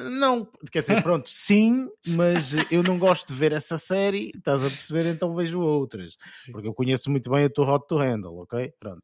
Não, 0.00 0.46
quer 0.70 0.82
dizer, 0.82 1.02
pronto, 1.02 1.28
sim, 1.34 1.88
mas 2.06 2.52
eu 2.70 2.84
não 2.84 2.96
gosto 2.96 3.26
de 3.26 3.34
ver 3.34 3.50
essa 3.50 3.76
série, 3.76 4.30
estás 4.32 4.62
a 4.64 4.70
perceber? 4.70 5.06
Então 5.06 5.34
vejo 5.34 5.60
outras. 5.60 6.12
Porque 6.52 6.68
eu 6.68 6.72
conheço 6.72 7.10
muito 7.10 7.28
bem 7.28 7.46
a 7.46 7.50
Too 7.50 7.66
Hot 7.68 7.84
to 7.88 7.96
Handle, 7.96 8.38
ok? 8.42 8.70
Pronto. 8.78 9.02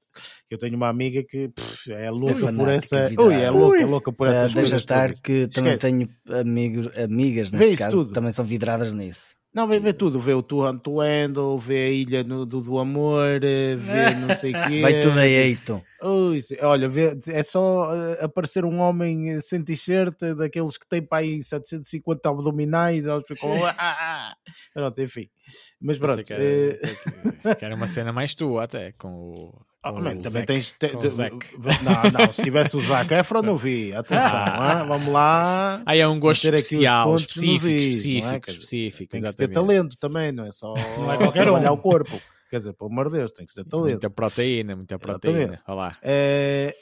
Eu 0.48 0.57
tenho 0.57 0.76
uma 0.76 0.88
amiga 0.88 1.24
que 1.28 1.48
pff, 1.48 1.90
é 1.92 2.09
louca 2.12 2.34
por 2.34 2.40
fanática, 2.44 2.70
essa. 2.96 3.20
Ui, 3.20 3.34
é 3.34 3.50
louca, 3.50 3.76
é 3.78 3.84
Ui. 3.84 3.90
louca 3.90 4.12
por 4.12 4.28
Ah, 4.28 4.30
essas 4.30 4.55
deixa 4.55 4.61
coisas. 4.61 4.82
estar 4.82 5.09
todas. 5.09 5.20
que 5.20 5.48
também 5.48 5.74
Esquece. 5.74 5.96
tenho 5.96 6.40
amigos, 6.40 6.96
amigas 6.96 7.50
Vê 7.50 7.57
neste 7.59 7.72
isso 7.72 7.82
caso 7.82 8.07
que 8.07 8.12
também 8.12 8.30
são 8.30 8.44
vidradas 8.44 8.92
nisso. 8.92 9.34
Não, 9.55 9.68
vê, 9.68 9.78
vê 9.78 9.92
tudo, 9.92 10.18
vê 10.18 10.34
o 10.34 10.42
to 10.42 10.62
Handle, 10.62 11.57
vê 11.59 11.84
a 11.84 11.88
Ilha 11.90 12.24
no- 12.24 12.44
do, 12.44 12.61
do 12.61 12.76
Amor, 12.78 13.40
eh, 13.44 13.76
vê 13.76 14.11
não 14.18 14.34
sei 14.36 14.50
o 14.50 14.66
quê. 14.66 14.80
Vai 14.82 15.00
tudo 15.00 15.18
a 15.18 15.26
eito. 15.28 15.80
Olha, 16.61 16.88
vê, 16.88 17.16
é 17.28 17.42
só 17.44 17.94
eh, 17.94 18.24
aparecer 18.24 18.64
um 18.64 18.80
homem 18.80 19.30
eh, 19.30 19.40
sem 19.40 19.62
t-shirt, 19.62 20.18
daqueles 20.36 20.76
que 20.76 20.86
tem 20.88 21.00
para 21.00 21.18
aí 21.18 21.40
750 21.40 22.28
abdominais, 22.28 23.07
eles 23.07 23.22
ficam. 23.28 23.64
ah, 23.64 23.74
ah, 23.78 23.96
ah. 24.00 24.34
Pronto, 24.74 25.00
enfim. 25.00 25.28
Mas 25.80 25.98
pronto. 25.98 26.24
Que 26.24 26.32
era, 26.32 27.55
que 27.55 27.64
era 27.64 27.74
uma 27.76 27.86
cena 27.86 28.12
mais 28.12 28.34
tua 28.34 28.64
até, 28.64 28.90
com 28.92 29.09
o. 29.14 29.66
Ah, 29.85 29.93
também 29.93 30.22
Zac- 30.22 30.47
tens. 30.47 30.72
te- 30.72 30.89
de-. 30.89 31.85
Não, 31.85 32.11
não, 32.26 32.32
se 32.32 32.43
tivesse 32.43 32.76
o 32.76 32.80
Zac 32.80 33.12
Efron, 33.12 33.43
não 33.43 33.57
vi. 33.57 33.93
Atenção, 33.95 34.30
Ah. 34.35 34.80
ah, 34.80 34.85
vamos 34.85 35.12
lá. 35.12 35.82
Ah, 35.85 35.97
é 35.97 36.07
um 36.09 36.18
gosto 36.18 36.45
especial, 36.45 37.14
específico, 37.16 37.66
is, 37.68 38.05
não 38.24 38.30
é? 38.30 38.37
específico, 38.39 38.51
específico, 38.51 39.11
Tem 39.11 39.20
que 39.22 39.28
se 39.30 39.37
ter 39.37 39.45
exatamente. 39.51 39.53
talento 39.55 39.97
também, 39.99 40.32
não 40.32 40.45
é 40.45 40.51
só 40.51 40.72
Não 40.99 41.12
é 41.12 41.16
qualquer 41.18 41.43
trabalhar 41.45 41.72
um. 41.72 41.74
o 41.74 41.78
corpo. 41.78 42.20
Quer 42.51 42.59
dizer, 42.59 42.72
pelo 42.74 42.91
amor 42.91 43.11
de 43.11 43.18
Deus, 43.18 43.32
tem 43.32 43.45
que 43.47 43.55
ter 43.55 43.64
talento. 43.64 43.91
Muita 43.91 44.11
proteína, 44.11 44.76
muita 44.76 44.95
Exatamente. 44.95 45.20
proteína. 45.20 45.62
Olha 45.66 45.76
lá. 45.76 45.97
Eh, 46.03 46.74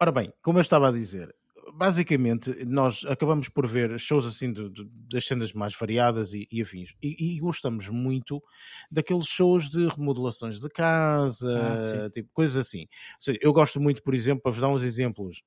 ora 0.00 0.12
bem, 0.12 0.32
como 0.42 0.58
eu 0.58 0.62
estava 0.62 0.88
a 0.88 0.92
dizer, 0.92 1.34
basicamente 1.78 2.64
nós 2.66 3.04
acabamos 3.06 3.48
por 3.48 3.66
ver 3.66 3.98
shows 3.98 4.26
assim 4.26 4.52
de- 4.52 4.68
de- 4.70 4.88
das 5.10 5.26
cenas 5.26 5.52
mais 5.52 5.74
variadas 5.78 6.32
e, 6.34 6.46
e 6.50 6.60
afins. 6.62 6.90
E, 7.02 7.36
e 7.36 7.40
gostamos 7.40 7.88
muito 7.88 8.42
daqueles 8.90 9.26
shows 9.28 9.68
de 9.68 9.86
remodelações 9.88 10.60
de 10.60 10.68
casa, 10.68 11.48
Ah, 11.54 12.10
tipo, 12.12 12.28
coisas 12.32 12.56
assim. 12.66 12.82
Ou 12.82 12.86
seja, 13.20 13.38
eu 13.42 13.52
gosto 13.52 13.80
muito, 13.80 14.02
por 14.02 14.14
exemplo, 14.14 14.42
para 14.42 14.52
vos 14.52 14.60
dar 14.60 14.68
uns 14.68 14.82
exemplos. 14.82 15.42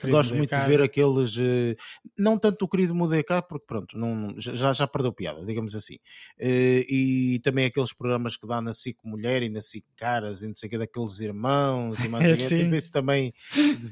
Querido 0.00 0.16
Gosto 0.16 0.34
muito 0.34 0.50
de 0.54 0.66
ver 0.66 0.82
aqueles. 0.82 1.36
eh, 1.38 1.76
Não 2.18 2.38
tanto 2.38 2.64
o 2.64 2.68
querido 2.68 2.94
Mudei 2.94 3.22
cá, 3.22 3.40
porque 3.42 3.66
pronto, 3.66 3.96
não, 3.98 4.34
já, 4.38 4.72
já 4.72 4.86
perdeu 4.86 5.12
piada, 5.12 5.44
digamos 5.44 5.74
assim. 5.76 5.96
Eh, 6.38 6.84
E 6.88 7.40
também 7.42 7.66
aqueles 7.66 7.92
programas 7.92 8.36
que 8.36 8.46
dá 8.46 8.60
na 8.60 8.72
SIC 8.72 8.96
Mulher 9.04 9.42
e 9.42 9.48
na 9.48 9.60
SIC 9.60 9.84
Caras 9.96 10.42
e 10.42 10.48
não 10.48 10.54
sei 10.54 10.66
o 10.66 10.70
que, 10.70 10.78
daqueles 10.78 11.20
irmãos 11.20 12.02
e 12.04 12.08
mais. 12.08 12.20
Sim. 12.50 12.64
Tipo, 12.64 12.74
esse 12.74 12.90
também, 12.90 13.32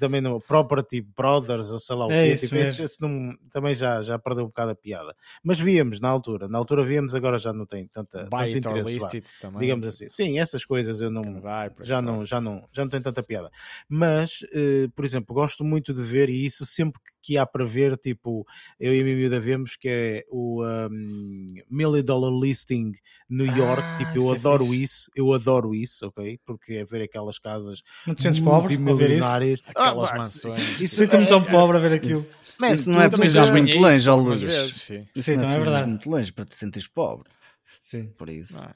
também 0.00 0.20
no 0.20 0.40
Property 0.40 1.00
Brothers 1.00 1.70
ou 1.70 1.78
sei 1.78 1.96
lá 1.96 2.06
o 2.06 2.10
É 2.12 2.32
isso 2.32 2.46
Tipo, 2.46 2.56
esse, 2.56 2.82
esse 2.82 3.00
não- 3.00 3.36
também 3.50 3.74
já, 3.74 4.00
já 4.00 4.18
perdeu 4.18 4.44
um 4.44 4.48
bocado 4.48 4.72
a 4.72 4.74
piada. 4.74 5.14
Mas 5.42 5.58
víamos 5.60 6.00
na 6.00 6.08
altura, 6.08 6.48
na 6.48 6.58
altura 6.58 6.84
víamos, 6.84 7.14
agora 7.14 7.38
já 7.38 7.52
não 7.52 7.66
tem 7.66 7.86
tanta, 7.88 8.18
tanto 8.20 8.30
Buy 8.30 8.50
interesse. 8.56 8.98
vá. 8.98 9.08
também. 9.40 9.60
Digamos 9.60 9.86
assim. 9.86 10.08
Sim, 10.08 10.38
essas 10.38 10.64
coisas 10.64 11.00
eu 11.00 11.10
não, 11.10 11.40
Vai, 11.40 11.70
já 11.80 12.00
não, 12.02 12.24
já 12.24 12.40
não, 12.40 12.66
já 12.72 12.82
não 12.82 12.88
tem 12.90 13.00
tanta 13.02 13.22
piada. 13.22 13.50
Mas, 13.88 14.38
eh, 14.52 14.88
por 14.94 15.04
exemplo, 15.04 15.34
gosto 15.34 15.64
muito 15.64 15.92
de 15.92 15.97
ver, 16.02 16.28
e 16.30 16.44
isso 16.44 16.64
sempre 16.66 17.00
que- 17.22 17.36
há 17.36 17.44
para 17.46 17.64
ver, 17.64 17.96
tipo, 17.98 18.46
eu 18.80 18.94
e 18.94 19.00
a 19.00 19.04
minha 19.04 19.16
miúda 19.16 19.38
vemos 19.38 19.76
que 19.76 19.88
é 19.88 20.24
o 20.30 20.64
um, 20.64 21.54
Million 21.70 22.02
Dollar 22.02 22.32
Listing 22.32 22.92
New 23.28 23.46
York, 23.46 23.86
Ah, 23.92 23.96
tipo, 23.96 24.10
eu 24.18 24.32
é 24.32 24.36
adoro 24.36 24.64
fixe. 24.64 24.82
isso, 24.82 25.10
eu 25.14 25.32
adoro 25.32 25.74
isso, 25.74 26.06
ok? 26.06 26.38
Porque 26.46 26.74
é 26.74 26.84
ver 26.84 27.02
aquelas 27.02 27.38
casas 27.38 27.82
Não 28.06 28.14
te 28.14 28.22
sentes 28.22 28.40
pobre 28.40 28.74
a 28.74 28.76
ver 28.76 28.76
isso? 28.76 28.80
multimilionárias. 28.80 29.62
Aquelas 29.66 30.10
Ah, 30.10 30.16
mansões. 30.16 30.80
isso 30.80 30.96
Sinto-me 30.96 31.24
é- 31.24 31.28
tão 31.28 31.42
é- 31.42 31.50
pobre 31.50 31.76
a 31.76 31.80
ver 31.80 31.92
aquilo. 31.94 32.26
Man, 32.58 32.72
Isso 32.72 32.90
não 32.90 33.00
é 33.00 33.08
preciso 33.08 33.38
ir 33.38 33.52
muito 33.52 33.78
longe, 33.78 34.08
vezes, 34.46 34.82
sim. 34.82 35.06
Sim, 35.14 35.36
não 35.36 35.48
é 35.50 35.58
verdade. 35.58 35.88
muito 35.88 36.10
longe 36.10 36.32
para 36.32 36.44
te 36.44 36.56
sentires 36.56 36.88
pobre. 36.88 37.28
Sim. 37.80 38.08
Por 38.18 38.28
isso. 38.28 38.58
É? 38.58 38.74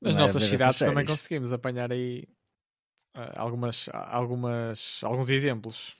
Nas 0.00 0.14
Não 0.14 0.20
é 0.20 0.24
nossas 0.26 0.42
cidades 0.44 0.78
também 0.78 0.94
séries. 0.96 1.10
conseguimos 1.10 1.52
apanhar 1.52 1.90
aí 1.90 2.24
ah, 3.14 3.32
algumas, 3.40 3.88
algumas, 3.92 5.00
alguns 5.02 5.28
exemplos. 5.30 5.96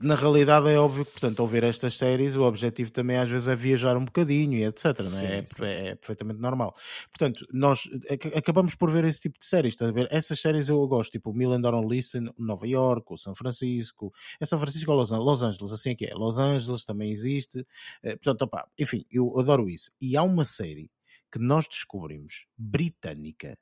Na 0.00 0.14
realidade 0.14 0.68
é 0.68 0.78
óbvio 0.78 1.04
que, 1.04 1.12
portanto, 1.12 1.40
ao 1.40 1.46
ver 1.46 1.62
estas 1.64 1.94
séries, 1.94 2.36
o 2.36 2.42
objetivo 2.42 2.90
também 2.90 3.16
às 3.16 3.28
vezes 3.28 3.46
é 3.48 3.54
viajar 3.54 3.96
um 3.96 4.04
bocadinho 4.04 4.54
e 4.54 4.64
etc. 4.64 4.98
não 5.00 5.18
é? 5.18 5.44
Sim, 5.46 5.62
É, 5.64 5.88
é 5.88 5.94
perfeitamente 5.94 6.40
normal. 6.40 6.74
Portanto, 7.08 7.46
nós 7.52 7.88
ac- 8.10 8.32
acabamos 8.36 8.74
por 8.74 8.90
ver 8.90 9.04
esse 9.04 9.20
tipo 9.20 9.38
de 9.38 9.44
séries, 9.44 9.74
estás 9.74 9.90
a 9.90 9.94
ver? 9.94 10.08
Essas 10.10 10.40
séries 10.40 10.68
eu 10.68 10.86
gosto, 10.88 11.12
tipo 11.12 11.30
o 11.30 11.34
Million 11.34 11.60
Dollar 11.60 11.84
List 11.86 12.14
em 12.14 12.28
Nova 12.38 12.66
York, 12.66 13.06
ou 13.08 13.16
São 13.16 13.34
Francisco, 13.34 14.12
é 14.40 14.46
São 14.46 14.58
Francisco 14.58 14.90
ou 14.90 14.98
Los, 14.98 15.10
Los 15.10 15.42
Angeles, 15.42 15.72
assim 15.72 15.90
é 15.90 15.94
que 15.94 16.06
é. 16.06 16.14
Los 16.14 16.38
Angeles 16.38 16.84
também 16.84 17.10
existe. 17.10 17.64
Eh, 18.02 18.16
Portanto, 18.16 18.42
opá, 18.42 18.66
enfim, 18.78 19.04
eu 19.10 19.38
adoro 19.38 19.68
isso. 19.68 19.90
E 20.00 20.16
há 20.16 20.22
uma 20.22 20.44
série 20.44 20.90
que 21.30 21.38
nós 21.38 21.66
descobrimos, 21.68 22.46
britânica, 22.56 23.58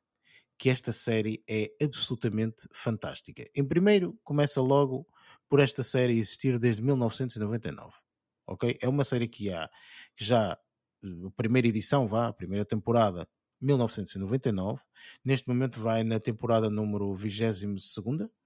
que 0.56 0.70
esta 0.70 0.92
série 0.92 1.42
é 1.48 1.72
absolutamente 1.82 2.68
fantástica. 2.72 3.44
Em 3.54 3.64
primeiro, 3.64 4.16
começa 4.22 4.60
logo 4.60 5.06
por 5.48 5.60
esta 5.60 5.82
série 5.82 6.18
existir 6.18 6.58
desde 6.58 6.82
1999. 6.82 7.92
Ok? 8.46 8.78
É 8.80 8.88
uma 8.88 9.04
série 9.04 9.28
que 9.28 9.52
há 9.52 9.68
que 10.16 10.24
já 10.24 10.58
eh, 11.02 11.26
a 11.26 11.30
primeira 11.30 11.68
edição 11.68 12.06
vá, 12.06 12.28
a 12.28 12.32
primeira 12.32 12.64
temporada 12.64 13.28
1999. 13.64 14.80
Neste 15.24 15.48
momento 15.48 15.80
vai 15.80 16.02
na 16.04 16.18
temporada 16.20 16.70
número 16.70 17.14
22 17.14 17.96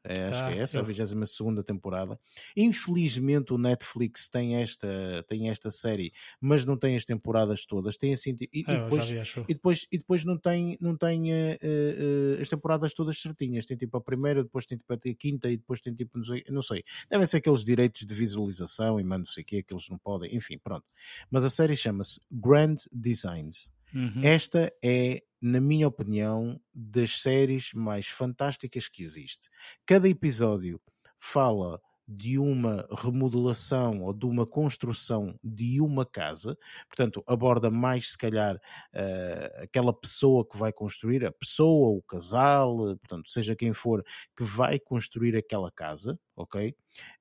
é, 0.05 0.25
acho 0.27 0.43
Ah, 0.45 0.49
que 0.53 0.59
é 0.59 0.63
essa, 0.63 0.79
a 0.79 0.81
eu- 0.81 0.85
22 0.85 1.63
temporada. 1.65 2.19
Infelizmente 2.57 3.53
o 3.53 3.59
Netflix 3.59 4.29
tem 4.29 4.57
esta, 4.57 4.89
tem 5.29 5.51
esta 5.51 5.71
série, 5.71 6.13
mas 6.41 6.65
não 6.65 6.77
tem 6.77 6.97
as 6.97 7.05
temporadas 7.05 7.65
todas. 7.67 7.97
Tem 7.97 8.13
assim, 8.13 8.35
e, 8.41 8.61
e 8.61 8.65
Ah, 8.67 8.73
eu 8.75 8.83
depois 8.85 9.09
vi, 9.09 9.19
e 9.49 9.55
depois, 9.55 9.87
e 9.93 9.99
depois 9.99 10.25
não 10.25 10.39
tem, 10.39 10.77
não 10.81 10.97
tem 10.97 11.33
eh, 11.33 11.59
eh, 11.61 12.39
as 12.41 12.49
temporadas 12.49 12.95
todas 12.95 13.19
certinhas. 13.21 13.67
Tem 13.67 13.77
tipo 13.77 13.97
a 13.97 14.01
primeira, 14.01 14.43
depois 14.43 14.67
tem 14.67 14.79
tipo 14.79 14.93
a 14.93 14.99
quinta 14.99 15.51
e 15.51 15.57
depois 15.57 15.81
tem 15.81 15.95
tipo, 15.95 16.17
não 16.19 16.25
sei, 16.25 16.45
não 16.49 16.63
sei. 16.63 16.83
Devem 17.11 17.27
ser 17.27 17.39
aqueles 17.39 17.65
direitos 17.65 18.07
de 18.07 18.15
visualização 18.15 18.99
e 18.99 19.05
mano, 19.05 19.25
não 19.25 19.33
sei 19.33 19.43
o 19.43 19.47
que, 19.47 19.63
que 19.63 19.75
eles 19.75 19.89
não 19.91 19.99
podem. 19.99 20.35
Enfim, 20.35 20.59
pronto. 20.59 20.85
Mas 21.31 21.45
a 21.45 21.51
série 21.51 21.77
chama-se 21.77 22.21
Grand 22.31 22.77
Designs. 22.93 23.71
Uhum. 23.95 24.21
Esta 24.23 24.73
é, 24.85 25.23
na 25.41 25.61
minha 25.61 25.89
opinião, 25.89 26.61
das 26.75 27.21
séries 27.21 27.73
mais 27.75 28.07
fantásticas 28.07 28.89
que 28.89 29.03
existe. 29.03 29.49
Cada 29.87 30.09
episódio 30.09 30.81
fala 31.21 31.81
de 32.11 32.39
uma 32.39 32.89
remodelação 32.91 34.03
ou 34.03 34.15
de 34.15 34.25
uma 34.25 34.47
construção 34.47 35.39
de 35.45 35.79
uma 35.79 36.07
casa, 36.07 36.57
portanto, 36.89 37.23
aborda 37.27 37.71
mais, 37.71 38.13
se 38.13 38.19
calhar, 38.19 38.59
eh, 38.95 39.61
aquela 39.65 39.93
pessoa 39.93 40.47
que 40.49 40.57
vai 40.57 40.73
construir, 40.73 41.23
a 41.27 41.31
pessoa, 41.33 41.91
o 41.91 42.03
casal, 42.03 42.93
eh, 42.93 42.97
portanto, 42.97 43.29
seja 43.31 43.55
quem 43.55 43.75
for, 43.75 44.03
que 44.35 44.43
vai 44.43 44.79
construir 44.79 45.37
aquela 45.37 45.71
casa, 45.71 46.19
ok? 46.35 46.75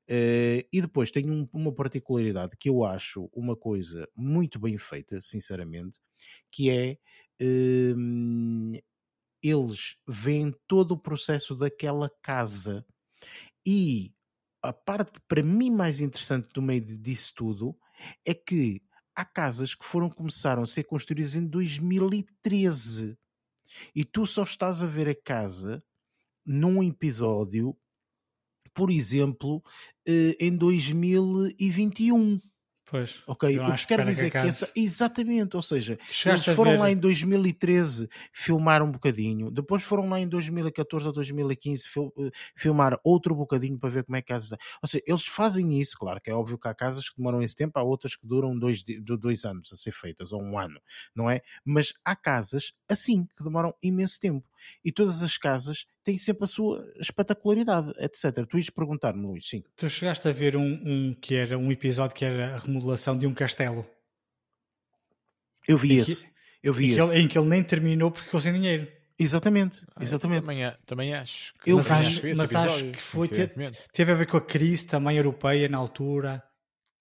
Eh, 0.10 0.68
e 0.72 0.82
depois 0.82 1.12
tem 1.12 1.30
um- 1.30 1.48
uma 1.54 1.74
particularidade 1.74 2.56
que 2.58 2.70
eu 2.70 2.84
acho 2.86 3.30
uma 3.34 3.56
coisa 3.58 4.08
muito 4.16 4.60
bem 4.60 4.78
feita, 4.78 5.20
sinceramente, 5.22 6.00
que 6.52 6.70
é 6.70 6.98
hum, 7.42 8.74
eles 9.44 9.98
veem 10.08 10.54
todo 10.68 10.94
o 10.94 11.00
processo 11.02 11.56
daquela 11.56 12.10
casa 12.24 12.86
e 13.66 14.14
a 14.62 14.74
parte 14.74 15.20
para 15.28 15.44
mim 15.44 15.70
mais 15.72 16.02
interessante 16.02 16.50
do 16.54 16.62
meio 16.62 16.82
disso 17.00 17.34
tudo 17.36 17.78
é 18.26 18.34
que 18.34 18.82
há 19.16 19.26
casas 19.26 19.74
que 19.76 19.86
foram 19.86 20.10
começaram 20.10 20.64
a 20.64 20.68
ser 20.68 20.84
construídas 20.84 21.36
em 21.36 21.46
2013 21.48 23.18
e 23.96 24.04
tu 24.06 24.26
só 24.26 24.44
estás 24.44 24.82
a 24.82 24.88
ver 24.88 25.08
a 25.10 25.16
casa 25.16 25.84
num 26.46 26.84
episódio, 26.84 27.78
por 28.78 28.92
exemplo, 28.92 29.64
eh, 30.08 30.36
em 30.40 30.56
2021. 30.56 32.40
Pois. 32.90 33.22
Ok, 33.28 33.50
o 33.50 33.52
que 33.60 33.66
quer 33.66 33.74
espera 33.74 34.06
dizer 34.06 34.32
que, 34.32 34.38
acaso- 34.38 34.64
essa, 34.64 34.72
exatamente, 34.74 35.58
ou 35.58 35.62
seja, 35.62 35.94
eles 35.94 36.16
chegaste 36.16 36.50
a 36.52 36.54
foram 36.54 36.78
lá 36.78 36.90
em 36.90 36.96
2013 36.96 38.08
filmar 38.32 38.82
um 38.82 38.90
bocadinho, 38.90 39.52
depois 39.52 39.84
foram 39.84 40.08
lá 40.08 40.22
em 40.22 40.28
2014 40.28 41.06
ou 41.06 41.12
2015 41.12 41.86
fil- 41.86 42.14
eh, 42.18 42.32
filmar 42.56 42.98
outro 43.04 43.36
bocadinho 43.36 43.78
para 43.78 43.90
ver 43.90 44.06
como 44.06 44.16
é 44.16 44.22
que 44.22 44.32
a 44.32 44.36
casa. 44.38 44.58
Ou 44.82 44.88
seja, 44.88 45.04
eles 45.06 45.26
fazem 45.26 45.78
isso, 45.82 45.98
claro 45.98 46.22
que 46.22 46.30
é 46.30 46.34
óbvio 46.34 46.58
que 46.58 46.68
há 46.70 46.74
casas 46.74 47.10
que 47.10 47.18
demoram 47.18 47.42
esse 47.42 47.58
tempo, 47.58 47.78
há 47.78 47.84
outras 47.84 48.16
que 48.16 48.26
duram 48.26 48.58
dois, 48.58 48.82
dois 49.20 49.44
anos 49.44 49.74
a 49.74 49.76
ser 49.76 49.92
feitas, 49.92 50.32
ou 50.32 50.42
um 50.42 50.58
ano, 50.58 50.80
não 51.14 51.30
é? 51.30 51.42
Mas 51.66 51.94
há 52.06 52.16
casas 52.16 52.72
assim 52.90 53.26
que 53.38 53.44
demoram 53.44 53.74
imenso 53.84 54.18
tempo 54.18 54.48
e 54.84 54.94
todas 54.94 55.24
as 55.24 55.38
casas 55.38 55.86
têm 56.08 56.18
sempre 56.18 56.46
a 56.46 56.48
sua 56.48 56.86
espetacularidade, 57.00 57.92
etc. 58.00 58.46
Tu 58.50 58.58
ias 58.58 58.70
perguntar-me, 58.70 59.26
Luís, 59.26 59.46
sim. 59.48 59.62
Tu 59.76 59.90
chegaste 59.90 60.26
a 60.28 60.32
ver 60.32 60.56
um, 60.56 60.82
um 60.86 61.14
que 61.14 61.36
era 61.36 61.58
um 61.58 61.70
episódio 61.72 62.16
que 62.16 62.24
era 62.24 62.56
a 62.56 62.58
remodelação 62.58 63.18
de 63.18 63.28
um 63.28 63.34
castelo. 63.34 63.86
Eu 65.68 65.78
vi 65.78 66.00
Em 66.00 66.04
que- 66.06 66.12
esse. 66.12 66.28
Eu 66.64 66.74
vi 66.74 66.86
Em 66.86 66.96
que, 66.96 67.02
esse. 67.02 67.12
ele, 67.14 67.22
em 67.24 67.28
que 67.28 67.38
ele 67.38 67.48
nem 67.48 67.64
terminou 67.64 68.10
porque 68.12 68.26
ficou 68.26 68.40
sem 68.42 68.54
dinheiro. 68.54 68.88
Exatamente, 69.20 69.84
Ah, 69.96 70.04
exatamente. 70.04 70.42
Também, 70.46 70.64
a- 70.64 70.78
também 70.86 71.14
acho. 71.14 71.54
Que, 71.56 71.72
Eu 71.72 71.78
mas 71.78 71.88
também 71.88 72.02
vi- 72.04 72.08
acho, 72.10 72.22
que 72.22 72.36
mas 72.36 72.56
acho 72.56 72.68
episódio, 72.68 72.92
que 72.94 73.02
foi 73.02 73.20
coincidentemente. 73.28 73.80
teve 73.92 74.12
a 74.12 74.16
ver 74.16 74.28
com 74.28 74.38
a 74.38 74.42
crise 74.42 74.86
também 74.86 75.18
europeia 75.18 75.68
na 75.68 75.78
altura, 75.78 76.44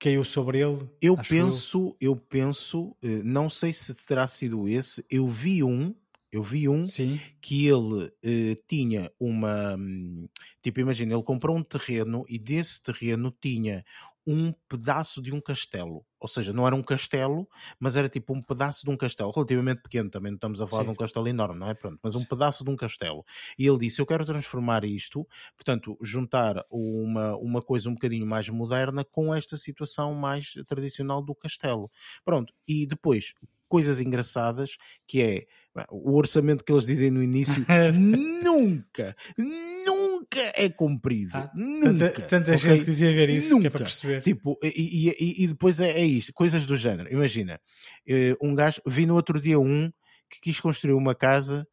caiu 0.01 0.25
sobre 0.25 0.59
ele. 0.61 0.89
Eu 1.01 1.15
acho 1.19 1.29
penso, 1.29 1.97
eu 2.01 2.17
penso, 2.17 2.97
eh, 3.03 3.23
não 3.23 3.51
sei 3.51 3.73
se 3.73 3.95
terá 4.07 4.27
sido 4.27 4.66
esse, 4.66 5.05
eu 5.11 5.28
vi 5.28 5.62
um, 5.62 5.95
eu 6.37 6.43
vi 6.43 6.69
um 6.69 6.91
Sim, 6.93 7.21
que 7.41 7.67
ele 7.67 8.13
eh, 8.23 8.57
tinha 8.69 9.11
uma, 9.19 9.77
hum, 9.77 10.29
tipo, 10.63 10.81
imagina, 10.81 11.15
ele 11.15 11.23
comprou 11.23 11.57
um 11.57 11.63
terreno 11.63 12.25
e 12.29 12.39
desse 12.39 12.83
terreno 12.83 13.31
tinha 13.41 13.85
um 14.27 14.53
pedaço 14.69 15.23
de 15.23 15.33
um 15.33 15.41
castelo, 15.41 16.05
ou 16.19 16.27
seja, 16.27 16.53
não 16.53 16.67
era 16.67 16.75
um 16.75 16.83
castelo, 16.83 17.49
mas 17.79 17.95
era 17.95 18.09
tipo 18.09 18.35
um 18.35 18.43
pedaço 18.43 18.85
de 18.85 18.91
um 18.91 18.97
castelo, 18.97 19.31
relativamente 19.31 19.83
pequeno, 19.83 20.11
também 20.11 20.33
não 20.33 20.37
estamos 20.37 20.61
a 20.61 20.67
falar 20.67 20.83
Sim. 20.83 20.87
de 20.87 20.91
um 20.91 20.97
castelo 20.97 21.29
enorme, 21.29 21.61
não 21.61 21.69
é? 21.71 21.75
Pronto, 21.75 22.01
mas 22.03 22.17
um 22.17 22.25
pedaço 22.25 22.65
de 22.65 22.71
um 22.71 22.75
castelo. 22.77 23.25
E 23.57 23.65
ele 23.67 23.79
disse: 23.79 24.01
Eu 24.01 24.07
quero 24.07 24.25
transformar 24.25 24.85
isto, 24.85 25.25
portanto, 25.57 25.97
juntar 26.03 26.65
uma, 26.69 27.37
uma 27.37 27.63
coisa 27.63 27.89
um 27.89 27.95
bocadinho 27.95 28.27
mais 28.27 28.49
moderna 28.49 29.05
com 29.05 29.33
esta 29.33 29.57
situação 29.57 30.13
mais 30.15 30.55
tradicional 30.67 31.23
do 31.23 31.35
castelo. 31.35 31.89
Pronto, 32.25 32.53
e 32.67 32.85
depois 32.85 33.33
coisas 33.68 34.01
engraçadas 34.01 34.76
que 35.06 35.22
é 35.22 35.44
o 35.90 36.16
orçamento 36.16 36.64
que 36.64 36.72
eles 36.72 36.86
dizem 36.86 37.10
no 37.10 37.22
início 37.22 37.64
nunca, 38.43 39.14
nunca 39.36 40.40
é 40.55 40.68
cumprido. 40.68 41.32
Ah, 41.34 41.51
nunca. 41.55 41.86
tanta, 41.90 42.22
tanta 42.22 42.55
ok? 42.55 42.59
gente 42.59 42.84
devia 42.86 43.12
ver 43.12 43.30
isso 43.30 43.48
que 43.48 43.52
é 43.52 43.56
Nunca. 43.56 43.70
para 43.70 43.80
perceber. 43.84 44.20
Tipo, 44.22 44.59
e, 44.62 45.12
e- 45.18 45.44
e- 45.44 45.48
depois 45.48 45.80
é, 45.80 45.90
é 45.90 46.05
isto, 46.05 46.32
coisas 46.32 46.64
do 46.66 46.76
género. 46.76 47.12
Imagina, 47.12 47.60
eh, 48.09 48.34
um 48.43 48.55
gajo, 48.55 48.80
vi 48.86 49.06
no 49.06 49.14
outro 49.14 49.40
dia 49.40 49.59
um 49.59 49.90
que 50.30 50.40
quis 50.40 50.59
construir 50.60 50.94
uma 50.94 51.14
casa 51.14 51.66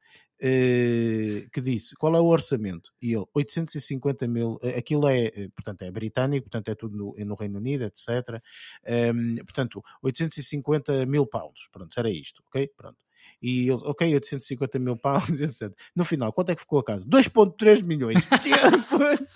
que 1.52 1.62
disse 1.62 1.96
qual 1.96 2.16
é 2.16 2.20
o 2.20 2.26
orçamento? 2.26 2.92
E 3.02 3.14
ele, 3.14 3.26
850 3.34 4.28
mil, 4.28 4.60
eh, 4.62 4.78
aquilo 4.78 5.08
é, 5.08 5.28
eh, 5.28 5.50
portanto, 5.56 5.84
é 5.84 5.92
britânico, 5.92 6.50
portanto, 6.50 6.70
é 6.70 6.76
tudo 6.76 6.98
no, 6.98 7.26
no 7.26 7.36
Reino 7.36 7.58
Unido, 7.60 7.86
etc. 7.86 8.42
Ehm, 8.86 9.38
portanto, 9.46 9.82
850 10.02 11.06
mil 11.06 11.26
pounds, 11.26 11.68
pronto, 11.72 11.98
era 11.98 12.10
isto, 12.10 12.44
ok? 12.48 12.68
Pronto. 12.76 12.98
E 13.42 13.70
ele, 13.70 13.80
ok, 13.84 14.14
850 14.14 14.80
mil 14.80 14.96
pounds, 14.98 15.40
etc. 15.42 15.72
No 15.96 16.04
final, 16.06 16.32
quanto 16.32 16.52
é 16.52 16.56
que 16.56 16.62
ficou 16.62 16.80
a 16.80 16.84
casa? 16.84 17.08
2.3 17.08 17.82
milhões. 17.84 18.20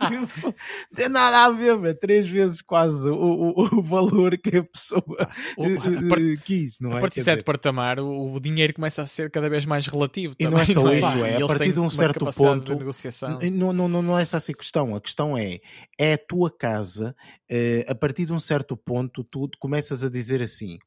Tipo, 0.08 0.56
tem 0.96 1.10
nada 1.10 1.46
a 1.46 1.52
ver, 1.52 1.84
é 1.86 1.94
três 1.94 2.28
vezes 2.28 2.62
quase 2.62 3.10
o, 3.10 3.16
o, 3.16 3.78
o 3.80 3.82
valor 3.82 4.38
que 4.38 4.58
a 4.58 4.64
pessoa 4.64 5.04
O- 5.58 5.64
a 5.64 5.68
eh, 5.68 6.34
eh, 6.34 6.38
quis, 6.44 6.80
não 6.80 6.92
a 6.92 6.98
é? 6.98 7.02
partir 7.02 7.16
Quer 7.16 7.22
de 7.22 7.26
certo 7.26 7.46
patamar, 7.46 8.00
o, 8.00 8.34
o 8.34 8.40
dinheiro 8.40 8.74
começa 8.74 9.02
a 9.02 9.08
ser 9.08 9.30
cada 9.32 9.50
vez 9.50 9.66
mais 9.66 9.88
relativo. 9.88 10.36
E 10.40 10.44
não 10.46 10.60
é 10.60 10.66
também, 10.66 10.74
só 10.74 10.90
é? 10.90 11.00
isso, 11.00 11.26
é, 11.26 11.36
a 11.36 11.48
partir 11.48 11.74
de 11.74 11.80
um 11.80 11.90
certo 11.90 12.26
ponto, 12.32 12.74
Não, 13.52 13.74
não, 13.74 13.88
não, 13.88 14.02
não 14.02 14.18
é 14.20 14.22
essa 14.22 14.38
assim 14.38 14.54
a 14.54 14.56
questão. 14.56 14.96
A 14.96 15.02
questão 15.02 15.38
é: 15.38 15.60
é 15.98 16.14
a 16.14 16.18
tua 16.18 16.50
casa, 16.50 17.16
eh, 17.50 17.86
a 17.88 17.96
partir 17.96 18.26
de 18.26 18.34
um 18.34 18.40
certo 18.40 18.78
ponto, 18.78 19.24
tu 19.24 19.50
começas 19.60 20.04
a 20.04 20.10
dizer 20.10 20.42
assim. 20.42 20.78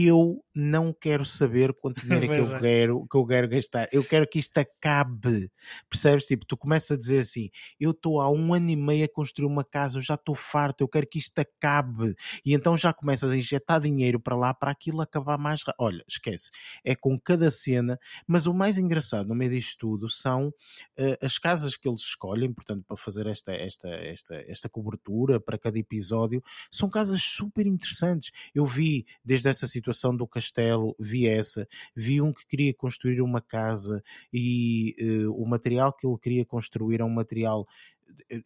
Eu 0.00 0.44
não 0.54 0.92
quero 0.92 1.24
saber 1.24 1.74
quanto 1.74 2.02
dinheiro 2.02 2.26
é 2.26 2.28
que 2.28 2.40
eu 2.40 2.56
é. 2.56 2.60
quero, 2.60 3.06
que 3.10 3.16
eu 3.16 3.26
quero 3.26 3.48
gastar. 3.48 3.88
Eu 3.90 4.04
quero 4.04 4.28
que 4.28 4.38
isto 4.38 4.56
acabe. 4.56 5.50
Percebes? 5.90 6.24
Tipo, 6.24 6.46
tu 6.46 6.56
começas 6.56 6.92
a 6.92 6.96
dizer 6.96 7.18
assim: 7.18 7.50
eu 7.80 7.90
estou 7.90 8.20
há 8.20 8.30
um 8.30 8.54
ano 8.54 8.70
e 8.70 8.76
meio 8.76 9.04
a 9.04 9.08
construir 9.08 9.48
uma 9.48 9.64
casa, 9.64 9.98
eu 9.98 10.02
já 10.02 10.14
estou 10.14 10.36
farto, 10.36 10.82
eu 10.82 10.88
quero 10.88 11.04
que 11.04 11.18
isto 11.18 11.36
acabe. 11.40 12.14
E 12.46 12.54
então 12.54 12.76
já 12.76 12.92
começas 12.92 13.32
a 13.32 13.36
injetar 13.36 13.80
dinheiro 13.80 14.20
para 14.20 14.36
lá 14.36 14.54
para 14.54 14.70
aquilo 14.70 15.00
acabar 15.00 15.36
mais 15.36 15.64
rápido. 15.64 15.82
Olha, 15.84 16.04
esquece. 16.08 16.52
É 16.84 16.94
com 16.94 17.18
cada 17.18 17.50
cena. 17.50 17.98
Mas 18.24 18.46
o 18.46 18.54
mais 18.54 18.78
engraçado 18.78 19.26
no 19.26 19.34
meio 19.34 19.50
disto 19.50 19.78
tudo 19.78 20.08
são 20.08 20.54
eh, 20.96 21.18
as 21.20 21.38
casas 21.38 21.76
que 21.76 21.88
eles 21.88 22.02
escolhem, 22.02 22.52
portanto, 22.52 22.84
para 22.86 22.96
fazer 22.96 23.26
esta, 23.26 23.50
esta, 23.52 23.88
esta, 23.88 24.44
esta 24.46 24.68
cobertura 24.68 25.40
para 25.40 25.58
cada 25.58 25.76
episódio, 25.76 26.40
são 26.70 26.88
casas 26.88 27.20
super 27.20 27.66
interessantes. 27.66 28.30
Eu 28.54 28.64
vi 28.64 29.04
desde 29.24 29.48
essa 29.48 29.66
situação 29.66 29.87
do 30.16 30.26
castelo, 30.26 30.94
vi 30.98 31.26
essa, 31.26 31.66
vi 31.94 32.20
um 32.20 32.32
que 32.32 32.46
queria 32.46 32.74
construir 32.74 33.20
uma 33.20 33.40
casa 33.40 34.02
e 34.32 34.94
eh, 34.98 35.28
o 35.28 35.44
material 35.46 35.92
que 35.92 36.06
ele 36.06 36.18
queria 36.18 36.44
construir 36.44 37.00
é 37.00 37.04
um 37.04 37.10
material. 37.10 37.66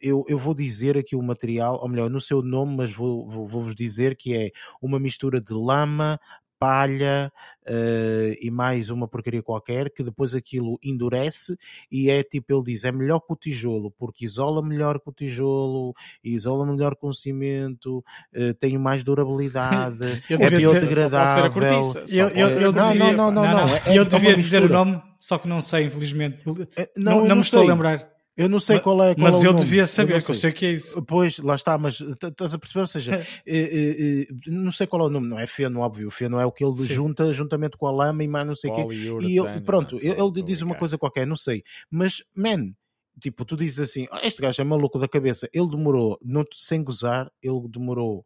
Eu, 0.00 0.24
eu 0.28 0.36
vou 0.38 0.54
dizer 0.54 0.98
aqui 0.98 1.16
o 1.16 1.22
material, 1.22 1.78
ou 1.80 1.88
melhor, 1.88 2.10
no 2.10 2.20
seu 2.20 2.42
nome, 2.42 2.76
mas 2.76 2.92
vou, 2.92 3.26
vou, 3.28 3.46
vou-vos 3.46 3.74
dizer 3.74 4.16
que 4.16 4.34
é 4.34 4.50
uma 4.80 4.98
mistura 4.98 5.40
de 5.40 5.52
lama, 5.52 6.18
palha 6.62 7.32
eh, 7.66 8.36
e 8.40 8.50
mais 8.50 8.88
uma 8.88 9.08
porcaria 9.08 9.42
qualquer, 9.42 9.90
que 9.90 10.02
depois 10.04 10.32
aquilo 10.34 10.78
endurece 10.82 11.56
e 11.90 12.08
é 12.08 12.22
tipo, 12.22 12.54
ele 12.54 12.64
diz, 12.66 12.84
é 12.84 12.92
melhor 12.92 13.18
que 13.20 13.32
o 13.32 13.36
tijolo, 13.36 13.90
porque 13.98 14.24
isola 14.24 14.62
melhor 14.62 15.00
que 15.00 15.08
o 15.08 15.12
tijolo, 15.12 15.92
isola 16.22 16.64
melhor 16.64 16.94
com 16.94 17.08
o 17.08 17.12
cimento, 17.12 18.04
eh, 18.32 18.52
tem 18.52 18.78
mais 18.78 19.02
durabilidade, 19.02 20.22
Eu 20.30 20.38
é 20.40 20.50
biodegradável. 20.50 21.50
Eu, 22.08 22.28
eu, 22.28 22.72
Não, 22.72 22.92
devia, 22.92 23.12
não, 23.12 23.30
não, 23.30 23.42
não, 23.42 23.68
é- 23.74 23.82
é 23.86 24.04
devia 24.04 24.36
dizer 24.36 24.58
o 24.58 24.62
mistura. 24.62 24.68
nome, 24.68 25.02
só 25.18 25.38
que 25.38 25.48
não 25.48 25.60
sei, 25.60 25.84
infelizmente. 25.86 26.44
Eh, 26.76 26.90
Não, 26.96 27.26
não, 27.26 27.36
me 27.36 27.42
estou 27.42 27.60
sei. 27.60 27.68
a 27.68 27.72
lembrar. 27.72 28.11
Eu 28.36 28.48
não 28.48 28.58
sei 28.58 28.76
Mas- 28.76 28.84
qual 28.84 29.02
é 29.04 29.14
qual 29.14 29.24
Mas 29.30 29.44
é 29.44 29.46
eu 29.46 29.52
nome. 29.52 29.64
devia 29.64 29.86
saber, 29.86 30.22
que 30.24 30.30
eu 30.30 30.34
sei 30.34 30.50
o 30.50 30.54
que 30.54 30.64
é 30.66 30.72
isso. 30.72 31.02
Pois, 31.04 31.38
lá 31.38 31.54
está, 31.54 31.76
mas 31.76 32.00
estás 32.00 32.54
a 32.54 32.58
perceber? 32.58 32.80
Ou 32.80 32.86
seja, 32.86 33.12
eh, 33.46 33.56
eh, 33.56 34.22
eh, 34.22 34.26
não 34.50 34.72
sei 34.72 34.86
qual 34.86 35.02
é 35.02 35.06
o 35.06 35.10
nome, 35.10 35.28
não 35.28 35.38
é 35.38 35.46
feno, 35.46 35.80
óbvio. 35.80 36.08
O 36.08 36.10
feno 36.10 36.38
é 36.40 36.46
o 36.46 36.50
que 36.52 36.64
ele 36.64 36.76
Sim. 36.78 36.84
junta 36.94 37.32
juntamente 37.34 37.76
com 37.76 37.86
a 37.86 37.92
lama 37.92 38.24
e 38.24 38.28
mais 38.28 38.46
não 38.46 38.54
sei 38.54 38.70
o 38.70 38.74
quê. 38.74 38.94
E 38.94 39.38
ele, 39.38 39.60
pronto, 39.60 39.96
ele, 39.96 40.18
ele 40.18 40.42
diz 40.42 40.62
uma 40.62 40.74
coisa 40.74 40.96
qualquer, 40.96 41.26
não 41.26 41.36
sei. 41.36 41.62
Mas, 41.90 42.22
man, 42.34 42.72
tipo, 43.20 43.44
tu 43.44 43.54
dizes 43.54 43.80
assim: 43.80 44.06
"Ah, 44.10 44.26
este 44.26 44.40
gajo 44.40 44.62
é 44.62 44.64
maluco 44.64 44.98
da 44.98 45.06
cabeça. 45.08 45.46
Ele 45.52 45.68
demorou, 45.68 46.18
não, 46.22 46.42
sem 46.54 46.82
gozar, 46.82 47.30
ele 47.42 47.68
demorou 47.68 48.24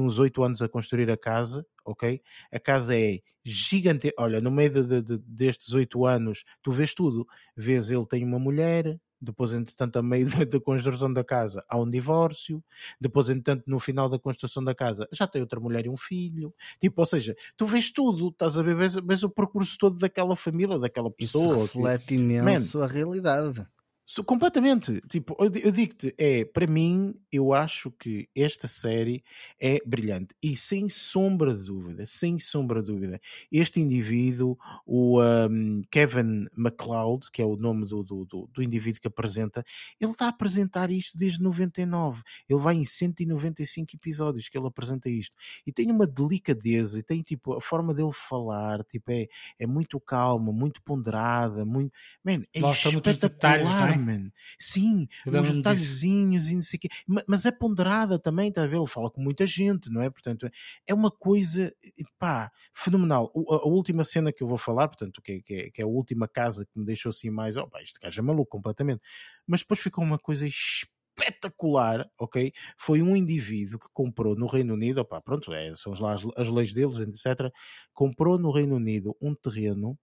uns 0.00 0.18
oito 0.18 0.42
anos 0.42 0.62
a 0.62 0.68
construir 0.70 1.10
a 1.10 1.16
casa, 1.18 1.66
ok? 1.84 2.18
A 2.50 2.58
casa 2.58 2.96
é 2.98 3.18
gigante. 3.44 4.10
Olha, 4.18 4.40
no 4.40 4.50
meio 4.50 4.70
de, 4.70 4.82
de- 4.82 5.02
de- 5.02 5.18
destes 5.18 5.74
oito 5.74 6.06
anos, 6.06 6.42
tu 6.62 6.72
vês 6.72 6.94
tudo. 6.94 7.26
Vês 7.54 7.90
ele 7.90 8.06
tem 8.06 8.24
uma 8.24 8.38
mulher, 8.38 8.98
depois, 9.20 9.52
entretanto, 9.54 9.96
a 9.98 10.02
meio 10.02 10.28
da, 10.46 10.60
construção 10.60 11.12
da 11.12 11.24
casa 11.24 11.64
há 11.68 11.78
um 11.78 11.88
divórcio, 11.88 12.62
depois, 13.00 13.28
entretanto, 13.28 13.64
no 13.66 13.78
final 13.78 14.08
da 14.08 14.18
construção 14.18 14.62
da 14.62 14.74
casa 14.74 15.08
já 15.12 15.26
tem 15.26 15.40
outra 15.42 15.58
mulher 15.60 15.86
e 15.86 15.88
um 15.88 15.96
filho. 15.96 16.54
Tipo, 16.80 17.02
ou 17.02 17.06
seja, 17.06 17.34
tu 17.56 17.66
vês 17.66 17.90
tudo, 17.90 18.28
estás 18.28 18.58
a 18.58 18.62
ver, 18.62 18.76
vês, 18.76 18.94
vês 18.94 19.22
o 19.22 19.30
percurso 19.30 19.76
todo 19.78 19.98
daquela 19.98 20.36
família, 20.36 20.78
daquela 20.78 21.08
Isso 21.18 21.38
pessoa. 21.38 21.68
que- 21.68 21.78
reflete 21.78 22.14
imenso 22.14 22.82
a 22.82 22.86
realidade. 22.86 23.66
So- 24.06 24.22
Completamente. 24.24 25.00
Tipo, 25.08 25.34
eu, 25.38 25.50
eu 25.62 25.72
digo-te, 25.72 26.14
é, 26.18 26.44
para 26.44 26.66
mim, 26.66 27.14
eu 27.32 27.52
acho 27.52 27.90
que 27.90 28.28
esta 28.34 28.68
série 28.68 29.24
é 29.60 29.78
brilhante. 29.86 30.34
E 30.42 30.56
sem 30.56 30.88
sombra 30.88 31.54
de 31.54 31.64
dúvida, 31.64 32.04
sem 32.06 32.38
sombra 32.38 32.80
de 32.80 32.92
dúvida, 32.92 33.20
este 33.50 33.80
indivíduo, 33.80 34.58
o 34.86 35.22
um, 35.22 35.82
Kevin 35.90 36.46
MacLeod, 36.54 37.30
que 37.30 37.40
é 37.40 37.44
o 37.44 37.56
nome 37.56 37.86
do, 37.86 38.02
do, 38.02 38.24
do, 38.24 38.50
do 38.52 38.62
indivíduo 38.62 39.00
que 39.00 39.08
apresenta, 39.08 39.64
ele 40.00 40.12
está 40.12 40.26
a 40.26 40.28
apresentar 40.28 40.90
isto 40.90 41.16
desde 41.16 41.42
99. 41.42 42.22
Ele 42.48 42.60
vai 42.60 42.74
em 42.74 42.84
195 42.84 43.94
episódios 43.94 44.48
que 44.48 44.58
ele 44.58 44.66
apresenta 44.66 45.08
isto. 45.08 45.34
E 45.66 45.72
tem 45.72 45.90
uma 45.90 46.06
delicadeza, 46.06 46.98
e 46.98 47.02
tem 47.02 47.22
tipo, 47.22 47.54
a 47.54 47.60
forma 47.60 47.94
dele 47.94 48.12
falar, 48.12 48.84
tipo, 48.84 49.10
é, 49.10 49.26
é 49.58 49.66
muito 49.66 49.98
calma, 49.98 50.52
muito 50.52 50.82
ponderada, 50.82 51.64
muito. 51.64 51.92
Man, 52.22 52.42
é 52.52 52.60
Mostra 52.60 52.90
espetacular, 52.90 53.93
é? 53.94 54.30
Sim, 54.58 55.08
Eu 55.26 55.32
uns 55.40 55.48
detalhezinhos 55.56 56.50
e 56.50 56.54
não 56.54 56.62
sei 56.62 56.76
o 56.78 56.80
quê. 56.80 56.88
Ma- 57.06 57.22
Mas 57.28 57.44
é 57.46 57.52
ponderada 57.52 58.18
também, 58.18 58.48
está 58.48 58.64
a 58.64 58.66
ver? 58.66 58.76
Ele 58.76 58.86
fala 58.86 59.10
com 59.10 59.20
muita 59.22 59.46
gente, 59.46 59.90
não 59.90 60.02
é? 60.02 60.10
Portanto, 60.10 60.48
é 60.86 60.94
uma 60.94 61.10
coisa, 61.10 61.72
pá, 62.18 62.50
fenomenal. 62.74 63.32
A, 63.48 63.66
última 63.68 64.04
cena 64.04 64.32
que 64.32 64.42
eu 64.42 64.48
vou 64.48 64.58
falar, 64.58 64.88
portanto, 64.88 65.20
que, 65.22 65.32
é- 65.32 65.40
que, 65.40 65.54
é, 65.54 65.70
que 65.70 65.80
é 65.80 65.84
a 65.84 65.88
última 65.88 66.28
casa 66.28 66.64
que 66.66 66.78
me 66.78 66.84
deixou 66.84 67.10
assim 67.10 67.30
mais, 67.30 67.56
oh, 67.56 67.68
pá, 67.68 67.82
este 67.82 67.98
gajo 68.00 68.20
é 68.20 68.22
maluco 68.22 68.50
completamente. 68.50 69.00
Mas 69.46 69.60
depois 69.60 69.80
ficou 69.80 70.02
uma 70.04 70.18
coisa 70.18 70.46
espetacular, 70.46 72.08
ok? 72.18 72.52
Foi 72.78 73.02
um 73.02 73.16
indivíduo 73.16 73.78
que 73.78 73.88
comprou 73.92 74.34
no 74.36 74.46
Reino 74.46 74.74
Unido, 74.74 74.98
opá, 75.00 75.20
pronto, 75.20 75.52
é, 75.52 75.74
são 75.76 75.92
lá 76.00 76.14
as, 76.14 76.22
as 76.36 76.48
leis 76.48 76.72
deles, 76.72 76.98
etc. 76.98 77.52
Comprou 77.92 78.38
no 78.38 78.50
Reino 78.50 78.76
Unido 78.76 79.16
um 79.20 79.34
terreno 79.34 79.98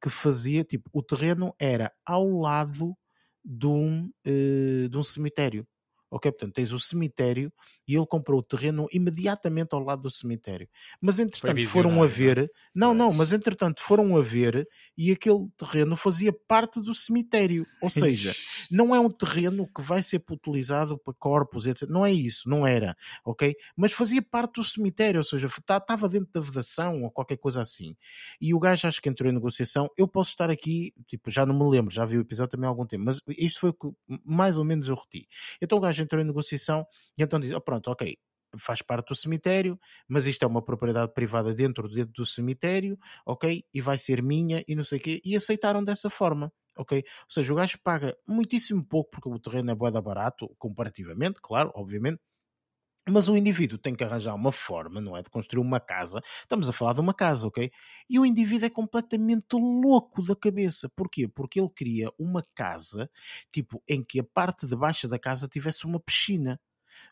que 0.00 0.10
fazia, 0.10 0.64
tipo, 0.64 0.90
o 0.92 1.02
terreno 1.02 1.54
era 1.58 1.92
ao 2.04 2.28
lado 2.28 2.94
de 3.44 3.66
um, 3.66 4.10
eh, 4.24 4.88
de 4.88 4.96
um 4.98 5.02
cemitério. 5.02 5.66
Ok? 6.12 6.30
Portanto, 6.30 6.52
tens 6.52 6.72
o 6.72 6.78
cemitério 6.78 7.50
e 7.88 7.96
ele 7.96 8.06
comprou 8.06 8.40
o 8.40 8.42
terreno 8.42 8.86
imediatamente 8.92 9.72
ao 9.72 9.82
lado 9.82 10.02
do 10.02 10.10
cemitério. 10.10 10.68
Mas 11.00 11.18
entretanto 11.18 11.66
foram 11.66 12.02
a 12.02 12.06
visionário, 12.06 12.42
ver. 12.42 12.52
Não, 12.74 12.92
não, 12.92 13.10
mas 13.12 13.32
entretanto 13.32 13.82
foram 13.82 14.14
a 14.14 14.20
ver 14.20 14.68
e 14.94 15.10
aquele 15.10 15.48
terreno 15.56 15.96
fazia 15.96 16.30
parte 16.46 16.82
do 16.82 16.94
cemitério. 16.94 17.66
Ou 17.80 17.88
seja, 17.88 18.30
não 18.70 18.94
é 18.94 19.00
um 19.00 19.08
terreno 19.08 19.66
que 19.74 19.80
vai 19.80 20.02
ser 20.02 20.22
utilizado 20.30 20.98
para 20.98 21.14
corpos, 21.14 21.66
etc. 21.66 21.88
Não 21.88 22.04
é 22.04 22.12
isso, 22.12 22.46
não 22.46 22.66
era, 22.66 22.94
ok? 23.24 23.54
Mas 23.74 23.92
fazia 23.92 24.20
parte 24.20 24.56
do 24.56 24.64
cemitério, 24.64 25.18
ou 25.18 25.24
seja, 25.24 25.46
estava 25.46 26.10
dentro 26.10 26.30
da 26.30 26.40
vedação 26.40 27.04
ou 27.04 27.10
qualquer 27.10 27.38
coisa 27.38 27.62
assim. 27.62 27.96
E 28.38 28.52
o 28.52 28.58
gajo 28.58 28.86
acho 28.86 29.00
que 29.00 29.08
entrou 29.08 29.30
em 29.30 29.34
negociação. 29.34 29.88
Eu 29.96 30.06
posso 30.06 30.28
estar 30.28 30.50
aqui, 30.50 30.92
tipo, 31.06 31.30
já 31.30 31.46
não 31.46 31.58
me 31.58 31.70
lembro, 31.70 31.92
já 31.92 32.04
vi 32.04 32.18
o 32.18 32.20
episódio 32.20 32.50
também 32.50 32.66
há 32.66 32.70
algum 32.70 32.84
tempo, 32.84 33.04
mas 33.04 33.20
isto 33.38 33.60
foi 33.60 33.70
o 33.70 33.74
que 33.74 33.88
mais 34.24 34.58
ou 34.58 34.64
menos 34.64 34.88
eu 34.88 34.94
reti. 34.94 35.26
Então 35.60 35.78
o 35.78 35.80
gajo 35.80 36.01
entrou 36.02 36.20
em 36.22 36.26
negociação 36.26 36.86
e 37.18 37.22
então 37.22 37.40
diz: 37.40 37.52
oh, 37.52 37.60
pronto, 37.60 37.90
ok. 37.90 38.16
Faz 38.58 38.82
parte 38.82 39.08
do 39.08 39.14
cemitério, 39.14 39.78
mas 40.06 40.26
isto 40.26 40.42
é 40.44 40.46
uma 40.46 40.62
propriedade 40.62 41.12
privada 41.14 41.54
dentro, 41.54 41.88
dentro 41.88 42.12
do 42.12 42.26
cemitério, 42.26 42.98
ok? 43.26 43.64
E 43.72 43.80
vai 43.80 43.96
ser 43.96 44.22
minha 44.22 44.62
e 44.68 44.74
não 44.74 44.84
sei 44.84 44.98
o 44.98 45.00
quê. 45.02 45.22
E 45.24 45.34
aceitaram 45.34 45.82
dessa 45.82 46.10
forma 46.10 46.52
ok? 46.76 46.98
Ou 46.98 47.30
seja, 47.30 47.52
o 47.52 47.56
gajo 47.56 47.78
paga 47.82 48.16
muitíssimo 48.26 48.84
pouco 48.84 49.10
porque 49.10 49.28
o 49.28 49.38
terreno 49.38 49.70
é 49.70 49.74
boeda 49.74 50.00
barato, 50.00 50.48
comparativamente, 50.58 51.40
claro, 51.42 51.70
obviamente. 51.74 52.20
Mas 53.08 53.28
o 53.28 53.36
indivíduo 53.36 53.78
tem 53.78 53.94
que 53.94 54.04
arranjar 54.04 54.34
uma 54.34 54.52
forma, 54.52 55.00
não 55.00 55.16
é? 55.16 55.22
De 55.22 55.30
construir 55.30 55.60
uma 55.60 55.80
casa. 55.80 56.20
Estamos 56.40 56.68
a 56.68 56.72
falar 56.72 56.92
de 56.92 57.00
uma 57.00 57.12
casa, 57.12 57.48
ok? 57.48 57.70
E 58.08 58.18
o 58.18 58.24
indivíduo 58.24 58.66
é 58.66 58.70
completamente 58.70 59.54
louco 59.54 60.22
da 60.22 60.36
cabeça. 60.36 60.88
Porquê? 60.94 61.26
Porque 61.26 61.60
ele 61.60 61.70
queria 61.70 62.10
uma 62.18 62.46
casa, 62.54 63.10
tipo, 63.52 63.82
em 63.88 64.04
que 64.04 64.20
a 64.20 64.24
parte 64.24 64.66
de 64.66 64.76
baixo 64.76 65.08
da 65.08 65.18
casa 65.18 65.48
tivesse 65.48 65.84
uma 65.84 65.98
piscina 65.98 66.60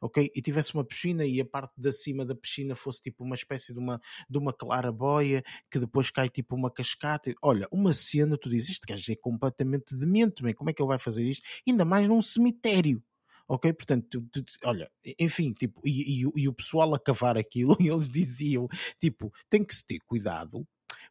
ok? 0.00 0.30
E 0.34 0.42
tivesse 0.42 0.74
uma 0.74 0.84
piscina 0.84 1.24
e 1.24 1.40
a 1.40 1.44
parte 1.44 1.72
de 1.76 1.92
cima 1.92 2.24
da 2.24 2.34
piscina 2.34 2.74
fosse 2.76 3.00
tipo 3.00 3.24
uma 3.24 3.34
espécie 3.34 3.72
de 3.72 3.78
uma, 3.78 4.00
de 4.28 4.38
uma 4.38 4.52
claraboia 4.52 5.42
que 5.70 5.78
depois 5.78 6.10
cai 6.10 6.28
tipo 6.28 6.54
uma 6.54 6.70
cascata. 6.70 7.32
Olha, 7.42 7.66
uma 7.70 7.92
cena, 7.92 8.36
tu 8.36 8.50
dizes, 8.50 8.70
este 8.70 8.86
gajo 8.86 9.12
é 9.12 9.16
completamente 9.16 9.96
demente, 9.96 10.42
como 10.54 10.70
é 10.70 10.72
que 10.72 10.82
ele 10.82 10.88
vai 10.88 10.98
fazer 10.98 11.24
isto? 11.24 11.46
Ainda 11.66 11.84
mais 11.84 12.08
num 12.08 12.22
cemitério. 12.22 13.02
Ok? 13.50 13.72
Portanto, 13.72 14.06
tu- 14.08 14.22
tu- 14.30 14.44
olha, 14.64 14.88
enfim, 15.18 15.52
tipo, 15.52 15.80
e, 15.84 16.22
e- 16.22 16.30
e 16.42 16.48
o 16.48 16.52
pessoal 16.52 16.94
a 16.94 17.00
cavar 17.00 17.36
aquilo, 17.36 17.76
e 17.84 17.88
eles 17.90 18.08
diziam, 18.08 18.68
tipo, 19.00 19.32
tem 19.48 19.64
que 19.64 19.74
se 19.74 19.84
ter 19.84 19.98
cuidado, 20.06 20.64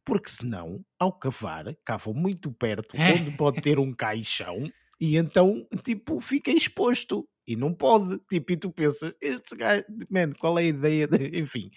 porque 0.06 0.30
senão, 0.30 0.82
ao 0.98 1.12
cavar, 1.12 1.66
cavam 1.86 2.14
muito 2.14 2.50
perto, 2.54 2.96
onde 2.98 3.36
pode 3.36 3.60
ter 3.62 3.78
um 3.78 3.94
caixão, 3.94 4.72
e 5.02 5.18
então, 5.18 5.68
tipo, 5.84 6.22
fica 6.22 6.50
exposto. 6.52 7.28
E 7.48 7.56
não 7.56 7.74
pode. 7.74 8.20
Tipo, 8.30 8.52
e 8.54 8.58
tu 8.58 8.72
pensas, 8.72 9.14
este 9.20 9.56
gajo, 9.56 9.84
man, 10.10 10.30
qual 10.40 10.60
é 10.60 10.62
a 10.62 10.66
ideia? 10.66 11.08
De... 11.08 11.18
Enfim. 11.42 11.72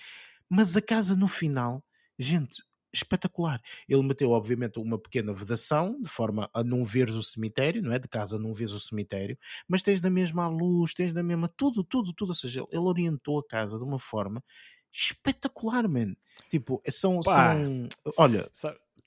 Mas 0.49 0.77
a 0.77 0.83
casa 0.83 1.17
no 1.17 1.27
final, 1.27 1.83
gente, 2.19 2.63
espetacular. 2.93 3.61
Ele 3.89 4.03
meteu, 4.03 4.31
obviamente, 4.31 4.79
uma 4.79 4.99
pequena 4.99 5.33
vedação, 5.33 6.01
de 6.01 6.09
forma 6.09 6.51
a 6.53 6.63
não 6.63 6.85
veres 6.85 7.15
o 7.15 7.23
cemitério, 7.23 7.83
não 7.83 7.93
é? 7.93 7.99
De 7.99 8.09
casa 8.09 8.39
não 8.39 8.53
vês 8.53 8.73
o 8.73 8.81
cemitério, 8.81 9.39
mas 9.67 9.83
tens 9.83 10.01
da 10.01 10.11
mesma 10.11 10.49
luz, 10.49 10.95
tens 10.95 11.13
da 11.13 11.23
mesma. 11.23 11.49
Tudo, 11.49 11.83
tudo, 11.83 12.13
tudo. 12.13 12.31
Ou 12.31 12.35
seja, 12.35 12.65
ele 12.71 12.83
orientou 12.83 13.39
a 13.39 13.47
casa 13.47 13.79
de 13.79 13.85
uma 13.85 13.99
forma 13.99 14.43
espetacular, 14.93 15.89
man. 15.89 16.15
Tipo, 16.51 16.83
são. 16.91 17.21
Pá. 17.21 17.55
são 17.57 17.89
olha. 18.17 18.51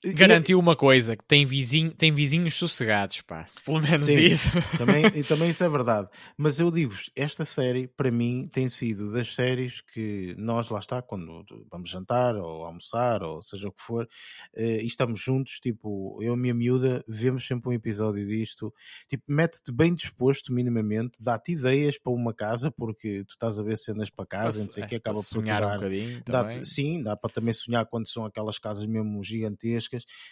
Garantiu 0.04 0.58
uma 0.58 0.76
coisa, 0.76 1.16
que 1.16 1.24
tem, 1.24 1.46
vizinho, 1.46 1.90
tem 1.90 2.12
vizinhos 2.12 2.54
sossegados, 2.54 3.22
pá. 3.22 3.46
Pelo 3.64 3.80
menos 3.80 4.02
Sim. 4.02 4.20
isso. 4.20 4.50
Também, 4.76 5.06
e 5.06 5.22
também 5.24 5.48
isso 5.50 5.64
é 5.64 5.68
verdade. 5.68 6.08
Mas 6.36 6.60
eu 6.60 6.70
digo-vos, 6.70 7.10
esta 7.16 7.44
série, 7.44 7.88
para 7.88 8.10
mim, 8.10 8.44
tem 8.52 8.68
sido 8.68 9.10
das 9.12 9.34
séries 9.34 9.80
que 9.80 10.34
nós, 10.38 10.68
lá 10.68 10.78
está, 10.78 11.00
quando 11.00 11.44
vamos 11.70 11.88
jantar 11.90 12.36
ou 12.36 12.64
almoçar, 12.64 13.22
ou 13.22 13.42
seja 13.42 13.68
o 13.68 13.72
que 13.72 13.82
for, 13.82 14.06
eh, 14.54 14.82
e 14.82 14.86
estamos 14.86 15.20
juntos, 15.20 15.54
tipo, 15.60 16.18
eu 16.22 16.32
e 16.32 16.34
a 16.34 16.36
minha 16.36 16.54
miúda, 16.54 17.02
vemos 17.08 17.46
sempre 17.46 17.70
um 17.70 17.72
episódio 17.72 18.26
disto, 18.26 18.72
tipo, 19.08 19.24
mete-te 19.26 19.72
bem 19.72 19.94
disposto, 19.94 20.52
minimamente, 20.52 21.18
dá-te 21.20 21.52
ideias 21.52 21.98
para 21.98 22.12
uma 22.12 22.34
casa, 22.34 22.70
porque 22.70 23.24
tu 23.26 23.30
estás 23.32 23.58
a 23.58 23.62
ver 23.62 23.76
cenas 23.76 24.10
para 24.10 24.26
casa, 24.26 24.62
não 24.62 24.70
sei 24.70 24.84
o 24.84 24.86
que, 24.86 24.94
É, 24.94 24.98
acaba 24.98 25.16
por 25.18 25.24
sonhar 25.24 25.64
um 25.64 25.74
bocadinho 25.74 26.22
também. 26.22 26.64
sim, 26.64 27.02
dá 27.02 27.16
para 27.16 27.32
também 27.32 27.54
sonhar 27.54 27.86
quando 27.86 28.06
são 28.08 28.24
aquelas 28.26 28.58
casas 28.58 28.86
mesmo 28.86 29.22
gigantescas. 29.24 29.85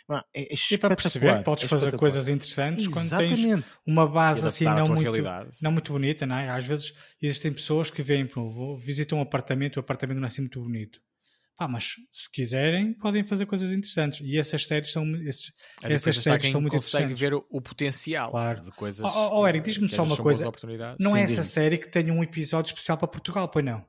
Mas 0.08 0.22
é 0.34 0.54
E 0.72 0.78
para 0.78 0.94
perceber 0.96 1.38
que 1.38 1.44
podes 1.44 1.64
é 1.64 1.68
fazer 1.68 1.96
coisas 1.96 2.28
interessantes 2.28 2.86
quando 2.88 3.08
tens 3.16 3.32
Exatamente. 3.38 3.72
uma 3.86 4.06
base 4.06 4.46
assim 4.46 4.64
não 4.64 4.88
muito, 4.88 5.02
realidade. 5.02 5.50
não 5.62 5.72
muito 5.72 5.92
bonita, 5.92 6.26
não 6.26 6.36
é? 6.36 6.50
Às 6.50 6.64
vezes 6.66 6.92
existem 7.20 7.52
pessoas 7.52 7.90
que 7.90 8.02
vêm, 8.02 8.26
pô, 8.26 8.76
visitam 8.76 9.18
um 9.18 9.22
apartamento, 9.22 9.76
o 9.76 9.80
apartamento 9.80 10.18
não 10.18 10.24
é 10.24 10.28
assim 10.28 10.42
muito 10.42 10.60
bonito. 10.62 11.00
Pá, 11.56 11.68
mas 11.68 11.90
se 12.10 12.28
quiserem, 12.32 12.92
podem 12.94 13.22
fazer 13.22 13.46
coisas 13.46 13.70
interessantes. 13.70 14.20
E 14.26 14.36
essas 14.36 14.66
séries 14.66 14.90
são, 14.90 15.04
esses, 15.24 15.52
A 15.84 15.88
essas 15.92 16.18
séries 16.18 16.50
são 16.50 16.60
muito 16.60 16.74
consegue 16.74 17.04
interessantes. 17.12 17.20
ver 17.20 17.32
o, 17.34 17.46
o 17.48 17.60
potencial 17.62 18.32
Claro. 18.32 18.60
de 18.60 18.72
coisas. 18.72 19.04
Oh, 19.04 19.08
oh, 19.16 19.40
oh, 19.42 19.46
Eric, 19.46 19.64
diz-me 19.64 19.86
que 19.88 19.94
só 19.94 20.02
uma 20.02 20.16
coisa. 20.16 20.48
oportunidades. 20.48 20.96
Não 20.98 21.12
Sim, 21.12 21.18
é 21.18 21.22
essa 21.22 21.44
série 21.44 21.78
que 21.78 21.88
tem 21.88 22.10
um 22.10 22.24
episódio 22.24 22.70
especial 22.70 22.98
para 22.98 23.06
Portugal, 23.06 23.48
pois 23.48 23.64
não? 23.64 23.86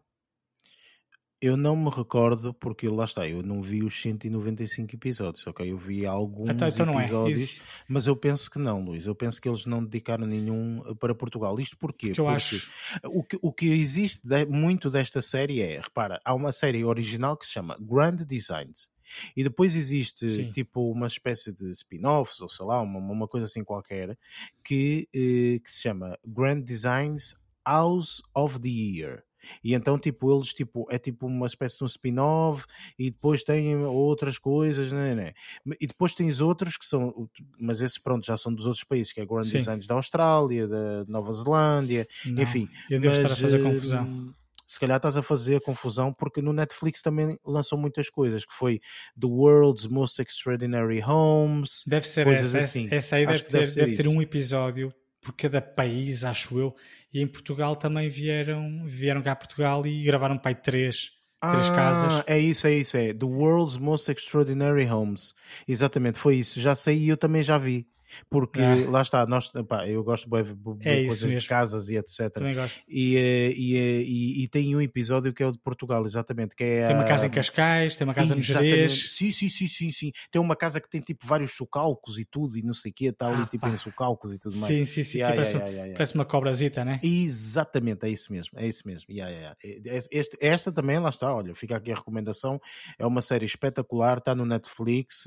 Eu 1.46 1.56
não 1.58 1.76
me 1.76 1.90
recordo, 1.90 2.54
porque 2.54 2.88
lá 2.90 3.06
está, 3.06 3.28
eu 3.28 3.44
não 3.44 3.62
vi 3.62 3.84
os 3.84 4.02
195 4.02 4.96
episódios, 4.96 5.46
ok? 5.46 5.72
Eu 5.72 5.78
vi 5.78 6.06
alguns 6.06 6.50
Então, 6.50 6.68
então 6.68 6.90
é. 7.00 7.04
episódios, 7.04 7.40
Isso, 7.40 7.62
mas 7.88 8.08
eu 8.08 8.16
penso 8.16 8.50
que 8.50 8.58
não, 8.60 8.84
Luís. 8.84 9.06
Eu 9.06 9.14
penso 9.16 9.40
que 9.42 9.48
eles 9.48 9.66
não 9.66 9.84
dedicaram 9.84 10.26
nenhum 10.26 10.82
eh, 10.88 10.96
para 10.96 11.14
Portugal. 11.14 11.60
Isto 11.60 11.78
porquê? 11.78 12.12
que 12.14 12.20
eu 12.20 12.26
Porque 12.26 12.36
acho. 12.36 12.72
o 13.06 13.24
que, 13.24 13.38
o 13.42 13.54
que 13.54 13.68
existe 13.74 14.28
de- 14.28 14.46
muito 14.46 14.90
desta 14.90 15.22
série 15.22 15.62
é, 15.62 15.80
repara, 15.82 16.20
há 16.26 16.34
uma 16.34 16.52
série 16.52 16.84
original 16.84 17.38
que 17.38 17.46
se 17.46 17.54
chama 17.54 17.78
Grand 17.80 18.16
Designs. 18.26 18.90
E 19.38 19.44
depois 19.44 19.76
existe 19.76 20.30
Sim. 20.32 20.52
tipo 20.52 20.92
uma 20.92 21.06
espécie 21.06 21.54
de 21.54 21.70
spin-offs, 21.72 22.42
ou 22.42 22.50
sei 22.50 22.66
lá, 22.66 22.82
uma, 22.82 22.98
uma 23.00 23.28
coisa 23.28 23.46
assim 23.46 23.64
qualquer, 23.64 24.18
que, 24.64 25.08
eh, 25.14 25.60
que 25.64 25.72
se 25.72 25.84
chama 25.84 26.18
Grand 26.26 26.62
Designs 26.62 27.36
House 27.64 28.22
of 28.36 28.60
the 28.60 28.70
Year. 28.70 29.24
E 29.64 29.74
então, 29.74 29.98
tipo, 29.98 30.36
eles, 30.36 30.54
tipo, 30.54 30.86
é 30.90 30.98
tipo 30.98 31.28
uma 31.28 31.48
espécie 31.48 31.78
de 31.78 31.84
um 31.84 31.88
spin-off 31.88 32.66
e 32.98 33.12
depois 33.12 33.44
têm 33.44 33.78
outras 33.78 34.38
coisas, 34.38 34.92
né, 34.92 35.16
né. 35.16 35.34
E 35.80 35.88
depois 35.88 36.14
tens 36.14 36.42
outros 36.42 36.78
que 36.78 36.86
são, 36.86 37.30
mas 37.60 37.82
esses, 37.82 37.98
pronto, 37.98 38.26
já 38.26 38.38
são 38.38 38.54
dos 38.54 38.66
outros 38.66 38.84
países, 38.84 39.12
que 39.14 39.22
é 39.22 39.26
Grand 39.26 39.44
Sim. 39.44 39.58
Designs 39.58 39.88
da 39.88 39.96
Austrália, 39.96 40.68
da 40.68 41.06
Nova 41.08 41.32
Zelândia, 41.32 42.08
Não, 42.26 42.44
enfim. 42.44 42.68
Eu 42.90 43.00
devo 43.00 43.14
estar 43.14 43.28
a 43.28 43.30
mas, 43.30 43.40
fazer 43.40 43.64
confusão. 43.64 44.34
Se 44.68 44.80
calhar 44.80 44.98
estás 44.98 45.16
a 45.16 45.22
fazer 45.22 45.62
confusão 45.62 46.12
porque 46.12 46.42
no 46.42 46.52
Netflix 46.52 47.02
também 47.02 47.38
lançou 47.46 47.78
muitas 47.78 48.10
coisas, 48.10 48.44
que 48.44 48.54
foi 48.54 48.80
The 49.20 49.28
World's 49.28 49.86
Most 49.86 50.20
Extraordinary 50.22 51.04
Homes. 51.04 51.84
Deve 51.86 52.08
ser 52.08 52.26
coisas 52.26 52.56
essa. 52.56 52.66
assim. 52.66 52.88
Essa, 52.90 53.18
aí 53.18 53.28
deve 53.28 53.44
que 53.44 53.52
ter, 53.52 53.60
deve 53.60 53.72
deve 53.74 53.96
ter 53.96 54.08
um 54.08 54.22
episódio 54.22 54.92
por 55.26 55.34
cada 55.34 55.60
país, 55.60 56.24
acho 56.24 56.60
eu. 56.60 56.76
E 57.12 57.20
em 57.20 57.28
Portugal 57.28 57.76
também 57.76 58.08
vieram, 58.08 58.86
vieram 58.86 59.24
cá 59.24 59.32
a 59.32 59.36
Portugal 59.36 59.86
e 59.88 60.04
gravaram 60.04 60.38
pai 60.38 60.54
três, 60.54 61.10
três 61.42 61.70
Ah, 61.70 61.76
casas. 61.76 62.24
É 62.28 62.38
isso, 62.38 62.68
é 62.68 62.74
isso, 62.76 62.96
é. 62.96 63.12
The 63.12 63.26
World's 63.26 63.78
Most 63.78 64.12
Extraordinary 64.12 64.86
Homes. 64.86 65.34
Exatamente, 65.68 66.20
foi 66.20 66.36
isso. 66.36 66.60
Já 66.60 66.76
sei 66.76 67.00
e 67.00 67.10
eu 67.10 67.18
também 67.18 67.42
já 67.42 67.58
vi. 67.58 67.88
Porque 68.30 68.62
Ah. 68.62 68.90
lá 68.90 69.02
está, 69.02 69.26
nós, 69.26 69.52
pá, 69.68 69.88
eu 69.88 70.04
gosto 70.04 70.26
de 70.30 70.30
ver, 70.32 70.44
ver 70.44 71.04
É 71.04 71.06
coisas 71.06 71.42
de 71.42 71.48
casas 71.48 71.90
e 71.90 71.96
etc. 71.98 72.30
Também 72.34 72.54
gosto. 72.54 72.82
E, 72.88 73.16
eh, 73.18 73.52
e, 73.56 73.76
eh, 73.78 74.02
e, 74.04 74.44
e 74.44 74.48
tem 74.48 74.76
um 74.76 74.82
episódio 74.82 75.34
que 75.34 75.42
é 75.44 75.48
o 75.48 75.52
de 75.52 75.60
Portugal, 75.60 76.06
exatamente. 76.06 76.56
Que 76.56 76.64
é 76.64 76.88
Tem 76.88 76.96
uma 76.96 77.04
a- 77.04 77.08
casa 77.08 77.26
em 77.28 77.30
Cascais, 77.30 77.96
tem 77.96 78.06
uma 78.06 78.14
casa 78.14 78.36
no. 78.36 78.42
Jerez. 78.42 79.12
Sim, 79.16 79.32
sim, 79.32 79.50
sim, 79.50 79.68
sim, 79.68 79.92
sim. 79.92 80.12
Tem 80.32 80.42
uma 80.42 80.56
casa 80.56 80.80
que 80.80 80.90
tem 80.90 81.02
tipo 81.02 81.26
vários 81.26 81.52
socalcos 81.54 82.20
e 82.20 82.26
tudo, 82.26 82.58
e 82.58 82.62
não 82.62 82.74
sei 82.74 82.92
o 82.92 82.94
quê, 82.94 83.06
está 83.08 83.28
ali 83.28 83.44
Ah, 83.44 83.48
tipo 83.48 83.66
pá. 83.68 83.74
em 83.74 83.78
socalcos 83.78 84.34
e 84.34 84.40
tudo 84.40 84.56
mais. 84.58 84.74
Sim, 84.74 84.86
sim, 84.86 85.04
sim. 85.04 85.18
Yeah, 85.20 85.36
parece, 85.36 85.52
yeah, 85.54 85.68
yeah, 85.70 85.86
yeah. 85.86 85.98
parece 85.98 86.16
uma 86.16 86.26
cobrazita, 86.26 86.86
né? 86.86 87.00
Exatamente, 87.04 88.06
é 88.06 88.10
isso 88.10 88.32
mesmo, 88.32 88.58
é 88.60 88.68
isso 88.68 88.84
mesmo. 88.88 89.12
Yeah, 89.12 89.32
yeah, 89.34 89.56
yeah. 89.64 90.08
Este- 90.12 90.38
esta 90.40 90.72
também, 90.72 91.00
lá 91.00 91.10
está, 91.10 91.34
olha, 91.34 91.54
fica 91.56 91.76
aqui 91.78 91.92
a 91.92 91.96
recomendação. 91.96 92.60
É 93.00 93.06
uma 93.06 93.22
série 93.22 93.46
espetacular, 93.46 94.18
está 94.20 94.36
no 94.36 94.46
Netflix, 94.46 95.24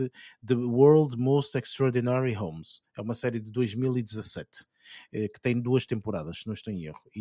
The 0.46 0.54
World 0.54 1.16
Most 1.16 1.56
Extraordinary 1.58 2.36
Homes. 2.36 2.67
É 2.96 3.00
uma 3.00 3.14
série 3.14 3.40
de 3.40 3.50
2017, 3.50 4.48
eh, 5.12 5.28
que 5.28 5.40
tem 5.40 5.60
duas 5.60 5.86
temporadas, 5.86 6.40
se 6.40 6.46
não 6.46 6.54
estou 6.54 6.72
em 6.72 6.84
erro, 6.84 7.00
e, 7.14 7.20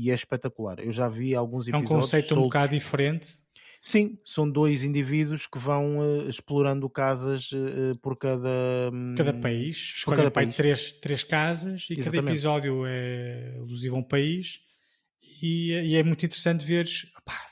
e- 0.00 0.04
e 0.06 0.10
é 0.10 0.14
espetacular. 0.14 0.78
Eu 0.80 0.92
já 0.92 1.08
vi 1.08 1.34
alguns 1.34 1.68
É 1.68 1.72
um 1.76 1.80
episódios. 1.80 2.04
conceito 2.06 2.24
um 2.26 2.28
soltos. 2.28 2.42
bocado 2.48 2.72
diferente. 2.72 3.38
Sim, 3.80 4.18
são 4.24 4.50
dois 4.50 4.82
indivíduos 4.82 5.46
que 5.46 5.58
vão 5.58 6.02
eh, 6.02 6.28
explorando 6.28 6.88
casas 6.90 7.50
eh, 7.52 7.94
por 8.02 8.16
cada. 8.16 8.90
hum, 8.92 9.14
Cada 9.16 9.32
país. 9.34 9.76
Escolhem 9.76 10.16
cada 10.18 10.30
país. 10.30 10.56
três, 10.56 10.92
três 10.94 11.22
casas 11.22 11.82
e 11.90 11.94
cada 11.96 12.00
Exatamente. 12.08 12.30
episódio 12.32 12.84
é 12.86 13.54
alusivo 13.58 13.96
a 13.96 13.98
um 13.98 14.02
país. 14.02 14.60
E, 15.42 15.72
e 15.72 15.96
é 15.96 16.02
muito 16.02 16.24
interessante 16.24 16.64
ver 16.64 16.86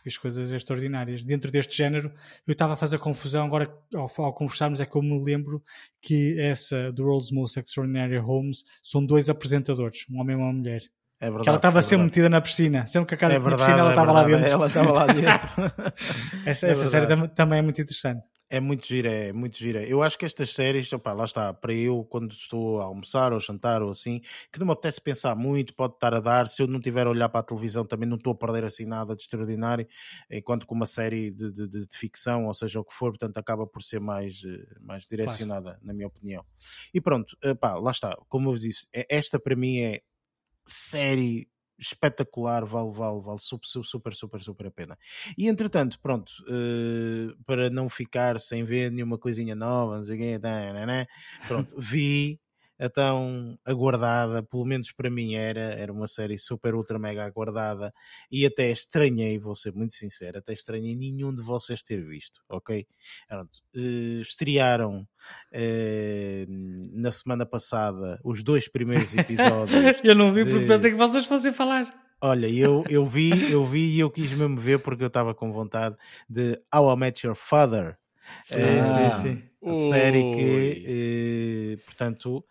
as 0.07 0.17
coisas 0.17 0.53
extraordinárias. 0.53 1.25
Dentro 1.25 1.51
deste 1.51 1.77
género, 1.77 2.13
eu 2.47 2.53
estava 2.53 2.75
a 2.75 2.77
fazer 2.77 2.99
confusão. 2.99 3.45
Agora, 3.45 3.73
ao, 3.95 4.09
ao 4.25 4.33
conversarmos, 4.33 4.81
é 4.81 4.87
que 4.87 4.97
eu 4.97 5.03
me 5.03 5.23
lembro 5.23 5.63
que 6.01 6.39
essa, 6.41 6.93
do 6.93 7.05
World's 7.05 7.33
Most 7.33 7.59
Extraordinary 7.59 8.19
Homes, 8.19 8.65
são 8.83 9.05
dois 9.05 9.29
apresentadores, 9.29 10.07
um 10.11 10.21
homem 10.21 10.37
e 10.37 10.39
uma 10.39 10.53
mulher. 10.53 10.83
É 11.21 11.27
verdade. 11.27 11.45
que 11.45 11.49
ela 11.49 11.57
estava 11.57 11.79
é 11.79 11.83
sempre 11.83 11.97
verdade. 11.97 12.11
metida 12.11 12.29
na 12.29 12.41
piscina. 12.41 12.87
Sempre 12.87 13.09
que 13.09 13.15
a 13.15 13.19
casa 13.19 13.35
É 13.35 13.39
verdade, 13.39 13.63
piscina, 13.63 13.79
ela 13.79 13.91
é 13.91 13.93
estava 13.93 14.13
lá 14.13 14.23
verdade, 14.23 14.43
dentro. 14.43 14.55
Ela 14.55 14.67
estava 14.67 14.93
lá 14.93 15.07
dentro. 15.07 15.49
Essa, 16.47 16.67
É 16.67 16.71
essa 16.71 16.87
série 16.87 17.29
também 17.29 17.59
é 17.59 17.63
muito 17.63 17.81
interessante. 17.81 18.23
É 18.51 18.61
muito 18.61 18.87
gira, 18.87 19.09
é 19.11 19.33
muito 19.33 19.57
gira. 19.59 19.83
Eu 19.85 20.03
acho 20.03 20.19
que 20.19 20.25
estas 20.25 20.51
séries, 20.51 20.93
opá, 20.93 21.13
lá 21.13 21.25
está, 21.25 21.53
para 21.53 21.73
eu, 21.73 22.05
quando 22.05 22.31
estou 22.33 22.79
a 22.81 22.85
almoçar 22.85 23.33
ou 23.33 23.41
jantar 23.41 23.83
ou 23.83 23.91
assim, 23.91 24.21
que 24.53 24.59
não 24.61 24.67
me 24.67 24.73
apetece 24.73 25.01
pensar 25.01 25.35
muito, 25.35 25.75
pode 25.75 25.95
estar 25.95 26.15
a 26.15 26.21
dar. 26.21 26.47
Se 26.47 26.63
eu 26.63 26.67
não 26.69 26.79
tiver 26.81 27.07
a 27.07 27.11
olhar 27.11 27.29
para 27.31 27.41
a 27.41 27.43
televisão, 27.43 27.85
também 27.87 28.09
não 28.09 28.17
estou 28.17 28.33
a 28.33 28.37
perder 28.37 28.65
assim 28.65 28.85
nada 28.85 29.17
de 29.17 29.23
extraordinário, 29.23 29.89
enquanto 30.31 30.67
que 30.67 30.75
uma 30.75 30.87
série 30.87 31.31
de, 31.33 31.51
de- 31.53 31.67
de- 31.69 31.87
de 31.89 31.99
ficção, 31.99 32.45
ou 32.47 32.55
seja 32.55 32.79
o 32.81 32.85
que 32.85 32.93
for, 32.95 33.11
portanto, 33.13 33.39
acaba 33.39 33.67
por 33.67 33.83
ser 33.83 33.99
mais, 34.01 34.43
eh, 34.45 34.77
mais 34.81 35.07
direcionada, 35.07 35.79
na 35.83 35.93
minha 35.95 36.07
opinião. 36.07 36.45
E 36.93 37.01
pronto, 37.01 37.37
pá, 37.61 37.75
lá 37.77 37.91
está, 37.91 38.15
como 38.29 38.49
eu 38.49 38.53
vos 38.53 38.61
disse, 38.61 38.87
esta 38.93 39.41
para 39.41 39.57
mim 39.57 39.79
é 39.81 40.03
série 40.67 41.49
espetacular, 41.79 42.65
vale, 42.65 42.93
vale, 42.93 43.21
vale 43.21 43.39
super, 43.41 43.67
super, 43.69 44.15
super, 44.15 44.43
super 44.43 44.67
a 44.67 44.71
pena. 44.71 44.99
E 45.37 45.49
entretanto, 45.49 45.99
pronto, 46.01 46.33
eh, 46.49 47.35
para 47.47 47.71
não 47.71 47.89
ficar 47.89 48.39
sem 48.39 48.65
ver 48.65 48.91
nenhuma 48.91 49.19
coisinha 49.19 49.55
nova, 49.55 49.99
não 49.99 50.05
sei 50.05 50.17
o 50.17 50.19
quê, 50.19 50.39
tá, 50.39 50.73
né, 50.73 50.87
né, 50.87 51.07
pronto, 51.47 51.75
vi 51.79 52.41
a 52.85 52.91
tão 52.91 53.59
aguardada, 53.65 54.43
pelo 54.43 54.65
menos 54.65 54.93
para 54.93 55.09
mim 55.11 55.35
era, 55.35 55.61
era 55.61 55.93
uma 55.93 56.07
série 56.07 56.37
super, 56.39 56.75
ultra, 56.75 56.99
mega 56.99 57.25
aguardada 57.25 57.93
e 58.31 58.45
até 58.45 58.71
estranhei, 58.71 59.39
vou 59.39 59.55
ser 59.55 59.73
muito 59.73 59.95
sincero, 59.95 60.39
até 60.39 60.53
estranhei 60.53 60.95
nenhum 60.95 61.35
de 61.35 61.41
vocês 61.43 61.83
ter 61.83 62.05
visto, 62.05 62.41
ok? 62.49 62.87
Pronto, 63.29 63.59
eh, 63.75 64.21
estrearam 64.21 65.07
eh, 65.53 66.45
na 66.49 67.11
semana 67.11 67.47
passada 67.47 68.21
os 68.25 68.43
dois 68.43 68.69
primeiros 68.69 69.15
episódios 69.17 69.97
eu 70.05 70.15
não 70.15 70.33
vi 70.33 70.45
porque 70.45 70.61
de- 70.61 70.67
pensei 70.67 70.91
que 70.91 70.97
vocês 70.97 71.25
fossem 71.25 71.53
falar. 71.53 71.87
Olha, 72.21 72.47
eu, 72.49 72.85
eu 72.89 73.05
vi, 73.05 73.51
eu 73.53 73.65
vi 73.65 73.97
e 73.97 74.01
eu 74.01 74.11
quis 74.11 74.33
mesmo 74.33 74.57
ver 74.57 74.79
porque 74.79 75.03
eu 75.03 75.09
estava 75.09 75.35
com 75.35 75.53
vontade 75.53 75.95
de 76.29 76.59
How 76.75 76.95
I 76.95 76.97
Met 76.97 77.27
Your 77.27 77.37
Father. 77.37 77.99
Sim, 78.41 78.83
Ah. 78.83 78.85
sim, 78.85 79.13
sim. 79.13 79.51
A 79.67 79.73
série 79.75 80.25
Ui. 80.27 80.27
que, 80.27 80.83
eh, 81.75 81.77
portanto, 81.87 82.45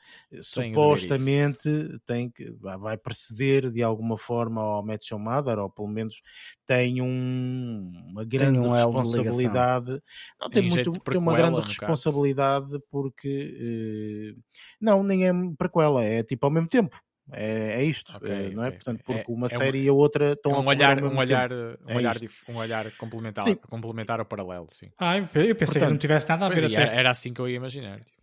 Tenho 0.54 0.80
supostamente 0.80 1.70
tem 2.08 2.28
que, 2.32 2.52
vai 2.80 2.98
preceder 2.98 3.70
de 3.72 3.84
alguma 3.84 4.18
forma 4.18 4.62
ao 4.62 4.84
Your 5.12 5.20
Mother, 5.20 5.60
ou 5.60 5.70
pelo 5.70 5.88
menos 5.88 6.22
tem 6.66 7.02
um- 7.04 7.92
uma 8.10 8.26
grande 8.26 8.66
um 8.66 8.76
elo 8.76 8.94
de 8.94 9.00
responsabilidade. 9.02 10.02
Não, 10.42 10.50
tem, 10.50 10.64
Em 10.64 10.70
jeito 10.70 10.92
muito, 10.92 11.00
tem 11.10 11.20
uma 11.22 11.36
grande 11.36 11.62
no 11.68 11.76
caso. 11.76 12.02
responsabilidade 12.02 12.80
porque, 12.90 14.34
eh, 14.36 14.42
não, 14.82 15.04
nem 15.04 15.28
é 15.28 15.32
prequela, 15.58 16.04
é 16.04 16.24
tipo 16.24 16.46
ao 16.48 16.52
mesmo 16.52 16.68
tempo. 16.70 17.00
É, 17.32 17.82
é 17.82 17.84
isto, 17.86 18.16
Ok, 18.18 18.30
eh, 18.30 18.52
não 18.52 18.66
é? 18.66 18.72
Portanto, 18.72 19.02
porque 19.06 19.32
É- 19.32 19.34
uma 19.34 19.48
é 19.48 19.56
um- 19.56 19.58
série 19.58 19.84
e 19.84 19.88
a 19.88 19.94
outra 19.94 20.34
estão 20.34 20.52
É 20.52 20.56
a 20.56 20.58
um 20.58 20.62
ocorrer 20.62 20.78
olhar, 20.78 21.04
um 21.04 21.18
olhar, 21.18 21.52
um 21.52 21.56
É 21.88 21.96
olhar, 21.96 22.20
dif- 22.20 22.44
um 22.50 22.56
olhar 22.58 22.92
complementar, 22.92 23.46
Sim. 23.46 23.56
complementar 23.56 24.20
ao 24.20 24.26
paralelo, 24.26 24.68
sim. 24.70 24.90
Ah, 24.98 25.18
eu 25.18 25.28
pensei 25.28 25.46
que 25.56 25.56
Portanto, 25.66 25.90
não 25.92 25.98
tivesse 25.98 26.28
nada 26.30 26.46
a 26.46 26.50
ver 26.50 26.66
até. 26.66 26.74
era, 26.82 26.92
era 26.94 27.10
assim 27.12 27.34
que 27.34 27.40
eu 27.40 27.48
ia 27.48 27.56
imaginar. 27.56 28.00
tipo. 28.04 28.22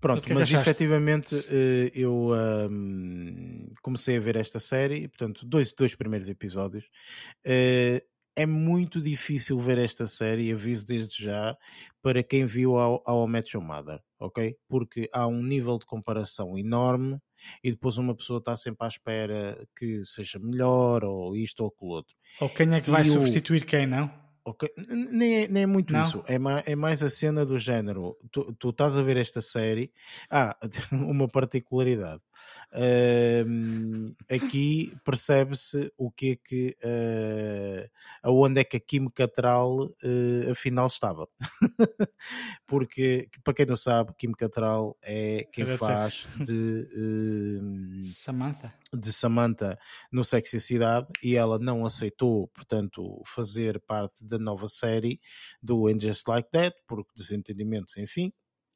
Pronto, 0.00 0.16
Mas 0.16 0.24
que 0.24 0.32
é 0.32 0.34
que 0.34 0.40
mas 0.40 0.48
achaste? 0.48 0.68
efetivamente 0.70 1.44
eh, 1.48 1.90
eu 1.94 2.32
ahm, 2.34 3.68
comecei 3.82 4.16
a 4.16 4.20
ver 4.20 4.34
esta 4.36 4.58
série, 4.58 5.06
portanto, 5.08 5.46
dois, 5.46 5.72
dois 5.72 5.94
primeiros 5.94 6.28
episódios. 6.28 6.90
Eh, 7.44 8.02
é 8.36 8.46
muito 8.46 9.00
difícil 9.00 9.58
ver 9.58 9.78
esta 9.78 10.06
série, 10.06 10.52
aviso 10.52 10.86
desde 10.86 11.22
já, 11.24 11.56
para 12.02 12.22
quem 12.22 12.44
viu 12.46 12.76
ao, 12.78 13.02
ao 13.06 13.26
Met 13.28 13.56
Your 13.56 13.64
Mother, 13.66 14.00
ok? 14.18 14.56
Porque 14.68 15.08
há 15.12 15.26
um 15.26 15.42
nível 15.42 15.78
de 15.78 15.86
comparação 15.86 16.56
enorme 16.58 17.18
e 17.62 17.70
depois 17.70 17.98
uma 17.98 18.14
pessoa 18.16 18.38
está 18.38 18.56
sempre 18.56 18.84
à 18.86 18.88
espera 18.88 19.66
que 19.76 20.04
seja 20.04 20.38
melhor 20.38 21.04
ou 21.04 21.36
isto 21.36 21.60
ou 21.60 21.68
aquilo 21.68 21.90
outro. 21.90 22.14
Ou 22.40 22.48
quem 22.50 22.74
é 22.74 22.80
que 22.80 22.90
vai 22.90 23.04
E 23.04 23.10
o- 23.10 23.12
substituir 23.14 23.64
quem, 23.64 23.86
não? 23.86 24.21
Ok, 24.44 24.68
Nem 25.12 25.44
é, 25.44 25.48
nem 25.48 25.62
é 25.62 25.66
muito 25.66 25.92
Não? 25.94 26.02
isso, 26.02 26.22
é, 26.26 26.36
ma- 26.36 26.64
é 26.66 26.74
mais 26.74 27.00
a 27.00 27.08
cena 27.08 27.46
do 27.46 27.58
género. 27.60 28.16
Tu, 28.32 28.52
tu 28.54 28.70
estás 28.70 28.96
a 28.96 29.02
ver 29.02 29.16
esta 29.16 29.40
série. 29.40 29.92
Ah, 30.28 30.56
uma 30.92 31.28
particularidade. 31.28 32.20
Ahm, 32.72 34.14
aqui 34.28 34.96
percebe-se 35.04 35.92
o 35.96 36.10
que 36.10 36.32
é 36.32 36.36
que. 36.36 36.76
ah, 36.82 37.88
aonde 38.24 38.60
é 38.60 38.64
que 38.64 38.76
a 38.78 38.80
Kim 38.80 39.08
Cattrall 39.10 39.94
ah, 40.02 40.50
afinal 40.50 40.88
estava. 40.88 41.28
Porque, 42.66 43.28
para 43.44 43.54
quem 43.54 43.66
não 43.66 43.76
sabe, 43.76 44.12
Kim 44.18 44.32
Cattrall 44.32 44.96
é 45.02 45.44
quem 45.52 45.66
faz 45.76 46.26
de. 46.34 46.88
ahm, 47.62 48.02
Samantha. 48.02 48.74
De 48.92 49.12
Samantha 49.12 49.78
no 50.10 50.24
Sexy 50.24 50.60
Cidade 50.60 51.08
e 51.22 51.36
ela 51.36 51.58
não 51.58 51.84
aceitou, 51.84 52.48
portanto, 52.48 53.22
fazer 53.24 53.80
parte 53.80 54.24
da 54.24 54.38
nova 54.38 54.68
série 54.68 55.20
do 55.62 55.86
And 55.86 56.00
Just 56.00 56.26
Like 56.28 56.50
That, 56.50 56.76
por 56.86 57.04
desentendimentos, 57.16 57.96
enfim. 57.96 58.32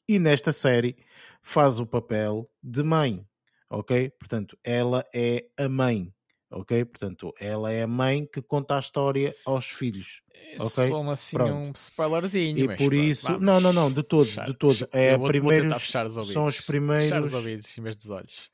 E 0.08 0.18
nesta 0.18 0.52
série 0.52 0.96
faz 1.42 1.80
o 1.80 1.86
papel 1.86 2.48
de 2.62 2.82
mãe, 2.82 3.26
ok? 3.68 4.10
Portanto, 4.10 4.56
ela 4.62 5.04
é 5.12 5.46
a 5.56 5.68
mãe, 5.68 6.14
ok? 6.50 6.84
Portanto, 6.84 7.34
ela 7.40 7.72
é 7.72 7.82
a 7.82 7.86
mãe 7.88 8.24
que 8.24 8.40
conta 8.40 8.76
a 8.76 8.78
história 8.78 9.34
aos 9.44 9.66
filhos. 9.66 10.22
Ok, 10.60 10.88
Só 10.88 11.10
assim 11.10 11.36
pronto. 11.36 11.68
um 11.68 11.72
spoilerzinho. 11.72 12.58
E 12.58 12.66
mas 12.68 12.78
por 12.78 12.94
isso, 12.94 13.26
vamos 13.26 13.42
não, 13.42 13.60
não, 13.60 13.72
não, 13.72 13.92
de 13.92 14.02
todo, 14.02 14.28
de 14.28 14.54
todo. 14.54 14.88
É 14.92 15.14
eu 15.14 15.18
vou, 15.18 15.28
primeiros, 15.28 15.90
são 16.32 16.44
os 16.44 16.60
primeiros, 16.60 17.04
Fechar 17.04 17.22
os 17.22 17.34
ouvidos 17.34 17.76
em 17.76 17.82
vez 17.82 17.96
dos 17.96 18.10
olhos. 18.10 18.50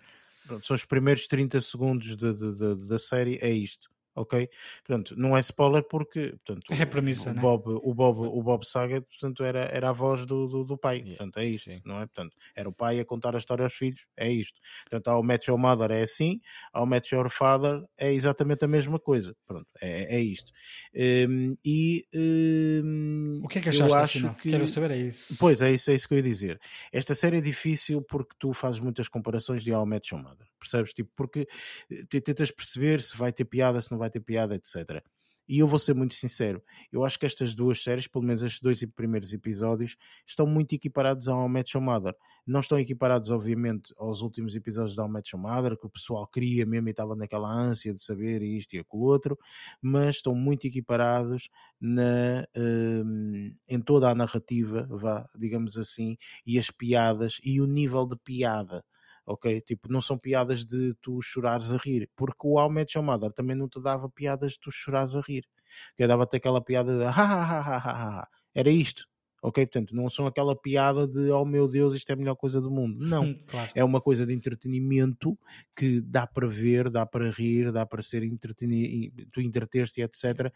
Pronto, 0.47 0.67
são 0.67 0.75
os 0.75 0.85
primeiros 0.85 1.27
30 1.27 1.61
segundos 1.61 2.17
de- 2.17 2.33
de- 2.35 2.53
de- 2.55 2.87
da 2.89 2.99
série, 2.99 3.39
é 3.41 3.51
isto, 3.51 3.91
ok? 4.15 4.49
Portanto, 4.87 5.15
não 5.17 5.37
é 5.37 5.41
spoiler 5.41 5.83
porque 5.83 6.37
portanto, 6.45 6.67
É 6.71 6.85
premissa, 6.85 7.31
o, 7.31 7.35
né? 7.35 7.41
Bob, 7.41 7.65
o, 7.83 7.95
Bob, 7.95 8.21
o 8.27 8.43
Bob 8.43 8.65
Saget 8.67 9.07
portanto, 9.09 9.43
era, 9.45 9.61
era 9.73 9.89
a 9.91 9.93
voz 9.93 10.27
do, 10.27 10.47
do, 10.49 10.65
do 10.65 10.79
pai, 10.79 10.99
Yeah, 10.99 11.17
portanto, 11.17 11.39
é 11.39 11.45
isto, 11.47 11.65
sim. 11.71 11.81
não 11.85 11.97
é? 12.01 12.07
Portanto, 12.07 12.37
era 12.55 12.69
o 12.69 12.73
pai 12.73 13.01
a 13.01 13.05
contar 13.05 13.35
a 13.35 13.39
história 13.39 13.65
aos 13.65 13.75
filhos, 13.75 14.07
é 14.17 14.31
isto. 14.31 14.61
Portanto, 14.83 15.09
ao 15.09 15.23
Match 15.23 15.49
Your 15.49 15.59
Mother 15.59 15.91
é 15.91 16.03
assim, 16.03 16.41
ao 16.73 16.85
Match 16.87 17.13
Your 17.13 17.29
Father 17.31 17.83
é 17.99 18.13
exatamente 18.13 18.65
a 18.65 18.69
mesma 18.69 18.99
coisa, 18.99 19.35
pronto, 19.47 19.67
é, 19.81 20.17
é 20.17 20.21
isto. 20.21 20.53
Hum, 20.95 21.57
e 21.65 22.05
hum, 22.15 23.41
O 23.45 23.49
que 23.49 23.59
é 23.59 23.61
que 23.63 23.69
eu 23.69 23.73
achaste 23.73 23.97
acho 23.97 24.19
afinal? 24.19 24.35
que... 24.37 24.51
Quero 24.51 24.69
saber 24.69 24.91
é 24.93 24.97
isso. 24.99 25.37
Pois 25.39 25.63
é 25.63 25.73
isso, 25.73 25.91
é 25.91 25.95
isso 25.95 26.07
que 26.09 26.15
eu 26.15 26.19
ia 26.19 26.23
dizer. 26.23 26.61
Esta 26.93 27.15
série 27.15 27.39
é 27.39 27.41
difícil 27.41 28.03
porque 28.03 28.35
tu 28.39 28.53
fazes 28.53 28.81
muitas 28.81 29.09
comparações 29.09 29.63
de 29.65 29.71
I 29.73 29.85
Met 29.87 30.13
Your 30.15 30.23
Mother, 30.23 30.47
percebes? 30.59 30.93
Tipo, 30.93 31.11
porque 31.17 31.47
eh, 31.91 32.05
te- 32.09 32.21
tentas 32.21 32.51
perceber 32.51 33.01
se 33.03 33.17
vai 33.17 33.33
ter 33.33 33.45
piada, 33.45 33.81
se 33.81 33.91
não 33.91 33.99
vai 34.03 34.11
ter 34.11 34.21
piada, 34.21 34.55
etc. 34.55 35.03
E 35.49 35.59
eu 35.59 35.67
vou 35.67 35.79
ser 35.79 35.95
muito 35.95 36.15
sincero, 36.15 36.63
eu 36.93 37.05
acho 37.05 37.19
que 37.19 37.27
estas 37.27 37.53
duas 37.55 37.83
séries, 37.83 38.07
pelo 38.07 38.25
menos 38.25 38.43
estes 38.43 38.61
dois 38.61 38.85
primeiros 38.95 39.33
episódios, 39.33 39.97
estão 40.27 40.47
muito 40.47 40.75
equiparados 40.75 41.29
ao 41.29 41.49
Your 41.49 41.83
Mother. 41.83 42.15
Não 42.47 42.61
estão 42.61 42.79
equiparados, 42.79 43.29
obviamente, 43.31 43.93
aos 43.99 44.23
últimos 44.23 44.55
episódios 44.55 44.95
da 44.95 45.05
Your 45.05 45.39
Mother, 45.39 45.77
que 45.77 45.87
o 45.87 45.91
pessoal 45.91 46.27
queria 46.29 46.65
mesmo 46.65 46.89
e 46.89 46.93
estava 46.93 47.17
naquela 47.17 47.53
ânsia 47.53 47.93
de 47.93 48.03
saber 48.03 48.41
isto 48.43 48.75
e 48.75 48.79
aquilo 48.79 49.03
outro, 49.03 49.37
mas 49.81 50.17
estão 50.17 50.35
muito 50.35 50.67
equiparados 50.67 51.51
na, 51.81 52.47
hum, 52.57 53.55
em 53.69 53.81
toda 53.81 54.09
a 54.09 54.15
narrativa, 54.15 54.87
vá, 54.89 55.29
digamos 55.37 55.77
assim, 55.77 56.17
e 56.47 56.59
as 56.59 56.71
piadas 56.71 57.41
e 57.45 57.61
o 57.61 57.67
nível 57.67 58.07
de 58.07 58.17
piada. 58.17 58.85
Ok? 59.27 59.61
Tipo, 59.63 59.91
não 59.93 60.01
são 60.01 60.19
piadas 60.19 60.65
de 60.67 60.95
tu 61.01 61.21
chorares 61.23 61.73
a 61.73 61.77
rir, 61.79 62.09
porque 62.17 62.47
o 62.47 62.59
How 62.59 62.71
Met 62.71 62.93
também 63.35 63.57
não 63.57 63.69
te 63.69 63.81
dava 63.81 64.11
piadas 64.11 64.53
de 64.53 64.61
tu 64.61 64.71
chorares 64.71 65.15
a 65.15 65.21
rir, 65.21 65.45
que 65.97 66.07
dava-te 66.07 66.37
aquela 66.37 66.63
piada 66.63 66.99
de 66.99 67.05
ha, 67.05 67.11
ha, 67.11 67.43
ha, 67.43 67.61
ha, 67.61 67.77
ha, 67.79 68.21
ha. 68.21 68.29
era 68.55 68.71
isto, 68.71 69.05
ok? 69.43 69.67
Portanto, 69.67 69.95
não 69.95 70.09
são 70.09 70.27
aquela 70.27 70.55
piada 70.55 71.07
de 71.07 71.31
oh 71.33 71.45
meu 71.45 71.69
Deus, 71.69 71.95
isto 71.95 72.09
é 72.11 72.13
a 72.13 72.17
melhor 72.17 72.37
coisa 72.37 72.61
do 72.61 72.71
mundo, 72.71 73.05
não, 73.05 73.35
claro. 73.49 73.71
é 73.75 73.83
uma 73.83 74.01
coisa 74.01 74.25
de 74.25 74.33
entretenimento 74.33 75.37
que 75.77 76.01
dá 76.01 76.27
para 76.27 76.47
ver, 76.47 76.89
dá 76.89 77.05
para 77.05 77.31
rir, 77.31 77.73
dá 77.73 77.85
para 77.85 78.01
ser 78.01 78.23
entretenido, 78.23 79.27
tu 79.33 79.41
entreteste, 79.41 80.01
etc. 80.01 80.53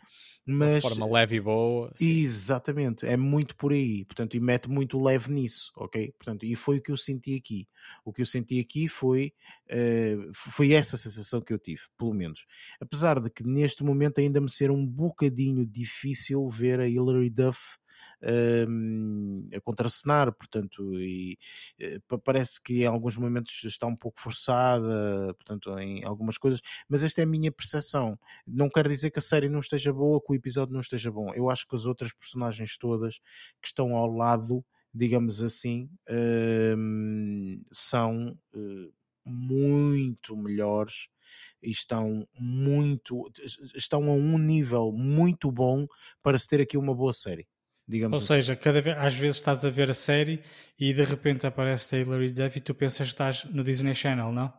Mas 0.46 0.82
de 0.82 0.88
forma 0.88 1.12
leve 1.12 1.36
e 1.36 1.40
boa. 1.40 1.92
sim. 1.96 2.20
Exatamente, 2.20 3.04
é 3.04 3.16
muito 3.16 3.56
por 3.56 3.72
aí, 3.72 4.04
portanto, 4.04 4.36
e 4.36 4.40
mete 4.40 4.70
muito 4.70 5.02
leve 5.02 5.32
nisso, 5.32 5.72
ok? 5.76 6.12
Portanto, 6.16 6.46
e 6.46 6.54
foi 6.54 6.78
o 6.78 6.82
que 6.82 6.92
eu 6.92 6.96
senti 6.96 7.34
aqui. 7.34 7.66
O 8.04 8.12
que 8.12 8.22
eu 8.22 8.26
senti 8.26 8.60
aqui 8.60 8.88
foi, 8.88 9.32
eh, 9.68 10.16
foi 10.32 10.72
essa 10.72 10.96
sensação 10.96 11.40
que 11.40 11.52
eu 11.52 11.58
tive, 11.58 11.82
pelo 11.98 12.14
menos. 12.14 12.46
Apesar 12.80 13.20
de 13.20 13.30
que 13.30 13.44
neste 13.44 13.82
momento 13.82 14.20
ainda 14.20 14.40
me 14.40 14.50
ser 14.50 14.70
um 14.70 14.86
bocadinho 14.86 15.66
difícil 15.66 16.48
ver 16.48 16.80
a 16.80 16.88
Hilary 16.88 17.30
Duff 17.30 17.76
a 19.54 19.60
contracenar, 19.60 20.32
portanto, 20.32 20.82
e 21.00 21.38
pa- 22.08 22.18
parece 22.18 22.62
que 22.62 22.82
em 22.82 22.86
alguns 22.86 23.16
momentos 23.16 23.64
está 23.64 23.86
um 23.86 23.96
pouco 23.96 24.20
forçada, 24.20 25.34
portanto, 25.34 25.76
em 25.78 26.04
algumas 26.04 26.38
coisas, 26.38 26.60
mas 26.88 27.02
esta 27.04 27.20
é 27.20 27.24
a 27.24 27.26
minha 27.26 27.52
percepção. 27.52 28.18
Não 28.46 28.68
quer 28.68 28.88
dizer 28.88 29.10
que 29.10 29.18
a 29.18 29.22
série 29.22 29.48
não 29.48 29.60
esteja 29.60 29.92
boa, 29.92 30.20
que 30.20 30.32
o 30.32 30.34
episódio 30.34 30.72
não 30.72 30.80
esteja 30.80 31.10
bom. 31.10 31.32
Eu 31.34 31.50
acho 31.50 31.66
que 31.66 31.74
as 31.76 31.86
outras 31.86 32.12
personagens 32.12 32.76
todas 32.78 33.16
que 33.60 33.66
estão 33.68 33.94
ao 33.96 34.06
lado, 34.10 34.64
digamos 34.94 35.42
assim, 35.42 35.88
são 37.72 38.36
eh, 38.54 38.90
muito 39.24 40.36
melhores 40.36 41.08
e 41.62 41.70
estão 41.70 42.26
muito 42.38 43.30
estão 43.74 44.04
a 44.10 44.12
um 44.14 44.38
nível 44.38 44.92
muito 44.92 45.50
bom 45.50 45.86
para 46.22 46.38
se 46.38 46.48
ter 46.48 46.60
aqui 46.60 46.76
uma 46.76 46.94
boa 46.94 47.12
série. 47.12 47.46
Digamos 47.88 48.18
Ou 48.20 48.24
assim. 48.24 48.34
seja, 48.34 48.56
cada 48.56 48.80
vez, 48.82 48.96
às 48.98 49.14
vezes 49.14 49.36
estás 49.36 49.64
a 49.64 49.70
ver 49.70 49.90
a 49.90 49.94
série 49.94 50.42
e 50.78 50.92
de 50.92 51.04
repente 51.04 51.46
aparece 51.46 51.88
Taylor 51.88 52.20
e 52.22 52.32
Duff 52.32 52.58
e 52.58 52.60
tu 52.60 52.74
pensas 52.74 53.08
que 53.08 53.14
estás 53.14 53.44
no 53.44 53.62
Disney 53.62 53.94
Channel, 53.94 54.32
não? 54.32 54.52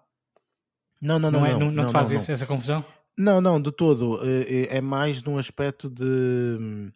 Não, 1.02 1.20
não, 1.20 1.30
não, 1.32 1.46
é? 1.46 1.52
não, 1.52 1.60
não, 1.60 1.72
não, 1.72 1.86
te 1.88 1.92
faz 1.92 2.10
não, 2.12 2.18
isso- 2.18 2.32
essa 2.32 2.46
confusão? 2.46 2.84
Não, 3.18 3.42
não, 3.42 3.62
de 3.62 3.72
todo. 3.72 4.20
Eh, 4.24 4.68
eh, 4.70 4.78
É 4.78 4.82
mais 4.82 5.22
num 5.24 5.38
aspecto 5.38 5.90
de. 5.90 6.92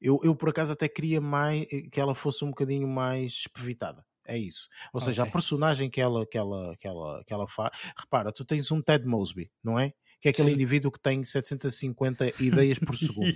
Eu, 0.00 0.18
eu 0.24 0.34
por 0.34 0.48
acaso 0.48 0.72
até 0.72 0.88
queria 0.88 1.20
mais 1.20 1.64
que 1.90 2.00
ela 2.00 2.14
fosse 2.14 2.44
um 2.44 2.48
bocadinho 2.48 2.86
mais 2.88 3.32
espevitada. 3.32 4.04
É 4.26 4.36
isso. 4.38 4.68
Ou 4.92 5.00
seja, 5.00 5.22
a 5.24 5.26
personagem 5.26 5.90
que 5.90 6.00
ela, 6.00 6.24
que 6.26 6.38
ela, 6.38 6.76
que 6.78 6.86
ela, 6.86 7.24
que 7.24 7.32
ela 7.32 7.48
faz. 7.48 7.70
Repara, 7.98 8.32
tu 8.32 8.44
tens 8.44 8.70
um 8.70 8.80
Ted 8.80 9.04
Mosby, 9.06 9.50
não 9.64 9.78
é? 9.78 9.92
Que 10.22 10.28
é 10.28 10.30
aquele 10.30 10.50
Sim. 10.50 10.54
indivíduo 10.54 10.92
que 10.92 11.00
tem 11.00 11.24
750 11.24 12.32
ideias 12.40 12.78
por 12.78 12.96
segundo. 12.96 13.34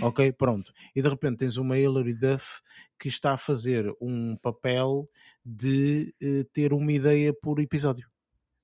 Ok, 0.00 0.32
pronto. 0.32 0.72
E 0.96 1.02
de 1.02 1.08
repente 1.08 1.36
tens 1.40 1.58
uma 1.58 1.78
Hilary 1.78 2.14
Duff 2.14 2.62
que 2.98 3.08
está 3.08 3.34
a 3.34 3.36
fazer 3.36 3.92
um 4.00 4.34
papel 4.38 5.06
de 5.44 6.14
eh, 6.22 6.44
ter 6.52 6.72
uma 6.72 6.90
ideia 6.90 7.34
por 7.34 7.60
episódio. 7.60 8.08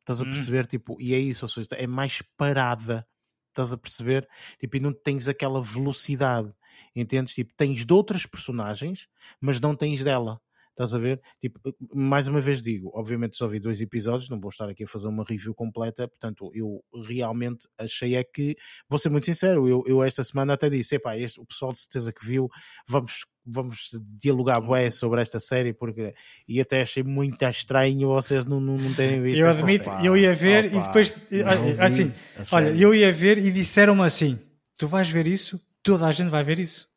Estás 0.01 0.23
a 0.23 0.24
Hum. 0.24 0.31
perceber? 0.31 0.66
Tipo, 0.66 0.97
e 0.99 1.12
é 1.12 1.19
isso, 1.19 1.45
ou 1.45 1.49
seja, 1.51 1.69
é 1.73 1.86
mais 1.86 2.23
parada. 2.39 3.07
Estás 3.51 3.70
a 3.73 3.77
perceber? 3.77 4.27
Tipo, 4.59 4.77
e 4.78 4.81
não 4.81 4.93
tens 4.95 5.28
aquela 5.28 5.61
velocidade. 5.61 6.51
Entendes? 6.97 7.35
Tipo, 7.35 7.53
tens 7.55 7.85
de 7.85 7.93
outras 7.93 8.24
personagens, 8.24 9.09
mas 9.40 9.61
não 9.61 9.74
tens 9.77 10.03
dela. 10.03 10.40
Estás 10.79 10.95
a 10.95 10.99
ver? 10.99 11.21
Tipo, 11.41 11.59
mais 11.93 12.29
uma 12.29 12.41
vez 12.41 12.63
digo, 12.63 12.93
obviamente 12.95 13.37
só 13.37 13.49
vi 13.49 13.59
dois 13.59 13.81
episódios, 13.81 14.31
não 14.31 14.39
vou 14.39 14.49
estar 14.49 14.69
aqui 14.69 14.85
a 14.85 14.87
fazer 14.87 15.09
uma 15.09 15.25
review 15.25 15.53
completa, 15.53 16.07
portanto, 16.07 16.53
eu 16.55 16.81
realmente 17.09 17.67
achei 17.77 18.15
é 18.15 18.23
que, 18.23 18.55
vou 18.89 18.97
ser 18.97 19.09
muito 19.09 19.27
sincero, 19.27 19.69
eu, 19.69 19.83
eu 19.89 20.05
esta 20.05 20.23
semana 20.23 20.53
até 20.53 20.71
disse, 20.71 20.95
epá, 20.95 21.19
este, 21.19 21.41
o 21.41 21.45
pessoal 21.45 21.73
de 21.73 21.81
certeza 21.81 22.13
que 22.13 22.25
viu, 22.25 22.49
vamos, 22.87 23.27
vamos 23.45 23.91
dialogar 24.17 24.61
bué 24.61 24.89
sobre 24.93 25.21
esta 25.21 25.41
série, 25.41 25.75
porque, 25.75 26.15
e 26.47 26.61
até 26.61 26.83
achei 26.83 27.03
muito 27.03 27.45
estranho 27.45 28.07
vocês 28.11 28.45
não, 28.45 28.61
não, 28.61 28.79
não 28.79 28.95
terem 28.95 29.21
visto 29.21 29.41
Eu 29.41 29.49
admito, 29.49 29.91
eu 30.05 30.17
ia 30.17 30.33
ver 30.33 30.73
e 30.73 30.77
Opa, 30.77 30.87
depois, 30.87 31.13
não 31.13 31.75
vi 31.75 31.81
assim, 31.81 32.13
olha, 32.53 32.69
eu 32.69 32.95
ia 32.95 33.11
ver 33.11 33.39
e 33.39 33.51
disseram-me 33.51 34.03
assim: 34.03 34.39
tu 34.77 34.87
vais 34.87 35.11
ver 35.11 35.27
isso, 35.27 35.61
toda 35.83 36.07
a 36.07 36.13
gente 36.13 36.31
vai 36.31 36.45
ver 36.45 36.61
isso. 36.61 36.88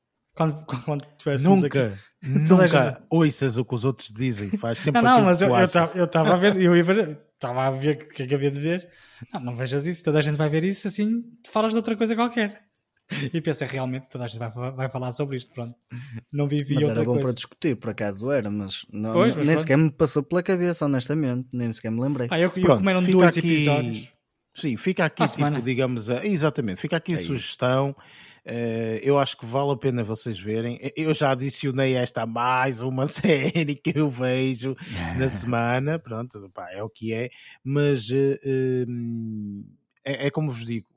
quando, 0.66 0.84
quando 0.84 1.06
nunca, 1.44 1.88
aqui, 1.88 1.98
nunca 2.22 2.68
gente... 2.68 3.02
ouças 3.10 3.58
o 3.58 3.66
que 3.66 3.76
os 3.76 3.86
outros 3.86 4.12
dizem. 4.12 4.50
Faz 4.50 4.80
sempre 4.80 5.02
não, 5.02 5.20
não, 5.20 5.26
mas 5.26 5.42
eu 5.42 5.54
estava 6.06 6.34
a 6.34 6.38
ver, 6.38 6.60
eu 6.60 6.76
ia 6.76 6.84
ver, 6.84 7.20
estava 7.34 7.66
a 7.66 7.72
ver 7.72 7.96
o 7.96 8.08
que 8.08 8.24
é 8.24 8.36
havia 8.36 8.52
de 8.52 8.60
ver. 8.60 8.90
Não, 9.34 9.40
não 9.40 9.56
vejas 9.56 9.86
isso, 9.86 10.04
toda 10.04 10.20
a 10.20 10.22
gente 10.22 10.36
vai 10.36 10.50
ver 10.50 10.64
isso 10.64 10.88
assim, 10.88 11.24
falas 11.50 11.72
de 11.72 11.78
outra 11.78 11.96
coisa 11.96 12.16
qualquer. 12.16 12.64
E 13.34 13.42
pensei, 13.42 13.68
realmente, 13.68 14.08
toda 14.10 14.24
a 14.24 14.28
gente 14.28 14.40
vai, 14.40 14.50
vai 14.72 14.90
falar 14.90 15.12
sobre 15.12 15.36
isto, 15.36 15.54
pronto. 15.54 15.76
Não 16.32 16.48
vivi 16.48 16.76
mas 16.76 16.84
outra 16.86 17.00
era 17.00 17.06
bom 17.06 17.14
coisa. 17.14 17.28
para 17.28 17.36
discutir, 17.36 17.76
por 17.76 17.90
acaso 17.90 18.32
era, 18.32 18.50
mas, 18.50 18.86
não, 18.92 19.14
pois, 19.14 19.36
mas 19.36 19.38
nem 19.38 19.46
pronto. 19.48 19.62
sequer 19.62 19.78
me 19.78 19.92
passou 19.92 20.24
pela 20.24 20.42
cabeça, 20.42 20.86
honestamente, 20.86 21.48
nem 21.52 21.74
sequer 21.74 21.92
me 21.92 22.02
lembrei. 22.02 22.28
Ah, 22.32 22.40
eu, 22.40 22.52
eu 22.56 22.62
pronto, 22.62 22.80
comeram 22.80 23.04
dois 23.04 23.38
aqui... 23.38 23.54
episódios. 23.54 24.10
Sim, 24.56 24.76
fica 24.78 25.06
aqui, 25.06 25.26
tipo, 25.28 25.62
digamos, 25.62 26.10
a... 26.10 26.26
exatamente, 26.26 26.80
fica 26.80 26.98
aqui 26.98 27.14
a 27.14 27.16
é 27.16 27.18
sugestão. 27.18 27.90
Uh, 27.92 28.04
eu 29.04 29.20
acho 29.20 29.38
que 29.38 29.46
vale 29.46 29.72
a 29.72 29.78
pena 29.78 30.04
vocês 30.04 30.40
verem. 30.40 30.80
Eu 30.96 31.14
já 31.14 31.32
adicionei 31.32 31.96
esta 31.96 32.24
a 32.24 32.28
mais 32.28 32.82
uma 32.82 33.06
série 33.08 33.76
que 33.76 33.98
eu 33.98 34.10
vejo 34.10 34.76
na 35.18 35.28
semana. 35.30 36.00
Pronto, 36.00 36.50
pá, 36.54 36.72
é 36.72 36.82
o 36.82 36.90
que 36.90 37.14
é. 37.14 37.30
Mas 37.64 38.10
uh, 38.10 38.16
uh, 38.16 39.66
é, 40.04 40.28
é, 40.28 40.32
como 40.32 40.52
vos 40.52 40.66
digo, 40.66 40.88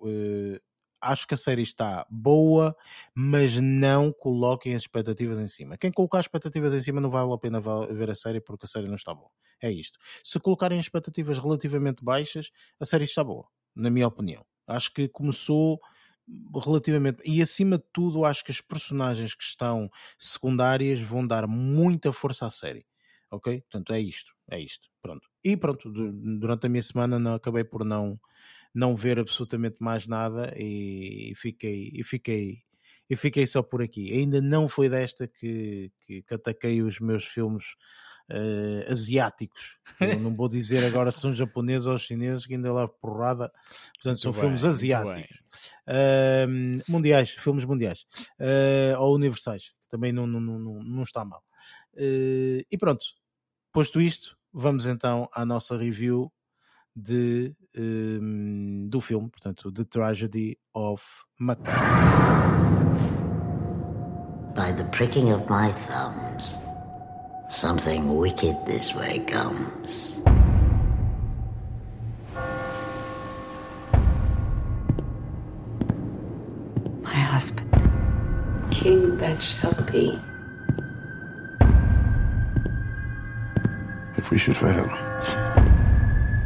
acho 1.04 1.26
que 1.26 1.34
a 1.34 1.36
série 1.36 1.62
está 1.62 2.06
boa, 2.10 2.74
mas 3.14 3.60
não 3.60 4.12
coloquem 4.12 4.74
as 4.74 4.82
expectativas 4.82 5.38
em 5.38 5.46
cima. 5.46 5.76
Quem 5.76 5.92
colocar 5.92 6.18
as 6.18 6.24
expectativas 6.24 6.72
em 6.72 6.80
cima 6.80 7.00
não 7.00 7.10
vale 7.10 7.32
a 7.32 7.38
pena 7.38 7.60
ver 7.90 8.10
a 8.10 8.14
série 8.14 8.40
porque 8.40 8.64
a 8.64 8.68
série 8.68 8.88
não 8.88 8.94
está 8.94 9.14
boa. 9.14 9.30
É 9.62 9.70
isto. 9.70 9.98
Se 10.22 10.40
colocarem 10.40 10.80
expectativas 10.80 11.38
relativamente 11.38 12.02
baixas, 12.02 12.50
a 12.80 12.84
série 12.84 13.04
está 13.04 13.22
boa, 13.22 13.46
na 13.74 13.90
minha 13.90 14.08
opinião. 14.08 14.44
Acho 14.66 14.92
que 14.92 15.08
começou 15.08 15.78
relativamente. 16.64 17.22
E 17.24 17.40
acima 17.42 17.78
de 17.78 17.84
tudo, 17.92 18.24
acho 18.24 18.44
que 18.44 18.50
as 18.50 18.60
personagens 18.60 19.34
que 19.34 19.44
estão 19.44 19.90
secundárias 20.18 21.00
vão 21.00 21.26
dar 21.26 21.46
muita 21.46 22.12
força 22.12 22.46
à 22.46 22.50
série. 22.50 22.86
Ok? 23.30 23.60
Portanto, 23.62 23.92
é 23.92 24.00
isto. 24.00 24.32
É 24.50 24.60
isto. 24.60 24.88
Pronto. 25.02 25.28
E 25.42 25.56
pronto, 25.56 25.90
durante 25.90 26.66
a 26.66 26.68
minha 26.68 26.82
semana 26.82 27.18
não, 27.18 27.34
acabei 27.34 27.64
por 27.64 27.84
não 27.84 28.18
não 28.74 28.96
ver 28.96 29.20
absolutamente 29.20 29.76
mais 29.78 30.08
nada 30.08 30.52
e, 30.58 31.32
fiquei 31.36 31.92
e 31.94 32.02
fiquei 32.02 32.64
e 33.08 33.16
fiquei 33.16 33.46
só 33.46 33.62
por 33.62 33.82
aqui. 33.82 34.12
Ainda 34.12 34.40
não 34.40 34.66
foi 34.66 34.88
desta 34.88 35.28
que, 35.28 35.92
que, 36.00 36.22
que 36.22 36.34
ataquei 36.34 36.82
os 36.82 36.98
meus 36.98 37.24
filmes 37.24 37.76
uh, 38.30 38.90
asiáticos. 38.90 39.78
Eu 40.00 40.18
não 40.20 40.34
vou 40.34 40.48
dizer 40.48 40.84
agora 40.84 41.12
se 41.12 41.20
são 41.20 41.34
japoneses 41.34 41.86
ou 41.86 41.98
chineses, 41.98 42.46
que 42.46 42.54
ainda 42.54 42.72
lá 42.72 42.88
porrada. 42.88 43.50
Portanto, 43.94 44.04
muito 44.04 44.20
são 44.20 44.32
bem, 44.32 44.40
filmes 44.40 44.64
asiáticos. 44.64 45.38
Uh, 45.88 46.82
mundiais, 46.88 47.30
filmes 47.30 47.64
mundiais. 47.64 48.06
Uh, 48.38 48.98
ou 48.98 49.14
universais, 49.14 49.68
que 49.68 49.90
também 49.90 50.12
não, 50.12 50.26
não, 50.26 50.40
não, 50.40 50.82
não 50.82 51.02
está 51.02 51.24
mal. 51.24 51.42
Eh, 51.96 52.64
e 52.70 52.78
pronto, 52.78 53.04
posto 53.72 54.00
isto, 54.00 54.36
vamos 54.52 54.86
então 54.86 55.28
à 55.32 55.44
nossa 55.44 55.76
review 55.76 56.32
de, 56.94 57.54
um, 57.76 58.88
do 58.88 59.00
filme, 59.00 59.28
portanto, 59.30 59.72
The 59.72 59.84
Tragedy 59.84 60.58
of 60.72 61.04
Macbeth. 61.38 61.72
By 64.54 64.72
the 64.72 64.84
pricking 64.92 65.32
of 65.32 65.44
my 65.50 65.72
thumbs, 65.72 66.58
something 67.54 68.16
wicked 68.16 68.56
this 68.66 68.94
way 68.94 69.20
comes. 69.20 70.20
My 77.02 77.20
husband. 77.32 77.70
King 78.72 79.16
that 79.18 79.40
shall 79.40 79.72
be. 79.84 80.18
If 84.16 84.30
we 84.32 84.38
should 84.38 84.56
fail. 84.56 84.90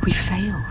We 0.05 0.13
fail. 0.13 0.63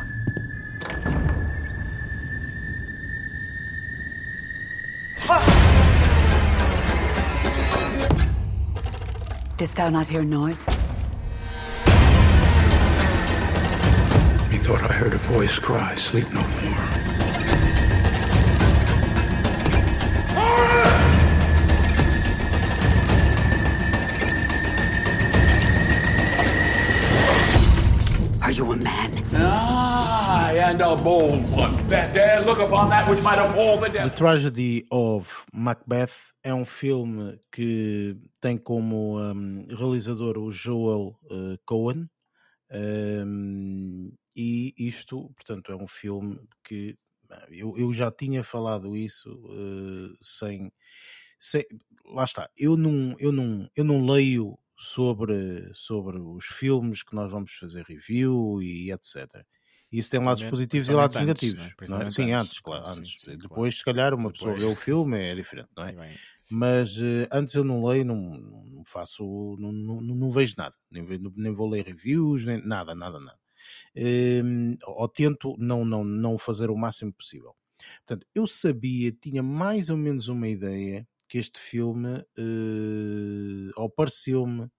Didst 9.57 9.75
thou 9.75 9.89
not 9.89 10.07
hear 10.07 10.23
noise? 10.23 10.67
Methought 14.51 14.84
I 14.84 14.93
heard 14.93 15.15
a 15.15 15.17
voice 15.17 15.57
cry, 15.57 15.95
sleep 15.95 16.31
no 16.31 16.41
more. 16.41 16.47
Are 28.43 28.51
you 28.51 28.71
a 28.71 28.75
man? 28.75 29.11
Aye, 29.34 29.66
the 34.03 34.10
Tragedy 34.10 34.85
of 34.91 35.45
Macbeth 35.53 36.34
é 36.44 36.53
um 36.53 36.65
filme 36.65 37.39
que 37.52 38.18
tem 38.41 38.57
como 38.57 39.18
um, 39.18 39.65
realizador 39.69 40.38
o 40.38 40.52
Joel 40.52 41.18
uh, 41.31 41.57
Cohen. 41.65 42.10
Um, 42.69 44.11
e 44.35 44.73
isto, 44.77 45.31
portanto, 45.35 45.72
é 45.72 45.76
um 45.76 45.88
filme 45.88 46.38
que 46.64 46.98
eu, 47.49 47.77
eu 47.77 47.94
já 47.94 48.11
tinha 48.11 48.44
falado 48.44 48.95
isso 48.95 49.31
uh, 49.31 50.18
sem, 50.22 50.72
sem, 51.39 51.65
lá 52.06 52.23
está, 52.23 52.49
eu 52.57 52.76
não, 52.76 53.15
eu 53.19 53.31
não, 53.31 53.69
eu 53.76 53.84
não 53.84 54.06
leio 54.06 54.57
sobre, 54.77 55.72
sobre 55.73 56.19
os 56.19 56.45
filmes 56.45 57.03
que 57.03 57.15
nós 57.15 57.31
vamos 57.31 57.53
fazer 57.53 57.84
review 57.84 58.61
e 58.61 58.91
etc. 58.91 59.45
Isso 59.91 60.09
tem 60.09 60.23
lados 60.23 60.43
positivos 60.43 60.89
e 60.89 60.93
lados 60.93 61.15
antes, 61.15 61.26
negativos. 61.26 61.76
Não 61.88 62.01
é? 62.01 62.11
Sim, 62.11 62.31
antes, 62.31 62.59
claro. 62.59 62.85
Sim, 62.88 62.99
antes. 62.99 63.22
Sim, 63.22 63.38
Depois, 63.38 63.47
claro. 63.49 63.72
se 63.72 63.85
calhar, 63.85 64.14
uma 64.14 64.31
Depois... 64.31 64.55
pessoa 64.55 64.57
vê 64.57 64.65
o 64.65 64.76
filme, 64.76 65.18
é 65.18 65.34
diferente, 65.34 65.69
não 65.76 65.85
é? 65.85 66.14
Mas 66.51 66.97
uh, 66.97 67.27
antes 67.31 67.55
eu 67.55 67.64
não 67.64 67.85
leio, 67.85 68.05
não, 68.05 68.15
não 68.15 68.84
faço, 68.85 69.23
não, 69.59 69.72
não, 69.72 70.01
não, 70.01 70.30
vejo 70.30 70.55
nada. 70.57 70.76
Nem, 70.91 71.05
nem 71.35 71.53
vou 71.53 71.69
ler 71.69 71.85
reviews, 71.85 72.45
nem 72.45 72.65
nada, 72.65 72.93
nada, 72.95 73.19
nada. 73.19 73.39
Uh, 73.95 74.77
ou 74.85 75.07
tento 75.07 75.55
não, 75.57 75.84
não, 75.85 76.03
não 76.03 76.38
fazer 76.38 76.69
o 76.69 76.77
máximo 76.77 77.14
possível. 77.14 77.55
Portanto, 78.05 78.26
eu 78.34 78.47
sabia, 78.47 79.11
tinha 79.11 79.43
mais 79.43 79.89
ou 79.89 79.97
menos 79.97 80.27
uma 80.27 80.47
ideia 80.47 81.07
que 81.27 81.38
este 81.38 81.59
filme, 81.59 82.18
uh, 82.18 83.72
ou 83.76 83.89
pareceu-me, 83.89 84.69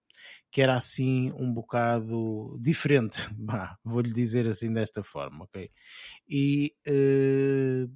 que 0.51 0.61
era 0.61 0.75
assim 0.75 1.31
um 1.33 1.53
bocado 1.53 2.57
diferente, 2.59 3.17
vou-lhe 3.83 4.11
dizer 4.11 4.47
assim 4.47 4.73
desta 4.73 5.03
forma, 5.03 5.45
ok? 5.45 5.69
E 6.27 6.73
uh, 6.87 7.91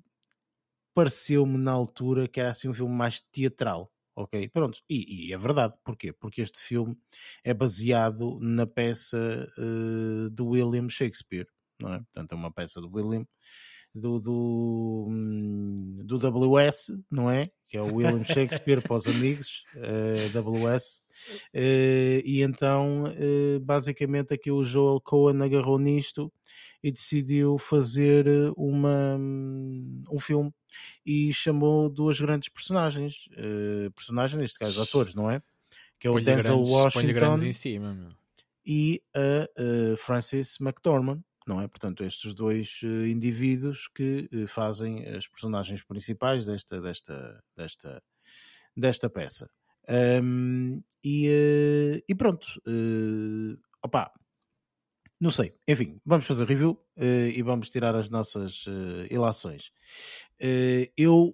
pareceu-me 0.93 1.57
na 1.57 1.71
altura 1.71 2.27
que 2.27 2.39
era 2.39 2.51
assim 2.51 2.69
um 2.69 2.73
filme 2.73 2.93
mais 2.93 3.21
teatral, 3.31 3.91
ok? 4.15 4.47
Pronto, 4.49 4.79
e, 4.89 5.29
e, 5.29 5.33
é 5.33 5.37
verdade, 5.37 5.73
porquê? 5.83 6.13
Porque 6.13 6.41
este 6.41 6.59
filme 6.59 6.97
é 7.43 7.53
baseado 7.53 8.39
na 8.39 8.67
peça 8.67 9.47
uh, 9.57 10.29
de 10.29 10.41
William 10.41 10.87
Shakespeare, 10.89 11.47
não 11.81 11.93
é? 11.93 11.97
Portanto, 11.99 12.31
é 12.33 12.35
uma 12.35 12.53
peça 12.53 12.79
de 12.79 12.87
William 12.87 13.25
do, 13.93 14.19
do, 14.19 15.05
hum, 15.07 15.99
do 16.03 16.17
WS, 16.17 16.91
não 17.11 17.29
é? 17.29 17.49
Que 17.67 17.77
é 17.77 17.81
o 17.81 17.95
William 17.95 18.23
Shakespeare 18.23 18.81
para 18.81 18.95
os 18.95 19.07
amigos, 19.07 19.63
uh, 19.75 20.35
eh, 20.35 20.39
WS. 20.39 21.01
Uh, 21.53 22.21
e 22.25 22.41
então, 22.41 23.05
uh, 23.05 23.59
basicamente, 23.59 24.33
aqui 24.33 24.51
o 24.51 24.63
Joel 24.63 24.99
Cohen 25.01 25.41
agarrou 25.41 25.77
nisto 25.77 26.31
e 26.83 26.91
decidiu 26.91 27.57
fazer 27.57 28.25
uma, 28.57 29.15
hum, 29.17 30.03
um 30.11 30.19
filme 30.19 30.51
e 31.05 31.31
chamou 31.31 31.87
duas 31.87 32.19
grandes 32.19 32.49
personagens, 32.49 33.29
personagens, 33.95 34.41
neste 34.41 34.59
caso 34.59 34.81
atores, 34.81 35.15
não 35.15 35.29
é? 35.29 35.41
Que 35.99 36.07
é 36.07 36.11
o 36.11 36.19
Denzel 36.19 36.55
grandes, 36.55 36.71
Washington 36.71 37.03
e 38.65 39.01
a 39.13 39.95
Francis 39.97 40.57
McDormand 40.59 41.21
não 41.47 41.61
é? 41.61 41.67
Portanto, 41.67 42.03
estes 42.03 42.33
dois 42.33 42.81
uh, 42.83 43.07
indivíduos 43.07 43.87
que 43.87 44.29
uh, 44.33 44.47
fazem 44.47 45.05
as 45.07 45.27
personagens 45.27 45.83
principais 45.83 46.45
desta, 46.45 46.81
desta, 46.81 47.43
desta, 47.55 48.03
desta 48.75 49.09
peça. 49.09 49.49
Um, 49.89 50.81
e, 51.03 51.27
uh, 51.27 52.03
e, 52.07 52.15
pronto, 52.15 52.47
uh, 52.67 53.59
opa, 53.83 54.11
não 55.19 55.31
sei, 55.31 55.55
enfim, 55.67 55.99
vamos 56.05 56.25
fazer 56.27 56.45
review 56.45 56.77
e 56.97 57.41
vamos 57.41 57.69
tirar 57.69 57.95
as 57.95 58.09
nossas 58.09 58.65
ilações. 59.09 59.71
eu 60.97 61.33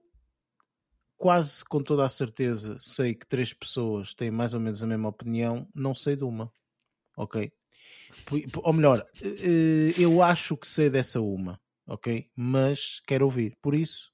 quase 1.17 1.65
com 1.65 1.81
toda 1.81 2.05
a 2.05 2.09
certeza 2.09 2.77
sei 2.79 3.15
que 3.15 3.25
três 3.25 3.51
pessoas 3.51 4.13
têm 4.13 4.29
mais 4.29 4.53
ou 4.53 4.59
menos 4.59 4.83
a 4.83 4.87
mesma 4.87 5.09
opinião, 5.09 5.67
não 5.73 5.95
sei 5.95 6.15
de 6.15 6.23
uma, 6.23 6.51
ok? 7.17 7.51
Ou 8.63 8.73
melhor, 8.73 9.05
eh, 9.21 9.93
eu 9.97 10.21
acho 10.21 10.55
que 10.57 10.67
sei 10.67 10.89
dessa 10.89 11.19
uma, 11.21 11.59
ok? 11.87 12.29
Mas 12.35 13.01
quero 13.07 13.25
ouvir. 13.25 13.57
Por 13.61 13.75
isso, 13.75 14.11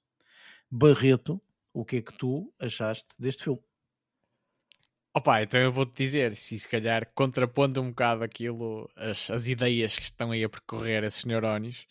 Barreto, 0.70 1.40
o 1.72 1.84
que 1.84 1.96
é 1.96 2.02
que 2.02 2.12
tu 2.12 2.52
achaste 2.58 3.08
deste 3.18 3.44
filme? 3.44 3.62
Opa, 5.14 5.42
então 5.42 5.58
eu 5.58 5.72
vou-te 5.72 5.94
dizer, 5.96 6.34
se 6.34 6.58
se 6.58 6.68
calhar 6.68 7.10
contrapondo 7.14 7.80
um 7.80 7.88
bocado 7.88 8.22
aquilo, 8.22 8.90
as, 8.96 9.30
as 9.30 9.46
ideias 9.46 9.96
que 9.98 10.04
estão 10.04 10.30
aí 10.30 10.44
a 10.44 10.48
percorrer 10.48 11.04
esses 11.04 11.24
neurónios, 11.24 11.86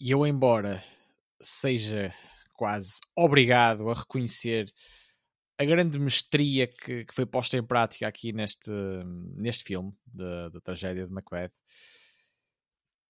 e 0.00 0.10
eu, 0.10 0.26
embora 0.26 0.82
seja 1.40 2.12
quase 2.54 3.00
obrigado 3.14 3.90
a 3.90 3.94
reconhecer 3.94 4.72
a 5.58 5.64
grande 5.64 5.98
mestria 5.98 6.66
que, 6.66 7.04
que, 7.04 7.14
foi 7.14 7.24
posta 7.24 7.56
em 7.56 7.62
prática 7.62 8.06
aqui 8.06 8.32
neste, 8.32 8.70
neste 9.34 9.64
filme 9.64 9.92
da 10.06 10.60
tragédia 10.60 11.06
de 11.06 11.12
Macbeth, 11.12 11.52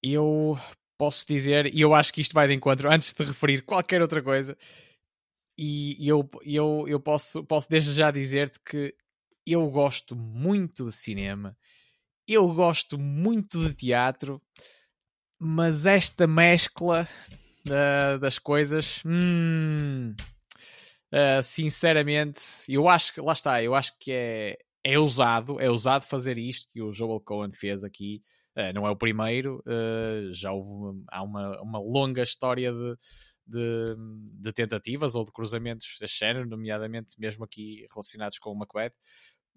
eu 0.03 0.59
posso 0.97 1.27
dizer, 1.27 1.75
e 1.75 1.81
eu 1.81 1.95
acho 1.95 2.13
que 2.13 2.21
isto 2.21 2.33
vai 2.33 2.47
de 2.49 2.55
encontro, 2.55 2.91
antes 2.91 3.13
de 3.13 3.25
referir 3.25 3.63
qualquer 3.63 4.01
outra 4.01 4.23
coisa, 4.23 4.57
e 5.59 5.97
eu, 6.07 6.29
eu, 6.43 6.85
eu 6.87 7.01
posso, 7.01 7.43
posso 7.45 7.69
desde 7.69 7.93
já 7.93 8.11
dizer-te 8.11 8.61
que 8.61 8.95
eu 9.47 9.69
gosto 9.71 10.15
muito 10.15 10.87
de 10.87 10.93
cinema, 10.93 11.57
eu 12.29 12.53
gosto 12.53 12.99
muito 12.99 13.61
de 13.61 13.75
teatro, 13.75 14.43
mas 15.39 15.87
esta 15.87 16.27
mescla 16.27 17.09
uh, 17.67 18.19
das 18.19 18.39
coisas, 18.39 19.03
hum, 19.05 20.15
uh, 21.17 21.43
sinceramente, 21.43 22.41
eu 22.69 22.89
acho 22.89 23.15
que, 23.15 23.21
lá 23.21 23.33
está, 23.33 23.63
eu 23.63 23.75
acho 23.75 23.97
que 23.99 24.13
é, 24.13 24.59
é 24.85 24.99
ousado, 24.99 25.61
é 25.61 25.71
ousado 25.71 26.05
fazer 26.05 26.39
isto 26.39 26.69
que 26.71 26.83
o 26.83 26.93
Joel 26.93 27.21
Cohen 27.21 27.53
fez 27.53 27.83
aqui. 27.83 28.21
Uh, 28.57 28.73
não 28.75 28.87
é 28.87 28.91
o 28.91 28.97
primeiro, 28.97 29.63
já 30.33 30.51
houve 30.51 31.03
há 31.11 31.23
uma, 31.23 31.61
uma 31.61 31.79
longa 31.79 32.23
história 32.23 32.73
de, 32.73 32.97
de, 33.47 33.97
de, 34.41 34.53
tentativas 34.53 35.15
ou 35.15 35.25
de 35.25 35.33
cruzamentos 35.33 35.97
deste 36.01 36.21
género, 36.21 36.49
nomeadamente 36.49 37.19
mesmo 37.19 37.45
aqui 37.45 37.87
relacionados 37.93 38.39
com 38.39 38.51
o 38.51 38.59
Macbeth. 38.59 38.95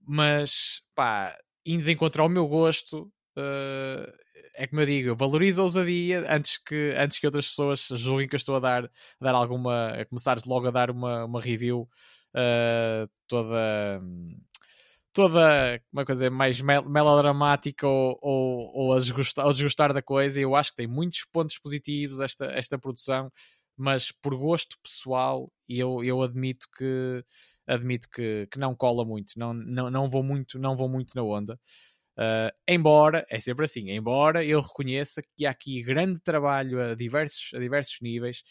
Mas, 0.06 0.82
pá, 0.96 1.38
indo 1.66 1.84
de 1.84 1.92
encontro 1.92 2.24
ao 2.24 2.30
meu 2.30 2.48
gosto, 2.48 3.12
uh, 3.38 4.12
é 4.56 4.68
como 4.68 4.82
eu 4.82 4.86
digo, 4.86 5.16
valorizo 5.16 5.62
a 5.62 5.64
ousadia 5.66 6.26
antes 6.34 6.58
que, 6.58 6.94
antes 6.98 7.20
que 7.20 7.26
outras 7.26 7.48
pessoas 7.48 7.88
julguem 7.92 8.28
que 8.28 8.36
eu 8.36 8.38
estou 8.38 8.56
a 8.56 8.60
dar, 8.60 8.86
a 8.86 8.90
dar 9.24 9.36
alguma, 9.36 9.90
a 9.90 10.06
começar 10.06 10.38
logo 10.46 10.68
a 10.68 10.72
dar 10.72 10.92
uma, 10.92 11.26
uma 11.26 11.42
review 11.42 11.88
uh, 12.36 13.10
toda 13.28 14.02
toda 15.12 15.82
uma 15.92 16.06
coisa 16.06 16.30
mais 16.30 16.62
mel 16.62 16.88
melodramática 16.88 17.88
ou, 17.88 18.18
ou, 18.22 18.72
ou 18.74 18.94
a, 18.94 18.98
desgostar, 19.00 19.46
a 19.48 19.52
desgostar 19.52 19.94
da 19.94 20.02
coisa. 20.02 20.40
Eu 20.40 20.56
acho 20.56 20.72
que 20.72 20.78
tem 20.78 20.88
muitos 20.88 21.26
pontos 21.32 21.58
positivos 21.58 22.20
esta, 22.20 22.46
esta 22.46 22.78
produção 22.78 23.32
mas 23.80 24.12
por 24.12 24.36
gosto 24.36 24.78
pessoal 24.84 25.50
eu, 25.68 26.04
eu 26.04 26.22
admito 26.22 26.68
que 26.78 27.24
admito 27.66 28.10
que, 28.10 28.48
que 28.52 28.60
não 28.60 28.76
cola 28.76 29.06
muito, 29.06 29.34
não, 29.38 29.54
não, 29.54 29.90
não 29.90 30.10
vou 30.10 30.24
muito, 30.24 30.60
não 30.60 30.76
vou 30.76 30.90
muito 30.90 31.16
na 31.16 31.24
onda. 31.24 31.60
Uh, 32.20 32.52
embora, 32.68 33.26
é 33.30 33.40
sempre 33.40 33.64
assim, 33.64 33.92
embora 33.92 34.44
eu 34.44 34.60
reconheça 34.60 35.22
que 35.38 35.46
há 35.46 35.52
aqui 35.52 35.82
grande 35.82 36.20
trabalho 36.20 36.92
a 36.92 36.94
diversos, 36.94 37.54
a 37.54 37.60
diversos 37.60 38.02
níveis 38.02 38.44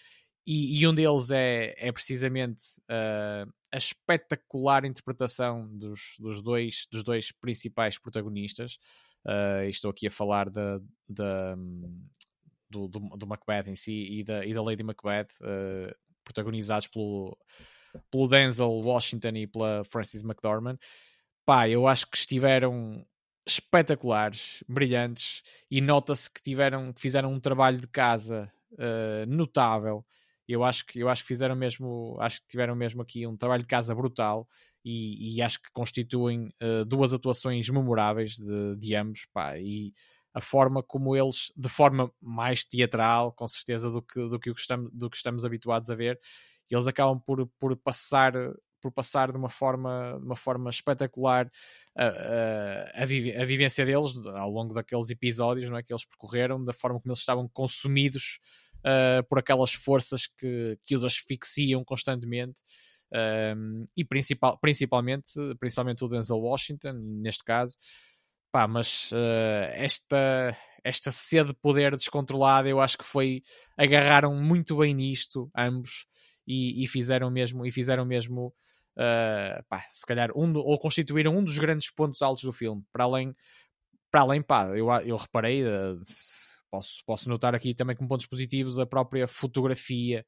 e, 0.47 0.81
e 0.81 0.89
um 0.89 0.95
deles 0.95 1.31
é, 1.31 1.75
é 1.77 1.93
precisamente 1.93 2.65
uh, 2.91 3.53
a 3.71 3.77
espetacular 3.77 4.87
interpretação 4.87 5.69
dos, 5.77 6.15
dos, 6.19 6.41
dois, 6.41 6.87
dos 6.91 7.05
dois 7.05 7.31
principais 7.31 7.99
protagonistas. 7.99 8.79
Uh, 9.27 9.69
estou 9.69 9.91
aqui 9.91 10.07
a 10.07 10.11
falar 10.11 10.49
da, 10.49 10.81
da, 11.07 11.55
do, 12.71 12.89
do, 12.89 13.01
do, 13.19 13.27
Macbeth 13.27 13.69
em 13.69 13.77
si 13.77 14.21
e 14.21 14.25
da, 14.25 14.47
e 14.47 14.55
da 14.55 14.63
Lady 14.63 14.83
Macbeth, 14.83 15.29
uh, 15.43 15.95
protagonizados 16.25 16.87
pelo, 16.87 17.37
pelo 18.11 18.29
Denzel 18.29 18.71
Washington 18.71 19.37
e 19.37 19.47
pela 19.47 19.85
Frances 19.85 20.23
McDormand. 20.23 20.79
Pá, 21.45 21.69
eu 21.69 21.87
acho 21.87 22.11
que 22.11 22.17
estiveram 22.17 23.07
espetaculares, 23.49 24.63
brilhantes 24.69 25.43
e 25.71 25.81
nota-se 25.81 26.31
que 26.31 26.43
tiveram, 26.43 26.93
que 26.93 27.01
fizeram 27.01 27.33
um 27.33 27.41
trabalho 27.41 27.79
de 27.79 27.87
casa 27.87 28.53
uh, 28.73 29.27
notável. 29.27 30.05
Eu 30.47 30.65
acho 30.65 30.87
que 30.87 30.99
eu 30.99 31.09
acho 31.09 31.23
que 31.23 31.29
fizeram 31.29 31.57
mesmo, 31.57 32.17
acho 32.21 32.41
que 32.41 32.49
tiveram 32.49 32.75
mesmo 32.75 33.03
aqui 33.03 33.27
um 33.27 33.37
trabalho 33.37 33.63
de 33.63 33.69
casa 33.69 33.95
brutal 33.95 34.49
e, 34.85 35.37
e 35.37 35.43
acho 35.43 35.61
que 35.63 35.71
constituem 35.73 36.49
uh, 36.63 36.85
duas 36.85 37.13
atuações 37.13 37.69
memoráveis 37.69 38.37
de, 38.37 38.77
de 38.77 38.95
ambos, 38.95 39.27
pá, 39.33 39.59
e 39.59 39.93
a 40.35 40.41
forma 40.41 40.83
como 40.83 41.17
eles, 41.17 41.53
de 41.57 41.69
forma 41.69 42.13
mais 42.21 42.65
teatral, 42.65 43.33
com 43.33 43.49
certeza, 43.49 43.91
do 43.91 44.01
que, 44.01 44.29
do 44.29 44.39
que, 44.39 44.51
estamos, 44.51 44.91
do 44.93 45.11
que 45.11 45.17
estamos 45.17 45.45
habituados 45.45 45.91
a 45.91 45.95
ver, 45.95 46.19
eles 46.71 46.87
acabam 46.87 47.21
por, 47.21 47.47
por 47.59 47.77
passar 47.77 48.33
por 48.81 48.93
passar 48.93 49.31
de 49.33 49.39
uma 49.39 49.49
forma, 49.49 50.17
de 50.19 50.27
uma 50.27 50.37
forma 50.37 50.71
espetacular 50.71 51.51
a, 51.97 52.05
a, 52.05 53.01
a, 53.01 53.03
a, 53.03 53.45
vivência 53.45 53.85
deles 53.85 54.15
ao 54.35 54.51
longo 54.51 54.75
daqueles 54.75 55.11
episódios 55.11 55.69
não 55.69 55.79
é, 55.79 55.83
que 55.83 55.93
eles 55.93 56.05
percorreram, 56.05 56.65
da 56.65 56.73
forma 56.73 57.01
como 57.01 57.13
eles 57.13 57.21
estavam 57.21 57.49
consumidos 57.49 58.41
uh, 58.79 59.27
por 59.29 59.39
aquelas 59.39 59.73
forças 59.73 60.27
que, 60.27 60.79
que 60.85 60.95
os 60.95 61.05
asfixiam 61.05 61.85
constantemente. 61.85 62.63
Um, 63.57 63.87
e 63.97 64.05
principal, 64.05 64.59
principalmente, 64.59 65.31
principalmente 65.59 66.05
o 66.05 66.09
Denzel 66.09 66.39
Washington, 66.39 66.93
neste 66.93 67.43
caso, 67.43 67.77
Pá, 68.51 68.67
mas 68.67 69.13
uh, 69.13 69.69
esta, 69.75 70.57
esta 70.83 71.11
sede 71.11 71.49
de 71.49 71.55
poder 71.55 71.95
descontrolada, 71.95 72.67
eu 72.67 72.81
acho 72.81 72.97
que 72.97 73.05
foi. 73.05 73.43
agarraram 73.77 74.35
muito 74.35 74.79
bem 74.79 74.95
nisto, 74.95 75.51
ambos, 75.55 76.07
e, 76.49 76.83
e 76.83 76.87
fizeram 76.87 77.31
mesmo, 77.31 77.67
e 77.67 77.71
fizeram 77.71 78.05
mesmo 78.07 78.55
uh, 78.97 79.63
pá, 79.69 79.81
se 79.91 80.07
calhar, 80.07 80.31
um, 80.35 80.57
ou 80.57 80.79
constituíram 80.79 81.37
um 81.37 81.45
dos 81.45 81.59
grandes 81.59 81.91
pontos 81.91 82.23
altos 82.23 82.43
do 82.43 82.53
filme. 82.53 82.83
Para 82.91 83.05
além, 83.05 83.35
para 84.11 84.23
além 84.23 84.43
pá, 84.43 84.67
eu, 84.77 84.91
eu 85.05 85.17
reparei, 85.17 85.63
uh, 85.63 86.01
posso, 86.71 87.03
posso 87.07 87.29
notar 87.29 87.55
aqui 87.55 87.75
também 87.75 87.95
como 87.95 88.09
pontos 88.09 88.27
positivos 88.27 88.79
a 88.79 88.87
própria 88.87 89.29
fotografia 89.29 90.25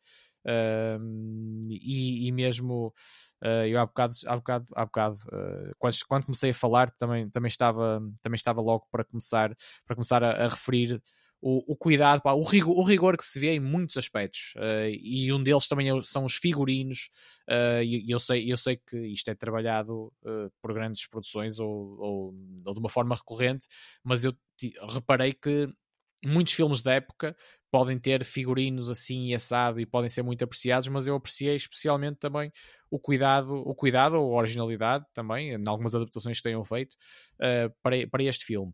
e, 1.68 2.28
e 2.28 2.32
mesmo 2.32 2.92
Uh, 3.42 3.64
eu 3.66 3.80
há 3.80 3.86
bocado, 3.86 4.14
há 4.26 4.36
bocado, 4.36 4.66
há 4.76 4.84
bocado 4.84 5.16
uh, 5.32 5.72
quando, 5.78 5.96
quando, 6.06 6.24
comecei 6.26 6.50
a 6.50 6.54
falar, 6.54 6.90
também, 6.90 7.30
também, 7.30 7.48
estava, 7.48 7.98
também 8.22 8.36
estava 8.36 8.60
logo 8.60 8.86
para 8.90 9.02
começar, 9.02 9.56
para 9.86 9.96
começar 9.96 10.22
a, 10.22 10.44
a 10.44 10.48
referir 10.48 11.02
o, 11.40 11.72
o 11.72 11.76
cuidado, 11.76 12.20
pá, 12.22 12.32
o, 12.32 12.42
rigor, 12.42 12.76
o, 12.76 12.82
rigor, 12.82 13.16
que 13.16 13.24
se 13.24 13.38
vê 13.40 13.54
em 13.54 13.60
muitos 13.60 13.96
aspectos. 13.96 14.54
Uh, 14.56 14.90
e 15.02 15.32
um 15.32 15.42
deles 15.42 15.68
também 15.68 15.88
é 15.90 16.02
são 16.02 16.24
os 16.24 16.34
figurinos. 16.36 17.10
e 17.84 18.10
eu, 18.10 18.18
sei, 18.18 18.50
eu 18.52 18.56
sei 18.56 18.76
que 18.76 18.98
isto 19.08 19.30
é 19.30 19.34
trabalhado 19.34 20.12
por 20.62 20.72
grandes 20.74 21.06
produções 21.06 21.58
ou, 21.58 21.98
ou, 21.98 22.34
ou, 22.66 22.74
de 22.74 22.80
uma 22.80 22.88
forma 22.88 23.14
recorrente, 23.14 23.66
mas 24.04 24.24
eu 24.24 24.32
reparei 24.92 25.32
que 25.32 25.68
muitos 26.24 26.52
filmes 26.52 26.82
da 26.82 26.94
época 26.94 27.34
podem 27.70 27.98
ter 27.98 28.24
figurinos 28.24 28.90
assim 28.90 29.28
e 29.28 29.34
assado 29.34 29.80
e 29.80 29.86
podem 29.86 30.10
ser 30.10 30.22
muito 30.22 30.42
apreciados, 30.42 30.88
mas 30.88 31.06
eu 31.06 31.14
apreciei 31.14 31.54
especialmente 31.54 32.18
também 32.18 32.52
o 32.90 32.98
cuidado, 32.98 33.54
o 33.54 33.74
cuidado 33.74 34.20
ou 34.20 34.34
a 34.34 34.38
originalidade 34.38 35.04
também, 35.14 35.52
em 35.52 35.68
algumas 35.68 35.94
adaptações 35.94 36.38
que 36.38 36.42
tenham 36.42 36.64
feito 36.64 36.94
uh, 37.36 37.72
para, 37.82 38.06
para 38.08 38.22
este 38.24 38.44
filme. 38.44 38.72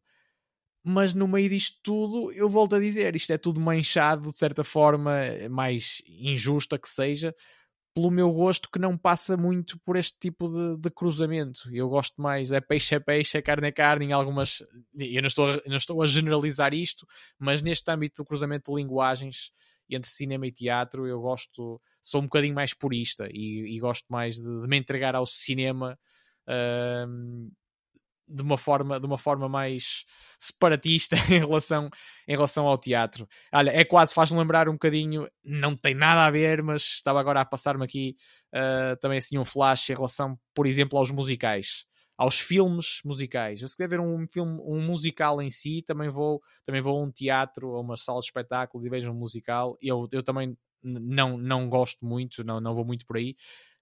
Mas 0.88 1.12
no 1.12 1.26
meio 1.26 1.48
disto 1.48 1.78
tudo, 1.82 2.30
eu 2.30 2.48
volto 2.48 2.76
a 2.76 2.78
dizer, 2.78 3.16
isto 3.16 3.32
é 3.32 3.36
tudo 3.36 3.60
manchado 3.60 4.30
de 4.30 4.38
certa 4.38 4.62
forma, 4.62 5.18
mais 5.50 6.00
injusta 6.06 6.78
que 6.78 6.88
seja, 6.88 7.34
pelo 7.92 8.08
meu 8.08 8.30
gosto 8.32 8.70
que 8.70 8.78
não 8.78 8.96
passa 8.96 9.36
muito 9.36 9.76
por 9.80 9.96
este 9.96 10.16
tipo 10.20 10.48
de, 10.48 10.80
de, 10.80 10.88
cruzamento. 10.90 11.68
Eu 11.72 11.88
gosto 11.88 12.22
mais, 12.22 12.52
é 12.52 12.60
peixe 12.60 12.94
é 12.94 13.00
peixe, 13.00 13.36
é 13.36 13.42
carne 13.42 13.66
é 13.66 13.72
carne, 13.72 14.04
em 14.04 14.12
algumas. 14.12 14.62
Eu 14.96 15.22
não 15.22 15.26
estou, 15.26 15.50
a, 15.50 15.62
não 15.66 15.76
estou 15.76 16.00
a 16.00 16.06
generalizar 16.06 16.72
isto, 16.72 17.04
mas 17.36 17.60
neste 17.62 17.90
âmbito 17.90 18.22
do 18.22 18.26
cruzamento 18.26 18.70
de 18.70 18.80
linguagens 18.80 19.50
entre 19.90 20.08
cinema 20.08 20.46
e 20.46 20.52
teatro, 20.52 21.04
eu 21.04 21.20
gosto, 21.20 21.80
sou 22.00 22.20
um 22.20 22.26
bocadinho 22.26 22.54
mais 22.54 22.72
purista 22.72 23.26
e, 23.32 23.74
e 23.74 23.80
gosto 23.80 24.04
mais 24.08 24.36
de, 24.36 24.42
de, 24.42 24.68
me 24.68 24.76
entregar 24.76 25.16
ao 25.16 25.26
cinema. 25.26 25.98
Uh, 26.46 27.50
de 28.28 28.42
uma 28.42 28.58
forma, 28.58 28.98
de 28.98 29.06
uma 29.06 29.18
forma 29.18 29.48
mais 29.48 30.04
separatista 30.38 31.16
em 31.30 31.38
relação, 31.38 31.88
em 32.26 32.32
relação 32.32 32.66
ao 32.66 32.78
teatro. 32.78 33.26
Olha, 33.52 33.70
é 33.70 33.84
quase, 33.84 34.12
faz-me 34.12 34.38
lembrar 34.38 34.68
um 34.68 34.72
bocadinho, 34.72 35.28
não 35.44 35.76
tem 35.76 35.94
nada 35.94 36.26
a 36.26 36.30
ver, 36.30 36.62
mas 36.62 36.82
estava 36.82 37.20
agora 37.20 37.40
a 37.40 37.44
passar-me 37.44 37.84
aqui 37.84 38.16
uh, 38.54 38.96
também 39.00 39.18
assim 39.18 39.38
um 39.38 39.44
flash 39.44 39.90
em 39.90 39.94
relação, 39.94 40.38
por 40.54 40.66
exemplo, 40.66 40.98
aos 40.98 41.10
musicais. 41.10 41.84
Aos 42.18 42.40
filmes 42.40 43.00
musicais. 43.04 43.60
Eu 43.60 43.68
se 43.68 43.76
quiser 43.76 43.90
ver 43.90 44.00
um 44.00 44.26
filme, 44.32 44.58
um 44.64 44.80
musical 44.80 45.42
em 45.42 45.50
si, 45.50 45.82
também 45.86 46.08
vou, 46.08 46.40
também 46.64 46.80
vou 46.80 46.98
a 46.98 47.04
um 47.04 47.10
teatro 47.10 47.68
ou 47.68 47.82
uma 47.82 47.96
sala 47.96 48.20
de 48.20 48.26
espetáculos 48.26 48.86
e 48.86 48.88
vejo 48.88 49.10
um 49.10 49.14
musical. 49.14 49.76
Eu, 49.82 50.08
eu 50.10 50.22
também 50.22 50.56
não, 50.82 51.36
não 51.36 51.68
gosto 51.68 52.04
muito, 52.06 52.42
não, 52.42 52.60
não 52.60 52.72
vou 52.72 52.84
muito 52.84 53.04
por 53.04 53.16
aí, 53.16 53.36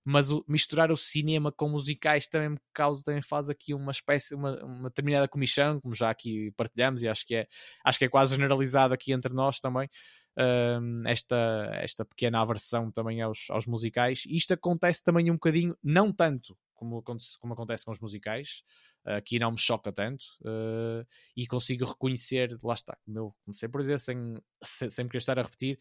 mas 0.04 0.30
o, 0.30 0.44
misturar 0.46 0.92
o 0.92 0.96
cinema 0.96 1.50
com 1.50 1.68
musicais 1.68 2.26
também 2.26 2.50
me 2.50 2.58
causa, 2.72 3.02
também 3.02 3.22
faz 3.22 3.48
aqui 3.48 3.72
uma 3.72 3.90
espécie, 3.90 4.34
uma, 4.34 4.62
uma 4.62 4.88
determinada 4.90 5.26
comissão, 5.26 5.80
como 5.80 5.94
já 5.94 6.10
aqui 6.10 6.52
partilhamos, 6.56 7.02
e 7.02 7.08
acho 7.08 7.26
que 7.26 7.36
é, 7.36 7.46
acho 7.84 7.98
que 7.98 8.04
é 8.04 8.08
quase 8.08 8.34
generalizado 8.34 8.92
aqui 8.92 9.12
entre 9.12 9.32
nós 9.32 9.58
também. 9.58 9.88
Um, 10.36 11.02
esta, 11.06 11.70
esta 11.74 12.04
pequena 12.04 12.40
aversão 12.40 12.90
também 12.90 13.22
aos, 13.22 13.46
aos 13.50 13.66
musicais. 13.66 14.24
E 14.26 14.36
isto 14.36 14.52
acontece 14.52 15.02
também 15.02 15.30
um 15.30 15.34
bocadinho, 15.34 15.76
não 15.82 16.12
tanto 16.12 16.56
como, 16.74 17.02
como 17.02 17.52
acontece 17.52 17.84
com 17.84 17.92
os 17.92 18.00
musicais. 18.00 18.62
Aqui 19.06 19.38
não 19.38 19.50
me 19.50 19.58
choca 19.58 19.92
tanto 19.92 20.24
uh, 20.40 21.06
e 21.36 21.46
consigo 21.46 21.84
reconhecer, 21.84 22.56
lá 22.62 22.72
está, 22.72 22.96
como 23.04 23.18
eu 23.18 23.34
comecei 23.44 23.68
por 23.68 23.82
dizer, 23.82 23.98
sem, 24.00 24.34
sem 24.62 25.06
querer 25.06 25.18
estar 25.18 25.38
a 25.38 25.42
repetir, 25.42 25.78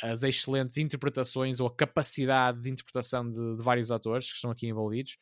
as 0.00 0.22
excelentes 0.22 0.76
interpretações 0.76 1.60
ou 1.60 1.66
a 1.66 1.74
capacidade 1.74 2.60
de 2.60 2.70
interpretação 2.70 3.28
de, 3.28 3.56
de 3.56 3.62
vários 3.62 3.90
atores 3.90 4.28
que 4.28 4.36
estão 4.36 4.50
aqui 4.50 4.66
envolvidos 4.66 5.18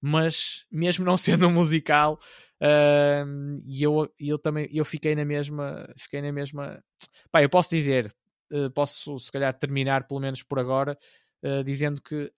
mas 0.00 0.64
mesmo 0.70 1.04
não 1.04 1.16
sendo 1.18 1.46
um 1.46 1.52
musical 1.52 2.20
uh, 2.60 3.58
e 3.64 3.82
eu, 3.82 4.12
eu 4.18 4.38
também 4.38 4.68
eu 4.72 4.84
fiquei 4.84 5.14
na 5.14 5.24
mesma 5.24 5.88
fiquei 5.96 6.22
na 6.22 6.32
mesma 6.32 6.82
pá, 7.30 7.42
eu 7.42 7.48
posso 7.48 7.70
dizer 7.70 8.12
uh, 8.52 8.70
posso 8.70 9.18
se 9.18 9.30
calhar 9.32 9.52
terminar 9.58 10.06
pelo 10.06 10.20
menos 10.20 10.42
por 10.42 10.58
agora 10.58 10.96
uh, 11.42 11.64
dizendo 11.64 12.00
que 12.00 12.32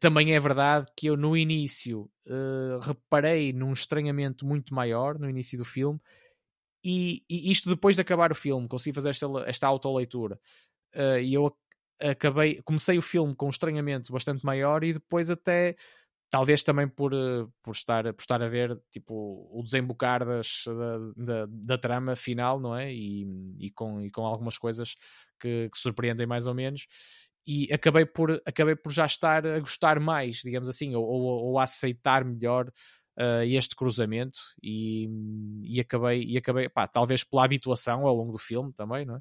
também 0.00 0.34
é 0.34 0.40
verdade 0.40 0.86
que 0.96 1.06
eu 1.06 1.16
no 1.16 1.36
início 1.36 2.10
uh, 2.26 2.78
reparei 2.80 3.52
num 3.52 3.72
estranhamento 3.72 4.44
muito 4.44 4.74
maior 4.74 5.18
no 5.18 5.30
início 5.30 5.56
do 5.56 5.64
filme 5.64 6.00
e, 6.84 7.22
e, 7.28 7.50
isto 7.50 7.68
depois 7.68 7.96
de 7.96 8.02
acabar 8.02 8.30
o 8.32 8.34
filme 8.34 8.68
consegui 8.68 8.94
fazer 8.94 9.10
esta, 9.10 9.26
esta 9.46 9.66
autoleitura 9.66 10.40
uh, 10.96 11.18
e 11.20 11.34
eu 11.34 11.56
acabei 12.00 12.60
comecei 12.62 12.98
o 12.98 13.02
filme 13.02 13.34
com 13.34 13.46
um 13.46 13.50
estranhamento 13.50 14.12
bastante 14.12 14.44
maior 14.44 14.84
e 14.84 14.92
depois 14.92 15.30
até 15.30 15.76
talvez 16.30 16.62
também 16.62 16.88
por, 16.88 17.14
uh, 17.14 17.50
por, 17.62 17.72
estar, 17.72 18.04
por 18.12 18.20
estar 18.20 18.42
a 18.42 18.48
ver 18.48 18.78
tipo, 18.90 19.48
o 19.52 19.62
desembocar 19.62 20.24
das, 20.24 20.64
da, 20.66 20.98
da, 21.16 21.46
da 21.48 21.78
trama 21.78 22.16
final, 22.16 22.60
não 22.60 22.76
é? 22.76 22.92
E, 22.92 23.26
e, 23.58 23.70
com, 23.70 24.02
e 24.02 24.10
com 24.10 24.24
algumas 24.24 24.58
coisas 24.58 24.96
que, 25.40 25.68
que, 25.72 25.78
surpreendem 25.78 26.26
mais 26.26 26.46
ou 26.46 26.54
menos. 26.54 26.86
E 27.46 27.72
acabei 27.72 28.04
por, 28.04 28.42
acabei 28.44 28.74
por 28.74 28.92
já 28.92 29.06
estar 29.06 29.46
a 29.46 29.60
gostar 29.60 30.00
mais, 30.00 30.38
digamos 30.38 30.68
assim, 30.68 30.94
ou, 30.96 31.04
ou, 31.04 31.22
ou 31.22 31.58
a 31.58 31.62
aceitar 31.62 32.24
melhor 32.24 32.68
uh, 33.18 33.42
este 33.44 33.76
cruzamento. 33.76 34.38
E, 34.62 35.08
e 35.62 35.80
acabei, 35.80 36.24
e 36.24 36.36
acabei 36.36 36.68
pá, 36.68 36.88
talvez 36.88 37.22
pela 37.22 37.44
habituação 37.44 38.06
ao 38.06 38.14
longo 38.16 38.32
do 38.32 38.38
filme 38.38 38.72
também, 38.72 39.04
não 39.06 39.16
é? 39.16 39.20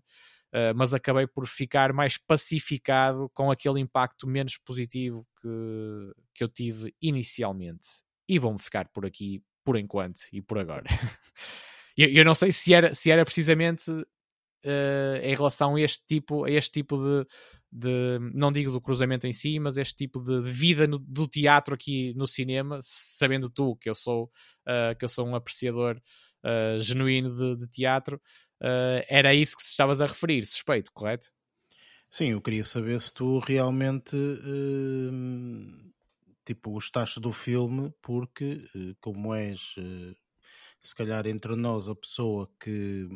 Uh, 0.55 0.71
mas 0.73 0.93
acabei 0.93 1.27
por 1.27 1.45
ficar 1.47 1.91
mais 1.91 2.17
pacificado 2.17 3.29
com 3.33 3.51
aquele 3.51 3.81
impacto 3.81 4.25
menos 4.25 4.57
positivo 4.57 5.27
que, 5.41 6.13
que 6.33 6.43
eu 6.45 6.47
tive 6.47 6.95
inicialmente. 7.01 7.89
E 8.25 8.39
vou-me 8.39 8.57
ficar 8.57 8.87
por 8.87 9.05
aqui 9.05 9.43
por 9.65 9.75
enquanto 9.75 10.21
e 10.31 10.41
por 10.41 10.57
agora. 10.57 10.85
eu, 11.97 12.07
eu, 12.07 12.23
não 12.23 12.33
sei 12.33 12.53
se 12.53 12.73
era, 12.73 12.95
se 12.95 13.11
era 13.11 13.25
precisamente 13.25 13.91
uh, 13.91 15.17
em 15.21 15.35
relação 15.35 15.75
a 15.75 15.81
este 15.81 16.03
tipo, 16.07 16.45
a 16.45 16.51
este 16.51 16.71
tipo 16.71 16.97
de, 16.97 17.27
de, 17.71 18.19
não 18.33 18.51
digo 18.51 18.71
do 18.71 18.79
cruzamento 18.79 19.27
em 19.27 19.33
si, 19.33 19.59
mas 19.59 19.77
este 19.77 19.95
tipo 19.95 20.21
de, 20.21 20.41
vida 20.41 20.87
no, 20.87 20.97
do 20.97 21.27
teatro 21.27 21.75
aqui 21.75 22.13
no 22.15 22.25
cinema, 22.25 22.79
sabendo 22.81 23.49
tu 23.49 23.75
que 23.75 23.89
eu 23.89 23.95
sou, 23.95 24.31
uh, 24.67 24.95
que 24.97 25.03
eu 25.03 25.09
sou 25.09 25.27
um 25.27 25.35
apreciador 25.35 26.01
uh, 26.45 26.79
genuíno 26.79 27.35
de, 27.35 27.57
de 27.57 27.67
teatro, 27.67 28.21
uh, 28.65 29.05
era 29.07 29.33
isso 29.33 29.55
que 29.55 29.61
estavas 29.61 30.01
a 30.01 30.07
referir, 30.07 30.43
suspeito, 30.45 30.91
correto? 30.91 31.31
Sim, 32.09 32.31
eu 32.31 32.41
queria 32.41 32.63
saber 32.63 32.99
se 32.99 33.13
tu 33.13 33.39
realmente 33.39 34.15
uh, 34.15 35.93
tipo 36.45 36.71
gostaste 36.71 37.19
do 37.19 37.31
filme, 37.31 37.93
porque 38.01 38.63
uh, 38.75 38.95
como 38.99 39.33
és 39.35 39.75
se 40.81 40.95
calhar 40.95 41.25
entre 41.27 41.55
nós 41.55 41.87
a 41.87 41.95
pessoa 41.95 42.49
que 42.59 43.07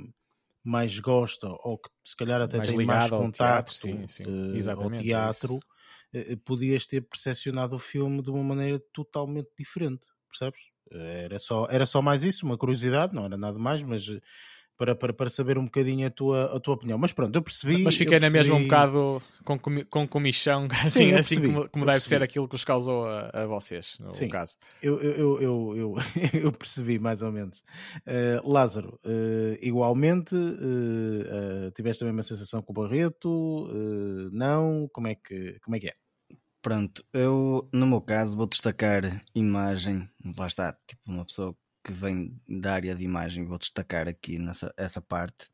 mais 0.64 1.00
gosta 1.00 1.48
ou 1.48 1.78
que 1.78 1.90
se 2.04 2.16
calhar 2.16 2.42
até 2.42 2.58
mais 2.58 2.70
tem 2.70 2.86
mais 2.86 3.10
contato 3.10 3.74
ao 4.82 4.92
teatro, 4.92 5.60
podias 6.44 6.86
ter 6.88 7.02
percepcionado 7.02 7.76
o 7.76 7.80
filme 7.80 8.22
de 8.22 8.30
uma 8.30 8.44
maneira 8.44 8.80
totalmente 8.92 9.50
diferente, 9.58 10.06
percebes? 10.28 10.60
Era 10.92 11.38
só, 11.38 11.68
era 11.70 11.86
só 11.86 12.02
mais 12.02 12.24
isso, 12.24 12.46
uma 12.46 12.58
curiosidade, 12.58 13.14
não 13.14 13.26
era 13.26 13.38
nada 13.38 13.60
mais, 13.60 13.84
mas 13.84 14.10
para, 14.80 14.96
para, 14.96 15.14
para 15.14 15.30
saber 15.30 15.58
um 15.58 15.66
bocadinho 15.66 16.08
a 16.08 16.10
tua, 16.10 16.56
a 16.56 16.60
tua 16.60 16.76
opinião. 16.76 16.98
Mas 16.98 17.12
pronto, 17.12 17.36
eu 17.36 17.42
percebi. 17.42 17.84
Mas 17.84 17.98
fiquei 17.98 18.18
percebi... 18.18 18.34
na 18.34 18.40
mesma 18.40 18.56
um 18.56 18.64
bocado 18.64 19.22
com, 19.44 19.60
com 19.60 20.08
comichão, 20.08 20.70
assim, 20.82 21.10
Sim, 21.10 21.14
assim 21.16 21.42
como, 21.42 21.70
como 21.70 21.86
deve 21.86 22.00
ser 22.00 22.24
aquilo 22.24 22.48
que 22.48 22.56
os 22.56 22.64
causou 22.64 23.06
a, 23.06 23.30
a 23.34 23.46
vocês, 23.46 23.98
no 24.00 24.16
Sim, 24.16 24.30
caso. 24.30 24.58
Eu, 24.82 25.02
eu, 25.02 25.42
eu, 25.42 25.76
eu, 25.76 25.96
eu, 26.34 26.52
percebi 26.58 26.98
mais 26.98 27.22
ou 27.22 27.30
menos. 27.30 27.60
Uh, 28.08 28.50
Lázaro, 28.50 28.98
uh, 29.06 29.58
igualmente, 29.62 30.34
uh, 30.34 31.72
tiveste 31.76 32.06
a 32.06 32.08
mesma 32.08 32.24
sensação 32.24 32.62
com 32.62 32.72
o 32.72 32.76
Barreto? 32.76 33.68
não? 34.32 34.88
Como 34.94 35.08
é, 35.08 35.16
que, 35.16 35.60
como 35.62 35.76
é 35.76 35.80
que 35.80 35.88
é? 35.90 35.94
Pronto, 36.62 37.04
eu 37.14 37.68
no 37.74 37.86
meu 37.86 38.02
caso 38.02 38.36
vou 38.38 38.48
destacar 38.48 39.24
imagem, 39.36 40.10
lá 40.38 40.48
está, 40.48 40.74
tipo 40.88 41.02
uma 41.06 41.26
pessoa 41.26 41.56
que 41.84 41.92
vem 41.92 42.40
da 42.48 42.74
área 42.74 42.96
de 42.96 43.04
imagem, 43.04 43.46
vou 43.46 43.58
destacar 43.58 44.08
aqui 44.08 44.38
nessa 44.38 44.74
essa 44.78 45.02
parte. 45.02 45.50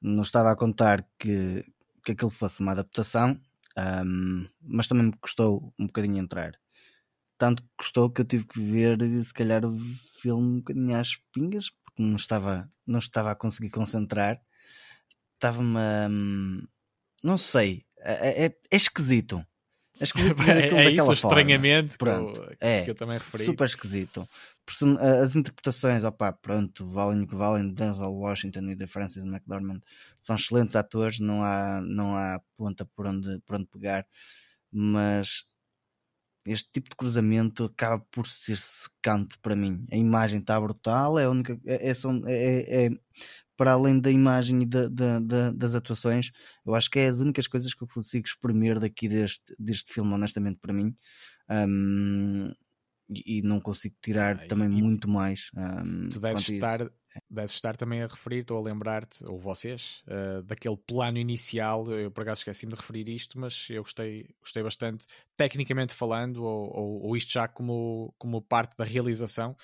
Não 0.00 0.22
estava 0.22 0.50
a 0.50 0.56
contar 0.56 1.06
que, 1.18 1.64
que 2.04 2.12
aquilo 2.12 2.30
fosse 2.30 2.60
uma 2.60 2.72
adaptação, 2.72 3.38
um, 4.04 4.48
mas 4.62 4.88
também 4.88 5.06
me 5.06 5.16
custou 5.20 5.72
um 5.78 5.86
bocadinho 5.86 6.18
entrar. 6.18 6.52
Tanto 7.36 7.62
que 7.62 7.68
custou 7.76 8.10
que 8.10 8.20
eu 8.20 8.24
tive 8.24 8.46
que 8.46 8.60
ver, 8.60 8.98
se 9.24 9.32
calhar, 9.32 9.64
o 9.64 9.70
filme 10.20 10.42
um 10.42 10.56
bocadinho 10.58 10.96
às 10.96 11.16
pingas, 11.32 11.70
porque 11.70 12.02
não 12.02 12.16
estava, 12.16 12.70
não 12.86 12.98
estava 12.98 13.30
a 13.30 13.36
conseguir 13.36 13.70
concentrar. 13.70 14.40
Estava-me. 15.34 15.78
Um, 16.10 16.66
não 17.22 17.38
sei, 17.38 17.84
é, 17.98 18.46
é, 18.46 18.56
é 18.70 18.76
esquisito. 18.76 19.44
É, 20.00 20.04
esquisito 20.04 20.42
é, 20.42 20.68
é 20.86 20.90
isso, 20.90 21.08
o 21.08 21.12
estranhamento 21.12 21.96
Pronto, 21.98 22.40
que, 22.40 22.40
eu, 22.40 22.56
é, 22.60 22.84
que 22.84 22.90
eu 22.90 22.94
também 22.94 23.18
referi. 23.18 23.44
Super 23.44 23.66
esquisito 23.66 24.28
as 25.00 25.34
interpretações, 25.34 26.04
opá, 26.04 26.32
pronto, 26.32 26.86
valem 26.88 27.22
o 27.22 27.26
que 27.26 27.34
valem, 27.34 27.72
Denzel 27.72 28.12
Washington 28.12 28.70
e 28.70 28.76
de 28.76 28.86
Francis 28.86 29.24
McDormand 29.24 29.80
são 30.20 30.36
excelentes 30.36 30.76
atores, 30.76 31.20
não 31.20 31.42
há, 31.42 31.80
não 31.80 32.16
há 32.16 32.40
ponta 32.56 32.84
por 32.84 33.06
onde, 33.06 33.40
por 33.40 33.56
onde 33.56 33.66
pegar, 33.66 34.06
mas 34.70 35.44
este 36.46 36.68
tipo 36.72 36.90
de 36.90 36.96
cruzamento 36.96 37.64
acaba 37.64 38.04
por 38.10 38.26
ser 38.26 38.56
secante 38.56 39.38
para 39.38 39.54
mim. 39.54 39.86
A 39.92 39.96
imagem 39.96 40.40
está 40.40 40.60
brutal, 40.60 41.18
é 41.18 41.24
a 41.24 41.30
única. 41.30 41.58
É, 41.66 41.90
é, 41.90 41.92
é, 41.92 42.86
é, 42.86 42.90
para 43.56 43.72
além 43.72 44.00
da 44.00 44.10
imagem 44.10 44.62
e 44.62 44.66
da, 44.66 44.88
da, 44.88 45.18
da, 45.18 45.50
das 45.50 45.74
atuações, 45.74 46.30
eu 46.64 46.74
acho 46.74 46.88
que 46.90 46.98
é 47.00 47.08
as 47.08 47.18
únicas 47.18 47.48
coisas 47.48 47.74
que 47.74 47.82
eu 47.82 47.88
consigo 47.88 48.26
exprimir 48.26 48.78
daqui 48.78 49.08
deste, 49.08 49.54
deste 49.58 49.92
filme, 49.92 50.14
honestamente, 50.14 50.58
para 50.60 50.72
mim. 50.72 50.96
Um, 51.50 52.52
e, 53.08 53.42
não 53.42 53.60
consigo 53.60 53.96
tirar 54.02 54.46
também 54.46 54.68
muito 54.68 55.08
mais. 55.08 55.50
Um, 55.56 56.10
tu 56.10 56.20
deves 56.20 56.48
estar, 56.48 56.82
isso. 56.82 56.90
deves 57.30 57.52
estar 57.52 57.76
também 57.76 58.02
a 58.02 58.06
referir-te 58.06 58.52
ou 58.52 58.58
a 58.58 58.62
lembrar-te, 58.62 59.24
ou 59.24 59.38
vocês, 59.38 60.02
uh, 60.06 60.42
daquele 60.42 60.76
plano 60.76 61.18
inicial. 61.18 61.90
Eu 61.90 62.10
por 62.10 62.22
acaso 62.22 62.40
esqueci-me 62.40 62.72
de 62.72 62.78
referir 62.78 63.08
isto, 63.08 63.38
mas 63.38 63.66
eu 63.70 63.82
gostei, 63.82 64.28
gostei 64.40 64.62
bastante, 64.62 65.06
tecnicamente 65.36 65.94
falando, 65.94 66.44
ou, 66.44 66.76
ou, 66.76 67.02
ou 67.06 67.16
isto 67.16 67.32
já 67.32 67.48
como, 67.48 68.14
como 68.18 68.42
parte 68.42 68.76
da 68.76 68.84
realização. 68.84 69.56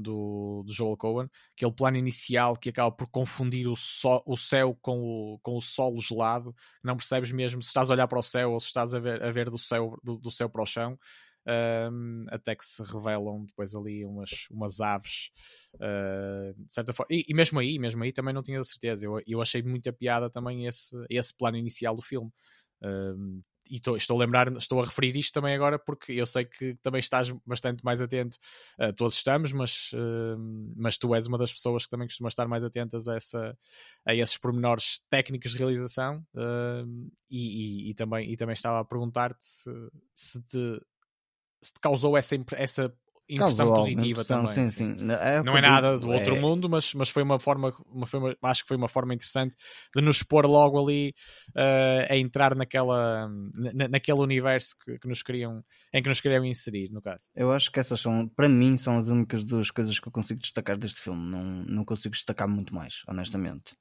Do, 0.00 0.62
do, 0.64 0.72
Joel 0.72 0.98
Cohen, 0.98 1.30
aquele 1.56 1.72
plano 1.72 1.96
inicial 1.96 2.54
que 2.54 2.68
acaba 2.68 2.92
por 2.92 3.08
confundir 3.08 3.66
o, 3.66 3.74
so, 3.74 4.22
o 4.26 4.36
céu 4.36 4.78
com 4.82 5.00
o, 5.00 5.38
com 5.42 5.56
o 5.56 5.62
solo 5.62 5.98
gelado, 5.98 6.54
não 6.84 6.94
percebes 6.94 7.32
mesmo 7.32 7.62
se 7.62 7.68
estás 7.68 7.88
a 7.88 7.94
olhar 7.94 8.06
para 8.06 8.18
o 8.18 8.22
céu 8.22 8.52
ou 8.52 8.60
se 8.60 8.66
estás 8.66 8.94
a 8.94 9.00
ver, 9.00 9.20
a 9.24 9.32
ver 9.32 9.48
do, 9.48 9.58
céu, 9.58 9.98
do, 10.04 10.18
do 10.18 10.30
céu 10.30 10.48
para 10.48 10.62
o 10.62 10.66
chão 10.66 10.96
um, 11.48 12.24
até 12.30 12.54
que 12.54 12.64
se 12.64 12.82
revelam 12.82 13.44
depois 13.44 13.74
ali 13.74 14.04
umas, 14.04 14.46
umas 14.50 14.80
aves 14.80 15.30
uh, 15.76 16.52
de 16.56 16.72
certa 16.72 16.92
forma. 16.92 17.08
E, 17.10 17.24
e, 17.28 17.34
mesmo 17.34 17.58
aí, 17.58 17.78
mesmo 17.78 18.02
aí 18.02 18.12
também 18.12 18.34
não 18.34 18.42
tinha 18.42 18.62
certeza. 18.62 19.06
Eu, 19.06 19.20
eu 19.26 19.40
achei 19.40 19.62
muita 19.62 19.92
piada 19.92 20.28
também 20.28 20.66
esse, 20.66 20.94
esse 21.08 21.34
plano 21.34 21.56
inicial 21.56 21.94
do 21.94 22.02
filme. 22.02 22.30
Um, 22.82 23.42
e 23.70 23.78
tô, 23.78 23.96
estou 23.96 24.16
a 24.16 24.20
lembrar, 24.20 24.50
estou 24.56 24.80
a 24.80 24.84
referir 24.84 25.14
isto 25.16 25.34
também 25.34 25.54
agora 25.54 25.78
porque 25.78 26.12
eu 26.12 26.24
sei 26.24 26.46
que 26.46 26.74
também 26.76 27.00
estás 27.00 27.30
bastante 27.46 27.84
mais 27.84 28.00
atento. 28.00 28.38
Uh, 28.80 28.92
todos 28.94 29.14
estamos, 29.14 29.52
mas, 29.52 29.90
uh, 29.92 30.74
mas 30.76 30.96
tu 30.96 31.14
és 31.14 31.26
uma 31.26 31.36
das 31.36 31.52
pessoas 31.52 31.84
que 31.84 31.90
também 31.90 32.08
costuma 32.08 32.28
estar 32.28 32.48
mais 32.48 32.64
atentas 32.64 33.08
a, 33.08 33.16
essa, 33.16 33.58
a 34.06 34.14
esses 34.14 34.38
pormenores 34.38 35.00
técnicos 35.10 35.52
de 35.52 35.58
realização. 35.58 36.24
Uh, 36.34 37.10
e, 37.30 37.88
e, 37.88 37.90
e, 37.90 37.94
também, 37.94 38.32
e 38.32 38.36
também 38.36 38.54
estava 38.54 38.80
a 38.80 38.84
perguntar-te 38.84 39.44
se, 39.44 39.70
se 40.14 40.42
te 40.42 40.80
causou 41.80 42.16
essa, 42.16 42.36
essa 42.52 42.92
impressão 43.28 43.66
Causou 43.66 43.78
positiva 43.80 44.22
impressão, 44.22 44.46
também. 44.46 44.70
Sim, 44.70 44.96
sim. 44.96 45.10
É 45.20 45.42
não 45.42 45.56
é 45.56 45.60
nada 45.60 45.98
do 45.98 46.08
outro 46.08 46.34
é... 46.34 46.40
mundo, 46.40 46.68
mas, 46.68 46.94
mas 46.94 47.10
foi 47.10 47.22
uma 47.22 47.38
forma, 47.38 47.74
uma, 47.86 48.06
foi 48.06 48.20
uma, 48.20 48.36
acho 48.42 48.62
que 48.62 48.68
foi 48.68 48.76
uma 48.76 48.88
forma 48.88 49.12
interessante 49.12 49.54
de 49.94 50.02
nos 50.02 50.22
pôr 50.22 50.46
logo 50.46 50.82
ali 50.82 51.14
uh, 51.50 52.10
a 52.10 52.16
entrar 52.16 52.54
naquela, 52.54 53.28
na, 53.74 53.88
naquele 53.88 54.20
universo 54.20 54.74
que, 54.82 54.98
que, 54.98 55.06
nos 55.06 55.22
queriam, 55.22 55.62
em 55.92 56.02
que 56.02 56.08
nos 56.08 56.22
queriam 56.22 56.44
inserir, 56.44 56.90
no 56.90 57.02
caso. 57.02 57.30
Eu 57.36 57.52
acho 57.52 57.70
que 57.70 57.78
essas 57.78 58.00
são, 58.00 58.26
para 58.28 58.48
mim, 58.48 58.78
são 58.78 58.98
as 58.98 59.08
únicas 59.08 59.44
duas 59.44 59.70
coisas 59.70 60.00
que 60.00 60.08
eu 60.08 60.12
consigo 60.12 60.40
destacar 60.40 60.78
deste 60.78 61.00
filme. 61.00 61.30
Não, 61.30 61.42
não 61.42 61.84
consigo 61.84 62.14
destacar 62.14 62.48
muito 62.48 62.74
mais, 62.74 63.02
honestamente. 63.06 63.76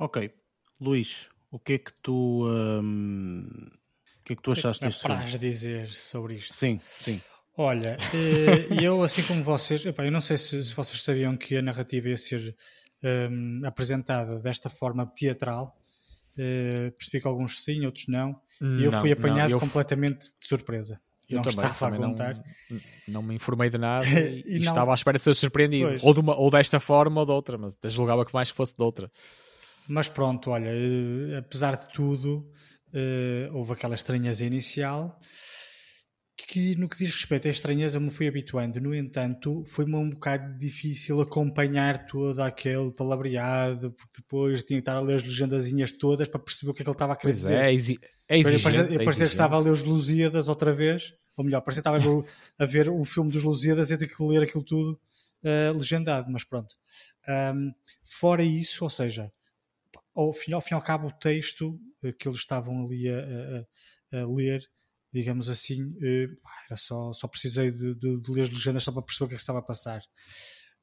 Ok. 0.00 0.32
Luís, 0.80 1.28
o 1.52 1.60
que 1.60 1.74
é 1.74 1.78
que 1.78 1.92
tu. 2.02 2.44
Hum 2.48 3.70
que 4.24 4.32
é 4.32 4.36
que 4.36 4.42
tu 4.42 4.52
achaste 4.52 4.84
deste 4.84 5.06
filme? 5.06 5.38
dizer 5.38 5.88
sobre 5.90 6.34
isto? 6.34 6.54
Sim, 6.54 6.80
sim. 6.90 7.20
Olha, 7.56 7.96
eh, 8.12 8.66
eu 8.82 9.02
assim 9.02 9.22
como 9.22 9.42
vocês, 9.44 9.84
epá, 9.86 10.04
eu 10.04 10.10
não 10.10 10.20
sei 10.20 10.36
se, 10.36 10.62
se 10.64 10.74
vocês 10.74 11.00
sabiam 11.02 11.36
que 11.36 11.56
a 11.56 11.62
narrativa 11.62 12.08
ia 12.08 12.16
ser 12.16 12.54
um, 13.02 13.60
apresentada 13.64 14.38
desta 14.40 14.68
forma 14.70 15.06
teatral. 15.14 15.76
Uh, 16.36 16.90
percebi 16.98 17.20
que 17.20 17.28
alguns 17.28 17.62
sim, 17.62 17.86
outros 17.86 18.08
não. 18.08 18.34
E 18.60 18.82
eu 18.82 18.90
Não, 18.90 19.00
fui 19.00 19.12
apanhado 19.12 19.50
não, 19.50 19.56
eu- 19.56 19.60
completamente 19.60 20.26
de 20.40 20.48
surpresa. 20.48 21.00
Eu 21.28 21.36
não 21.36 21.42
também, 21.42 21.64
estava 21.70 21.78
também 21.92 22.00
a 22.04 22.08
contar. 22.10 22.34
Não, 22.68 22.80
não 23.06 23.22
me 23.22 23.34
informei 23.36 23.70
de 23.70 23.78
nada 23.78 24.04
e, 24.20 24.42
E 24.44 24.56
e 24.56 24.58
não- 24.58 24.62
estava 24.72 24.90
à 24.90 24.94
espera 24.94 25.16
de 25.16 25.22
ser 25.22 25.32
surpreendido. 25.34 25.86
Pois. 25.90 26.02
Ou, 26.02 26.12
de 26.12 26.18
uma- 26.20 26.36
ou 26.36 26.50
desta 26.50 26.80
forma 26.80 27.20
ou 27.20 27.26
de 27.26 27.30
outra, 27.32 27.56
mas 27.56 27.78
julgava 27.84 28.26
que 28.26 28.34
mais 28.34 28.50
que 28.50 28.56
fosse 28.56 28.76
de 28.76 28.82
outra. 28.82 29.08
Mas 29.88 30.08
pronto, 30.08 30.50
olha, 30.50 30.70
eh, 30.70 31.36
apesar 31.38 31.76
de 31.76 31.86
tudo, 31.92 32.50
eh, 32.94 33.48
houve 33.52 33.72
aquela 33.72 33.94
estranheza 33.94 34.44
inicial 34.44 35.18
que 36.36 36.74
no 36.76 36.88
que 36.88 36.98
diz 36.98 37.12
respeito 37.14 37.46
à 37.46 37.50
estranheza 37.50 38.00
me 38.00 38.10
fui 38.10 38.26
habituando. 38.26 38.80
No 38.80 38.94
entanto, 38.94 39.64
foi-me 39.66 39.94
um 39.94 40.10
bocado 40.10 40.58
difícil 40.58 41.20
acompanhar 41.20 42.06
todo 42.06 42.40
aquele 42.40 42.90
palavreado, 42.92 43.92
porque 43.92 44.20
depois 44.20 44.62
tinha 44.64 44.78
que 44.78 44.82
estar 44.82 44.96
a 44.96 45.00
ler 45.00 45.16
as 45.16 45.22
legendazinhas 45.22 45.92
todas 45.92 46.26
para 46.28 46.40
perceber 46.40 46.72
o 46.72 46.74
que 46.74 46.82
é 46.82 46.84
que 46.84 46.90
ele 46.90 46.94
estava 46.94 47.12
a 47.12 47.16
querer 47.16 47.32
Pois 47.32 47.42
dizer. 47.42 47.54
é, 47.58 47.66
é, 47.68 47.72
exi 47.72 47.98
é 48.28 48.36
Depois 48.38 48.54
exigente. 48.54 48.62
parecia, 48.62 49.02
é 49.02 49.04
parecia 49.04 49.26
que 49.26 49.32
estava 49.32 49.56
a 49.56 49.60
ler 49.60 49.72
os 49.72 49.84
Lusíadas 49.84 50.48
outra 50.48 50.72
vez, 50.72 51.14
ou 51.36 51.44
melhor, 51.44 51.60
parecia 51.60 51.82
que 51.82 51.88
estava 51.88 51.96
a 52.58 52.66
ver, 52.66 52.88
o- 52.88 53.04
filme 53.04 53.30
dos 53.30 53.44
Lusíadas 53.44 53.90
e 53.90 53.96
ter 53.96 54.08
que 54.08 54.22
ler 54.22 54.42
aquilo 54.42 54.64
tudo 54.64 55.00
eh, 55.44 55.72
legendado, 55.76 56.30
mas 56.30 56.42
pronto. 56.42 56.74
Ahm, 57.28 57.70
fora 58.02 58.42
isso, 58.42 58.82
ou 58.82 58.90
seja, 58.90 59.30
ao 60.14 60.32
fim, 60.32 60.52
ao 60.52 60.60
fim 60.60 60.74
e 60.74 60.76
ao 60.76 60.82
cabo, 60.82 61.08
o 61.08 61.12
texto 61.12 61.78
que 62.12 62.28
eles 62.28 62.38
estavam 62.40 62.84
ali 62.84 63.08
a, 63.08 63.18
a- 63.18 64.18
a- 64.20 64.26
ler, 64.26 64.62
digamos 65.12 65.48
assim, 65.48 65.94
eh, 66.02 66.26
era 66.68 66.76
só, 66.76 67.12
só 67.12 67.26
precisei 67.28 67.70
de, 67.70 67.94
de- 67.94 68.20
de 68.20 68.30
ler 68.32 68.42
as 68.42 68.50
legendas 68.50 68.82
só 68.82 68.92
para 68.92 69.02
perceber 69.02 69.24
o 69.26 69.28
que 69.28 69.34
é 69.34 69.36
que 69.36 69.40
estava 69.42 69.60
a 69.60 69.62
passar. 69.62 70.02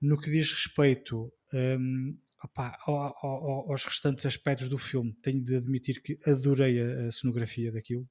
No 0.01 0.19
que 0.19 0.31
diz 0.31 0.51
respeito 0.51 1.31
hum, 1.53 2.17
opá, 2.43 2.77
ao- 2.87 2.95
ao- 2.97 3.15
ao- 3.23 3.71
aos 3.71 3.83
restantes 3.85 4.25
aspectos 4.25 4.67
do 4.69 4.77
filme, 4.77 5.13
tenho 5.21 5.43
de 5.43 5.57
admitir 5.57 6.01
que 6.01 6.17
adorei 6.25 6.81
a, 6.81 7.07
a 7.07 7.11
cenografia 7.11 7.71
daquilo. 7.71 8.07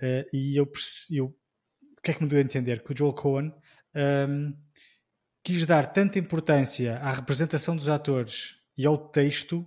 Eh, 0.00 0.28
e 0.32 0.56
eu, 0.58 0.70
eu- 1.10 1.26
o 1.26 2.00
que 2.02 2.10
é 2.10 2.14
que 2.14 2.22
me 2.22 2.28
deu 2.28 2.38
a 2.38 2.42
entender? 2.42 2.82
Que 2.82 2.92
o 2.92 2.96
Joel 2.96 3.14
Cohen 3.14 3.52
hum, 4.28 4.54
quis 5.42 5.64
dar 5.66 5.92
tanta 5.92 6.18
importância 6.18 6.96
à 6.98 7.12
representação 7.12 7.76
dos 7.76 7.88
atores 7.88 8.56
e 8.76 8.86
ao 8.86 8.96
texto 9.10 9.66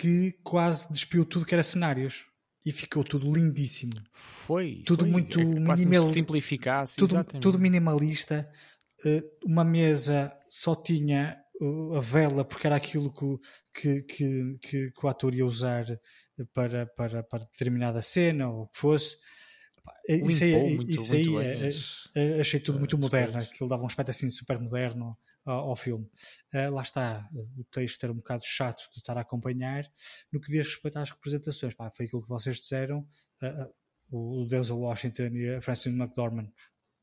que 0.00 0.32
quase 0.42 0.90
despiu 0.90 1.26
tudo 1.26 1.44
que 1.44 1.54
era 1.54 1.62
cenários 1.62 2.24
e 2.64 2.72
ficou 2.72 3.04
tudo 3.04 3.30
lindíssimo. 3.30 3.92
Foi. 4.14 4.82
Tudo 4.86 5.02
foi. 5.02 5.10
muito 5.10 5.38
é 5.38 5.44
minimal- 5.44 6.08
simplificasse. 6.08 6.96
Tudo, 6.96 7.10
exatamente. 7.16 7.42
tudo 7.42 7.58
minimalista. 7.58 8.50
Eh, 9.04 9.22
uma 9.44 9.62
mesa 9.64 10.32
só 10.48 10.74
tinha 10.74 11.36
uh, 11.60 11.96
a 11.96 12.00
vela 12.00 12.44
porque 12.44 12.66
era 12.66 12.76
aquilo 12.76 13.12
que, 13.12 13.24
o- 13.24 13.40
que, 13.74 14.02
que, 14.02 14.58
que, 14.62 14.92
o 15.02 15.08
ator 15.08 15.34
ia 15.34 15.44
usar 15.44 15.84
para, 16.54 16.86
para, 16.86 17.22
para 17.22 17.44
determinada 17.44 18.00
cena 18.00 18.48
ou 18.48 18.62
o 18.62 18.66
que 18.68 18.78
fosse. 18.78 19.16
Pá, 19.84 19.92
Isso 20.08 20.44
aí, 20.44 20.52
Limpou 20.52 20.70
muito, 20.76 20.90
isso 20.92 21.14
muito 21.14 21.38
aí, 21.38 21.58
bem 21.58 21.62
eh, 21.68 21.70
eh, 22.14 22.40
achei 22.40 22.60
tudo 22.60 22.76
eh, 22.76 22.78
muito 22.78 22.96
moderno, 22.98 23.38
aquilo 23.38 23.68
dava 23.68 23.82
um 23.82 23.86
aspecto 23.86 24.10
assim 24.10 24.30
super 24.30 24.58
moderno 24.58 25.16
ao, 25.44 25.70
ao 25.70 25.76
filme. 25.76 26.08
Eh, 26.52 26.68
lá 26.68 26.82
está, 26.82 27.28
o 27.32 27.64
texto 27.64 28.04
era 28.04 28.12
um 28.12 28.16
bocado 28.16 28.44
chato 28.44 28.82
de 28.92 28.98
estar 28.98 29.16
a 29.16 29.22
acompanhar. 29.22 29.84
No 30.32 30.40
que 30.40 30.52
diz 30.52 30.66
respeito 30.66 30.98
às 30.98 31.10
representações, 31.10 31.74
pá, 31.74 31.90
foi 31.90 32.06
aquilo 32.06 32.22
que 32.22 32.28
vocês 32.28 32.56
disseram. 32.56 33.06
eh, 33.42 33.68
o 34.12 34.44
Denzel 34.48 34.78
Washington 34.78 35.28
e 35.34 35.54
a 35.54 35.60
Francis 35.60 35.92
McDormand 35.92 36.50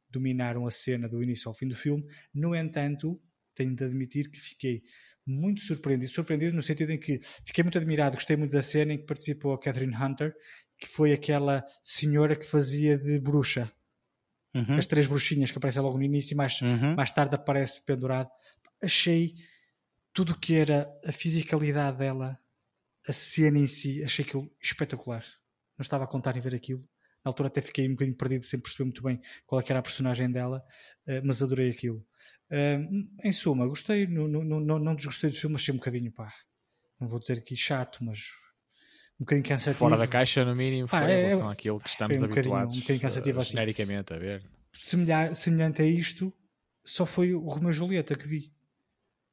dominaram 0.09 0.65
a 0.67 0.71
cena 0.71 1.07
do 1.07 1.23
início 1.23 1.47
ao 1.49 1.55
fim 1.55 1.67
do 1.67 1.75
filme. 1.75 2.05
No 2.33 2.55
entanto, 2.55 3.21
tenho 3.55 3.75
de 3.75 3.83
admitir 3.83 4.29
que 4.29 4.39
fiquei 4.39 4.83
muito 5.25 5.61
surpreendido. 5.61 6.11
Surpreendido 6.11 6.55
no 6.55 6.61
sentido 6.63 6.91
em 6.91 6.99
que 6.99 7.19
fiquei 7.45 7.63
muito 7.63 7.77
admirado, 7.77 8.15
gostei 8.15 8.37
muito 8.37 8.51
da 8.51 8.61
cena 8.61 8.93
em 8.93 8.97
que 8.97 9.05
participou 9.05 9.53
a 9.53 9.59
Catherine 9.59 9.95
Hunter, 9.95 10.33
que 10.77 10.87
foi 10.87 11.11
aquela 11.11 11.65
senhora 11.83 12.35
que 12.35 12.45
fazia 12.45 12.97
de 12.97 13.19
bruxa. 13.19 13.71
Uhum. 14.53 14.77
As 14.77 14.87
três 14.87 15.05
bruxinhas 15.07 15.51
que 15.51 15.57
aparecem 15.57 15.81
logo 15.81 15.97
no 15.97 16.03
início 16.03 16.33
e 16.33 16.37
mais, 16.37 16.59
Uhum. 16.61 16.95
mais 16.95 17.11
tarde 17.11 17.35
aparece 17.35 17.83
pendurado. 17.83 18.29
Achei 18.81 19.35
tudo 20.13 20.31
o 20.33 20.39
que 20.39 20.55
era 20.55 20.89
a 21.05 21.11
fisicalidade 21.11 21.97
dela, 21.97 22.39
a 23.07 23.13
cena 23.13 23.59
em 23.59 23.67
si, 23.67 24.03
achei 24.03 24.25
aquilo 24.25 24.51
espetacular. 24.61 25.23
Não 25.77 25.83
estava 25.83 26.03
a 26.05 26.07
contar 26.07 26.35
em 26.35 26.39
ver 26.41 26.55
aquilo. 26.55 26.81
Na 27.23 27.29
altura 27.29 27.47
até 27.47 27.61
fiquei 27.61 27.87
um 27.87 27.91
bocadinho 27.91 28.17
perdido 28.17 28.45
sem 28.45 28.59
perceber 28.59 28.85
muito 28.85 29.03
bem 29.03 29.19
qual 29.45 29.61
é 29.61 29.65
era 29.67 29.79
a 29.79 29.83
personagem 29.83 30.31
dela, 30.31 30.63
eh, 31.05 31.21
mas 31.21 31.43
adorei 31.43 31.69
aquilo. 31.69 32.05
Em 33.23 33.31
suma, 33.31 33.67
gostei, 33.67 34.07
não, 34.07 34.27
não, 34.27 34.59
não, 34.59 34.79
não 34.79 34.95
desgostei 34.95 35.29
do 35.29 35.35
filme, 35.35 35.55
achei 35.55 35.73
um 35.73 35.77
bocadinho, 35.77 36.11
pá, 36.11 36.33
não 36.99 37.07
vou 37.07 37.19
dizer 37.19 37.37
aqui 37.37 37.55
chato, 37.55 38.03
mas 38.03 38.29
um 39.19 39.23
bocadinho 39.23 39.45
cansativo. 39.47 39.79
Fora 39.79 39.97
da 39.97 40.07
caixa, 40.07 40.45
no 40.45 40.55
mínimo, 40.55 40.87
foi 40.87 40.99
é- 40.99 41.03
em 41.03 41.27
relação 41.27 41.49
é- 41.49 41.53
àquilo 41.53 41.79
que 41.79 41.89
estamos 41.89 42.21
um 42.21 42.25
habituados 42.25 42.75
um 42.75 42.79
bocadinho 42.79 43.01
cansativo 43.01 43.39
eh, 43.39 43.41
assim. 43.41 43.51
genericamente 43.51 44.13
a 44.13 44.17
ver. 44.17 44.43
Semelha- 44.73 45.33
semelhante 45.33 45.81
a 45.81 45.85
isto, 45.85 46.31
só 46.85 47.05
foi 47.05 47.33
o 47.33 47.39
Romeu 47.47 47.71
e 47.71 47.73
Julieta 47.73 48.15
que 48.15 48.27
vi. 48.27 48.51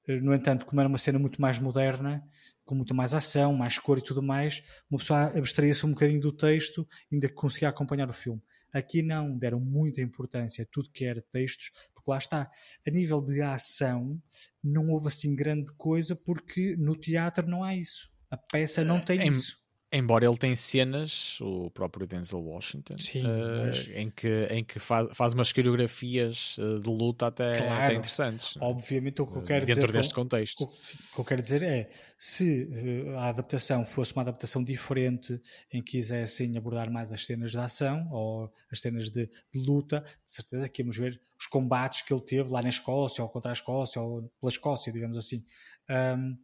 Eh, 0.09 0.20
No 0.20 0.35
entanto, 0.35 0.65
como 0.66 0.81
era 0.81 0.89
uma 0.89 0.98
cena 0.98 1.19
muito 1.19 1.40
mais 1.40 1.59
moderna, 1.59 2.23
com 2.65 2.74
muita 2.74 2.94
mais 2.94 3.12
ação, 3.12 3.52
mais 3.55 3.78
cor 3.78 3.98
e 3.98 4.02
tudo 4.02 4.23
mais, 4.23 4.62
uma 4.90 4.98
pessoa 4.98 5.27
abstraía-se 5.36 5.85
um 5.85 5.90
bocadinho 5.90 6.20
do 6.20 6.32
texto, 6.32 6.86
ainda 7.12 7.28
que 7.28 7.35
conseguia 7.35 7.69
acompanhar 7.69 8.09
o 8.09 8.12
filme. 8.12 8.40
Aqui 8.73 9.02
não, 9.02 9.36
deram 9.39 9.61
muita 9.61 10.01
importância 10.02 10.65
a 10.65 10.66
tudo 10.70 10.90
que 10.90 11.05
era 11.05 11.23
textos, 11.31 11.70
porque 11.94 12.11
lá 12.11 12.19
está, 12.19 12.51
a 12.86 12.90
nível 12.90 13.20
de 13.20 13.40
ação, 13.40 14.20
não 14.62 14.90
houve 14.90 15.09
assim 15.09 15.35
grande 15.36 15.70
coisa, 15.74 16.16
porque 16.16 16.74
no 16.77 16.97
teatro 16.97 17.47
não 17.47 17.62
há 17.62 17.77
isso. 17.77 18.11
A 18.31 18.36
peça 18.36 18.82
não 18.82 18.98
tem 19.01 19.20
Em- 19.23 19.28
isso. 19.28 19.62
Embora 19.97 20.27
ele 20.27 20.37
tenha 20.37 20.57
cenas, 20.57 21.39
o 21.41 21.71
próprio 21.71 22.05
Denzel 22.07 22.41
Washington, 22.41 22.99
Sim, 22.99 23.21
eh, 23.25 23.66
mas- 23.66 23.89
em 23.95 24.11
que, 24.11 24.47
em 24.51 24.65
que 24.65 24.81
faz, 24.81 25.09
faz 25.12 25.33
umas 25.35 25.53
coreografias 25.53 26.57
eh, 26.59 26.81
de 26.81 26.89
luta 26.89 27.29
até, 27.29 27.59
Claro. 27.59 27.85
até 27.85 27.95
interessantes. 27.95 28.57
é? 28.57 28.65
Obviamente, 28.65 29.23
o 29.23 29.27
que 29.27 29.37
eu 29.37 29.43
Eh, 29.43 29.47
quero 29.47 29.66
Dentro 29.66 29.83
dizer 29.83 29.93
com- 29.93 29.99
deste 29.99 30.15
contexto. 30.15 30.65
O 30.65 30.66
o 30.66 31.15
que 31.15 31.21
eu 31.21 31.25
quero 31.25 31.43
dizer 31.43 31.62
é, 31.62 31.91
se 32.19 32.69
a 33.16 33.29
adaptação 33.29 33.85
fosse 33.85 34.12
uma 34.15 34.23
adaptação 34.23 34.65
diferente, 34.65 35.41
em 35.73 35.81
que 35.83 35.93
quisessem 35.93 36.57
abordar 36.57 36.91
mais 36.91 37.12
as 37.12 37.25
cenas 37.25 37.53
de 37.53 37.59
ação 37.59 38.09
ou 38.11 38.53
as 38.73 38.81
cenas 38.81 39.09
de, 39.11 39.27
de 39.53 39.61
luta, 39.65 40.01
de 40.27 40.33
certeza 40.33 40.69
que 40.69 40.83
íamos 40.83 40.97
ver 40.97 41.21
os 41.39 41.47
combates 41.47 42.03
que 42.03 42.12
ele 42.12 42.21
teve 42.23 42.51
lá 42.51 42.61
na 42.62 42.69
Escócia, 42.69 43.23
ou 43.23 43.31
contra 43.31 43.53
a 43.53 43.55
Escócia, 43.55 44.03
ou 44.03 44.23
pela 44.41 44.51
Escócia, 44.51 44.93
digamos 44.93 45.16
assim. 45.16 45.45
Ahm, 45.89 46.37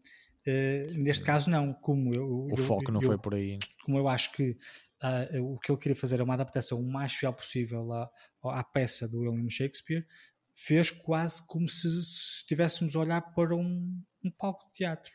eh, 0.46 0.86
neste 0.98 1.24
caso, 1.24 1.50
não. 1.50 1.72
Como 1.74 2.14
eu, 2.14 2.46
O 2.46 2.50
eu- 2.50 2.56
foco 2.56 2.90
não 2.92 3.00
eu- 3.00 3.06
foi 3.06 3.18
por 3.18 3.34
aí. 3.34 3.58
como 3.84 3.98
eu 3.98 4.08
acho 4.08 4.32
que 4.32 4.56
ah, 5.02 5.26
o 5.40 5.58
que 5.58 5.72
ele 5.72 5.78
queria 5.78 5.96
fazer 5.96 6.20
é 6.20 6.22
uma 6.22 6.34
adaptação 6.34 6.78
o 6.78 6.86
mais 6.92 7.12
fiel 7.14 7.32
possível 7.32 7.90
à, 7.92 8.10
à 8.44 8.62
peça 8.62 9.08
do 9.08 9.20
William 9.20 9.48
Shakespeare, 9.48 10.06
fez 10.54 10.90
quase 10.90 11.46
como 11.46 11.66
se 11.68 11.88
se 12.04 12.36
estivéssemos 12.40 12.94
a 12.94 13.00
olhar 13.00 13.20
para 13.34 13.56
um, 13.56 13.98
um 14.22 14.30
palco 14.30 14.66
de 14.66 14.72
teatro, 14.72 15.12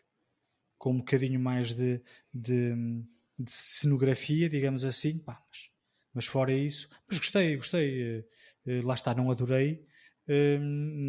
com 0.77 0.91
um 0.93 0.97
bocadinho 0.97 1.39
mais 1.39 1.73
de, 1.73 2.01
de, 2.33 2.73
de 3.37 3.51
cenografia, 3.51 4.49
digamos 4.49 4.83
assim, 4.85 5.19
pá, 5.19 5.39
mas, 5.51 5.69
mas 6.13 6.25
fora 6.25 6.51
isso, 6.51 6.89
mas 7.07 7.19
gostei, 7.19 7.55
gostei, 7.55 8.01
eh, 8.01 8.25
eh, 8.65 8.81
lá 8.83 8.95
está, 8.95 9.13
não 9.13 9.29
adorei, 9.29 9.85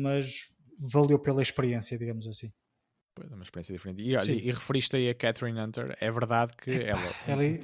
mas 0.03 0.53
valeu 0.79 1.19
pela 1.19 1.41
experiência, 1.43 1.97
digamos 1.99 2.27
assim. 2.27 2.53
Pois, 3.17 3.33
é 3.33 3.35
uma 3.35 3.43
experiência 3.43 3.73
diferente. 3.73 4.03
E, 4.03 4.15
olha, 4.15 4.31
e 4.31 4.53
referiste 4.53 4.95
aí 4.95 5.09
a 5.09 5.15
Catherine 5.15 5.59
Hunter, 5.59 5.97
é 5.99 6.11
verdade 6.11 6.53
que 6.55 6.71
ela, 6.71 7.01
ela 7.27 7.43
é 7.43 7.59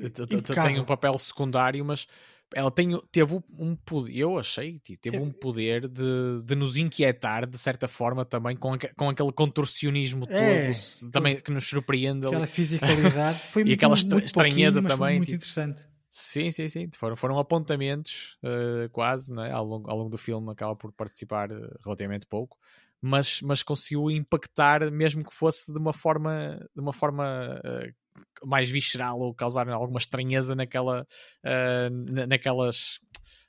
tem 0.64 0.80
um 0.80 0.84
papel 0.86 1.18
secundário, 1.18 1.84
mas 1.84 2.06
ela 2.54 2.70
tem, 2.70 2.98
teve 3.10 3.38
um 3.58 3.76
poder, 3.76 4.16
eu 4.16 4.38
achei, 4.38 4.80
que 4.82 4.96
teve 4.96 5.18
É. 5.18 5.20
um 5.20 5.30
poder 5.30 5.88
de, 5.88 6.42
de 6.42 6.54
nos 6.54 6.78
inquietar 6.78 7.46
de 7.46 7.58
certa 7.58 7.86
forma 7.86 8.24
também 8.24 8.56
com, 8.56 8.72
com 8.96 9.10
aquele 9.10 9.32
contorcionismo 9.32 10.26
todo 10.26 11.10
também 11.10 11.38
que 11.38 11.50
nos 11.50 11.68
surpreende. 11.68 12.26
Aquela 12.26 12.46
fisicalidade 12.46 13.38
foi 13.52 13.60
E 13.60 13.64
muito, 13.66 13.74
aquela 13.76 13.96
muito 13.96 14.18
estranheza 14.24 14.82
também, 14.82 15.16
muito 15.16 15.26
tipo, 15.26 15.36
interessante. 15.36 15.82
Sim, 16.10 16.50
sim, 16.50 16.68
sim. 16.68 16.90
Foram, 16.94 17.16
foram 17.16 17.38
apontamentos 17.38 18.36
eh, 18.42 18.88
quase, 18.92 19.32
né? 19.32 19.50
ao, 19.50 19.64
longo, 19.64 19.90
ao 19.90 19.96
longo 19.96 20.10
do 20.10 20.18
filme 20.18 20.50
acaba 20.50 20.76
por 20.76 20.92
participar 20.92 21.50
eh, 21.50 21.74
relativamente 21.82 22.26
pouco, 22.26 22.58
mas, 23.02 23.40
mas 23.42 23.62
conseguiu 23.62 24.10
impactar 24.10 24.90
mesmo 24.90 25.24
que 25.24 25.34
fosse 25.34 25.72
de 25.72 25.78
uma 25.78 25.92
forma, 25.92 26.58
de 26.74 26.80
uma 26.80 26.92
forma 26.92 27.60
eh, 27.64 27.92
mais 28.44 28.68
visceral 28.70 29.18
ou 29.18 29.34
causar 29.34 29.68
alguma 29.68 29.98
estranheza 29.98 30.54
naquela, 30.54 31.06
na- 31.90 32.26
naquelas. 32.26 33.00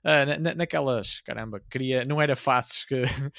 ah, 0.03 0.25
na- 0.25 0.39
na- 0.39 0.55
naquelas, 0.55 1.19
caramba, 1.21 1.61
queria, 1.69 2.03
não 2.05 2.21
era 2.21 2.35
faces 2.35 2.83
que 2.85 3.01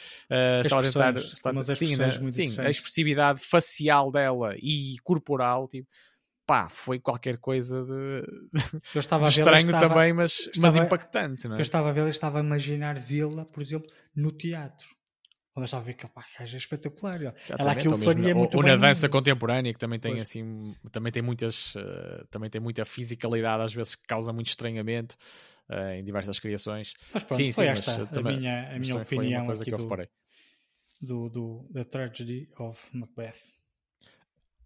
estava 0.63 0.81
a 0.81 0.85
tentar, 0.93 1.15
estava- 1.35 1.63
sim, 1.75 1.97
né, 1.97 2.11
sim, 2.31 2.47
a 2.67 2.71
expressividade 2.71 3.41
facial 3.45 4.13
dela 4.13 4.55
e 4.59 4.97
corporal, 5.03 5.67
tipo, 5.69 5.89
pá, 6.47 6.69
foi 6.69 7.01
qualquer 7.01 7.39
coisa 7.39 7.83
de, 7.85 8.27
Eu 8.95 9.01
estava 9.01 9.25
de 9.31 9.39
estranho 9.41 9.71
também, 9.89 10.13
mas, 10.13 10.39
mas 10.47 10.55
estava- 10.75 10.85
impactante, 10.85 11.49
não 11.49 11.57
é? 11.57 11.59
Eu 11.59 11.63
estava 11.63 11.91
a 11.91 11.97
eu 11.97 12.09
estava 12.09 12.39
a 12.39 12.43
imaginar 12.43 12.97
vê-la, 12.99 13.45
por 13.47 13.63
exemplo, 13.63 13.91
no 14.15 14.31
teatro. 14.31 14.87
Estava 15.57 15.83
a 15.83 15.87
ver 15.87 15.93
aquele 15.93 16.13
pá, 16.13 16.25
é 16.41 16.45
espetacular. 16.45 17.21
Ela 17.23 17.33
Exatamente, 17.37 17.79
aquilo 17.79 17.93
ou 17.93 17.99
mesmo 17.99 18.13
faria 18.13 18.29
na- 18.35 18.35
muito 18.41 18.55
ou, 18.55 18.59
ou 18.59 18.63
bem 18.65 18.73
na 18.73 18.77
dança 18.77 19.09
contemporânea 19.09 19.73
que 19.73 19.79
também 19.79 20.01
tem 20.01 20.15
Pois. 20.15 20.23
assim 20.23 20.75
também 20.91 21.13
tem 21.13 21.23
muitas 21.23 21.75
eh, 21.77 22.25
também 22.31 22.51
tem 22.51 22.61
muita 22.61 22.85
fisicalidade 22.85 23.63
às 23.63 23.73
vezes 23.73 23.95
que 23.95 24.03
causa 24.07 24.33
muito 24.33 24.49
estranhamento 24.49 25.17
eh, 25.69 25.99
em 25.99 26.05
diversas 26.05 26.41
criações 26.41 26.95
Mas 27.13 27.23
pronto, 27.23 27.39
Sim, 27.39 27.53
foi 27.53 27.67
sim, 27.67 27.71
esta 27.71 27.91
mas, 27.99 28.01
a 28.01 28.07
também- 28.07 28.37
minha, 28.39 28.75
a 28.75 28.79
minha 28.81 28.97
opinião 28.97 29.49
aqui 29.51 29.65
que 29.65 29.71
do, 29.71 29.89
do, 31.01 31.29
do 31.29 31.71
The 31.73 31.85
Tragedy 31.85 32.49
of 32.59 32.97
Macbeth. 32.97 33.43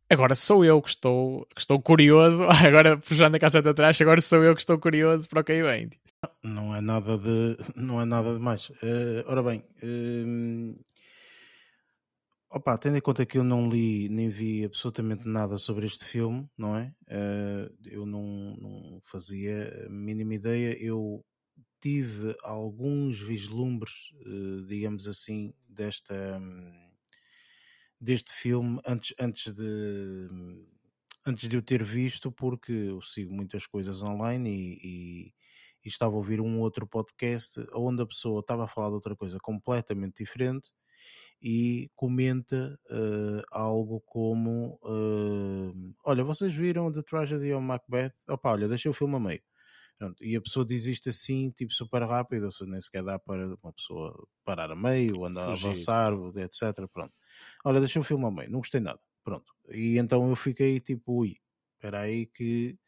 agora 0.08 0.34
sou 0.34 0.64
eu 0.64 0.80
que 0.80 0.88
estou 0.88 1.44
que 1.54 1.60
estou 1.60 1.80
curioso 1.82 2.42
agora 2.66 2.96
puxando 2.96 3.34
a 3.34 3.38
casseta 3.38 3.70
atrás 3.70 4.00
agora 4.00 4.20
sou 4.22 4.42
eu 4.42 4.54
que 4.54 4.62
estou 4.62 4.78
curioso 4.78 5.28
para 5.28 5.40
o 5.40 5.44
que 5.44 5.62
vem 5.62 5.90
Não 6.42 6.74
é 6.74 6.80
nada 6.80 7.16
de, 7.16 7.56
não 7.76 8.00
é 8.00 8.04
nada 8.04 8.32
de 8.34 8.40
mais. 8.40 8.70
Eh, 8.82 9.24
ora 9.26 9.42
bem, 9.42 9.64
hum, 9.82 10.74
opa, 12.50 12.78
tendo 12.78 12.96
em 12.96 13.00
conta 13.00 13.26
que 13.26 13.38
eu 13.38 13.44
não 13.44 13.68
li 13.68 14.08
nem 14.08 14.28
vi 14.28 14.64
absolutamente 14.64 15.26
nada 15.28 15.58
sobre 15.58 15.86
este 15.86 16.04
filme, 16.04 16.48
não 16.56 16.76
é? 16.76 16.92
Eh, 17.08 17.70
eu 17.86 18.06
não, 18.06 18.56
não 18.56 19.00
fazia 19.04 19.86
a 19.86 19.90
mínima 19.90 20.34
ideia. 20.34 20.76
Eu 20.82 21.24
tive 21.80 22.36
alguns 22.42 23.20
vislumbres, 23.20 23.92
eh, 24.26 24.66
digamos 24.68 25.06
assim, 25.08 25.54
desta 25.68 26.40
deste 28.00 28.32
filme 28.32 28.80
antes, 28.86 29.14
antes 29.18 29.52
de 29.52 29.68
antes 31.26 31.48
de 31.48 31.56
eu 31.56 31.62
ter 31.62 31.82
visto, 31.82 32.32
porque 32.32 32.72
eu 32.72 33.02
sigo 33.02 33.32
muitas 33.34 33.66
coisas 33.66 34.02
online 34.02 34.48
e, 34.50 35.26
e- 35.28 35.32
e 35.84 35.88
estava 35.88 36.14
a 36.14 36.16
ouvir 36.16 36.40
um 36.40 36.60
outro 36.60 36.86
podcast 36.86 37.64
onde 37.74 38.02
a 38.02 38.06
pessoa 38.06 38.40
estava 38.40 38.64
a 38.64 38.66
falar 38.66 38.88
de 38.88 38.94
outra 38.94 39.16
coisa 39.16 39.38
completamente 39.40 40.22
diferente 40.22 40.70
e 41.40 41.90
comenta 41.94 42.78
eh, 42.90 43.42
algo 43.52 44.02
como 44.04 44.78
eh, 44.84 45.94
olha, 46.04 46.24
vocês 46.24 46.52
viram 46.52 46.92
The 46.92 47.02
Tragedy 47.02 47.52
of 47.52 47.64
Macbeth? 47.64 48.12
Opa, 48.28 48.50
olha, 48.50 48.68
deixei 48.68 48.90
o 48.90 48.94
filme 48.94 49.16
a 49.16 49.20
meio. 49.20 49.42
Pronto, 49.98 50.24
e 50.24 50.36
a 50.36 50.40
pessoa 50.40 50.64
diz 50.64 50.86
isto 50.86 51.08
assim, 51.08 51.50
tipo 51.50 51.72
super 51.72 52.02
rápido, 52.02 52.44
ou 52.44 52.52
seja, 52.52 52.70
nem 52.70 52.80
sequer 52.80 53.02
dá 53.02 53.18
para 53.18 53.56
uma 53.60 53.72
pessoa 53.72 54.28
parar 54.44 54.70
a 54.70 54.76
meio, 54.76 55.24
andar 55.24 55.50
a 55.50 55.56
Fugir, 55.56 55.70
avançar, 55.70 56.12
etc. 56.36 56.88
Pronto. 56.92 57.12
Olha, 57.64 57.80
deixei 57.80 58.00
o 58.00 58.04
filme 58.04 58.24
a 58.24 58.30
meio, 58.30 58.50
não 58.50 58.60
gostei 58.60 58.80
nada. 58.80 59.00
Pronto. 59.24 59.52
E 59.70 59.98
então 59.98 60.28
eu 60.28 60.36
fiquei 60.36 60.78
tipo, 60.78 61.20
ui, 61.20 61.36
espera 61.74 62.02
aí 62.02 62.26
que 62.26 62.78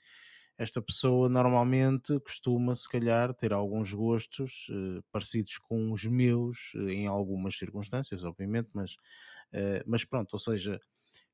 esta 0.60 0.82
pessoa 0.82 1.26
normalmente 1.30 2.20
costuma, 2.20 2.74
se 2.74 2.86
calhar, 2.86 3.32
ter 3.32 3.50
alguns 3.50 3.94
gostos 3.94 4.66
eh, 4.70 5.00
parecidos 5.10 5.56
com 5.56 5.90
os 5.90 6.04
meus, 6.04 6.72
eh, 6.74 6.92
em 6.92 7.06
algumas 7.06 7.56
circunstâncias, 7.56 8.24
obviamente, 8.24 8.68
mas, 8.74 8.94
eh, 9.54 9.82
mas 9.86 10.04
pronto, 10.04 10.34
ou 10.34 10.38
seja, 10.38 10.78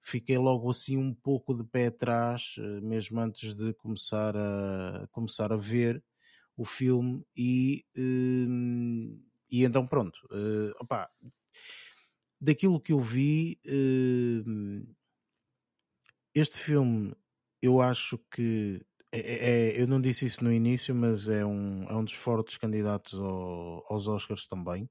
fiquei 0.01 0.39
logo 0.39 0.71
assim 0.71 0.97
um 0.97 1.13
pouco 1.13 1.53
de 1.57 1.65
pé 1.65 1.89
atrás, 1.89 2.55
mesmo 2.81 3.19
antes 3.19 3.53
de 3.53 3.75
começar 3.75 4.37
a, 4.37 5.09
começar 5.11 5.53
a 5.53 5.57
ver 5.57 6.01
o 6.57 6.65
filme 6.65 7.27
e, 7.37 7.85
e 9.51 9.65
então 9.65 9.85
pronto, 9.89 10.21
opá, 10.79 11.11
daquilo 12.41 12.81
que 12.81 12.93
eu 12.93 13.01
vi, 13.01 13.59
este 16.33 16.59
filme 16.59 17.13
eu 17.61 17.81
acho 17.81 18.19
que 18.31 18.81
é- 19.13 19.21
é- 19.21 19.71
é- 19.79 19.83
eu 19.83 19.87
não 19.87 20.01
disse 20.01 20.27
isso 20.27 20.43
no 20.45 20.53
início, 20.53 20.95
mas 20.95 21.29
é 21.29 21.45
um, 21.45 21.85
é 21.85 21.95
um 21.97 22.05
dos 22.05 22.15
fortes 22.15 22.57
candidatos 22.57 23.15
ao- 23.19 23.85
aos 23.93 24.09
Oscars 24.09 24.47
também. 24.47 24.89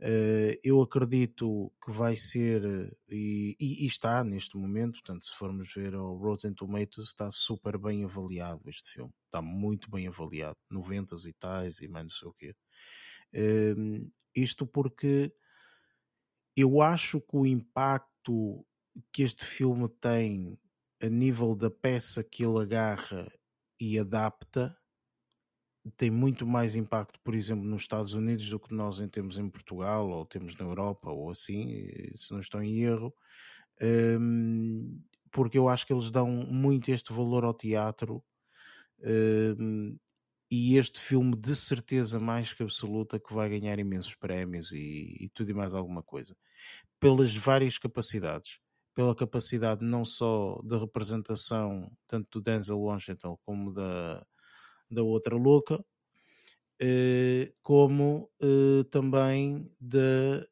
Eh, 0.00 0.60
eu 0.62 0.80
acredito 0.80 1.72
que 1.84 1.90
vai 1.90 2.14
ser, 2.14 2.62
e- 3.10 3.56
e 3.58 3.84
está 3.86 4.22
neste 4.22 4.56
momento, 4.56 4.92
portanto, 5.00 5.26
se 5.26 5.34
formos 5.36 5.72
ver 5.74 5.94
o 5.96 6.14
Rotten 6.16 6.54
Tomatoes, 6.54 7.08
está 7.08 7.28
super 7.32 7.76
bem 7.78 8.04
avaliado 8.04 8.62
este 8.70 8.92
filme. 8.92 9.12
Está 9.26 9.42
muito 9.42 9.90
bem 9.90 10.06
avaliado, 10.06 10.56
90 10.70 11.16
e 11.26 11.32
tais 11.32 11.80
e 11.80 11.88
mais 11.88 12.04
não 12.04 12.10
sei 12.10 12.28
o 12.28 12.32
quê. 12.32 12.54
Ehm, 13.32 14.08
isto 14.36 14.64
porque 14.66 15.32
eu 16.56 16.80
acho 16.80 17.20
que 17.20 17.36
o 17.36 17.46
impacto 17.46 18.64
que 19.12 19.22
este 19.22 19.44
filme 19.44 19.88
tem 20.00 20.58
a 21.02 21.08
nível 21.08 21.54
da 21.54 21.70
peça 21.70 22.24
que 22.24 22.44
ele 22.44 22.58
agarra 22.60 23.30
e 23.80 23.98
adapta 23.98 24.76
tem 25.96 26.10
muito 26.10 26.46
mais 26.46 26.76
impacto, 26.76 27.18
por 27.22 27.34
exemplo, 27.34 27.64
nos 27.64 27.82
Estados 27.82 28.12
Unidos 28.12 28.48
do 28.50 28.60
que 28.60 28.74
nós 28.74 29.00
em 29.00 29.08
temos 29.08 29.38
em 29.38 29.48
Portugal 29.48 30.08
ou 30.08 30.26
temos 30.26 30.56
na 30.56 30.66
Europa 30.66 31.10
ou 31.10 31.30
assim, 31.30 31.88
eh, 31.88 32.12
se 32.16 32.32
não 32.32 32.40
estou 32.40 32.62
em 32.62 32.80
erro, 32.82 33.14
Hum, 33.80 35.02
porque 35.30 35.58
eu 35.58 35.68
acho 35.68 35.86
que 35.86 35.92
eles 35.92 36.10
dão 36.10 36.28
muito 36.28 36.90
este 36.90 37.12
valor 37.12 37.44
ao 37.44 37.54
teatro 37.54 38.24
hum, 39.58 39.96
e 40.50 40.76
este 40.76 41.00
filme 41.00 41.36
de 41.36 41.54
certeza 41.54 42.18
mais 42.18 42.52
que 42.52 42.62
absoluta 42.62 43.20
que 43.20 43.32
vai 43.32 43.48
ganhar 43.48 43.78
imensos 43.78 44.14
prémios 44.16 44.72
e, 44.72 45.16
e 45.20 45.28
tudo 45.34 45.50
e 45.50 45.54
mais 45.54 45.74
alguma 45.74 46.02
coisa 46.02 46.36
pelas 47.00 47.34
várias 47.34 47.78
capacidades 47.78 48.60
pela 48.98 49.14
capacidade 49.14 49.84
não 49.84 50.04
só 50.04 50.60
da 50.64 50.76
representação 50.76 51.88
tanto 52.08 52.40
do 52.40 52.42
Denzel 52.42 52.80
Washington 52.80 53.38
como 53.46 53.72
da, 53.72 54.26
da 54.90 55.04
outra 55.04 55.36
louca 55.36 55.84
eh, 56.80 57.52
como 57.62 58.28
eh, 58.42 58.82
também 58.90 59.72
da 59.80 60.44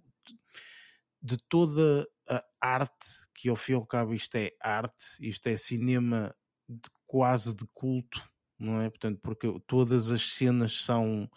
de 1.21 1.37
toda 1.47 2.07
a 2.27 2.43
arte 2.59 3.05
que 3.35 3.47
ao 3.47 3.55
fim 3.55 3.73
e 3.73 3.75
ao 3.75 3.85
cabo 3.85 4.11
isto 4.11 4.35
é 4.37 4.49
arte, 4.59 5.05
isto 5.19 5.45
é 5.45 5.55
cinema 5.55 6.35
de- 6.67 6.89
quase 7.05 7.55
de 7.55 7.67
culto, 7.75 8.27
não 8.57 8.81
é? 8.81 8.89
Portanto, 8.89 9.19
porque 9.21 9.47
todas 9.67 10.09
as 10.09 10.33
cenas 10.33 10.83
são 10.83 11.29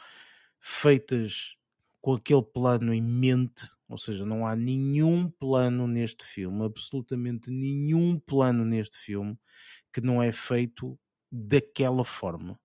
feitas 0.67 1.59
com 2.01 2.15
aquele 2.15 2.43
plano 2.43 2.95
em 2.95 3.03
mente, 3.03 3.67
ou 3.87 3.99
seja, 3.99 4.25
não 4.25 4.47
há 4.47 4.57
nenhum 4.57 5.29
plano 5.29 5.87
neste 5.87 6.25
filme, 6.25 6.65
absolutamente 6.65 7.51
nenhum 7.51 8.19
plano 8.19 8.65
neste 8.65 8.97
filme 8.97 9.39
que 9.93 10.01
não 10.01 10.23
é 10.23 10.33
feito 10.33 10.99
daquela 11.31 12.03
forma, 12.03 12.59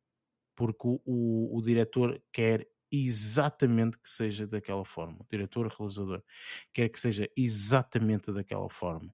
porque 0.55 0.87
o, 0.87 1.01
o, 1.05 1.57
o 1.57 1.61
diretor 1.61 2.21
quer 2.31 2.65
exatamente 2.89 3.99
que 3.99 4.09
seja 4.09 4.47
daquela 4.47 4.85
forma, 4.85 5.17
o 5.19 5.27
diretor 5.29 5.67
realizador 5.67 6.23
quer 6.73 6.87
que 6.87 6.99
seja 7.01 7.29
exatamente 7.35 8.31
daquela 8.31 8.69
forma. 8.69 9.13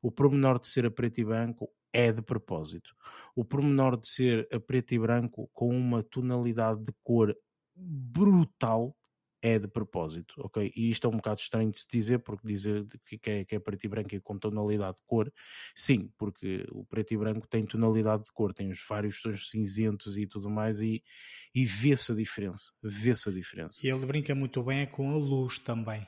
O 0.00 0.12
pormenor 0.12 0.60
de 0.60 0.68
ser 0.68 0.86
a 0.86 0.90
preto 0.90 1.20
e 1.20 1.24
branco 1.24 1.68
é 1.92 2.12
de 2.12 2.22
propósito. 2.22 2.94
O 3.34 3.44
pormenor 3.44 4.00
de 4.00 4.08
ser 4.08 4.48
a 4.52 4.60
preto 4.60 4.94
e 4.94 4.98
branco 5.00 5.50
com 5.52 5.68
uma 5.76 6.02
tonalidade 6.02 6.84
de 6.84 6.92
cor 7.02 7.36
brutal 7.80 8.96
é 9.42 9.58
de 9.58 9.66
propósito, 9.66 10.34
ok? 10.38 10.70
E 10.76 10.90
isto 10.90 11.06
é 11.06 11.08
um 11.10 11.16
bocado 11.16 11.40
estranho 11.40 11.70
de 11.70 11.80
se 11.80 11.86
dizer, 11.90 12.18
porque 12.18 12.46
dizer 12.46 12.86
que 13.06 13.30
é, 13.30 13.44
que 13.44 13.54
é 13.54 13.58
preto 13.58 13.84
e 13.84 13.88
branco 13.88 14.14
e 14.14 14.20
com 14.20 14.38
tonalidade 14.38 14.98
de 14.98 15.02
cor, 15.06 15.32
sim, 15.74 16.12
porque 16.18 16.66
o 16.70 16.84
preto 16.84 17.14
e 17.14 17.16
branco 17.16 17.48
tem 17.48 17.64
tonalidade 17.64 18.24
de 18.24 18.32
cor, 18.32 18.52
tem 18.52 18.70
os 18.70 18.84
vários 18.86 19.22
tons 19.22 19.50
cinzentos 19.50 20.18
e 20.18 20.26
tudo 20.26 20.50
mais, 20.50 20.82
e, 20.82 21.02
e 21.54 21.64
vê-se 21.64 22.12
a 22.12 22.14
diferença, 22.14 22.70
vê-se 22.82 23.30
a 23.30 23.32
diferença. 23.32 23.80
E 23.82 23.88
ele 23.88 24.04
brinca 24.04 24.34
muito 24.34 24.62
bem 24.62 24.80
é 24.80 24.86
com 24.86 25.10
a 25.10 25.16
luz 25.16 25.58
também. 25.58 26.06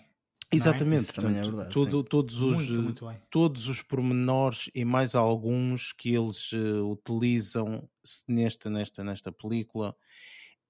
Exatamente, 0.53 1.05
Isso 1.05 1.15
também 1.15 1.39
é 1.39 1.43
verdade, 1.43 1.73
tudo- 1.73 2.05
todos 2.05 2.39
os 2.43 2.57
Muito, 2.69 2.83
muito 2.83 3.07
bem. 3.07 3.19
todos 3.31 3.67
os 3.69 3.81
pormenores 3.81 4.69
e 4.75 4.85
mais 4.85 5.15
alguns 5.15 5.95
que 5.95 6.15
eles 6.15 6.51
eh, 6.53 6.81
utilizam 6.83 7.89
nesta, 8.29 8.69
nesta, 8.69 9.03
nesta 9.03 9.33
película 9.33 9.97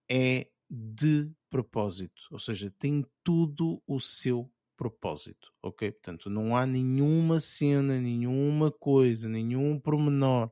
é 0.09 0.47
de 0.75 1.31
propósito, 1.51 2.23
ou 2.31 2.39
seja, 2.39 2.73
tem 2.79 3.05
tudo 3.23 3.83
o 3.87 4.01
seu 4.01 4.51
propósito, 4.75 5.53
ok? 5.63 5.93
Portanto, 5.93 6.31
não 6.31 6.57
há 6.57 6.65
nenhuma 6.65 7.41
cena, 7.41 8.01
nenhuma 8.01 8.73
coisa, 8.73 9.29
nenhum 9.29 9.79
pormenor, 9.79 10.51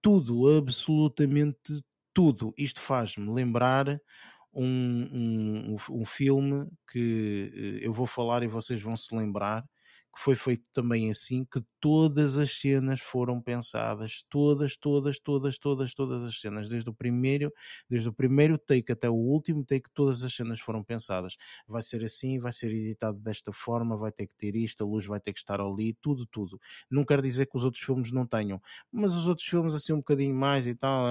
tudo, 0.00 0.48
absolutamente 0.56 1.84
tudo. 2.14 2.54
Isto 2.56 2.80
faz-me 2.80 3.30
lembrar 3.30 4.00
um, 4.52 5.74
um, 5.74 5.76
um, 5.90 6.04
filme 6.06 6.66
que 6.90 7.52
eh, 7.54 7.86
eu 7.86 7.92
vou 7.92 8.06
falar 8.06 8.42
e 8.42 8.48
vocês 8.48 8.80
vão 8.80 8.96
se 8.96 9.14
lembrar, 9.14 9.62
que 10.14 10.20
foi 10.20 10.34
feito 10.34 10.64
também 10.72 11.10
assim, 11.10 11.44
que 11.44 11.62
todas 11.78 12.36
as 12.36 12.52
cenas 12.52 13.00
foram 13.00 13.40
pensadas, 13.40 14.24
todas, 14.28 14.76
todas, 14.76 15.18
todas, 15.20 15.58
todas, 15.58 15.94
todas 15.94 16.22
as 16.24 16.40
cenas, 16.40 16.68
desde 16.68 16.90
o 16.90 16.94
primeiro, 16.94 17.52
desde 17.88 18.08
o 18.08 18.12
primeiro 18.12 18.58
take 18.58 18.90
até 18.92 19.08
o 19.08 19.14
último 19.14 19.64
take, 19.64 19.88
todas 19.94 20.22
as 20.24 20.34
cenas 20.34 20.60
foram 20.60 20.82
pensadas. 20.82 21.36
Vai 21.66 21.82
ser 21.82 22.02
assim, 22.04 22.38
vai 22.38 22.52
ser 22.52 22.72
editado 22.72 23.18
desta 23.20 23.52
forma, 23.52 23.96
vai 23.96 24.10
ter 24.12 24.26
que 24.26 24.34
ter 24.36 24.56
isto, 24.56 24.82
a 24.82 24.86
luz 24.86 25.06
vai 25.06 25.20
ter 25.20 25.32
que 25.32 25.38
estar 25.38 25.60
ali, 25.60 25.94
tudo, 26.00 26.26
tudo. 26.26 26.58
Não 26.90 27.04
quer 27.04 27.22
dizer 27.22 27.46
que 27.46 27.56
os 27.56 27.64
outros 27.64 27.82
filmes 27.84 28.10
não 28.12 28.26
tenham, 28.26 28.60
mas 28.90 29.14
os 29.14 29.26
outros 29.26 29.46
filmes 29.46 29.74
assim 29.74 29.92
um 29.92 29.98
bocadinho 29.98 30.34
mais 30.34 30.66
e 30.66 30.74
tal, 30.74 31.06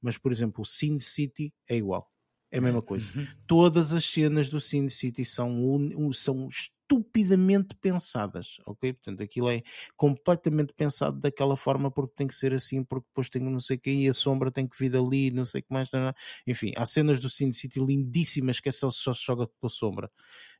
mas 0.00 0.18
por 0.18 0.32
exemplo, 0.32 0.62
o 0.62 0.64
Sin 0.64 0.98
City 0.98 1.52
é 1.68 1.76
igual. 1.76 2.10
É 2.50 2.58
a 2.58 2.60
mesma 2.60 2.80
coisa. 2.80 3.10
Uhum. 3.16 3.26
Todas 3.46 3.92
as 3.92 4.04
cenas 4.04 4.48
do 4.48 4.60
Sin 4.60 4.88
City 4.88 5.24
são, 5.24 5.50
un- 5.50 6.12
são 6.12 6.48
estupidamente 6.88 7.74
pensadas, 7.76 8.58
ok? 8.64 8.92
Portanto, 8.92 9.20
aquilo 9.22 9.50
é 9.50 9.62
completamente 9.96 10.72
pensado 10.72 11.20
daquela 11.20 11.56
forma 11.56 11.90
porque 11.90 12.14
tem 12.14 12.26
que 12.26 12.34
ser 12.34 12.54
assim, 12.54 12.84
porque 12.84 13.08
depois 13.08 13.28
tem 13.28 13.42
não 13.42 13.58
sei 13.58 13.76
o 13.76 13.80
que 13.80 13.90
e 13.90 14.08
a 14.08 14.14
sombra 14.14 14.52
tem 14.52 14.66
que 14.68 14.78
vir 14.78 14.90
dali, 14.90 15.32
não 15.32 15.44
sei 15.44 15.60
o 15.60 15.64
que 15.64 15.72
mais. 15.72 15.90
tá, 15.90 16.12
tá. 16.12 16.18
Enfim, 16.46 16.72
há 16.76 16.86
cenas 16.86 17.18
do 17.18 17.28
Sin 17.28 17.52
City 17.52 17.80
lindíssimas 17.80 18.60
que 18.60 18.68
é 18.68 18.72
só, 18.72 18.90
só 18.90 19.12
se 19.12 19.24
joga 19.24 19.48
com 19.48 19.66
a 19.66 19.70
sombra. 19.70 20.10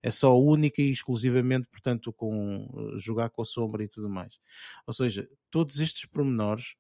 É 0.03 0.11
só 0.11 0.37
única 0.39 0.83
e 0.83 0.91
exclusivamente, 0.91 1.69
portanto, 1.69 2.13
com 2.13 2.69
eh, 2.77 2.99
jogar 2.99 3.31
com 3.31 3.43
a 3.43 3.45
sombra 3.45 3.85
e 3.85 3.89
tudo 3.89 4.11
mais. 4.11 4.39
Ou 4.87 4.93
seja, 4.93 5.29
todos 5.51 5.79
estes 5.79 6.07
pormenores, 6.07 6.75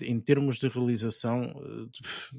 em 0.00 0.18
termos 0.18 0.58
de 0.58 0.68
realização, 0.68 1.42
eh, 1.42 1.88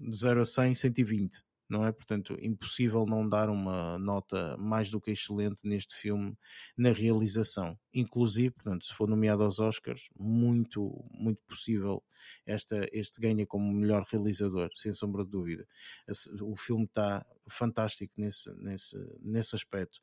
de 0.01 0.17
0 0.17 0.41
a 0.41 0.45
100, 0.45 0.73
120 0.73 1.43
não 1.69 1.85
é? 1.85 1.91
Portanto, 1.91 2.37
impossível 2.39 3.05
não 3.05 3.27
dar 3.27 3.49
uma 3.49 3.97
nota 3.99 4.57
mais 4.57 4.91
do 4.91 4.99
que 4.99 5.11
excelente 5.11 5.61
neste 5.63 5.95
filme 5.95 6.37
na 6.77 6.91
realização. 6.91 7.77
Inclusive, 7.93 8.51
portanto, 8.51 8.85
se 8.85 8.93
for 8.93 9.07
nomeado 9.07 9.43
aos 9.43 9.59
Oscars, 9.59 10.09
muito, 10.17 11.03
muito 11.11 11.41
possível 11.47 12.03
esta, 12.45 12.87
este 12.91 13.19
ganha 13.19 13.45
como 13.45 13.71
melhor 13.71 14.05
realizador, 14.09 14.69
sem 14.75 14.93
sombra 14.93 15.23
de 15.23 15.31
dúvida. 15.31 15.67
O 16.41 16.55
filme 16.55 16.85
está 16.85 17.25
fantástico 17.47 18.13
nesse, 18.17 18.53
nesse, 18.55 18.97
nesse 19.21 19.55
aspecto. 19.55 19.99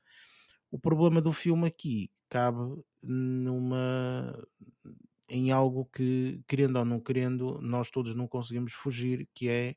O 0.70 0.78
problema 0.78 1.20
do 1.20 1.32
filme 1.32 1.66
aqui 1.66 2.10
cabe 2.28 2.80
numa 3.02 4.32
em 5.30 5.52
algo 5.52 5.88
que, 5.94 6.42
querendo 6.48 6.76
ou 6.76 6.84
não 6.84 7.00
querendo, 7.00 7.60
nós 7.62 7.88
todos 7.88 8.16
não 8.16 8.26
conseguimos 8.26 8.72
fugir, 8.72 9.28
que 9.32 9.48
é 9.48 9.76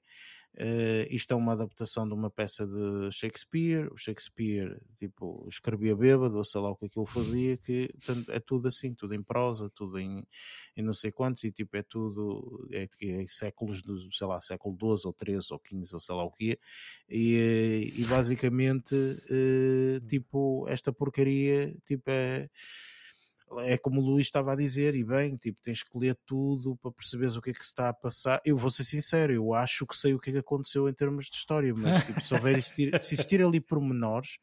eh, 0.56 1.08
isto 1.10 1.34
é 1.34 1.36
uma 1.36 1.54
adaptação 1.54 2.08
de 2.08 2.14
uma 2.14 2.30
peça 2.30 2.66
de 2.68 3.12
Shakespeare. 3.12 3.92
O 3.92 3.98
Shakespeare, 3.98 4.80
tipo, 4.96 5.48
escrevia 5.50 5.96
bêbado, 5.96 6.38
ou 6.38 6.46
sei 6.46 6.62
lá 6.62 6.70
o 6.70 6.76
que 6.76 6.86
aquilo 6.86 7.06
fazia, 7.06 7.58
que 7.58 7.90
é 8.30 8.40
tudo 8.40 8.68
assim, 8.68 8.94
tudo 8.94 9.16
em 9.16 9.24
prosa, 9.24 9.70
tudo 9.74 10.00
em, 10.00 10.24
em 10.78 10.82
não 10.84 10.94
sei 10.94 11.12
quantos, 11.12 11.44
e 11.44 11.52
tipo, 11.52 11.76
é 11.76 11.84
tudo 11.84 12.68
é, 12.72 12.88
é 13.02 13.22
em 13.22 13.28
séculos, 13.28 13.82
do, 13.82 14.12
sei 14.14 14.28
lá, 14.28 14.40
século 14.42 14.76
XII 14.78 15.08
ou 15.08 15.16
XIII 15.18 15.38
ou 15.52 15.62
XV 15.66 15.94
ou 15.94 16.00
sei 16.00 16.16
lá 16.16 16.24
o 16.24 16.32
que 16.32 16.60
e, 17.10 17.36
eh, 17.36 18.00
e 18.02 18.06
basicamente, 18.06 18.96
eh, 19.30 20.00
tipo, 20.08 20.66
esta 20.68 20.92
porcaria, 20.94 21.76
tipo, 21.86 22.04
é 22.10 22.50
é 23.62 23.78
como 23.78 24.02
o 24.02 24.06
Luís 24.06 24.28
estava 24.28 24.54
a 24.54 24.56
dizer, 24.56 24.96
e 24.96 25.04
bem, 25.04 25.36
tipo, 25.38 25.62
tens 25.62 25.84
que 25.84 25.98
ler 25.98 26.18
tudo 26.26 26.76
para 26.78 26.92
perceberes 26.92 27.36
o 27.36 27.42
que 27.42 27.52
é 27.52 27.54
que 27.54 27.60
se 27.60 27.68
está 27.68 27.90
a 27.90 27.94
passar. 27.94 28.42
Eu 28.46 28.58
vou 28.58 28.70
ser 28.70 28.84
sincero, 28.84 29.34
eu 29.34 29.54
acho 29.54 29.86
que 29.86 29.96
sei 29.96 30.14
o 30.14 30.20
que 30.20 30.30
é 30.30 30.34
que 30.34 30.40
aconteceu 30.40 30.88
em 30.90 30.94
termos 30.94 31.26
de 31.26 31.36
história, 31.36 31.74
mas 31.74 32.06
tipo, 32.06 32.22
se 32.22 32.34
houver 32.34 32.58
existir, 32.58 33.00
se 33.02 33.16
existir 33.16 33.42
ali 33.42 33.60
pormenores, 33.60 34.38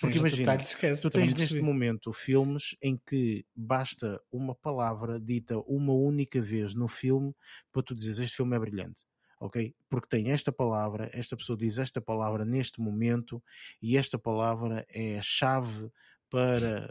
porque 0.00 0.12
Sim, 0.12 0.18
imagina, 0.18 0.54
esquece, 0.56 1.02
tu 1.02 1.10
tens 1.10 1.34
neste 1.34 1.60
momento 1.60 2.12
filmes 2.12 2.76
em 2.82 2.98
que 3.06 3.44
basta 3.54 4.20
uma 4.30 4.54
palavra 4.54 5.20
dita 5.20 5.58
uma 5.66 5.92
única 5.92 6.40
vez 6.40 6.74
no 6.74 6.88
filme 6.88 7.34
para 7.72 7.82
tu 7.82 7.94
dizeres 7.94 8.20
este 8.20 8.36
filme 8.36 8.56
é 8.56 8.58
brilhante. 8.58 9.04
Ok? 9.38 9.74
Porque 9.90 10.08
tem 10.08 10.30
esta 10.30 10.50
palavra, 10.50 11.10
esta 11.12 11.36
pessoa 11.36 11.58
diz 11.58 11.78
esta 11.78 12.00
palavra 12.00 12.44
neste 12.44 12.80
momento 12.80 13.42
e 13.82 13.96
esta 13.96 14.18
palavra 14.18 14.86
é 14.88 15.18
a 15.18 15.22
chave 15.22 15.90
para 16.30 16.88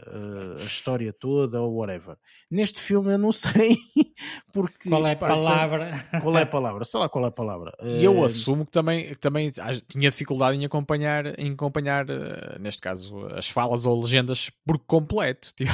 eh, 0.58 0.62
a 0.62 0.64
história 0.64 1.12
toda 1.12 1.60
ou 1.62 1.74
whatever. 1.76 2.16
Neste 2.50 2.80
filme 2.80 3.12
eu 3.12 3.18
não 3.18 3.32
sei 3.32 3.76
porque 4.52 4.88
Qual 4.88 5.06
é 5.06 5.12
a 5.12 5.16
pá, 5.16 5.28
palavra? 5.28 5.90
Qual 6.22 6.36
é 6.38 6.42
a 6.42 6.46
palavra? 6.46 6.84
Sei 6.84 6.98
lá 6.98 7.08
qual 7.08 7.24
é 7.24 7.28
a 7.28 7.30
palavra. 7.32 7.72
E 7.82 8.04
eu 8.04 8.22
Eh, 8.22 8.24
assumo 8.24 8.64
que 8.64 8.72
também, 8.72 9.08
que 9.08 9.18
também 9.18 9.50
tinha 9.88 10.10
dificuldade 10.10 10.56
em 10.58 10.64
acompanhar, 10.64 11.38
em 11.38 11.52
acompanhar 11.52 12.08
eh, 12.08 12.58
neste 12.58 12.80
caso, 12.80 13.26
as 13.28 13.48
falas 13.48 13.84
ou 13.86 14.00
legendas 14.00 14.50
por 14.64 14.78
completo. 14.78 15.52
Tipo, 15.56 15.70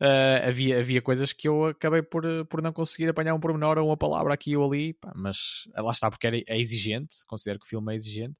eh, 0.00 0.44
havia, 0.46 0.78
havia 0.78 1.02
coisas 1.02 1.32
que 1.32 1.48
eu 1.48 1.66
acabei 1.66 2.02
por, 2.02 2.24
por 2.46 2.62
não 2.62 2.72
conseguir 2.72 3.08
apanhar 3.08 3.34
um 3.34 3.40
pormenor 3.40 3.78
ou 3.78 3.88
uma 3.88 3.96
palavra 3.96 4.34
aqui 4.34 4.56
ou 4.56 4.64
ali, 4.70 4.94
pá, 4.94 5.12
mas 5.14 5.68
lá 5.76 5.92
está, 5.92 6.10
porque 6.10 6.26
era, 6.26 6.36
é 6.46 6.58
exigente, 6.58 7.16
considero 7.26 7.58
que 7.58 7.66
o 7.66 7.68
filme 7.68 7.92
é 7.92 7.96
exigente. 7.96 8.36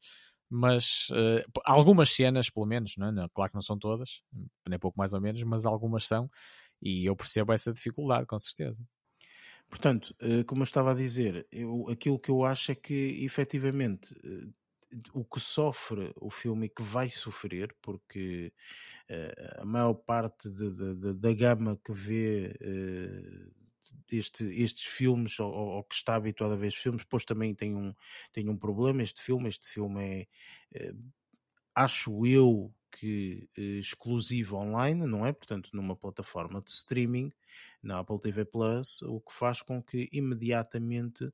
Mas 0.54 1.08
eh, 1.12 1.44
algumas 1.64 2.10
cenas, 2.12 2.50
pelo 2.50 2.66
menos, 2.66 2.96
não 2.96 3.08
é? 3.24 3.28
Claro 3.34 3.50
que 3.52 3.56
não 3.56 3.62
são 3.62 3.78
todas, 3.78 4.22
nem 4.68 4.78
pouco 4.78 4.98
mais 4.98 5.12
ou 5.14 5.20
menos, 5.20 5.42
mas 5.44 5.66
algumas 5.66 6.06
são, 6.06 6.30
e 6.82 7.06
eu 7.08 7.16
percebo 7.16 7.52
essa 7.52 7.72
dificuldade, 7.72 8.26
com 8.26 8.38
certeza. 8.38 8.82
Portanto, 9.68 10.14
eh, 10.20 10.44
como 10.44 10.62
eu 10.62 10.64
estava 10.64 10.92
a 10.92 10.94
dizer, 10.94 11.46
eu, 11.50 11.88
aquilo 11.88 12.18
que 12.18 12.30
eu 12.30 12.44
acho 12.44 12.72
é 12.72 12.74
que 12.74 13.24
efetivamente 13.24 14.14
eh, 14.24 14.52
o 15.12 15.24
que 15.24 15.40
sofre 15.40 16.12
o 16.20 16.30
filme 16.30 16.66
e 16.66 16.68
que 16.68 16.82
vai 16.82 17.10
sofrer, 17.10 17.74
porque 17.82 18.52
a 19.58 19.64
maior 19.64 19.94
parte 19.94 20.48
de- 20.50 20.74
de- 20.74 20.94
de- 21.00 21.14
da 21.14 21.32
gama 21.32 21.78
que 21.84 21.92
vê 21.92 22.54
este- 24.10 24.44
estes 24.62 24.84
filmes 24.84 25.38
ou, 25.40 25.52
ou- 25.52 25.84
que 25.84 25.94
está 25.94 26.14
habituado 26.16 26.52
a 26.54 26.56
ver 26.56 26.68
estes 26.68 26.82
filmes, 26.82 27.02
depois 27.04 27.24
também 27.24 27.54
tem 27.54 27.74
um, 27.74 27.94
tem 28.32 28.48
um 28.48 28.56
problema. 28.56 29.02
Este 29.02 29.22
filme, 29.22 29.48
este 29.48 29.68
filme 29.68 30.02
é, 30.02 30.26
eh, 30.74 30.94
acho 31.74 32.26
eu 32.26 32.72
que 32.92 33.48
eh, 33.56 33.78
exclusivo 33.80 34.56
online, 34.56 35.06
não 35.06 35.26
é? 35.26 35.32
Portanto, 35.32 35.70
numa 35.72 35.96
plataforma 35.96 36.62
de 36.62 36.70
streaming, 36.70 37.32
na 37.82 37.98
Apple 38.00 38.20
TV 38.20 38.44
Plus, 38.44 39.02
o 39.02 39.20
que 39.20 39.32
faz 39.32 39.62
com 39.62 39.82
que 39.82 40.08
imediatamente 40.12 41.30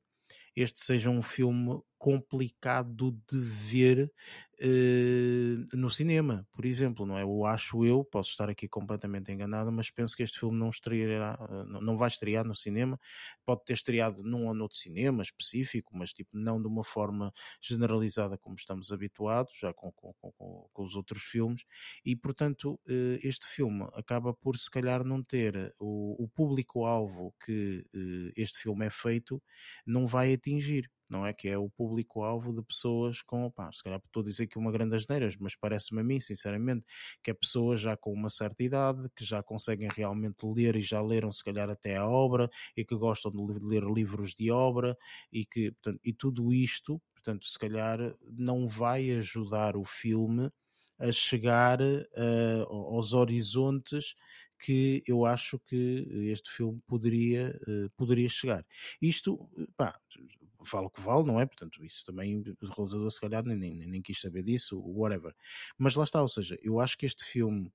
este 0.55 0.83
seja 0.83 1.09
um 1.09 1.21
filme 1.21 1.81
complicado 1.97 3.11
de 3.29 3.37
ver 3.39 4.11
eh, 4.59 5.55
no 5.73 5.89
cinema, 5.89 6.47
por 6.51 6.65
exemplo, 6.65 7.05
não 7.05 7.17
é? 7.17 7.23
Eu 7.23 7.45
acho 7.45 7.85
eu, 7.85 8.03
posso 8.03 8.31
estar 8.31 8.49
aqui 8.49 8.67
completamente 8.67 9.31
enganado, 9.31 9.71
mas 9.71 9.89
penso 9.91 10.15
que 10.15 10.23
este 10.23 10.39
filme 10.39 10.57
não 10.57 10.69
estreará, 10.69 11.37
eh, 11.49 11.63
não- 11.81 11.97
vai 11.97 12.07
estrear 12.07 12.43
no 12.45 12.55
cinema, 12.55 12.99
pode 13.45 13.63
ter 13.65 13.73
estreado 13.73 14.23
num 14.23 14.47
ou 14.47 14.53
noutro 14.53 14.77
cinema 14.77 15.21
específico, 15.21 15.95
mas 15.95 16.13
tipo, 16.13 16.31
não 16.37 16.61
de 16.61 16.67
uma 16.67 16.83
forma 16.83 17.31
generalizada 17.61 18.37
como 18.37 18.55
estamos 18.55 18.91
habituados, 18.91 19.53
já 19.59 19.73
com, 19.73 19.91
com, 19.91 20.13
com- 20.19 20.31
com- 20.73 20.83
os 20.83 20.95
outros 20.95 21.23
filmes, 21.23 21.63
e 22.05 22.15
portanto 22.15 22.79
eh, 22.87 23.19
este 23.23 23.45
filme 23.47 23.87
acaba 23.93 24.33
por 24.33 24.57
se 24.57 24.69
calhar 24.69 25.03
não 25.03 25.23
ter 25.23 25.73
o, 25.79 26.23
o 26.23 26.27
público-alvo 26.29 27.33
que 27.45 27.85
eh, 27.93 28.31
este 28.41 28.59
filme 28.59 28.85
é 28.85 28.89
feito, 28.89 29.41
não 29.85 30.05
vai 30.07 30.33
atingir. 30.41 30.89
Não 31.09 31.25
é 31.25 31.33
que 31.33 31.47
é 31.49 31.57
o 31.57 31.69
público-alvo 31.69 32.53
de 32.53 32.63
pessoas 32.63 33.21
com, 33.21 33.51
se 33.73 33.83
calhar 33.83 33.99
estou 34.03 34.21
a 34.21 34.25
dizer 34.25 34.47
que 34.47 34.57
uma 34.57 34.71
grande 34.71 34.95
asneiras, 34.95 35.35
mas 35.37 35.55
parece-me 35.55 36.01
a 36.01 36.03
mim, 36.03 36.19
sinceramente, 36.19 36.85
que 37.23 37.31
é 37.31 37.33
pessoas 37.33 37.81
já 37.81 37.97
com 37.97 38.13
uma 38.13 38.29
certa 38.29 38.63
idade, 38.63 39.09
que 39.15 39.25
já 39.25 39.43
conseguem 39.43 39.89
realmente 39.91 40.45
ler 40.45 40.75
e 40.75 40.81
já 40.81 41.01
leram 41.01 41.31
se 41.31 41.43
calhar 41.43 41.69
até 41.69 41.97
a 41.97 42.07
obra 42.07 42.49
e 42.77 42.85
que 42.85 42.95
gostam 42.95 43.31
de 43.31 43.37
ler 43.61 43.83
livros 43.83 44.33
de 44.33 44.49
obra 44.51 44.97
e 45.31 45.45
que, 45.45 45.71
portanto, 45.73 45.99
e 46.03 46.13
tudo 46.13 46.53
isto, 46.53 47.01
portanto, 47.13 47.45
se 47.45 47.59
calhar 47.59 47.99
não 48.31 48.67
vai 48.67 49.11
ajudar 49.11 49.75
o 49.75 49.83
filme 49.85 50.49
a 50.99 51.11
chegar 51.11 51.79
eh, 51.81 52.65
aos 52.69 53.13
horizontes 53.13 54.13
que 54.61 55.03
eu 55.07 55.25
acho 55.25 55.59
que 55.59 56.07
este 56.31 56.51
filme 56.51 56.81
poderia, 56.87 57.59
eh, 57.67 57.89
poderia 57.97 58.29
chegar. 58.29 58.65
Isto, 59.01 59.49
pá, 59.77 59.99
vale 60.71 60.87
o 60.87 60.89
que 60.89 61.01
vale, 61.01 61.25
não 61.27 61.39
é? 61.39 61.45
Portanto, 61.45 61.83
isso 61.83 62.03
também 62.05 62.37
o 62.39 62.43
realizador 62.75 63.11
se 63.11 63.19
calhar 63.21 63.43
nem, 63.43 63.57
nem, 63.57 63.75
nem 63.87 64.01
quis 64.01 64.19
saber 64.21 64.43
disso, 64.43 64.79
whatever. 64.79 65.33
Mas 65.77 65.95
lá 65.95 66.03
está, 66.03 66.21
ou 66.21 66.27
seja, 66.27 66.57
eu 66.61 66.79
acho 66.79 66.97
que 66.97 67.05
este 67.05 67.23
filme, 67.25 67.71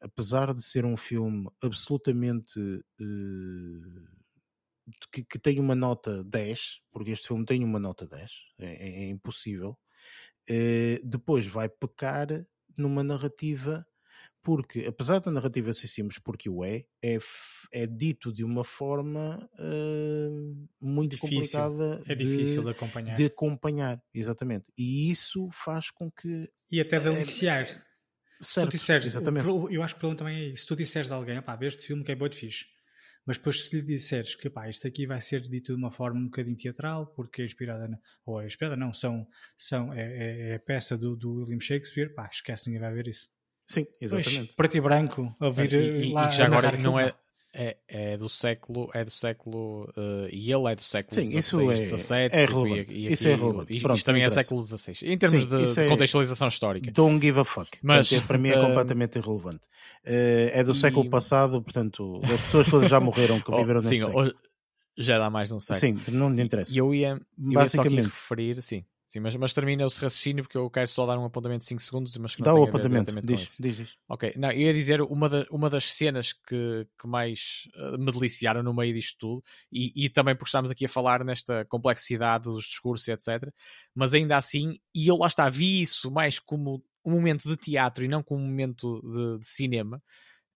apesar 0.00 0.54
de 0.54 0.62
ser 0.62 0.84
um 0.84 0.96
filme 0.96 1.48
absolutamente 1.62 2.60
eh, 3.00 4.08
que, 5.12 5.24
que 5.24 5.38
tem 5.38 5.60
uma 5.60 5.74
nota 5.74 6.24
10, 6.24 6.80
porque 6.90 7.10
este 7.10 7.28
filme 7.28 7.44
tem 7.44 7.64
uma 7.64 7.78
nota 7.78 8.06
10, 8.06 8.44
é, 8.58 8.66
é- 8.66 9.04
é 9.04 9.08
impossível, 9.08 9.78
eh, 10.48 11.00
depois 11.04 11.46
vai 11.46 11.68
pecar 11.68 12.28
numa 12.76 13.02
narrativa 13.04 13.86
porque, 14.42 14.84
apesar 14.86 15.18
da 15.20 15.30
narrativa 15.30 15.72
ser 15.72 15.88
simples, 15.88 16.18
porque 16.18 16.48
o 16.48 16.64
é, 16.64 16.84
é, 17.02 17.18
é 17.72 17.86
dito 17.86 18.32
de 18.32 18.44
uma 18.44 18.64
forma 18.64 19.48
eh, 19.58 20.28
muito 20.80 21.12
Difícil. 21.16 21.28
complicada 21.36 22.02
É 22.06 22.14
de- 22.14 22.24
difícil 22.24 22.62
de 22.62 22.70
acompanhar. 22.70 23.14
de 23.16 23.24
acompanhar, 23.26 24.02
exatamente. 24.14 24.72
E 24.76 25.10
isso 25.10 25.48
faz 25.50 25.90
com 25.90 26.10
que 26.10 26.48
E 26.70 26.80
até 26.80 26.96
É- 26.96 27.00
deliciar. 27.00 27.66
Se 28.40 28.54
Certo, 28.54 28.68
tu 28.68 28.72
disseres, 28.72 29.06
exatamente. 29.06 29.46
o- 29.48 29.68
eu 29.68 29.82
acho 29.82 29.94
que 29.94 29.98
o 29.98 30.00
problema 30.00 30.18
também 30.18 30.36
é 30.38 30.44
isso. 30.52 30.62
Se 30.62 30.68
tu 30.68 30.76
disseres 30.76 31.10
a 31.10 31.16
alguém, 31.16 31.42
pá, 31.42 31.56
vê 31.56 31.66
este 31.66 31.84
filme 31.86 32.04
que 32.04 32.12
é 32.12 32.14
boi 32.14 32.28
de 32.28 32.36
fixe. 32.38 32.66
Mas 33.26 33.36
depois 33.36 33.64
se 33.68 33.76
lhe 33.76 33.82
disseres 33.82 34.34
que 34.36 34.48
pá, 34.48 34.68
isto 34.70 34.86
aqui 34.86 35.06
vai 35.06 35.20
ser 35.20 35.40
dito 35.42 35.72
de 35.74 35.78
uma 35.78 35.90
forma 35.90 36.18
um 36.20 36.24
bocadinho 36.26 36.56
teatral, 36.56 37.06
porque 37.14 37.42
é 37.42 37.44
inspirada, 37.44 37.88
na, 37.88 37.98
ou 38.24 38.40
é 38.40 38.46
inspirada, 38.46 38.76
não, 38.76 38.94
são, 38.94 39.26
são, 39.56 39.92
é, 39.92 40.00
é- 40.02 40.50
é 40.52 40.54
a 40.54 40.60
peça 40.60 40.96
do, 40.96 41.16
do 41.16 41.40
William 41.40 41.58
Shakespeare, 41.60 42.14
pá, 42.14 42.28
esquece, 42.32 42.66
ninguém 42.68 42.80
vai 42.80 42.94
ver 42.94 43.08
isso. 43.08 43.28
Sim, 43.68 43.84
Pois, 43.84 44.00
exatamente. 44.26 44.54
preto 44.54 44.76
e 44.78 44.80
branco, 44.80 45.36
a 45.38 45.46
ouvir 45.46 45.72
E, 45.74 45.76
e- 46.08 46.12
lá 46.12 46.24
e 46.24 46.28
que 46.30 46.36
já 46.36 46.46
agora 46.46 46.72
não 46.78 46.98
é, 46.98 47.12
é, 47.52 47.76
é 47.86 48.16
do 48.16 48.26
século, 48.26 48.90
é 48.94 49.04
do 49.04 49.10
século, 49.10 49.92
eh, 49.94 50.28
e 50.32 50.50
ele 50.50 50.72
é 50.72 50.74
do 50.74 50.80
século 50.80 51.20
XVI, 51.22 51.70
é- 51.70 51.76
XVII, 51.76 52.14
é 52.32 52.46
tipo, 52.46 52.66
e- 52.66 52.80
e, 52.88 53.12
Isso 53.12 53.28
é 53.28 53.32
e- 53.34 53.80
Pronto, 53.80 53.96
isto 53.96 54.06
também 54.06 54.22
é 54.22 54.30
século 54.30 54.62
XVI. 54.62 55.06
Em 55.12 55.18
termos 55.18 55.42
Sim, 55.42 55.48
de, 55.48 55.74
de 55.74 55.80
é- 55.82 55.86
contextualização 55.86 56.48
histórica. 56.48 56.90
Don't 56.90 57.20
give 57.24 57.38
a 57.38 57.44
fuck. 57.44 57.68
Mas, 57.82 58.08
Portanto, 58.08 58.26
para 58.26 58.38
mim 58.38 58.48
é 58.48 58.56
hum, 58.58 58.68
completamente 58.68 59.18
irrelevante. 59.18 59.60
Eh, 60.02 60.50
é 60.54 60.64
do 60.64 60.72
e- 60.72 60.74
século 60.74 61.10
passado, 61.10 61.60
portanto, 61.62 62.20
as 62.24 62.40
pessoas 62.40 62.68
todas 62.68 62.88
já 62.88 62.98
morreram 62.98 63.38
que 63.38 63.50
Oh, 63.52 63.58
viveram 63.58 63.80
nesse 63.82 63.96
sim, 63.96 64.04
século. 64.06 64.34
já 64.96 65.18
dá 65.18 65.28
mais 65.28 65.48
de 65.48 65.54
um 65.54 65.60
século. 65.60 66.00
Sim, 66.02 66.12
não 66.16 66.32
lhe 66.32 66.40
interessa. 66.42 66.72
E 66.72 66.78
eu 66.78 66.94
ia, 66.94 67.20
eu 67.38 67.52
ia 67.60 67.68
só 67.68 67.82
referir, 67.82 68.62
sim, 68.62 68.82
sim 69.08 69.20
mas, 69.20 69.34
mas 69.36 69.52
termina 69.54 69.84
esse 69.84 70.00
raciocínio 70.00 70.44
porque 70.44 70.56
eu 70.56 70.70
quero 70.70 70.86
só 70.86 71.04
dar 71.06 71.18
um 71.18 71.24
apontamento 71.24 71.60
de 71.60 71.64
5 71.66 71.82
segundos, 71.82 72.16
mas 72.18 72.34
que 72.34 72.40
não 72.42 72.46
Dá 72.46 72.52
tem 72.52 72.62
o 72.62 72.68
apontamento. 72.68 73.26
diz, 73.26 73.58
diz. 73.58 73.96
Ok, 74.08 74.32
não, 74.36 74.50
eu 74.50 74.60
ia 74.60 74.72
dizer 74.74 75.00
uma, 75.02 75.28
da- 75.28 75.46
uma 75.50 75.68
das 75.68 75.90
cenas 75.92 76.32
que, 76.32 76.86
que 76.98 77.06
mais 77.06 77.68
eh, 77.74 77.98
me 77.98 78.12
deliciaram 78.12 78.62
no 78.62 78.72
meio 78.72 78.94
disto 78.94 79.16
tudo, 79.18 79.44
e, 79.72 79.92
e 80.04 80.08
também 80.08 80.34
porque 80.36 80.48
estamos 80.48 80.70
aqui 80.70 80.84
a 80.86 80.88
falar 80.88 81.24
nesta 81.24 81.64
complexidade 81.64 82.44
dos 82.44 82.64
discursos, 82.66 83.08
e 83.08 83.12
etc. 83.12 83.52
Mas 83.94 84.14
ainda 84.14 84.36
assim, 84.36 84.78
e 84.94 85.08
eu 85.08 85.16
lá 85.16 85.26
está, 85.26 85.48
vi 85.50 85.82
isso 85.82 86.10
mais 86.10 86.38
como 86.38 86.82
um 87.04 87.12
momento 87.12 87.48
de 87.48 87.56
teatro 87.56 88.04
e 88.04 88.08
não 88.08 88.22
como 88.22 88.42
um 88.42 88.46
momento 88.46 89.00
de, 89.02 89.38
de 89.40 89.46
cinema. 89.48 90.02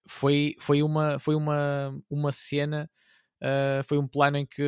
Foi, 0.06 0.54
foi, 0.58 0.82
uma, 0.82 1.18
foi 1.18 1.34
uma, 1.34 1.96
uma 2.10 2.32
cena. 2.32 2.90
Eh, 3.44 3.82
foi 3.84 3.98
um 3.98 4.06
plano 4.06 4.36
em 4.36 4.46
que, 4.46 4.62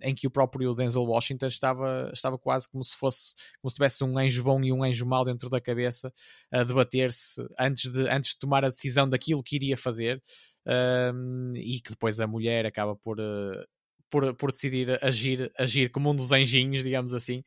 em 0.00 0.14
que 0.14 0.28
o 0.28 0.30
próprio 0.30 0.74
Denzel 0.74 1.02
Washington 1.02 1.46
estava, 1.46 2.08
estava 2.14 2.38
quase 2.38 2.68
como 2.68 2.84
se 2.84 2.96
fosse 2.96 3.34
como 3.60 3.68
se 3.68 3.74
tivesse 3.74 4.04
um 4.04 4.16
anjo 4.16 4.44
bom 4.44 4.62
e 4.62 4.72
um 4.72 4.84
anjo 4.84 5.04
mau 5.04 5.24
dentro 5.24 5.50
da 5.50 5.60
cabeça 5.60 6.12
a 6.48 6.62
debater-se 6.62 7.44
antes 7.58 7.90
de, 7.90 8.08
antes 8.08 8.30
de 8.30 8.38
tomar 8.38 8.64
a 8.64 8.68
decisão 8.68 9.08
daquilo 9.08 9.42
que 9.42 9.56
iria 9.56 9.76
fazer 9.76 10.22
um, 10.64 11.52
e 11.56 11.80
que 11.80 11.90
depois 11.90 12.20
a 12.20 12.26
mulher 12.28 12.64
acaba 12.64 12.94
por, 12.94 13.18
uh, 13.18 13.66
por, 14.08 14.32
por 14.36 14.52
decidir 14.52 15.04
agir, 15.04 15.50
agir 15.58 15.90
como 15.90 16.10
um 16.10 16.14
dos 16.14 16.30
anjinhos, 16.30 16.84
digamos 16.84 17.12
assim. 17.12 17.40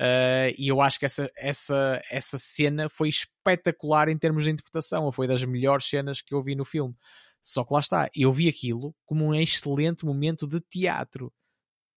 Uh, 0.00 0.54
e 0.56 0.68
eu 0.68 0.80
acho 0.80 0.98
que 0.98 1.06
essa, 1.06 1.28
essa, 1.36 2.00
essa 2.08 2.38
cena 2.38 2.88
foi 2.88 3.08
espetacular 3.08 4.08
em 4.08 4.16
termos 4.16 4.44
de 4.44 4.50
interpretação, 4.50 5.10
foi 5.10 5.26
das 5.26 5.44
melhores 5.44 5.86
cenas 5.86 6.22
que 6.22 6.32
eu 6.34 6.40
vi 6.40 6.54
no 6.54 6.64
filme. 6.64 6.94
Só 7.42 7.64
que 7.64 7.72
lá 7.74 7.80
está, 7.80 8.08
eu 8.14 8.32
vi 8.32 8.48
aquilo 8.48 8.94
como 9.06 9.26
um 9.26 9.34
excelente 9.34 10.04
momento 10.04 10.46
de 10.46 10.60
teatro. 10.60 11.32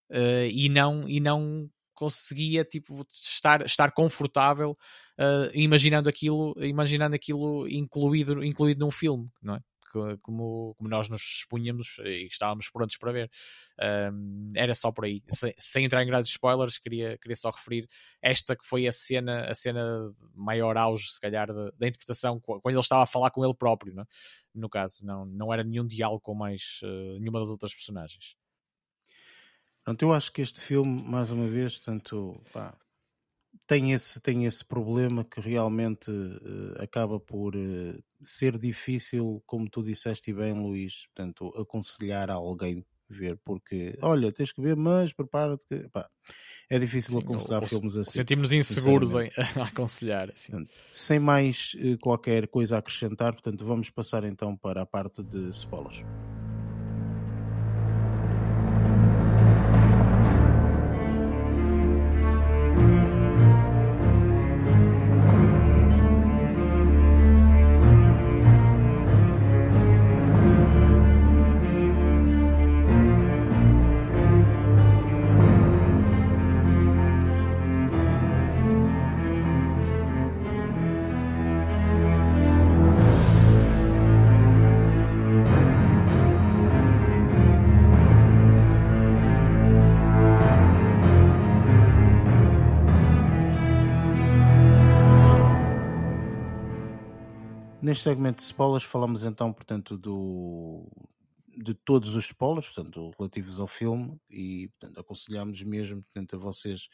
Uh, 0.09 0.45
e 0.51 0.69
não, 0.69 1.07
e 1.09 1.19
não 1.19 1.69
conseguia 1.93 2.65
tipo 2.65 3.05
estar 3.11 3.65
estar 3.65 3.91
confortável 3.93 4.77
uh, 5.19 5.49
imaginando 5.53 6.09
aquilo 6.09 6.53
imaginando 6.57 7.15
aquilo 7.15 7.67
incluído 7.67 8.43
incluído 8.43 8.83
num 8.83 8.91
filme 8.91 9.29
não 9.41 9.55
é 9.55 9.61
como, 10.21 10.75
como 10.75 10.89
nós 10.89 11.09
nos 11.09 11.21
expunhamos 11.21 11.97
e 12.03 12.27
estávamos 12.27 12.69
prontos 12.69 12.97
para 12.97 13.11
ver. 13.11 13.31
Um, 14.11 14.51
era 14.55 14.75
só 14.75 14.91
por 14.91 15.05
aí. 15.05 15.23
Sem, 15.29 15.53
sem 15.57 15.85
entrar 15.85 16.03
em 16.03 16.07
grandes 16.07 16.31
spoilers 16.31 16.77
queria, 16.77 17.17
queria 17.17 17.35
só 17.35 17.49
referir 17.49 17.87
esta 18.21 18.55
que 18.55 18.65
foi 18.65 18.87
a 18.87 18.91
cena 18.91 19.49
a 19.49 19.55
cena 19.55 20.13
maior 20.35 20.77
auge 20.77 21.11
se 21.11 21.19
calhar 21.19 21.47
da, 21.47 21.71
da 21.71 21.87
interpretação 21.87 22.39
qu- 22.39 22.61
quando 22.61 22.75
ele 22.75 22.81
estava 22.81 23.03
a 23.03 23.07
falar 23.07 23.31
com 23.31 23.43
ele 23.43 23.53
próprio 23.53 23.93
não 23.93 24.03
é? 24.03 24.05
no 24.53 24.69
caso 24.69 25.05
não, 25.05 25.25
não 25.25 25.53
era 25.53 25.63
nenhum 25.63 25.87
diálogo 25.87 26.21
com 26.21 26.35
mais 26.35 26.79
uh, 26.83 27.19
nenhuma 27.19 27.39
das 27.39 27.49
outras 27.49 27.73
personagens. 27.73 28.35
Pronto, 29.83 30.01
eu 30.01 30.13
acho 30.13 30.31
que 30.31 30.41
este 30.41 30.61
filme, 30.61 31.01
mais 31.03 31.29
uma 31.29 31.45
vez, 31.45 31.77
tanto 31.77 32.41
pá, 32.53 32.73
tem, 33.65 33.91
esse, 33.91 34.19
tem 34.19 34.45
esse 34.45 34.63
problema 34.65 35.23
que 35.23 35.39
realmente 35.39 36.09
eh, 36.11 36.83
acaba 36.83 37.19
por 37.19 37.55
eh, 37.55 37.97
ser 38.21 38.57
difícil, 38.57 39.41
como 39.45 39.69
tu 39.69 39.81
disseste 39.83 40.33
bem, 40.33 40.53
Luís, 40.53 41.07
portanto, 41.07 41.47
aconselhar 41.59 42.29
a 42.29 42.35
alguém 42.35 42.85
ver, 43.09 43.37
porque 43.43 43.97
olha, 44.01 44.31
tens 44.31 44.51
que 44.51 44.61
ver, 44.61 44.75
mas 44.75 45.13
prepara-te 45.13 45.65
que 45.67 45.87
pá, 45.89 46.09
é 46.69 46.79
difícil 46.79 47.19
Sim, 47.19 47.25
aconselhar 47.25 47.61
ou- 47.61 47.67
filmes 47.67 47.95
assim. 47.95 48.11
sentimos 48.11 48.51
inseguros 48.51 49.13
em, 49.13 49.29
a 49.61 49.65
aconselhar 49.65 50.29
assim. 50.31 50.51
Portanto, 50.51 50.71
sem 50.91 51.19
mais 51.19 51.75
eh, 51.79 51.97
qualquer 52.01 52.47
coisa 52.47 52.75
a 52.75 52.79
acrescentar, 52.79 53.33
portanto, 53.33 53.65
vamos 53.65 53.89
passar 53.89 54.23
então 54.23 54.55
para 54.57 54.81
a 54.81 54.85
parte 54.85 55.23
de 55.23 55.49
spoilers. 55.51 56.01
Neste 97.93 98.05
segmento 98.05 98.37
de 98.37 98.45
spoilers 98.45 98.83
falamos 98.83 99.23
então, 99.23 99.53
portanto, 99.53 99.95
do, 99.95 100.89
de 101.63 101.75
todos 101.75 102.15
os 102.15 102.25
spoilers, 102.25 102.65
portanto, 102.65 103.11
relativos 103.19 103.59
ao 103.59 103.67
filme 103.67 104.19
e, 104.31 104.67
portanto, 104.69 104.99
aconselhamos 104.99 105.61
mesmo, 105.61 106.01
portanto, 106.01 106.35
a 106.35 106.39
vocês 106.39 106.87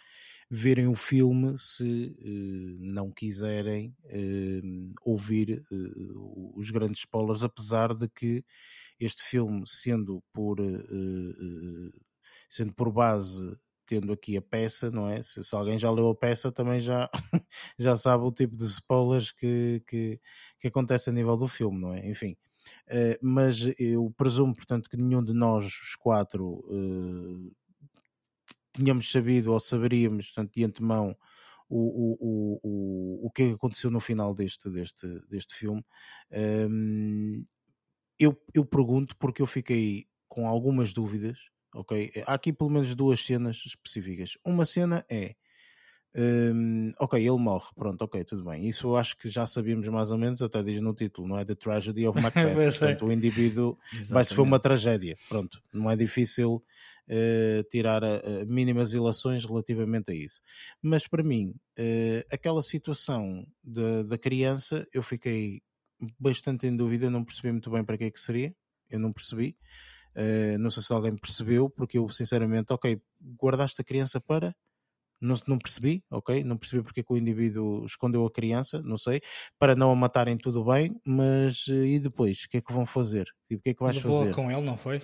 verem 0.51 0.87
o 0.89 0.95
filme 0.95 1.55
se 1.57 2.13
eh, 2.19 2.75
não 2.81 3.13
quiserem 3.13 3.95
eh, 4.07 4.59
ouvir 5.05 5.65
eh, 5.71 5.75
os 6.53 6.69
grandes 6.69 6.99
spoilers, 6.99 7.45
apesar 7.45 7.95
de 7.95 8.09
que 8.09 8.43
este 8.99 9.23
filme, 9.23 9.63
sendo 9.67 10.21
por, 10.33 10.59
eh, 10.59 10.65
eh, 10.65 11.99
sendo 12.49 12.73
por 12.73 12.91
base 12.91 13.57
tendo 13.89 14.13
aqui 14.13 14.37
a 14.37 14.41
peça, 14.41 14.91
não 14.91 15.09
é? 15.09 15.19
Se, 15.23 15.43
se 15.43 15.55
alguém 15.55 15.79
já 15.79 15.89
leu 15.89 16.09
a 16.09 16.15
peça, 16.15 16.51
também 16.51 16.79
já, 16.79 17.09
já 17.79 17.95
sabe 17.95 18.23
o 18.23 18.31
tipo 18.31 18.55
de 18.55 18.63
spoilers 18.65 19.31
que, 19.31 19.81
que, 19.87 20.21
que 20.59 20.67
acontece 20.67 21.09
a 21.09 21.13
nível 21.13 21.35
do 21.35 21.47
filme, 21.47 21.81
não 21.81 21.91
é? 21.91 22.07
Enfim. 22.07 22.37
Uh, 22.87 23.17
mas 23.19 23.61
eu 23.79 24.13
presumo, 24.15 24.53
portanto, 24.53 24.87
que 24.87 24.95
nenhum 24.95 25.23
de 25.23 25.33
nós, 25.33 25.65
os 25.65 25.95
quatro, 25.95 26.63
uh, 26.67 27.51
tínhamos 28.71 29.11
sabido 29.11 29.51
ou 29.51 29.59
saberíamos, 29.59 30.27
portanto, 30.27 30.53
de 30.53 30.63
antemão, 30.63 31.15
o, 31.67 31.79
o, 31.79 32.17
o, 32.19 32.59
o, 32.61 33.25
o 33.25 33.31
que 33.31 33.51
aconteceu 33.53 33.89
no 33.89 33.99
final 33.99 34.35
deste, 34.35 34.69
deste, 34.69 35.07
deste 35.27 35.55
filme. 35.55 35.83
Um, 36.31 37.43
eu, 38.19 38.39
eu 38.53 38.63
pergunto 38.63 39.17
porque 39.17 39.41
eu 39.41 39.47
fiquei 39.47 40.05
com 40.27 40.47
algumas 40.47 40.93
dúvidas 40.93 41.39
ok? 41.73 42.11
Há 42.25 42.33
aqui 42.33 42.53
pelo 42.53 42.69
menos 42.69 42.95
duas 42.95 43.19
cenas 43.19 43.63
específicas. 43.65 44.37
Uma 44.45 44.65
cena 44.65 45.05
é 45.09 45.35
um, 46.15 46.89
ok, 46.99 47.19
ele 47.19 47.37
morre, 47.37 47.67
pronto, 47.75 48.01
ok, 48.01 48.23
tudo 48.23 48.43
bem. 48.43 48.67
Isso 48.67 48.87
eu 48.87 48.97
acho 48.97 49.15
que 49.15 49.29
já 49.29 49.45
sabíamos 49.45 49.87
mais 49.87 50.09
ou 50.09 50.17
menos, 50.17 50.41
até 50.41 50.63
diz 50.63 50.81
no 50.81 50.93
título, 50.93 51.27
não 51.27 51.37
é? 51.37 51.45
The 51.45 51.55
Tragedy 51.55 52.07
of 52.07 52.19
Macbeth. 52.19 52.55
Portanto, 52.55 53.05
o 53.05 53.11
indivíduo 53.11 53.77
vai 54.09 54.25
sofrer 54.25 54.43
uma 54.43 54.59
tragédia, 54.59 55.17
pronto. 55.27 55.61
Não 55.71 55.89
é 55.89 55.95
difícil 55.95 56.55
uh, 56.55 57.63
tirar 57.69 58.03
a 58.03 58.45
mínimas 58.47 58.93
ilações 58.93 59.45
relativamente 59.45 60.11
a 60.11 60.15
isso. 60.15 60.41
Mas 60.81 61.07
para 61.07 61.23
mim, 61.23 61.53
uh, 61.77 62.25
aquela 62.31 62.61
situação 62.61 63.45
de, 63.63 64.03
da 64.05 64.17
criança, 64.17 64.87
eu 64.91 65.03
fiquei 65.03 65.61
bastante 66.17 66.65
em 66.65 66.75
dúvida, 66.75 67.09
não 67.09 67.23
percebi 67.23 67.51
muito 67.51 67.69
bem 67.69 67.83
para 67.83 67.97
que 67.97 68.05
é 68.05 68.11
que 68.11 68.19
seria, 68.19 68.55
eu 68.89 68.99
não 68.99 69.13
percebi. 69.13 69.55
Uh, 70.19 70.57
não 70.59 70.69
sei 70.69 70.83
se 70.83 70.91
alguém 70.91 71.15
percebeu, 71.15 71.69
porque 71.69 71.97
eu 71.97 72.09
sinceramente, 72.09 72.73
ok, 72.73 73.01
guardaste 73.41 73.81
a 73.81 73.85
criança 73.85 74.19
para. 74.19 74.53
Não, 75.21 75.35
não 75.47 75.57
percebi, 75.57 76.01
ok? 76.09 76.45
Não 76.45 76.57
percebi 76.57 76.81
porque 76.81 77.01
é 77.01 77.03
que 77.03 77.11
o 77.11 77.17
indivíduo 77.17 77.85
escondeu 77.85 78.25
a 78.25 78.31
criança, 78.31 78.81
não 78.81 78.97
sei. 78.97 79.21
Para 79.57 79.75
não 79.75 79.91
a 79.91 79.95
matarem, 79.95 80.37
tudo 80.37 80.63
bem, 80.63 80.95
mas 81.05 81.67
uh, 81.67 81.73
e 81.85 81.99
depois? 81.99 82.43
O 82.43 82.49
que 82.49 82.57
é 82.57 82.61
que 82.61 82.71
vão 82.73 82.85
fazer? 82.85 83.25
Tipo, 83.47 83.59
o 83.59 83.63
que 83.63 83.69
é 83.69 83.73
que 83.73 83.83
vais 83.83 83.95
Levou 83.97 84.19
fazer? 84.19 84.33
com 84.33 84.51
ele, 84.51 84.61
não 84.61 84.77
foi? 84.77 85.01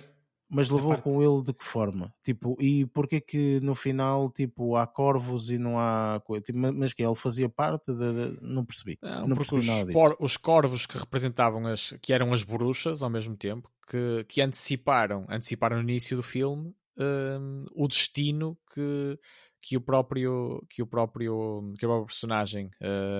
Mas 0.48 0.68
levou 0.70 0.90
parte- 0.90 1.02
com 1.02 1.20
ele 1.22 1.42
de 1.42 1.52
que 1.52 1.64
forma? 1.64 2.14
Tipo, 2.22 2.56
e 2.60 2.86
porquê 2.86 3.20
que 3.20 3.58
no 3.60 3.74
final, 3.74 4.30
tipo, 4.30 4.76
há 4.76 4.86
corvos 4.86 5.50
e 5.50 5.58
não 5.58 5.78
há... 5.78 6.20
co- 6.24 6.40
Tipo, 6.40 6.58
ma- 6.58 6.72
mas 6.72 6.92
que 6.94 7.02
ele 7.02 7.14
fazia 7.16 7.48
parte 7.48 7.92
de... 7.92 8.38
Não 8.42 8.64
percebi. 8.64 8.96
Não, 9.02 9.26
Não, 9.28 9.36
percebi 9.36 9.60
os, 9.62 9.66
nada 9.66 9.84
disso. 9.86 9.92
por- 9.92 10.16
os 10.20 10.36
corvos 10.36 10.86
que 10.86 10.96
representavam 10.98 11.66
as 11.66 11.92
que 12.00 12.12
eram 12.12 12.32
as 12.32 12.44
bruxas 12.44 13.02
ao 13.02 13.10
mesmo 13.10 13.36
tempo 13.36 13.68
que, 13.88 14.24
que 14.28 14.40
anteciparam 14.40 15.26
anteciparam 15.28 15.76
no 15.78 15.82
início 15.82 16.16
do 16.16 16.22
filme 16.22 16.72
hum, 16.98 17.64
o 17.74 17.88
destino 17.88 18.56
que 18.72 19.18
que 19.66 19.76
o 19.76 19.80
próprio 19.80 20.64
que 20.70 20.80
o 20.80 20.86
próprio 20.86 21.74
que 21.76 21.84
o 21.84 21.88
próprio 21.88 22.06
personagem 22.06 22.70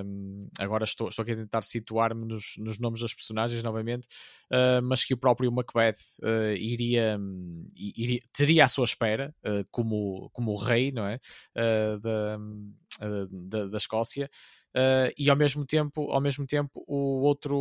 hum, 0.05 0.49
agora 0.61 0.85
estou, 0.85 1.09
estou 1.09 1.25
aqui 1.25 1.33
a 1.33 1.37
tentar 1.37 1.63
situar-me 1.63 2.25
nos, 2.25 2.55
nos 2.59 2.79
nomes 2.79 3.01
das 3.01 3.13
personagens 3.13 3.65
novamente 3.65 4.07
uh, 4.53 4.81
mas 4.83 5.05
que 5.05 5.13
o 5.13 5.17
próprio 5.19 5.51
Macbeth 5.51 5.97
uh, 6.23 6.53
iria, 6.57 7.19
iria 7.75 8.21
teria 8.33 8.65
à 8.65 8.69
sua 8.69 8.85
espera 8.85 9.35
uh, 9.45 9.67
como 9.73 10.31
como 10.33 10.55
rei 10.55 10.93
não 10.93 11.07
é? 11.07 11.19
Uh, 11.57 11.99
da, 11.99 12.39
uh, 12.39 13.27
da, 13.31 13.67
da 13.67 13.77
Escócia 13.77 14.31
Uh, 14.77 15.09
e 15.17 15.31
ao 15.31 15.37
mesmo 15.37 15.65
tempo 15.65 16.11
ao 16.11 16.21
mesmo 16.21 16.47
tempo 16.47 16.85
o 16.87 17.23
outro 17.23 17.57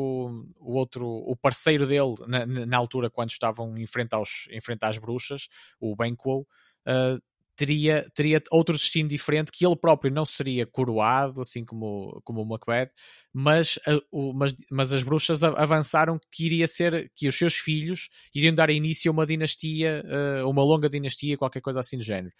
o 0.60 0.74
outro 0.74 1.07
o 1.07 1.34
parceiro 1.34 1.88
dele 1.88 2.14
na, 2.28 2.45
na- 2.45 2.66
na 2.66 2.78
altura 2.78 3.10
quando 3.10 3.30
estavam 3.30 3.78
em 3.78 3.88
frente 3.88 4.14
aos 4.14 4.49
em 4.52 4.60
frente 4.60 4.84
às 4.84 4.98
bruxas 4.98 5.48
o 5.80 5.95
Banquo 5.95 6.41
uh, 6.41 7.22
teria 7.56 8.06
teria 8.14 8.41
outro 8.52 8.76
destino 8.76 9.07
diferente 9.10 9.52
que 9.52 9.65
ele 9.65 9.76
próprio 9.76 10.11
não 10.11 10.26
seria 10.26 10.65
coroado 10.65 11.41
assim 11.41 11.64
como 11.65 12.22
como 12.23 12.41
o 12.41 12.45
Macbeth 12.45 12.90
mas, 13.34 13.77
a- 13.88 13.99
o- 14.11 14.34
mas, 14.34 14.56
mas 14.72 14.94
as 14.94 15.03
bruxas 15.03 15.44
avançaram 15.44 16.19
que 16.32 16.45
iria 16.45 16.68
ser 16.68 17.11
que 17.15 17.27
os 17.27 17.36
seus 17.38 17.56
filhos 17.56 18.10
iriam 18.34 18.53
dar 18.53 18.69
início 18.69 19.10
a 19.11 19.14
uma 19.14 19.26
dinastia 19.26 20.03
uh, 20.44 20.49
uma 20.49 20.64
longa 20.64 20.90
dinastia 20.90 21.38
qualquer 21.38 21.61
coisa 21.61 21.80
assim 21.80 21.98
do 21.98 22.03
género. 22.03 22.34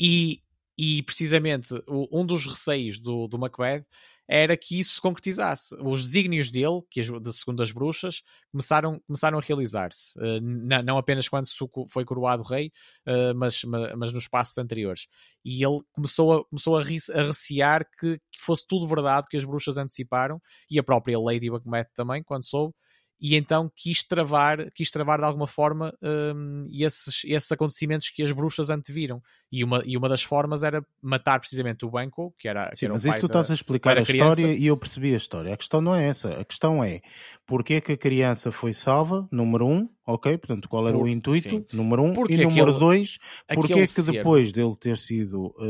E, 0.00 0.40
e 0.78 1.02
precisamente 1.02 1.74
o- 1.88 2.08
um 2.20 2.24
dos 2.24 2.46
receios 2.46 2.98
do, 2.98 3.26
do 3.28 3.38
Macbeth 3.38 3.84
era 4.28 4.56
que 4.56 4.78
isso 4.78 4.94
se 4.96 5.00
concretizasse. 5.00 5.74
Os 5.80 6.04
desígnios 6.04 6.50
dele, 6.50 6.82
que 6.90 7.00
de 7.00 7.32
segundo 7.32 7.62
as 7.62 7.72
bruxas, 7.72 8.22
começaram, 8.52 9.00
começaram 9.06 9.38
a 9.38 9.40
realizar-se. 9.40 10.18
Na- 10.42 10.82
não 10.82 10.98
apenas 10.98 11.28
quando 11.28 11.46
foi 11.90 12.04
coroado 12.04 12.42
rei, 12.42 12.70
eh, 13.06 13.32
mas, 13.32 13.64
ma- 13.64 13.94
mas 13.96 14.12
nos 14.12 14.28
passos 14.28 14.58
anteriores. 14.58 15.06
E 15.44 15.64
ele 15.64 15.80
começou 15.92 16.34
a, 16.40 16.44
começou 16.44 16.76
a, 16.76 16.80
a 16.82 17.22
recear 17.22 17.86
que, 17.98 18.18
que 18.30 18.40
fosse 18.40 18.66
tudo 18.66 18.86
verdade, 18.86 19.26
que 19.30 19.36
as 19.36 19.44
bruxas 19.44 19.76
anteciparam, 19.76 20.40
e 20.70 20.78
a 20.78 20.82
própria 20.82 21.18
Lady 21.18 21.50
Macbeth 21.50 21.88
também, 21.94 22.22
quando 22.22 22.44
soube, 22.44 22.74
e 23.20 23.34
então 23.36 23.70
quis 23.74 24.02
travar, 24.04 24.70
quis 24.72 24.90
travar 24.90 25.18
de 25.18 25.24
alguma 25.24 25.46
forma 25.46 25.92
hum, 26.00 26.68
esses, 26.72 27.22
esses 27.24 27.50
acontecimentos 27.50 28.10
que 28.10 28.22
as 28.22 28.30
bruxas 28.32 28.70
anteviram. 28.70 29.20
E 29.50 29.64
uma, 29.64 29.82
e 29.86 29.96
uma 29.96 30.08
das 30.08 30.22
formas 30.22 30.62
era 30.62 30.84
matar 31.02 31.40
precisamente 31.40 31.84
o 31.84 31.90
Banco, 31.90 32.34
que 32.38 32.46
era, 32.46 32.68
que 32.70 32.76
Sim, 32.76 32.86
era 32.86 32.92
o 32.92 32.96
mas 32.96 33.04
isso 33.06 33.20
tu 33.20 33.26
estás 33.26 33.50
a 33.50 33.54
explicar 33.54 33.96
a 33.98 34.02
criança. 34.04 34.40
história 34.40 34.54
e 34.56 34.66
eu 34.66 34.76
percebi 34.76 35.14
a 35.14 35.16
história. 35.16 35.54
A 35.54 35.56
questão 35.56 35.80
não 35.80 35.94
é 35.94 36.06
essa. 36.06 36.38
A 36.40 36.44
questão 36.44 36.84
é 36.84 37.00
porque 37.46 37.74
é 37.74 37.80
que 37.80 37.92
a 37.92 37.96
criança 37.96 38.52
foi 38.52 38.72
salva, 38.74 39.26
número 39.32 39.66
um, 39.66 39.88
ok? 40.06 40.36
Portanto, 40.36 40.68
qual 40.68 40.86
era 40.86 40.96
Por- 40.96 41.04
o 41.04 41.08
intuito, 41.08 41.48
sim. 41.48 41.64
número 41.72 42.02
um. 42.02 42.12
Porque 42.12 42.34
e 42.34 42.44
número 42.44 42.62
aquele- 42.70 42.78
dois, 42.78 43.18
porque 43.54 43.72
é 43.72 43.76
que 43.80 43.86
ser- 43.86 44.12
depois 44.12 44.52
dele 44.52 44.76
ter 44.76 44.96
sido 44.98 45.54
eh, 45.58 45.64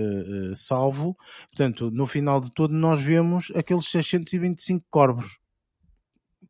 eh, 0.52 0.54
salvo, 0.56 1.16
portanto, 1.48 1.90
no 1.90 2.04
final 2.06 2.40
de 2.40 2.50
tudo, 2.50 2.74
nós 2.74 3.00
vemos 3.00 3.50
aqueles 3.54 3.86
625 3.86 4.84
corvos. 4.90 5.38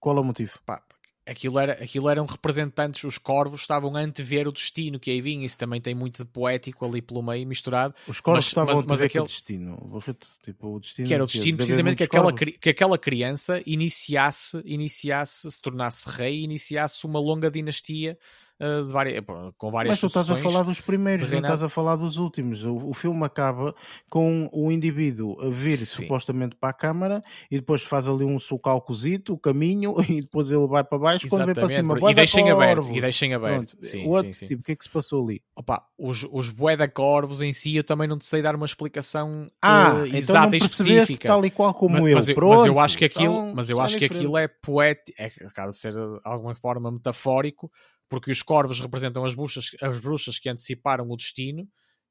Qual 0.00 0.16
é 0.16 0.20
o 0.20 0.24
motivo? 0.24 0.52
Pá, 0.64 0.80
aquilo, 1.28 1.58
era, 1.58 1.72
aquilo 1.74 2.08
eram 2.08 2.24
representantes, 2.26 3.04
os 3.04 3.18
corvos 3.18 3.60
estavam 3.60 3.94
a 3.96 4.00
antever 4.00 4.48
o 4.48 4.52
destino 4.52 4.98
que 4.98 5.10
aí 5.10 5.20
vinha. 5.20 5.44
Isso 5.46 5.58
também 5.58 5.80
tem 5.80 5.94
muito 5.94 6.24
de 6.24 6.30
poético 6.30 6.84
ali 6.86 7.02
pelo 7.02 7.22
meio 7.22 7.46
misturado. 7.46 7.94
Os 8.06 8.20
corvos 8.20 8.44
Mas- 8.44 8.48
estavam 8.48 8.84
mas- 8.86 8.98
a 8.98 9.02
ter 9.02 9.04
aquele- 9.06 9.24
destino. 9.24 9.76
Barreto, 9.92 10.26
Tipo, 10.44 10.76
o 10.76 10.80
destino 10.80 11.06
que 11.08 11.14
era 11.14 11.22
o 11.22 11.26
destino 11.26 11.44
De 11.44 11.52
haver 11.52 11.56
precisamente 11.66 11.96
que 11.98 12.04
aquela, 12.04 12.32
que 12.32 12.70
aquela 12.70 12.98
criança 12.98 13.62
iniciasse, 13.66 14.62
iniciasse, 14.64 15.50
se 15.50 15.60
tornasse 15.60 16.08
rei, 16.08 16.40
iniciasse 16.42 17.04
uma 17.04 17.20
longa 17.20 17.50
dinastia 17.50 18.18
uh, 18.60 18.86
de 18.86 18.92
várias, 18.92 19.24
com 19.56 19.70
várias 19.70 19.92
Mas 19.92 20.00
tu 20.00 20.06
estás 20.06 20.30
a 20.30 20.36
falar 20.36 20.62
dos 20.62 20.80
primeiros, 20.80 21.30
não 21.30 21.40
estás 21.40 21.62
a 21.62 21.68
falar 21.68 21.96
dos 21.96 22.16
últimos. 22.16 22.64
O, 22.64 22.88
o 22.88 22.94
filme 22.94 23.24
acaba 23.24 23.74
com 24.08 24.48
o 24.52 24.70
indivíduo 24.70 25.40
a 25.40 25.50
vir 25.50 25.78
Sim. 25.78 26.02
supostamente 26.02 26.56
para 26.56 26.70
a 26.70 26.72
câmara 26.72 27.22
e 27.50 27.56
depois 27.56 27.82
faz 27.82 28.08
ali 28.08 28.24
um 28.24 28.38
sucalcozito, 28.38 29.34
o 29.34 29.38
caminho, 29.38 29.94
e 30.08 30.22
depois 30.22 30.50
ele 30.50 30.66
vai 30.66 30.84
para 30.84 30.98
baixo. 30.98 31.28
Quando 31.28 31.46
vem 31.46 31.54
para 31.54 31.64
Exatamente, 31.64 31.98
cima, 31.98 32.10
e 32.10 32.14
deixem 32.14 32.50
aberto, 32.50 32.88
e 32.90 33.00
deixem 33.00 33.34
aberto. 33.34 33.76
Pronto. 33.76 33.86
Sim, 33.86 34.06
What? 34.06 34.26
sim, 34.28 34.32
sim. 34.32 34.46
Tipo, 34.46 34.60
o 34.60 34.64
que 34.64 34.72
é 34.72 34.76
que 34.76 34.84
se 34.84 34.90
passou 34.90 35.24
ali? 35.24 35.42
Opa, 35.54 35.84
os, 35.98 36.26
os 36.30 36.50
bué 36.50 36.76
corvos 36.88 37.42
em 37.42 37.52
si 37.52 37.76
eu 37.76 37.84
também 37.84 38.06
não 38.06 38.18
te 38.18 38.26
sei 38.26 38.42
dar 38.42 38.54
uma 38.54 38.66
explicação 38.66 39.46
Ah, 39.60 39.94
uh, 39.94 40.06
então 40.06 40.18
exata 40.18 40.56
e 40.56 40.58
específica. 40.58 41.28
tal 41.28 41.44
e 41.44 41.50
qual 41.50 41.74
como 41.74 41.94
mas, 41.94 42.10
eu. 42.10 42.16
mas, 42.16 42.28
eu, 42.28 42.34
Pronto. 42.34 42.58
mas 42.58 42.66
eu 42.66 42.78
acho 42.78 42.98
que 42.98 43.04
aquilo, 43.04 43.34
Então, 43.34 43.52
mas 43.54 43.70
eu 43.70 43.80
é 43.80 43.84
acho 43.84 43.98
que 43.98 44.04
aquilo 44.04 44.36
é 44.36 44.48
poético, 44.48 45.20
é 45.20 45.30
acaba 45.46 45.70
de 45.70 45.76
ser 45.76 45.92
de 45.92 46.20
alguma 46.24 46.54
forma 46.54 46.90
metafórico, 46.90 47.70
porque 48.08 48.30
os 48.30 48.42
corvos 48.42 48.80
representam 48.80 49.24
as 49.24 49.34
bruxas, 49.34 49.70
as 49.82 49.98
bruxas 49.98 50.38
que 50.38 50.48
anteciparam 50.48 51.08
o 51.10 51.16
destino 51.16 51.66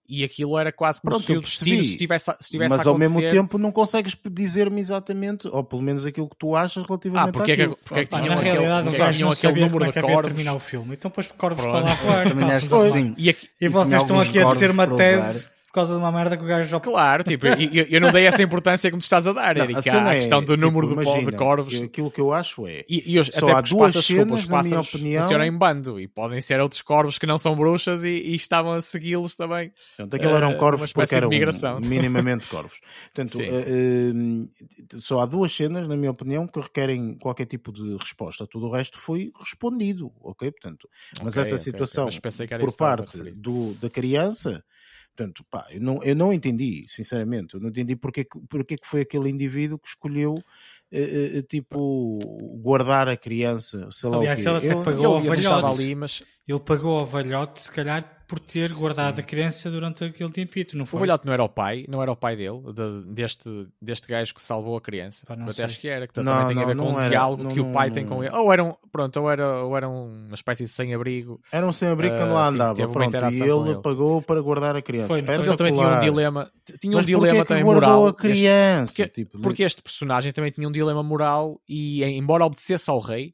e 0.10 0.24
aquilo 0.24 0.58
era 0.58 0.72
quase 0.72 1.02
como 1.02 1.12
Pronto, 1.12 1.26
se 1.26 1.34
o 1.38 1.42
destino 1.42 1.84
se 1.84 1.90
estivesse, 1.90 2.32
a- 2.32 2.36
se 2.36 2.44
estivesse 2.44 2.70
Mas 2.78 2.88
a 2.88 2.90
ao 2.90 2.98
mesmo 2.98 3.18
acontecer. 3.18 3.36
tempo 3.42 3.58
não 3.58 3.72
consegues 3.74 4.16
dizer-me 4.32 4.80
exatamente, 4.80 5.50
ou 5.50 5.64
pelo 5.66 5.82
menos 5.82 6.06
aquilo 6.06 6.30
que 6.30 6.38
tu 6.38 6.56
achas 6.56 6.86
relativamente 6.86 7.30
Ah, 7.30 7.34
porque 7.34 7.52
é 7.52 7.56
que- 7.58 7.62
àquilo. 7.64 7.78
porque 7.84 8.00
é 8.00 8.04
que 8.06 8.10
tinham 8.10 8.26
na 8.28 8.36
aquele- 8.36 8.52
realidade, 8.52 8.88
porque 8.90 9.14
tinham 9.14 9.28
não 9.28 9.34
aquele 9.34 9.60
número 9.60 9.84
é 9.84 9.92
de 9.92 10.02
corvos. 10.02 10.22
terminar 10.24 10.54
o 10.54 10.60
filme. 10.60 10.94
Então 10.96 11.12
pôs 11.12 11.28
corvos 11.28 11.62
Pronto. 11.62 11.74
para 11.84 11.90
lá 11.90 11.96
fora. 11.98 13.14
E, 13.18 13.30
aqui- 13.30 13.50
E 13.60 13.68
vocês 13.68 14.02
estão 14.02 14.20
aqui 14.22 14.40
a 14.40 14.46
dizer 14.50 14.72
uma 14.72 14.88
tese. 14.88 15.50
Por 15.68 15.74
causa 15.74 15.94
de 15.94 16.00
uma 16.00 16.12
merda 16.12 16.36
que 16.38 16.44
o 16.44 16.48
gajo 16.48 16.70
já... 16.70 16.80
Claro, 16.80 17.24
tipo, 17.24 17.46
eu, 17.46 17.86
eu- 17.90 18.02
não 18.02 18.12
dei 18.12 18.26
essa 18.26 18.42
importância 18.42 18.90
como 18.90 19.00
tu 19.00 19.04
estás 19.04 19.28
a 19.28 19.34
dar, 19.34 19.56
Não, 19.56 19.64
Eric, 19.66 19.90
a 19.90 20.10
à 20.10 20.14
é, 20.14 20.16
questão 20.16 20.42
do 20.42 20.54
tipo, 20.56 20.66
número 20.66 20.88
de, 20.88 20.94
po- 20.96 21.02
de 21.02 21.12
imagina, 21.12 21.38
corvos. 21.38 21.84
Aquilo 21.84 22.10
que 22.10 22.22
eu 22.22 22.34
acho 22.34 22.66
é. 22.66 22.86
E, 22.90 23.14
e 23.14 23.20
os, 23.20 23.28
até 23.30 23.52
há 23.52 23.62
duas 23.62 23.94
passas, 23.94 24.06
desculpa, 24.06 24.34
os 24.36 24.42
cenas, 24.42 24.48
na 24.50 24.64
minha 24.64 24.78
pássaros 24.78 24.88
opinião. 24.96 25.22
funcionam 25.24 25.46
em 25.46 25.58
bando 25.58 26.00
e 26.00 26.08
podem 26.08 26.42
ser 26.42 26.60
outros 26.62 26.82
corvos 26.82 27.18
que 27.18 27.26
não 27.26 27.38
são 27.38 27.56
bruxas 27.56 28.04
e, 28.04 28.10
e 28.10 28.36
estavam 28.36 28.74
a 28.74 28.82
segui-los 28.82 29.36
também. 29.36 29.72
Portanto, 29.98 30.16
aquilo 30.16 30.36
eram 30.36 30.52
Eh, 30.52 30.58
corvos 30.58 30.94
porque 30.94 31.16
eram 31.16 31.30
de 31.30 31.36
migração. 31.36 31.80
minimamente 31.84 32.48
corvos. 32.48 32.80
Portanto, 33.14 33.38
Sim, 33.38 33.44
eh, 33.44 34.14
eh, 34.94 34.98
só 35.00 35.20
há 35.20 35.26
duas 35.26 35.52
cenas, 35.54 35.88
na 35.88 35.96
minha 35.98 36.12
opinião, 36.12 36.48
que 36.48 36.60
requerem 36.60 37.18
qualquer 37.18 37.46
tipo 37.46 37.72
de 37.72 37.96
resposta. 37.98 38.48
Tudo 38.48 38.68
o 38.68 38.72
resto 38.72 38.98
foi 38.98 39.32
respondido, 39.40 40.12
ok? 40.22 40.52
Portanto, 40.52 40.88
mas 41.24 41.38
Ok, 41.38 41.42
essa 41.42 41.56
ok, 41.56 41.58
ok. 41.58 41.64
situação 41.64 42.06
Mas 42.06 42.38
que 42.38 42.54
era 42.54 42.64
por 42.64 42.74
a 42.74 42.78
parte 42.78 43.32
do, 43.32 43.74
da 43.76 43.90
criança, 43.90 44.64
portanto, 45.18 45.44
pá, 45.50 45.66
eu 45.72 45.82
não, 45.82 46.02
eu 46.04 46.16
não 46.16 46.32
entendi, 46.32 46.86
sinceramente, 46.88 47.56
eu 47.56 47.60
não 47.60 47.70
entendi 47.70 47.96
porque, 47.96 48.24
que- 48.24 48.40
porque 48.48 48.78
que 48.78 48.88
foi 48.88 49.02
aquele 49.02 49.30
indivíduo 49.30 49.80
que 49.80 49.88
escolheu 49.88 50.36
eh, 50.92 51.38
eh, 51.38 51.42
tipo 51.42 52.20
guardar 52.62 53.08
a 53.10 53.18
criança, 53.18 53.90
sei 53.92 54.10
lá 54.10 54.18
Aliás, 54.18 54.40
o 54.40 54.44
quê. 54.44 54.50
ele 54.50 54.58
até 54.58 54.74
Eu- 54.74 54.84
pagou 54.84 55.06
ao 55.16 55.22
velhote. 55.22 55.66
ali, 55.82 55.96
mas 55.96 56.24
Ele 56.48 56.60
pagou 56.60 57.00
ao 57.00 57.06
velhote, 57.06 57.62
se 57.62 57.72
calhar, 57.72 58.17
por 58.28 58.40
ter 58.40 58.74
guardado 58.74 59.20
a 59.20 59.24
criança 59.24 59.72
durante 59.72 60.04
aquele 60.04 60.30
tempito, 60.32 60.76
não 60.78 60.84
o 60.84 60.88
foi? 60.88 61.00
velhote 61.00 61.26
não 61.26 61.32
era 61.32 61.44
o 61.44 61.48
pai, 61.48 61.86
não 61.88 62.02
era 62.02 62.12
o 62.12 62.16
pai 62.16 62.36
dele, 62.36 62.60
de- 62.74 63.14
deste, 63.14 63.50
deste 63.82 64.06
gajo 64.08 64.36
que 64.36 64.42
salvou 64.42 64.76
a 64.76 64.82
criança. 64.82 65.26
Pá, 65.26 65.36
até 65.36 65.52
sei. 65.54 65.66
acho 65.66 65.80
que 65.80 65.88
era, 65.88 66.08
que 66.08 66.18
Não, 66.22 66.26
também 66.34 66.48
tem 66.56 66.62
a 66.64 66.66
ver 66.66 66.76
com 66.76 66.84
não 66.84 66.96
um 66.96 67.00
era. 67.00 67.10
diálogo 67.10 67.44
Não, 67.44 67.50
que 67.52 67.60
o 67.62 67.66
não, 67.66 67.72
pai 67.72 67.90
tem 67.90 68.06
com 68.06 68.24
ele. 68.24 68.36
Ou 68.36 68.52
eram, 68.52 68.78
pronto, 68.92 69.20
ou 69.22 69.32
era, 69.32 69.64
ou 69.64 69.78
era 69.78 69.88
uma 69.88 70.34
espécie 70.34 70.64
de 70.64 70.70
sem-abrigo. 70.70 71.40
Era 71.52 71.66
um 71.66 71.72
sem-abrigo 71.72 72.16
que 72.16 72.22
Ah, 72.22 72.26
lá 72.26 72.46
sim, 72.48 72.56
andava, 72.56 72.82
uma 72.82 72.92
pronto, 72.92 73.16
e 73.16 73.42
ele 73.42 73.70
ele, 73.70 73.82
pagou 73.82 74.22
para 74.22 74.42
guardar 74.42 74.76
a 74.76 74.82
criança. 74.82 75.08
Foi, 75.08 75.22
Mas 75.22 75.48
ele 75.48 75.56
também 75.56 75.74
tinha 75.74 75.88
um 75.88 76.00
dilema, 76.00 76.52
tinha 76.82 76.94
um 76.94 76.98
Mas 76.98 77.06
porquê 77.06 77.20
dilema 77.20 77.46
também 77.46 77.64
guardou 77.64 77.90
moral. 77.90 78.06
a 78.06 78.10
Este- 78.10 78.22
criança? 78.22 78.94
Porque, 78.94 79.08
Tipo, 79.08 79.40
porque 79.42 79.64
este 79.64 79.82
personagem 79.82 80.34
também 80.34 80.52
tinha 80.52 80.68
um 80.68 80.72
dilema 80.72 81.02
moral 81.02 81.62
e, 81.68 82.04
embora 82.04 82.46
obedecesse 82.46 82.90
ao 82.90 83.00
rei, 83.00 83.34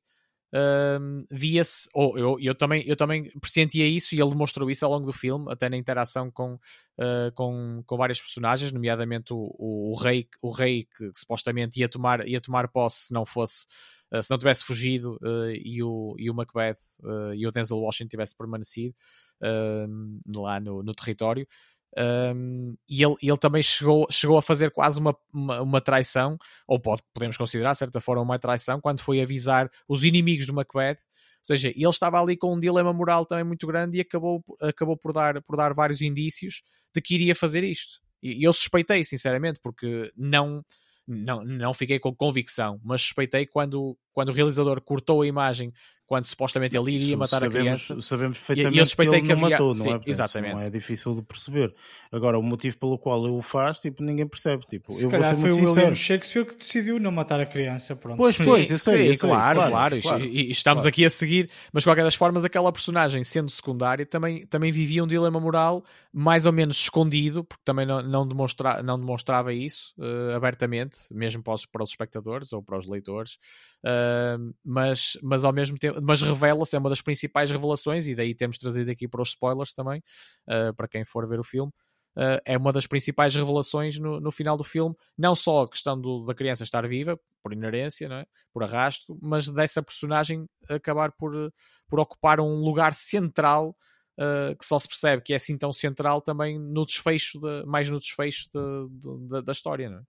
via-se, 1.31 1.89
ou 1.93 2.17
eu, 2.17 2.37
eu, 2.39 2.53
também, 2.53 2.83
eu 2.85 2.95
também 2.95 3.31
pressentia 3.39 3.87
isso 3.87 4.13
e 4.13 4.21
ele 4.21 4.29
demonstrou 4.29 4.69
isso 4.69 4.85
ao 4.85 4.91
longo 4.91 5.05
do 5.05 5.13
filme, 5.13 5.51
até 5.51 5.67
na 5.67 5.77
interação 5.77 6.29
com, 6.29 6.53
uh, 6.53 7.31
com, 7.33 7.83
com 7.85 7.97
várias 7.97 8.21
personagens, 8.21 8.71
nomeadamente 8.71 9.33
o, 9.33 9.37
o, 9.57 9.91
o 9.91 9.95
rei, 9.95 10.27
o 10.41 10.51
rei 10.51 10.83
que 10.83 11.11
supostamente 11.15 11.79
ia 11.79 11.89
tomar, 11.89 12.27
ia 12.27 12.39
tomar 12.39 12.67
posse 12.67 13.07
se 13.07 13.13
não 13.13 13.25
fosse. 13.25 13.65
uh, 14.11 14.21
se 14.21 14.29
não 14.29 14.37
tivesse 14.37 14.63
fugido 14.63 15.17
uh, 15.23 15.51
e, 15.51 15.81
o, 15.81 16.15
e 16.19 16.29
o 16.29 16.35
Macbeth 16.35 16.77
e 17.35 17.47
o 17.47 17.51
Denzel 17.51 17.79
Washington 17.79 18.09
tivesse 18.09 18.35
permanecido 18.35 18.93
lá 20.35 20.59
no, 20.59 20.81
no 20.83 20.93
território, 20.93 21.45
um, 21.97 22.75
e 22.89 23.03
ele, 23.03 23.15
ele 23.21 23.37
também 23.37 23.61
chegou, 23.61 24.07
chegou 24.09 24.37
a 24.37 24.41
fazer 24.41 24.71
quase 24.71 24.99
uma, 24.99 25.15
uma, 25.31 25.61
uma 25.61 25.81
traição, 25.81 26.37
ou 26.67 26.79
pode, 26.79 27.01
podemos 27.13 27.37
considerar 27.37 27.73
de 27.73 27.79
certa 27.79 28.01
forma 28.01 28.21
uma 28.21 28.39
traição, 28.39 28.81
quando 28.81 29.01
foi 29.01 29.21
avisar 29.21 29.69
os 29.87 30.03
inimigos 30.03 30.47
do 30.47 30.53
Macbeth. 30.53 30.97
Ou 30.99 31.45
seja, 31.47 31.69
ele 31.69 31.87
estava 31.89 32.21
ali 32.21 32.37
com 32.37 32.53
um 32.55 32.59
dilema 32.59 32.93
moral 32.93 33.25
também 33.25 33.43
muito 33.43 33.67
grande 33.67 33.97
e 33.97 34.01
acabou, 34.01 34.43
acabou 34.61 34.97
por, 34.97 35.11
dar, 35.11 35.41
por 35.43 35.57
dar 35.57 35.73
vários 35.73 36.01
indícios 36.01 36.63
de 36.95 37.01
que 37.01 37.15
iria 37.15 37.35
fazer 37.35 37.63
isto. 37.63 38.01
E 38.21 38.47
eu 38.47 38.53
suspeitei, 38.53 39.03
sinceramente, 39.03 39.59
porque 39.61 40.09
não, 40.15 40.63
não, 41.05 41.43
não 41.43 41.73
fiquei 41.73 41.99
com 41.99 42.15
convicção, 42.15 42.79
mas 42.81 43.01
suspeitei 43.01 43.45
quando, 43.45 43.97
quando 44.13 44.29
o 44.29 44.31
realizador 44.31 44.79
cortou 44.81 45.21
a 45.23 45.27
imagem 45.27 45.73
quando 46.05 46.25
supostamente 46.25 46.77
ele 46.77 46.91
iria 46.91 47.07
Isso 47.07 47.17
matar 47.17 47.39
sabemos, 47.39 47.55
a 47.55 47.59
criança. 47.59 48.01
Sabemos 48.01 48.35
E- 48.35 48.37
e 48.37 48.39
perfeitamente 48.41 48.77
eu 48.77 48.83
que 48.83 48.87
suspeitei 48.87 49.19
ele 49.19 49.27
que 49.27 49.33
não 49.33 49.43
havia- 49.45 49.49
matou, 49.51 49.67
não 49.69 49.75
sim, 49.75 49.89
é? 49.89 49.95
Isso 49.95 50.03
exatamente. 50.05 50.53
Não 50.53 50.59
é 50.61 50.69
difícil 50.69 51.15
de 51.15 51.21
perceber. 51.23 51.73
Agora, 52.11 52.37
o 52.37 52.43
motivo 52.43 52.77
pelo 52.77 52.99
qual 52.99 53.23
ele 53.25 53.33
o 53.35 53.41
faz, 53.41 53.79
tipo, 53.79 54.03
ninguém 54.03 54.27
percebe. 54.27 54.63
Tipo, 54.67 54.91
Se 54.91 55.05
eu 55.05 55.09
vou 55.09 55.17
calhar 55.19 55.33
ser 55.33 55.41
foi 55.41 55.49
muito 55.51 55.63
o 55.63 55.69
William 55.69 55.73
sincero. 55.75 55.95
Shakespeare 55.95 56.45
que 56.45 56.55
decidiu 56.57 56.99
não 56.99 57.09
matar 57.11 57.39
a 57.39 57.45
criança. 57.47 57.95
Pronto. 57.95 58.17
Pois, 58.17 58.35
Sim, 58.35 58.43
pois, 58.45 58.69
eu 58.69 58.77
sei, 58.77 58.97
sim, 58.97 59.03
eu 59.05 59.15
sei, 59.15 59.29
claro, 59.29 59.59
claro, 59.61 60.01
claro. 60.01 60.23
E- 60.25 60.49
e 60.49 60.51
estamos 60.51 60.83
Claro. 60.83 60.89
aqui 60.89 61.05
a 61.05 61.09
seguir, 61.09 61.49
mas 61.71 61.81
de 61.83 61.89
qualquer 61.89 62.03
das 62.03 62.15
formas, 62.15 62.43
aquela 62.43 62.71
personagem 62.71 63.23
sendo 63.23 63.49
secundária 63.49 64.05
também, 64.05 64.45
também 64.45 64.71
vivia 64.71 65.03
um 65.03 65.07
dilema 65.07 65.39
moral 65.39 65.83
mais 66.11 66.45
ou 66.45 66.51
menos 66.51 66.77
escondido, 66.77 67.43
porque 67.43 67.63
também 67.65 67.87
não, 67.87 68.03
não, 68.03 68.27
demonstra, 68.27 68.83
não 68.83 68.99
demonstrava 68.99 69.51
isso 69.51 69.95
eh, 69.99 70.35
abertamente, 70.35 70.97
mesmo 71.11 71.41
para 71.41 71.53
os, 71.53 71.65
para 71.65 71.83
os 71.83 71.89
espectadores 71.89 72.53
ou 72.53 72.61
para 72.61 72.77
os 72.77 72.85
leitores. 72.87 73.39
Mas, 74.63 75.17
mas 75.21 75.43
ao 75.43 75.53
mesmo 75.53 75.77
tempo, 75.77 75.99
mas 76.01 76.21
revela-se, 76.21 76.75
é 76.75 76.79
uma 76.79 76.89
das 76.89 77.01
principais 77.01 77.49
revelações, 77.51 78.07
e 78.07 78.15
daí 78.15 78.33
temos 78.35 78.57
trazido 78.57 78.89
aqui 78.91 79.07
para 79.07 79.21
os 79.21 79.29
spoilers 79.29 79.73
também, 79.73 80.01
ah, 80.47 80.73
para 80.75 80.87
quem 80.87 81.03
for 81.03 81.27
ver 81.27 81.39
o 81.39 81.43
filme. 81.43 81.71
ah, 82.15 82.39
é 82.45 82.57
uma 82.57 82.71
das 82.71 82.85
principais 82.85 83.33
revelações 83.35 83.97
no, 83.99 84.19
no 84.19 84.31
final 84.31 84.55
do 84.55 84.63
filme, 84.63 84.95
não 85.17 85.33
só 85.33 85.63
a 85.63 85.69
questão 85.69 85.99
do- 85.99 86.23
da 86.25 86.33
criança 86.35 86.63
estar 86.63 86.87
viva, 86.87 87.19
por 87.41 87.51
inerência, 87.53 88.05
é? 88.11 88.25
por 88.53 88.63
arrasto, 88.63 89.17
mas 89.21 89.49
dessa 89.49 89.81
personagem 89.81 90.45
acabar 90.69 91.11
por, 91.11 91.51
por 91.89 91.99
ocupar 91.99 92.39
um 92.39 92.55
lugar 92.61 92.93
central 92.93 93.75
ah, 94.19 94.53
que 94.59 94.63
só 94.65 94.77
se 94.77 94.87
percebe 94.87 95.23
que 95.23 95.33
é 95.33 95.37
assim 95.37 95.57
tão 95.57 95.73
central 95.73 96.21
também 96.21 96.59
no 96.59 96.85
desfecho, 96.85 97.39
de- 97.39 97.65
mais 97.65 97.89
no 97.89 97.99
desfecho 97.99 98.47
de- 98.53 98.89
de- 98.99 99.27
da- 99.29 99.41
da 99.41 99.51
história. 99.51 99.89
Não 99.89 99.97
é? 99.97 100.03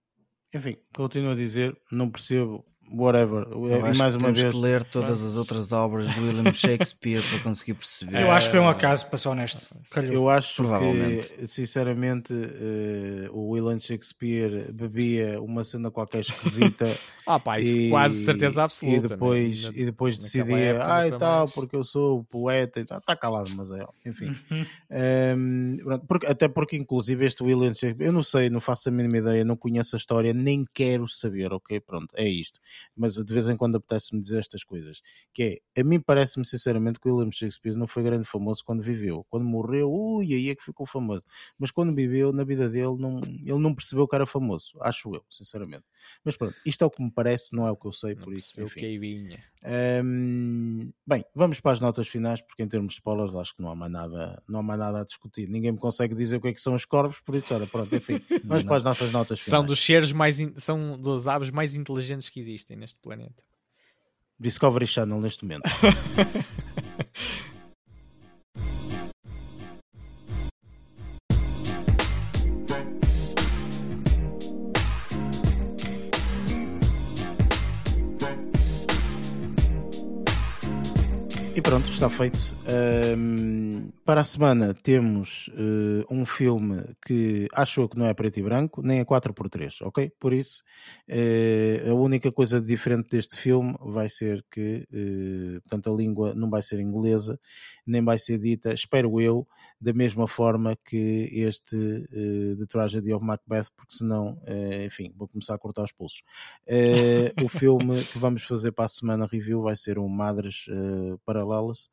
Enfim, 0.53 0.77
continuo 0.95 1.31
a 1.31 1.35
dizer, 1.35 1.75
não 1.91 2.09
percebo, 2.09 2.63
whatever. 2.91 3.45
E 3.93 3.97
mais 3.97 4.15
uma 4.15 4.31
vez. 4.31 4.53
que 4.53 4.59
ler 4.59 4.83
todas 4.83 5.23
as 5.23 5.35
outras 5.35 5.71
obras 5.71 6.07
de 6.13 6.19
William 6.19 6.53
Shakespeare 6.53 7.21
para 7.21 7.39
conseguir 7.39 7.73
perceber. 7.75 8.21
Eu 8.21 8.31
acho 8.31 8.47
que 8.47 8.51
foi 8.51 8.59
um 8.59 8.67
acaso, 8.69 9.07
para 9.07 9.17
ser 9.17 9.29
honesto. 9.29 9.75
Calhou. 9.91 10.13
Eu 10.13 10.29
acho 10.29 10.55
Provavelmente. 10.55 11.33
que, 11.33 11.47
sinceramente, 11.47 12.33
eh, 12.33 13.29
o 13.31 13.49
William 13.51 13.79
Shakespeare 13.79 14.71
bebia 14.71 15.41
uma 15.41 15.63
cena 15.63 15.89
qualquer 15.91 16.19
esquisita 16.21 16.85
Ah, 17.27 17.39
pá, 17.39 17.59
isso 17.59 17.75
e, 17.75 17.89
quase 17.89 18.23
certeza 18.23 18.63
absoluta. 18.63 19.05
E 19.05 19.09
depois, 19.09 19.63
né? 19.63 19.71
E 19.75 19.85
depois 19.85 20.17
decidia, 20.17 20.85
ah, 20.85 21.07
e 21.07 21.17
tal, 21.17 21.39
mais." 21.45 21.53
porque 21.53 21.75
eu 21.75 21.83
sou 21.83 22.23
poeta 22.25 22.79
e 22.79 22.85
tal. 22.85 22.99
Está 22.99 23.15
calado, 23.15 23.49
mas 23.57 23.71
é, 23.71 23.83
enfim. 24.05 24.35
Ehm, 24.91 25.77
pronto, 25.77 26.05
porque- 26.07 26.27
até 26.27 26.47
porque, 26.47 26.77
inclusive, 26.77 27.25
este 27.25 27.43
William 27.43 27.73
Shakespeare, 27.73 28.07
eu 28.07 28.13
não 28.13 28.23
sei, 28.23 28.49
não 28.49 28.61
faço 28.61 28.89
a 28.89 28.91
mínima 28.91 29.17
ideia, 29.17 29.43
não 29.43 29.57
conheço 29.57 29.95
a 29.95 29.97
história, 29.97 30.33
nem 30.33 30.63
quero 30.73 31.07
saber, 31.07 31.51
ok? 31.51 31.79
Pronto, 31.79 32.09
é 32.15 32.27
isto. 32.27 32.59
Mas 32.95 33.15
de 33.15 33.33
vez 33.33 33.49
em 33.49 33.55
quando 33.55 33.75
apetece-me 33.77 34.21
dizer 34.21 34.39
estas 34.39 34.63
coisas. 34.63 35.01
Que 35.33 35.61
é, 35.75 35.81
a 35.81 35.83
mim 35.83 35.99
parece-me 35.99 36.45
sinceramente 36.45 36.99
que 36.99 37.09
o 37.09 37.15
William 37.15 37.31
Shakespeare 37.31 37.75
não 37.75 37.87
foi 37.87 38.03
grande 38.03 38.25
famoso 38.25 38.63
quando 38.63 38.81
viveu. 38.81 39.25
Quando 39.29 39.45
morreu, 39.45 39.91
ui, 39.91 40.33
aí 40.33 40.49
é 40.49 40.55
que 40.55 40.63
ficou 40.63 40.85
famoso. 40.85 41.23
Mas 41.57 41.71
quando 41.71 41.93
viveu, 41.93 42.31
na 42.33 42.43
vida 42.43 42.69
dele, 42.69 42.95
não, 42.97 43.19
ele 43.25 43.59
não 43.59 43.73
percebeu 43.73 44.07
que 44.07 44.15
era 44.15 44.25
famoso. 44.25 44.71
Acho 44.81 45.13
eu, 45.15 45.23
sinceramente. 45.29 45.83
Mas 46.23 46.37
pronto, 46.37 46.55
isto 46.65 46.83
é 46.83 46.85
o 46.87 46.89
que 46.89 47.01
me 47.03 47.11
parece, 47.11 47.55
não 47.55 47.67
é 47.67 47.71
o 47.71 47.75
que 47.75 47.85
eu 47.87 47.91
sei, 47.93 48.15
Não 48.15 48.23
por 48.23 48.33
isso, 48.33 48.59
enfim. 48.61 48.97
vinha. 48.99 49.43
Hum, 50.03 50.87
bem, 51.05 51.25
vamos 51.33 51.59
para 51.59 51.71
as 51.71 51.79
notas 51.79 52.07
finais, 52.07 52.41
porque 52.41 52.61
em 52.63 52.67
termos 52.67 52.93
de 52.93 52.99
spoilers 52.99 53.35
acho 53.35 53.55
que 53.55 53.61
não 53.61 53.69
há 53.71 53.75
mais 53.75 53.91
nada, 53.91 54.41
não 54.47 54.59
há 54.59 54.63
mais 54.63 54.79
nada 54.79 55.01
a 55.01 55.03
discutir. 55.03 55.47
Ninguém 55.49 55.71
me 55.71 55.77
consegue 55.77 56.13
dizer 56.15 56.37
o 56.37 56.41
que 56.41 56.49
é 56.49 56.53
que 56.53 56.61
são 56.61 56.73
os 56.75 56.85
corvos, 56.85 57.19
por 57.21 57.35
isso, 57.35 57.53
olha, 57.53 57.65
pronto, 57.67 57.93
enfim, 57.95 58.19
vamos 58.45 58.63
para 58.63 58.77
as 58.77 58.83
nossas 58.83 59.11
notas 59.11 59.39
finais. 59.39 59.49
São 59.59 59.65
dos 59.65 59.83
seres 59.83 60.11
mais 60.11 60.39
in- 60.39 60.53
são 60.57 60.99
das 60.99 61.27
aves 61.27 61.49
mais 61.49 61.75
inteligentes 61.75 62.29
que 62.29 62.39
existem 62.39 62.64
neste 62.73 62.99
planeta. 62.99 63.43
Discovery 64.35 64.85
Channel 64.87 65.19
neste 65.19 65.45
momento. 65.45 65.69
está 82.05 82.09
feito. 82.09 82.37
Ahm, 82.67 83.89
para 84.05 84.21
a 84.21 84.23
semana 84.23 84.73
temos 84.73 85.49
eh, 85.53 86.05
um 86.09 86.25
filme 86.25 86.83
que 87.03 87.47
acho 87.53 87.87
que 87.89 87.97
não 87.97 88.05
é 88.05 88.13
preto 88.13 88.39
e 88.39 88.43
branco, 88.43 88.81
nem 88.83 88.99
é 88.99 89.05
4x3, 89.05 89.81
ok? 89.81 90.11
Por 90.19 90.31
isso, 90.33 90.63
eh, 91.07 91.83
a 91.87 91.93
única 91.93 92.31
coisa 92.31 92.61
diferente 92.61 93.09
deste 93.09 93.35
filme 93.35 93.75
vai 93.81 94.07
ser 94.09 94.45
que, 94.51 94.87
eh, 94.91 95.59
portanto, 95.61 95.91
a 95.91 95.95
língua 95.97 96.35
não 96.35 96.49
vai 96.49 96.61
ser 96.61 96.79
inglesa, 96.79 97.39
nem 97.85 98.03
vai 98.03 98.17
ser 98.19 98.37
dita, 98.37 98.71
espero 98.73 99.19
eu, 99.19 99.47
da 99.81 99.93
mesma 99.93 100.27
forma 100.27 100.77
que 100.85 101.29
este 101.31 101.75
eh, 101.75 102.55
de 102.55 102.67
Tragedy 102.67 103.13
of 103.13 103.25
Macbeth, 103.25 103.71
porque 103.75 103.95
senão, 103.95 104.39
enfim, 104.85 105.11
vou 105.15 105.27
começar 105.27 105.55
a 105.55 105.57
cortar 105.57 105.83
os 105.83 105.91
pulsos. 105.91 106.21
O 107.43 107.47
filme 107.47 108.03
que 108.03 108.17
vamos 108.19 108.43
fazer 108.43 108.71
para 108.71 108.85
a 108.85 108.87
semana 108.87 109.27
review 109.27 109.61
vai 109.61 109.75
ser 109.75 109.97
um 109.97 110.07
Madres 110.07 110.65
Paralelas, 111.25 111.89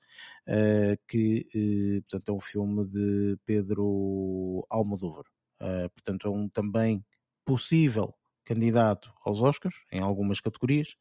que 1.08 1.46
eh, 1.54 2.00
portanto, 2.02 2.28
é 2.30 2.32
um 2.34 2.40
filme 2.40 2.86
de 2.86 3.38
Pedro 3.44 4.66
Almodóvar. 4.70 5.24
Eh, 5.60 5.88
portanto, 5.88 6.26
é 6.28 6.30
um 6.30 6.48
também 6.48 7.04
possível 7.44 8.12
candidato 8.44 9.12
aos 9.24 9.40
Oscars 9.40 9.76
em 9.92 10.00
algumas 10.00 10.40
categorias 10.40 10.96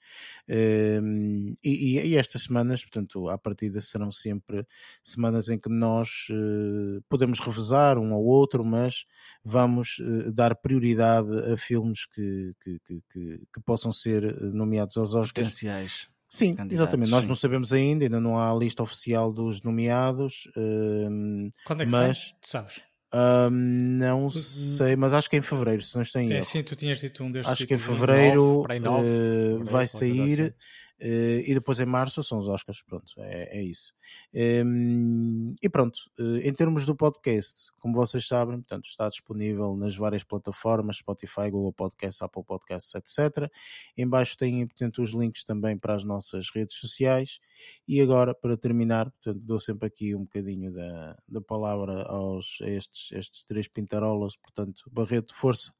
Ehm, 0.48 1.56
e, 1.64 1.98
e- 1.99 2.07
e 2.10 2.15
estas 2.15 2.44
semanas, 2.44 2.82
portanto, 2.82 3.30
à 3.30 3.38
partida 3.38 3.80
serão 3.82 4.11
sempre 4.11 4.65
semanas 5.03 5.49
em 5.49 5.60
que 5.60 5.69
nós 5.69 6.28
eh, 6.32 6.99
podemos 7.10 7.40
revezar 7.40 7.98
um 7.98 8.14
ao 8.14 8.23
outro, 8.23 8.64
mas 8.65 9.06
vamos 9.44 9.98
eh, 10.02 10.32
dar 10.32 10.56
prioridade 10.56 11.30
a 11.52 11.57
filmes 11.57 12.06
que, 12.06 12.53
que, 12.61 12.80
que, 12.80 13.02
que- 13.10 13.61
possam 13.65 13.91
ser 13.91 14.23
eh, 14.23 14.34
nomeados 14.53 14.98
aos 14.98 15.14
Oscars 15.15 15.48
Potenciais. 15.48 16.10
Sim, 16.33 16.53
candidatos, 16.53 16.73
exatamente. 16.73 17.09
Nós 17.11 17.23
sim. 17.23 17.27
não 17.27 17.35
sabemos 17.35 17.73
ainda, 17.73 18.05
ainda 18.05 18.19
não 18.21 18.39
há 18.39 18.49
a 18.51 18.55
lista 18.55 18.81
oficial 18.81 19.33
dos 19.33 19.61
nomeados. 19.61 20.49
hum, 20.55 21.49
Quando 21.65 21.81
é 21.83 21.85
que 21.85 21.91
Mas- 21.91 22.17
sai? 22.17 22.35
Tu 22.41 22.47
sabes? 22.49 22.81
hum, 23.13 23.95
não 23.99 24.29
sei, 24.29 24.95
mas 24.95 25.13
acho 25.13 25.29
que 25.29 25.35
é 25.35 25.39
em 25.39 25.41
fevereiro, 25.41 25.81
se 25.81 25.93
não 25.95 26.01
estou 26.01 26.21
em 26.21 26.29
É 26.29 26.35
erro. 26.35 26.39
assim, 26.39 26.63
tu 26.63 26.75
tinhas 26.77 26.99
dito 26.99 27.21
um 27.21 27.29
destes. 27.31 27.51
Acho 27.51 27.67
que 27.67 27.73
em 27.73 27.77
títulos. 27.77 27.99
fevereiro 27.99 28.41
nove, 28.41 28.63
para 28.63 28.73
aí 28.75 28.79
nove, 28.79 29.07
eh, 29.09 29.11
fevereiro, 29.57 29.65
vai 29.65 29.87
sair 29.87 30.41
assim. 30.41 30.53
E 31.02 31.53
depois 31.53 31.80
em 31.80 31.86
março 31.86 32.23
são 32.23 32.38
os 32.38 32.48
Oscars. 32.48 32.84
Pronto, 32.84 33.14
é, 33.18 33.60
é 33.60 33.64
isso. 33.64 33.94
Hum, 34.34 35.56
e 35.61 35.69
pronto, 35.69 35.99
eh, 36.19 36.48
em 36.48 36.53
termos 36.53 36.86
do 36.86 36.95
podcast, 36.95 37.72
como 37.80 37.95
vocês 37.95 38.28
sabem, 38.28 38.57
portanto, 38.57 38.86
está 38.86 39.10
disponível 39.10 39.76
nas 39.76 39.95
várias 39.95 40.23
plataformas, 40.23 40.98
Spotify, 40.98 41.49
Google 41.49 41.73
Podcasts, 41.73 42.22
Apple 42.22 42.44
Podcasts, 42.44 42.94
etc. 42.95 43.52
Em 43.98 44.07
baixo 44.07 44.38
têm, 44.38 44.68
portanto, 44.68 45.02
os 45.02 45.11
links 45.11 45.44
também 45.44 45.78
para 45.78 45.95
as 45.95 46.03
nossas 46.03 46.49
redes 46.53 46.78
sociais. 46.78 47.40
E 47.88 47.99
agora, 48.02 48.36
para 48.36 48.56
terminar, 48.56 49.10
portanto, 49.11 49.40
dou 49.44 49.60
sempre 49.60 49.88
aqui 49.88 50.15
um 50.15 50.22
bocadinho 50.22 50.72
da, 50.73 51.18
da 51.28 51.41
palavra 51.41 52.03
aos, 52.03 52.60
estes, 52.61 53.11
estes 53.11 53.44
três 53.45 53.68
pintarolas. 53.68 54.36
Portanto, 54.38 54.84
Barreto, 54.91 55.34
força. 55.36 55.72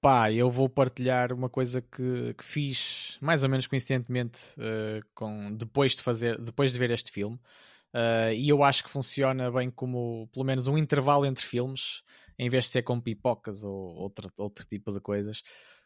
Pá, 0.00 0.30
eu 0.32 0.48
vou 0.48 0.68
partilhar 0.68 1.32
uma 1.32 1.48
coisa 1.50 1.82
que, 1.82 2.32
que 2.34 2.44
fiz 2.44 3.18
mais 3.20 3.42
ou 3.42 3.48
menos 3.48 3.66
coincidentemente 3.66 4.38
eh, 4.56 5.00
com, 5.12 5.52
depois, 5.56 5.96
de 5.96 6.02
fazer, 6.02 6.38
depois 6.40 6.72
de 6.72 6.78
ver 6.78 6.90
este 6.92 7.10
filme. 7.10 7.36
Eh, 7.94 8.34
e 8.36 8.48
eu 8.48 8.62
acho 8.62 8.84
que 8.84 8.90
funciona 8.90 9.50
bem 9.50 9.70
como 9.70 10.28
pelo 10.32 10.44
menos 10.46 10.68
um 10.68 10.78
intervalo 10.78 11.26
entre 11.26 11.44
filmes, 11.44 12.02
em 12.38 12.48
vez 12.48 12.66
de 12.66 12.70
ser 12.72 12.82
com 12.82 13.00
pipocas 13.00 13.64
ou 13.64 13.72
outro, 13.96 14.28
outro 14.38 14.64
tipo 14.66 14.92
de 14.92 15.00
coisas. 15.00 15.42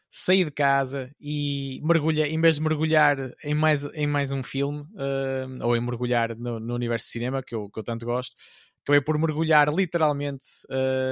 Sair 0.09 0.45
de 0.45 0.51
casa 0.51 1.11
e 1.19 1.79
mergulhar, 1.83 2.27
em 2.27 2.39
vez 2.39 2.55
de 2.55 2.61
mergulhar 2.61 3.17
em 3.43 3.55
mais, 3.55 3.83
em 3.95 4.05
mais 4.05 4.31
um 4.31 4.43
filme, 4.43 4.85
eh, 4.95 5.47
ou 5.63 5.75
em 5.75 5.81
mergulhar 5.81 6.35
no, 6.37 6.59
no 6.59 6.75
universo 6.75 7.07
de 7.07 7.11
cinema, 7.13 7.41
que 7.41 7.55
eu, 7.55 7.67
que 7.69 7.79
eu 7.79 7.83
tanto 7.83 8.05
gosto, 8.05 8.35
acabei 8.83 9.01
por 9.01 9.17
mergulhar 9.17 9.73
literalmente 9.73 10.45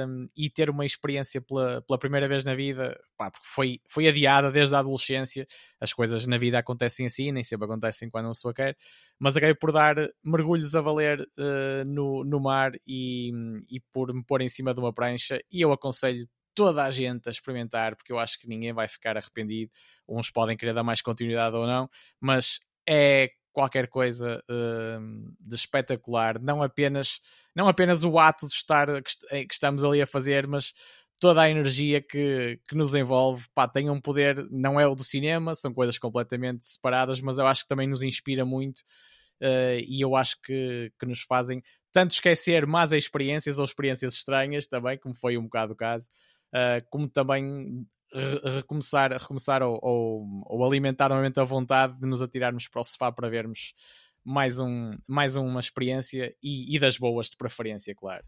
hum, 0.06 0.28
e 0.36 0.50
ter 0.50 0.68
uma 0.68 0.84
experiência 0.84 1.40
pela, 1.40 1.80
pela 1.82 1.98
primeira 1.98 2.28
vez 2.28 2.44
na 2.44 2.54
vida, 2.54 2.98
pá, 3.16 3.30
porque 3.30 3.46
foi, 3.48 3.80
foi 3.88 4.06
adiada 4.06 4.52
desde 4.52 4.74
a 4.74 4.78
adolescência. 4.78 5.46
As 5.80 5.92
coisas 5.92 6.26
na 6.26 6.36
vida 6.36 6.58
acontecem 6.58 7.06
assim, 7.06 7.32
nem 7.32 7.42
sempre 7.42 7.64
acontecem 7.64 8.10
quando 8.10 8.26
uma 8.26 8.32
pessoa 8.32 8.52
quer, 8.52 8.76
mas 9.18 9.36
acabei 9.36 9.54
por 9.54 9.72
dar 9.72 9.96
mergulhos 10.22 10.74
a 10.74 10.80
valer 10.80 11.20
uh, 11.20 11.84
no, 11.86 12.24
no 12.24 12.38
mar 12.38 12.72
e, 12.86 13.32
e 13.70 13.80
por 13.92 14.12
me 14.12 14.22
pôr 14.22 14.42
em 14.42 14.48
cima 14.48 14.74
de 14.74 14.80
uma 14.80 14.92
prancha. 14.92 15.40
E 15.50 15.60
eu 15.60 15.72
aconselho 15.72 16.26
toda 16.54 16.84
a 16.84 16.90
gente 16.90 17.28
a 17.28 17.32
experimentar, 17.32 17.96
porque 17.96 18.12
eu 18.12 18.18
acho 18.18 18.38
que 18.38 18.46
ninguém 18.46 18.74
vai 18.74 18.86
ficar 18.86 19.16
arrependido. 19.16 19.72
Uns 20.06 20.30
podem 20.30 20.56
querer 20.56 20.74
dar 20.74 20.82
mais 20.82 21.00
continuidade 21.00 21.56
ou 21.56 21.66
não, 21.66 21.88
mas 22.20 22.60
é 22.86 23.30
qualquer 23.52 23.88
coisa 23.88 24.42
hum, 24.50 25.32
de 25.38 25.54
espetacular, 25.54 26.40
não 26.40 26.62
apenas, 26.62 27.20
não 27.54 27.68
apenas 27.68 28.02
o 28.02 28.18
ato 28.18 28.46
de 28.46 28.54
estar 28.54 28.86
que, 29.02 29.46
que 29.46 29.54
estamos 29.54 29.84
ali 29.84 30.00
a 30.00 30.06
fazer, 30.06 30.46
mas 30.46 30.72
toda 31.20 31.42
a 31.42 31.48
energia 31.48 32.02
que, 32.02 32.58
que 32.66 32.74
nos 32.74 32.94
envolve, 32.94 33.46
pá, 33.54 33.68
tem 33.68 33.88
um 33.88 34.00
poder, 34.00 34.48
não 34.50 34.80
é 34.80 34.86
o 34.88 34.94
do 34.94 35.04
cinema, 35.04 35.54
são 35.54 35.72
coisas 35.72 35.96
completamente 35.96 36.66
separadas, 36.66 37.20
mas 37.20 37.38
eu 37.38 37.46
acho 37.46 37.62
que 37.62 37.68
também 37.68 37.86
nos 37.86 38.02
inspira 38.02 38.44
muito 38.44 38.80
uh, 39.40 39.78
e 39.86 40.00
eu 40.00 40.16
acho 40.16 40.40
que, 40.42 40.92
que 40.98 41.06
nos 41.06 41.22
fazem 41.22 41.62
tanto 41.92 42.10
esquecer 42.10 42.66
más 42.66 42.90
experiências 42.90 43.60
ou 43.60 43.64
experiências 43.64 44.14
estranhas 44.14 44.66
também, 44.66 44.98
como 44.98 45.14
foi 45.14 45.38
um 45.38 45.44
bocado 45.44 45.74
o 45.74 45.76
caso, 45.76 46.10
uh, 46.54 46.84
como 46.90 47.08
também 47.08 47.86
recomeçar, 48.44 49.12
recomeçar 49.12 49.62
ou, 49.62 49.78
ou, 49.82 50.42
ou, 50.46 50.64
alimentar 50.64 51.08
novamente 51.08 51.40
a 51.40 51.44
vontade 51.44 51.98
de 51.98 52.06
nos 52.06 52.22
atirarmos 52.22 52.68
para 52.68 52.80
o 52.80 52.84
sofá 52.84 53.10
para 53.10 53.28
vermos 53.28 53.74
mais, 54.24 54.58
um, 54.58 54.96
mais 55.06 55.36
uma 55.36 55.60
experiência 55.60 56.34
e, 56.42 56.74
e 56.74 56.78
das 56.78 56.96
boas 56.98 57.28
de 57.28 57.36
preferência, 57.36 57.94
claro 57.94 58.24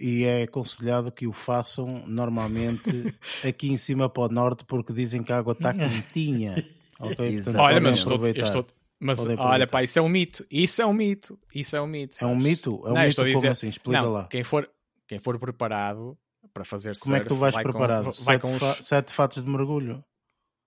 e 0.00 0.24
é 0.24 0.44
aconselhado 0.44 1.12
que 1.12 1.26
o 1.26 1.32
façam 1.32 2.04
normalmente 2.06 3.14
aqui 3.46 3.70
em 3.70 3.76
cima 3.76 4.08
para 4.08 4.22
o 4.22 4.28
norte 4.28 4.64
porque 4.64 4.94
dizem 4.94 5.22
que 5.22 5.30
a 5.30 5.38
água 5.38 5.52
está 5.52 5.72
quentinha. 5.72 6.64
Okay? 7.02 7.36
Portanto, 7.36 7.58
olha, 7.58 7.80
mas 7.80 7.96
estou, 7.96 8.26
estou, 8.28 8.66
mas 9.00 9.18
olha, 9.18 9.66
pá, 9.66 9.82
isso 9.82 9.98
é 9.98 10.02
um 10.02 10.08
mito. 10.08 10.44
Isso 10.50 10.82
é 10.82 10.86
um 10.86 10.92
mito. 10.92 11.38
Isso 11.54 11.74
é 11.74 11.80
um 11.80 11.86
mito. 11.86 12.14
É 12.20 12.26
um 12.26 12.36
mito? 12.36 12.82
É 12.84 12.90
um 12.90 12.94
não, 12.94 13.02
mito 13.02 13.16
como 13.16 13.34
dizer... 13.34 13.48
assim? 13.48 13.68
Explica 13.68 14.02
não, 14.02 14.12
lá. 14.12 14.28
Quem 14.28 14.44
for, 14.44 14.70
quem 15.08 15.18
for 15.18 15.38
preparado 15.38 16.14
para 16.52 16.64
fazer 16.64 16.98
Como 16.98 17.14
surf, 17.14 17.16
é 17.16 17.20
que 17.20 17.28
tu 17.28 17.34
vais 17.34 17.54
vai 17.54 17.64
preparado? 17.64 18.04
Com, 18.04 18.10
vai 18.10 18.36
sete, 18.36 18.42
com 18.42 18.54
os... 18.54 18.58
fa 18.58 18.82
sete 18.82 19.12
fatos 19.12 19.42
de 19.42 19.48
mergulho? 19.48 20.04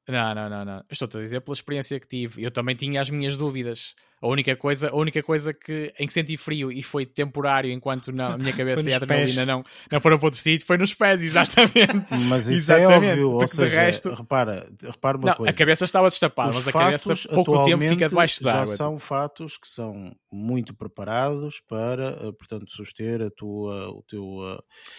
Não, 0.07 0.35
não, 0.35 0.49
não, 0.49 0.65
não. 0.65 0.83
Estou-te 0.89 1.17
a 1.17 1.21
dizer 1.21 1.41
pela 1.41 1.53
experiência 1.53 1.99
que 1.99 2.07
tive. 2.07 2.43
Eu 2.43 2.51
também 2.51 2.75
tinha 2.75 3.01
as 3.01 3.09
minhas 3.09 3.37
dúvidas. 3.37 3.95
A 4.23 4.27
única 4.29 4.55
coisa, 4.55 4.89
a 4.89 4.95
única 4.95 5.21
coisa 5.21 5.53
que, 5.53 5.93
em 5.99 6.07
que 6.07 6.13
senti 6.13 6.37
frio 6.37 6.71
e 6.71 6.81
foi 6.81 7.05
temporário 7.05 7.69
enquanto 7.69 8.09
não, 8.13 8.31
a 8.31 8.37
minha 8.37 8.53
cabeça 8.53 8.89
e 8.89 8.93
a 8.93 8.95
adrenalina 8.95 9.45
não, 9.45 9.63
não 9.91 9.99
foram 9.99 10.17
para 10.17 10.27
outro 10.27 10.39
sítio, 10.39 10.65
foi 10.65 10.77
nos 10.77 10.93
pés, 10.93 11.21
exatamente. 11.21 12.07
Mas 12.29 12.47
isso 12.47 12.71
é 12.71 12.79
exatamente, 12.79 13.05
é 13.05 13.11
óbvio, 13.11 13.31
ou 13.31 13.47
seja, 13.49 13.81
resto... 13.81 14.13
repara, 14.13 14.65
repara 14.81 15.17
uma 15.17 15.27
não, 15.27 15.35
coisa. 15.35 15.51
A 15.51 15.53
cabeça 15.53 15.83
estava 15.83 16.07
destapada, 16.07 16.53
mas 16.53 16.65
a 16.65 16.71
cabeça 16.71 17.13
pouco 17.35 17.65
tempo 17.65 17.83
fica 17.83 18.07
debaixo 18.07 18.41
d'água. 18.41 18.65
Já 18.65 18.77
são 18.77 18.97
fatos 18.97 19.57
que 19.57 19.67
são 19.67 20.15
muito 20.31 20.73
preparados 20.73 21.59
para, 21.67 22.17
eh, 22.21 22.31
portanto, 22.31 22.71
suster 22.71 23.21
a 23.21 23.29
tua, 23.29 23.89
o 23.89 24.03
teu, 24.03 24.37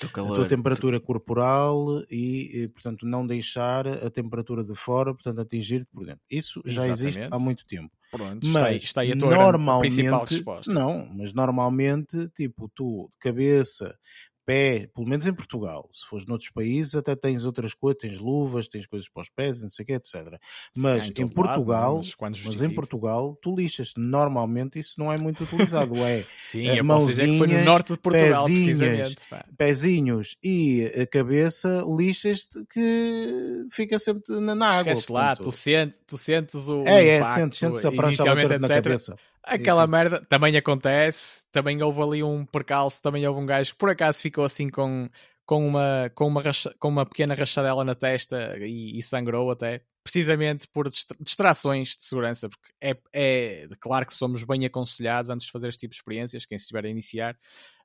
eh, 0.03 0.07
calor, 0.13 0.33
a 0.33 0.37
tua 0.37 0.49
temperatura 0.49 1.01
corporal 1.01 2.03
e, 2.11 2.69
portanto, 2.75 3.07
não 3.07 3.27
deixar 3.27 3.89
a 3.89 4.11
temperatura 4.11 4.63
de 4.63 4.75
fora, 4.75 5.15
portanto, 5.15 5.41
atingir-te 5.41 5.89
por 5.91 6.05
dentro. 6.05 6.21
Isso 6.31 6.61
já 6.67 6.83
exatamente. 6.83 7.07
existe 7.07 7.29
há 7.31 7.39
muito 7.39 7.67
tempo. 7.67 7.91
Pronto, 8.17 8.47
mas 8.47 8.55
está 8.55 8.65
aí, 8.67 8.77
está 8.77 9.01
aí 9.01 9.13
a 9.13 9.17
tua 9.17 9.35
normalmente, 9.35 9.95
principal 9.95 10.25
resposta. 10.25 10.73
Não, 10.73 11.07
mas 11.17 11.35
normalmente, 11.35 12.29
tipo, 12.31 12.71
tu 12.75 13.11
de 13.13 13.19
cabeça, 13.19 13.97
pé, 14.45 14.89
pelo 14.95 15.07
menos 15.07 15.27
em 15.27 15.33
Portugal. 15.33 15.89
Se 15.93 16.07
fores 16.07 16.27
noutros 16.27 16.51
países, 16.51 16.95
até 16.95 17.15
tens 17.17 17.45
outras 17.45 17.75
coisas, 17.75 18.01
tens 18.01 18.19
luvas, 18.19 18.69
tens 18.69 18.87
coisas 18.87 19.09
para 19.09 19.23
os 19.23 19.29
pés, 19.29 19.63
não 19.63 19.71
sei 19.71 19.83
o 19.83 19.87
que, 19.87 19.93
etc. 19.93 20.39
Mas 20.77 21.09
em, 21.09 21.23
em 21.23 21.29
Portugal, 21.29 21.97
lado, 21.97 22.09
mas, 22.21 22.45
mas, 22.45 22.63
em 22.63 22.71
Portugal, 22.71 23.39
tu 23.41 23.55
lixas. 23.55 23.93
Normalmente 23.97 24.79
isso 24.79 24.95
não 24.99 25.13
é 25.13 25.19
muito 25.19 25.45
utilizado. 25.45 25.95
É 25.97 26.25
Sim, 26.43 26.67
é, 26.69 26.83
mãozinhas, 26.83 27.31
que 27.31 27.39
foi 27.39 27.47
no 27.47 27.65
norte 27.65 27.93
de 27.93 27.99
Portugal, 27.99 28.47
pezinhas, 28.47 29.17
pezinhos 29.57 30.37
e 30.43 30.85
a 31.01 31.07
cabeça 31.07 31.85
lixas 31.97 32.49
que 32.71 33.67
fica 33.71 33.99
sempre 33.99 34.41
na, 34.41 34.69
água. 34.69 34.93
Esquece 34.93 35.13
lá, 35.13 35.37
tu, 35.37 35.53
sente, 35.53 35.97
tu 36.07 36.19
sentes 36.19 36.69
o 36.69 36.83
é, 36.87 37.17
é, 37.17 37.25
sentes, 37.25 37.59
sentes 37.59 37.85
a 37.85 37.91
bater 37.91 38.61
na 38.61 38.69
cabeça. 38.69 39.17
Aquela 39.47 39.87
merda 39.87 40.25
também 40.29 40.57
acontece. 40.57 41.45
Também 41.53 41.83
houve 41.83 42.01
ali 42.01 42.23
um 42.23 42.45
percalço. 42.47 43.03
Também 43.03 43.27
houve 43.27 43.41
um 43.41 43.47
gajo 43.47 43.73
que 43.73 43.79
por 43.79 43.91
acaso 43.91 44.23
ficou 44.23 44.45
assim 44.45 44.69
com, 44.69 45.09
com, 45.45 45.67
uma, 45.67 46.11
com, 46.15 46.27
uma, 46.27 46.43
racha, 46.43 46.75
com 46.79 46.89
uma 46.89 47.05
pequena 47.07 47.35
rachadela 47.35 47.85
na 47.85 47.95
testa 47.95 48.57
e, 48.59 48.99
e 48.99 49.03
sangrou 49.03 49.51
até. 49.51 49.83
Precisamente 50.03 50.69
por 50.69 50.87
distrações 51.21 51.97
de 51.97 52.05
segurança. 52.05 52.49
Porque 52.49 52.73
é, 52.81 52.97
é 53.13 53.69
claro 53.81 54.07
que 54.07 54.13
somos 54.13 54.45
bem 54.45 54.67
aconselhados 54.67 55.31
antes 55.31 55.47
de 55.47 55.53
fazer 55.53 55.69
este 55.69 55.81
tipo 55.81 55.93
de 55.93 55.97
experiências, 55.97 56.45
quem 56.45 56.57
estiver 56.57 56.85
a 56.85 56.89
iniciar. 56.89 57.37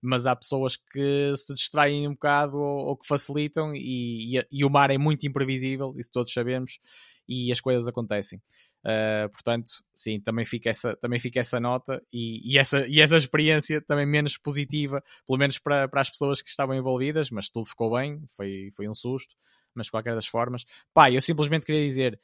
Mas 0.01 0.25
há 0.25 0.35
pessoas 0.35 0.75
que 0.75 1.33
se 1.37 1.53
distraem 1.53 2.07
um 2.07 2.11
bocado 2.11 2.57
ou, 2.57 2.87
ou 2.87 2.97
que 2.97 3.07
facilitam. 3.07 3.73
E, 3.73 4.37
e, 4.37 4.47
e 4.51 4.65
o 4.65 4.69
mar 4.69 4.91
é 4.91 4.97
muito 4.97 5.25
imprevisível, 5.27 5.93
isso 5.97 6.11
todos 6.11 6.33
sabemos. 6.33 6.79
E 7.27 7.51
as 7.51 7.61
coisas 7.61 7.87
acontecem. 7.87 8.41
Uh, 8.85 9.29
portanto, 9.29 9.71
sim, 9.93 10.21
também 10.21 10.45
fica 10.45 10.69
essa, 10.69 10.95
também 10.95 11.19
fica 11.19 11.39
essa 11.39 11.59
nota 11.59 12.01
e, 12.13 12.53
e, 12.53 12.57
essa, 12.57 12.87
e 12.87 13.01
essa 13.01 13.17
experiência 13.17 13.81
também 13.81 14.05
menos 14.05 14.37
positiva, 14.37 15.03
pelo 15.27 15.37
menos 15.37 15.59
para, 15.59 15.87
para 15.87 16.01
as 16.01 16.09
pessoas 16.09 16.41
que 16.41 16.49
estavam 16.49 16.75
envolvidas, 16.75 17.29
mas 17.29 17.49
tudo 17.49 17.67
ficou 17.67 17.95
bem, 17.95 18.23
foi, 18.35 18.71
foi 18.73 18.87
um 18.87 18.95
susto, 18.95 19.35
mas 19.75 19.87
de 19.87 19.91
qualquer 19.91 20.15
das 20.15 20.27
formas. 20.27 20.63
Pá, 20.93 21.11
eu 21.11 21.21
simplesmente 21.21 21.65
queria 21.65 21.85
dizer 21.85 22.19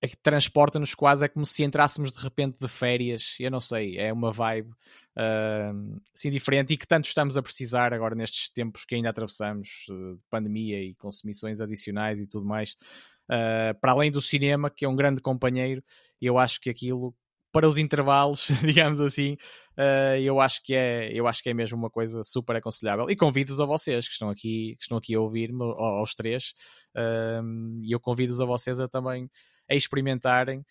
é 0.00 0.06
que 0.06 0.16
transporta-nos 0.16 0.94
quase 0.94 1.24
é 1.24 1.28
como 1.28 1.44
se 1.44 1.64
entrássemos 1.64 2.12
de 2.12 2.22
repente 2.22 2.58
de 2.60 2.68
férias, 2.68 3.34
eu 3.40 3.50
não 3.50 3.60
sei, 3.60 3.98
é 3.98 4.12
uma 4.12 4.30
vibe 4.30 4.70
uh, 4.70 6.00
assim 6.14 6.30
diferente 6.30 6.72
e 6.72 6.76
que 6.76 6.86
tanto 6.86 7.06
estamos 7.06 7.36
a 7.36 7.42
precisar 7.42 7.92
agora 7.92 8.14
nestes 8.14 8.48
tempos 8.48 8.84
que 8.84 8.94
ainda 8.94 9.10
atravessamos 9.10 9.86
de 9.88 10.18
pandemia 10.30 10.80
e 10.80 10.94
consumições 10.94 11.60
adicionais 11.60 12.20
e 12.20 12.28
tudo 12.28 12.46
mais 12.46 12.76
uh, 13.30 13.78
para 13.80 13.92
além 13.92 14.10
do 14.10 14.20
cinema, 14.20 14.70
que 14.70 14.84
é 14.84 14.88
um 14.88 14.96
grande 14.96 15.20
companheiro, 15.20 15.82
eu 16.20 16.38
acho 16.38 16.60
que 16.60 16.70
aquilo 16.70 17.14
para 17.52 17.66
os 17.66 17.78
intervalos, 17.78 18.48
digamos 18.64 19.00
assim, 19.00 19.32
uh, 19.76 20.16
eu 20.20 20.40
acho 20.40 20.62
que 20.62 20.74
é, 20.74 21.10
eu 21.12 21.26
acho 21.26 21.42
que 21.42 21.50
é 21.50 21.54
mesmo 21.54 21.78
uma 21.78 21.90
coisa 21.90 22.22
super 22.22 22.56
aconselhável. 22.56 23.10
E 23.10 23.16
convido-os 23.16 23.60
a 23.60 23.64
vocês 23.64 24.06
que 24.06 24.12
estão 24.12 24.28
aqui, 24.28 24.76
que 24.76 24.82
estão 24.82 24.98
aqui 24.98 25.14
a 25.14 25.20
ouvir-me, 25.20 25.62
aos 25.62 26.14
três, 26.14 26.52
uh, 26.96 27.82
e 27.82 27.92
eu 27.92 28.00
convido-os 28.00 28.40
a 28.40 28.44
vocês 28.44 28.78
a 28.80 28.88
também 28.88 29.30
a 29.68 29.74
experimentarem. 29.74 30.64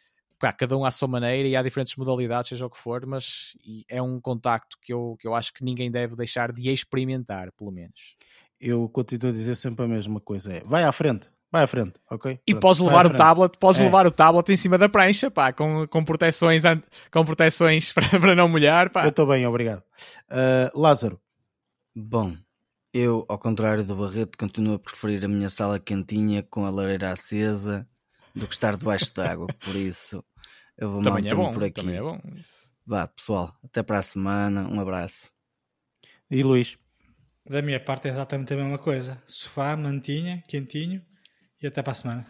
Cada 0.55 0.77
um 0.77 0.85
à 0.85 0.91
sua 0.91 1.07
maneira 1.07 1.47
e 1.47 1.55
há 1.55 1.63
diferentes 1.63 1.95
modalidades, 1.95 2.49
seja 2.49 2.67
o 2.67 2.69
que 2.69 2.77
for, 2.77 3.07
mas 3.07 3.57
é 3.89 3.99
um 3.99 4.21
contacto 4.21 4.77
que 4.79 4.93
eu, 4.93 5.17
que 5.19 5.27
eu 5.27 5.33
acho 5.33 5.51
que 5.51 5.63
ninguém 5.63 5.89
deve 5.89 6.15
deixar 6.15 6.51
de 6.51 6.69
experimentar, 6.71 7.51
pelo 7.53 7.71
menos. 7.71 8.15
Eu 8.61 8.87
continuo 8.87 9.31
a 9.31 9.33
dizer 9.33 9.55
sempre 9.55 9.85
a 9.85 9.87
mesma 9.87 10.21
coisa: 10.21 10.53
é 10.53 10.63
vai 10.63 10.83
à 10.83 10.91
frente, 10.91 11.27
Vai 11.51 11.63
à 11.63 11.67
frente, 11.67 11.93
ok? 12.11 12.33
E 12.45 12.51
Pronto. 12.51 12.61
podes 12.61 12.79
levar 12.79 13.05
o 13.05 13.09
tablet, 13.09 13.57
podes 13.57 13.79
é. 13.79 13.83
levar 13.85 14.05
o 14.05 14.11
tablet 14.11 14.49
em 14.49 14.57
cima 14.57 14.77
da 14.77 14.89
prancha, 14.89 15.31
pá, 15.31 15.53
com, 15.53 15.87
com 15.87 16.03
proteções, 16.03 16.63
com 17.09 17.23
proteções 17.23 17.91
para, 17.93 18.19
para 18.19 18.35
não 18.35 18.49
molhar, 18.49 18.89
pá. 18.91 19.05
Eu 19.05 19.09
estou 19.09 19.25
bem, 19.25 19.47
obrigado. 19.47 19.81
Uh, 20.29 20.77
Lázaro. 20.77 21.19
Bom, 21.95 22.35
eu, 22.93 23.25
ao 23.29 23.39
contrário 23.39 23.85
do 23.85 23.95
Barreto, 23.95 24.37
continuo 24.37 24.75
a 24.75 24.79
preferir 24.79 25.23
a 25.23 25.27
minha 25.27 25.49
sala 25.49 25.79
quentinha 25.79 26.43
com 26.43 26.65
a 26.65 26.69
lareira 26.69 27.11
acesa 27.11 27.87
do 28.35 28.45
que 28.45 28.53
estar 28.53 28.75
debaixo 28.75 29.11
d'água, 29.13 29.47
por 29.59 29.75
isso 29.75 30.23
eu 30.77 30.91
vou 30.91 31.01
também 31.01 31.31
é 31.31 31.33
bom, 31.33 31.51
por 31.51 31.63
aqui. 31.63 31.81
Também 31.81 31.95
é 31.95 32.01
bom. 32.01 32.19
Isso. 32.35 32.69
Vá, 32.85 33.07
pessoal, 33.07 33.53
até 33.63 33.81
para 33.81 33.99
a 33.99 34.03
semana, 34.03 34.67
um 34.69 34.79
abraço. 34.79 35.31
E 36.29 36.43
Luís? 36.43 36.77
Da 37.49 37.61
minha 37.61 37.79
parte 37.79 38.09
é 38.09 38.11
exatamente 38.11 38.53
a 38.53 38.57
mesma 38.57 38.77
coisa. 38.77 39.21
Sofá, 39.25 39.75
mantinha, 39.75 40.43
quentinho 40.47 41.01
e 41.61 41.67
até 41.67 41.81
para 41.81 41.91
a 41.91 41.95
semana. 41.95 42.25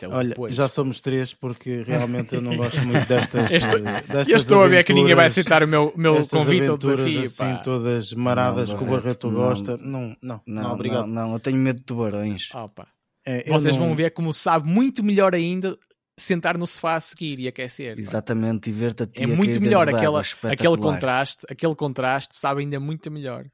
É 0.00 0.06
Olha, 0.06 0.28
depois. 0.28 0.54
já 0.54 0.68
somos 0.68 1.00
três 1.00 1.34
porque 1.34 1.82
realmente 1.82 2.34
eu 2.34 2.40
não 2.40 2.56
gosto 2.56 2.78
muito 2.86 3.06
destas. 3.06 3.50
estou, 3.50 3.80
destas 3.80 4.28
eu 4.28 4.36
estou 4.36 4.62
a 4.62 4.68
ver 4.68 4.84
que 4.84 4.92
ninguém 4.92 5.14
vai 5.14 5.26
aceitar 5.26 5.62
o 5.62 5.68
meu, 5.68 5.92
meu 5.96 6.26
convite 6.26 6.70
ou 6.70 6.78
desafio. 6.78 7.22
Assim, 7.22 7.36
pá. 7.36 7.58
todas 7.58 8.12
maradas 8.14 8.70
não, 8.70 8.78
que 8.78 8.84
o 8.84 8.86
Barreto 8.86 9.28
não, 9.28 9.34
gosta. 9.34 9.76
Não, 9.76 10.16
não, 10.22 10.40
não, 10.46 10.62
não, 10.62 10.72
obrigado. 10.72 11.06
Não, 11.06 11.26
não, 11.26 11.32
eu 11.32 11.40
tenho 11.40 11.56
medo 11.56 11.78
de 11.78 11.82
tubarões. 11.82 12.48
Opa. 12.54 12.86
É, 13.24 13.48
Vocês 13.48 13.76
vão 13.76 13.94
ver 13.94 14.12
como 14.12 14.32
sabe 14.32 14.68
muito 14.68 15.02
melhor 15.02 15.34
ainda 15.34 15.76
sentar 16.16 16.56
no 16.58 16.66
sofá 16.66 16.96
a 16.96 17.00
seguir 17.00 17.38
e 17.40 17.48
aquecer. 17.48 17.98
Exatamente, 17.98 18.70
e 18.70 18.72
ver-te 18.72 19.02
a 19.02 19.08
É 19.14 19.26
muito 19.26 19.60
melhor 19.60 19.88
aquela, 19.88 20.22
aquele 20.44 20.76
contraste, 20.76 21.44
aquele 21.50 21.74
contraste 21.74 22.36
sabe 22.36 22.62
ainda 22.62 22.78
muito 22.78 23.10
melhor. 23.10 23.44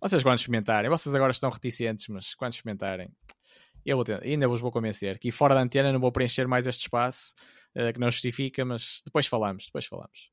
Vocês 0.00 0.22
quando 0.22 0.38
experimentarem, 0.38 0.88
vocês 0.88 1.14
agora 1.14 1.32
estão 1.32 1.50
reticentes, 1.50 2.06
mas 2.08 2.34
quando 2.34 2.52
experimentarem, 2.52 3.10
eu 3.88 3.96
vou 3.96 4.04
ainda 4.22 4.46
vos 4.46 4.60
vou 4.60 4.70
convencer 4.70 5.18
que 5.18 5.30
fora 5.30 5.54
da 5.54 5.62
antena 5.62 5.92
não 5.92 6.00
vou 6.00 6.12
preencher 6.12 6.46
mais 6.46 6.66
este 6.66 6.82
espaço 6.82 7.34
uh, 7.74 7.92
que 7.92 7.98
não 7.98 8.10
justifica, 8.10 8.64
mas 8.64 9.02
depois 9.04 9.26
falamos, 9.26 9.66
depois 9.66 9.86
falamos. 9.86 10.30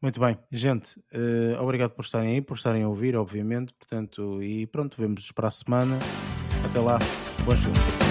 Muito 0.00 0.20
bem, 0.20 0.38
gente, 0.52 0.96
uh, 1.12 1.60
obrigado 1.60 1.90
por 1.90 2.04
estarem 2.04 2.34
aí, 2.34 2.40
por 2.40 2.56
estarem 2.56 2.84
a 2.84 2.88
ouvir, 2.88 3.16
obviamente, 3.16 3.72
portanto, 3.74 4.42
e 4.42 4.66
pronto, 4.66 4.96
vemos 5.00 5.32
para 5.32 5.48
a 5.48 5.50
semana. 5.50 5.98
Até 6.64 6.78
lá, 6.78 6.98
boas 7.44 7.58
filmes. 7.58 8.08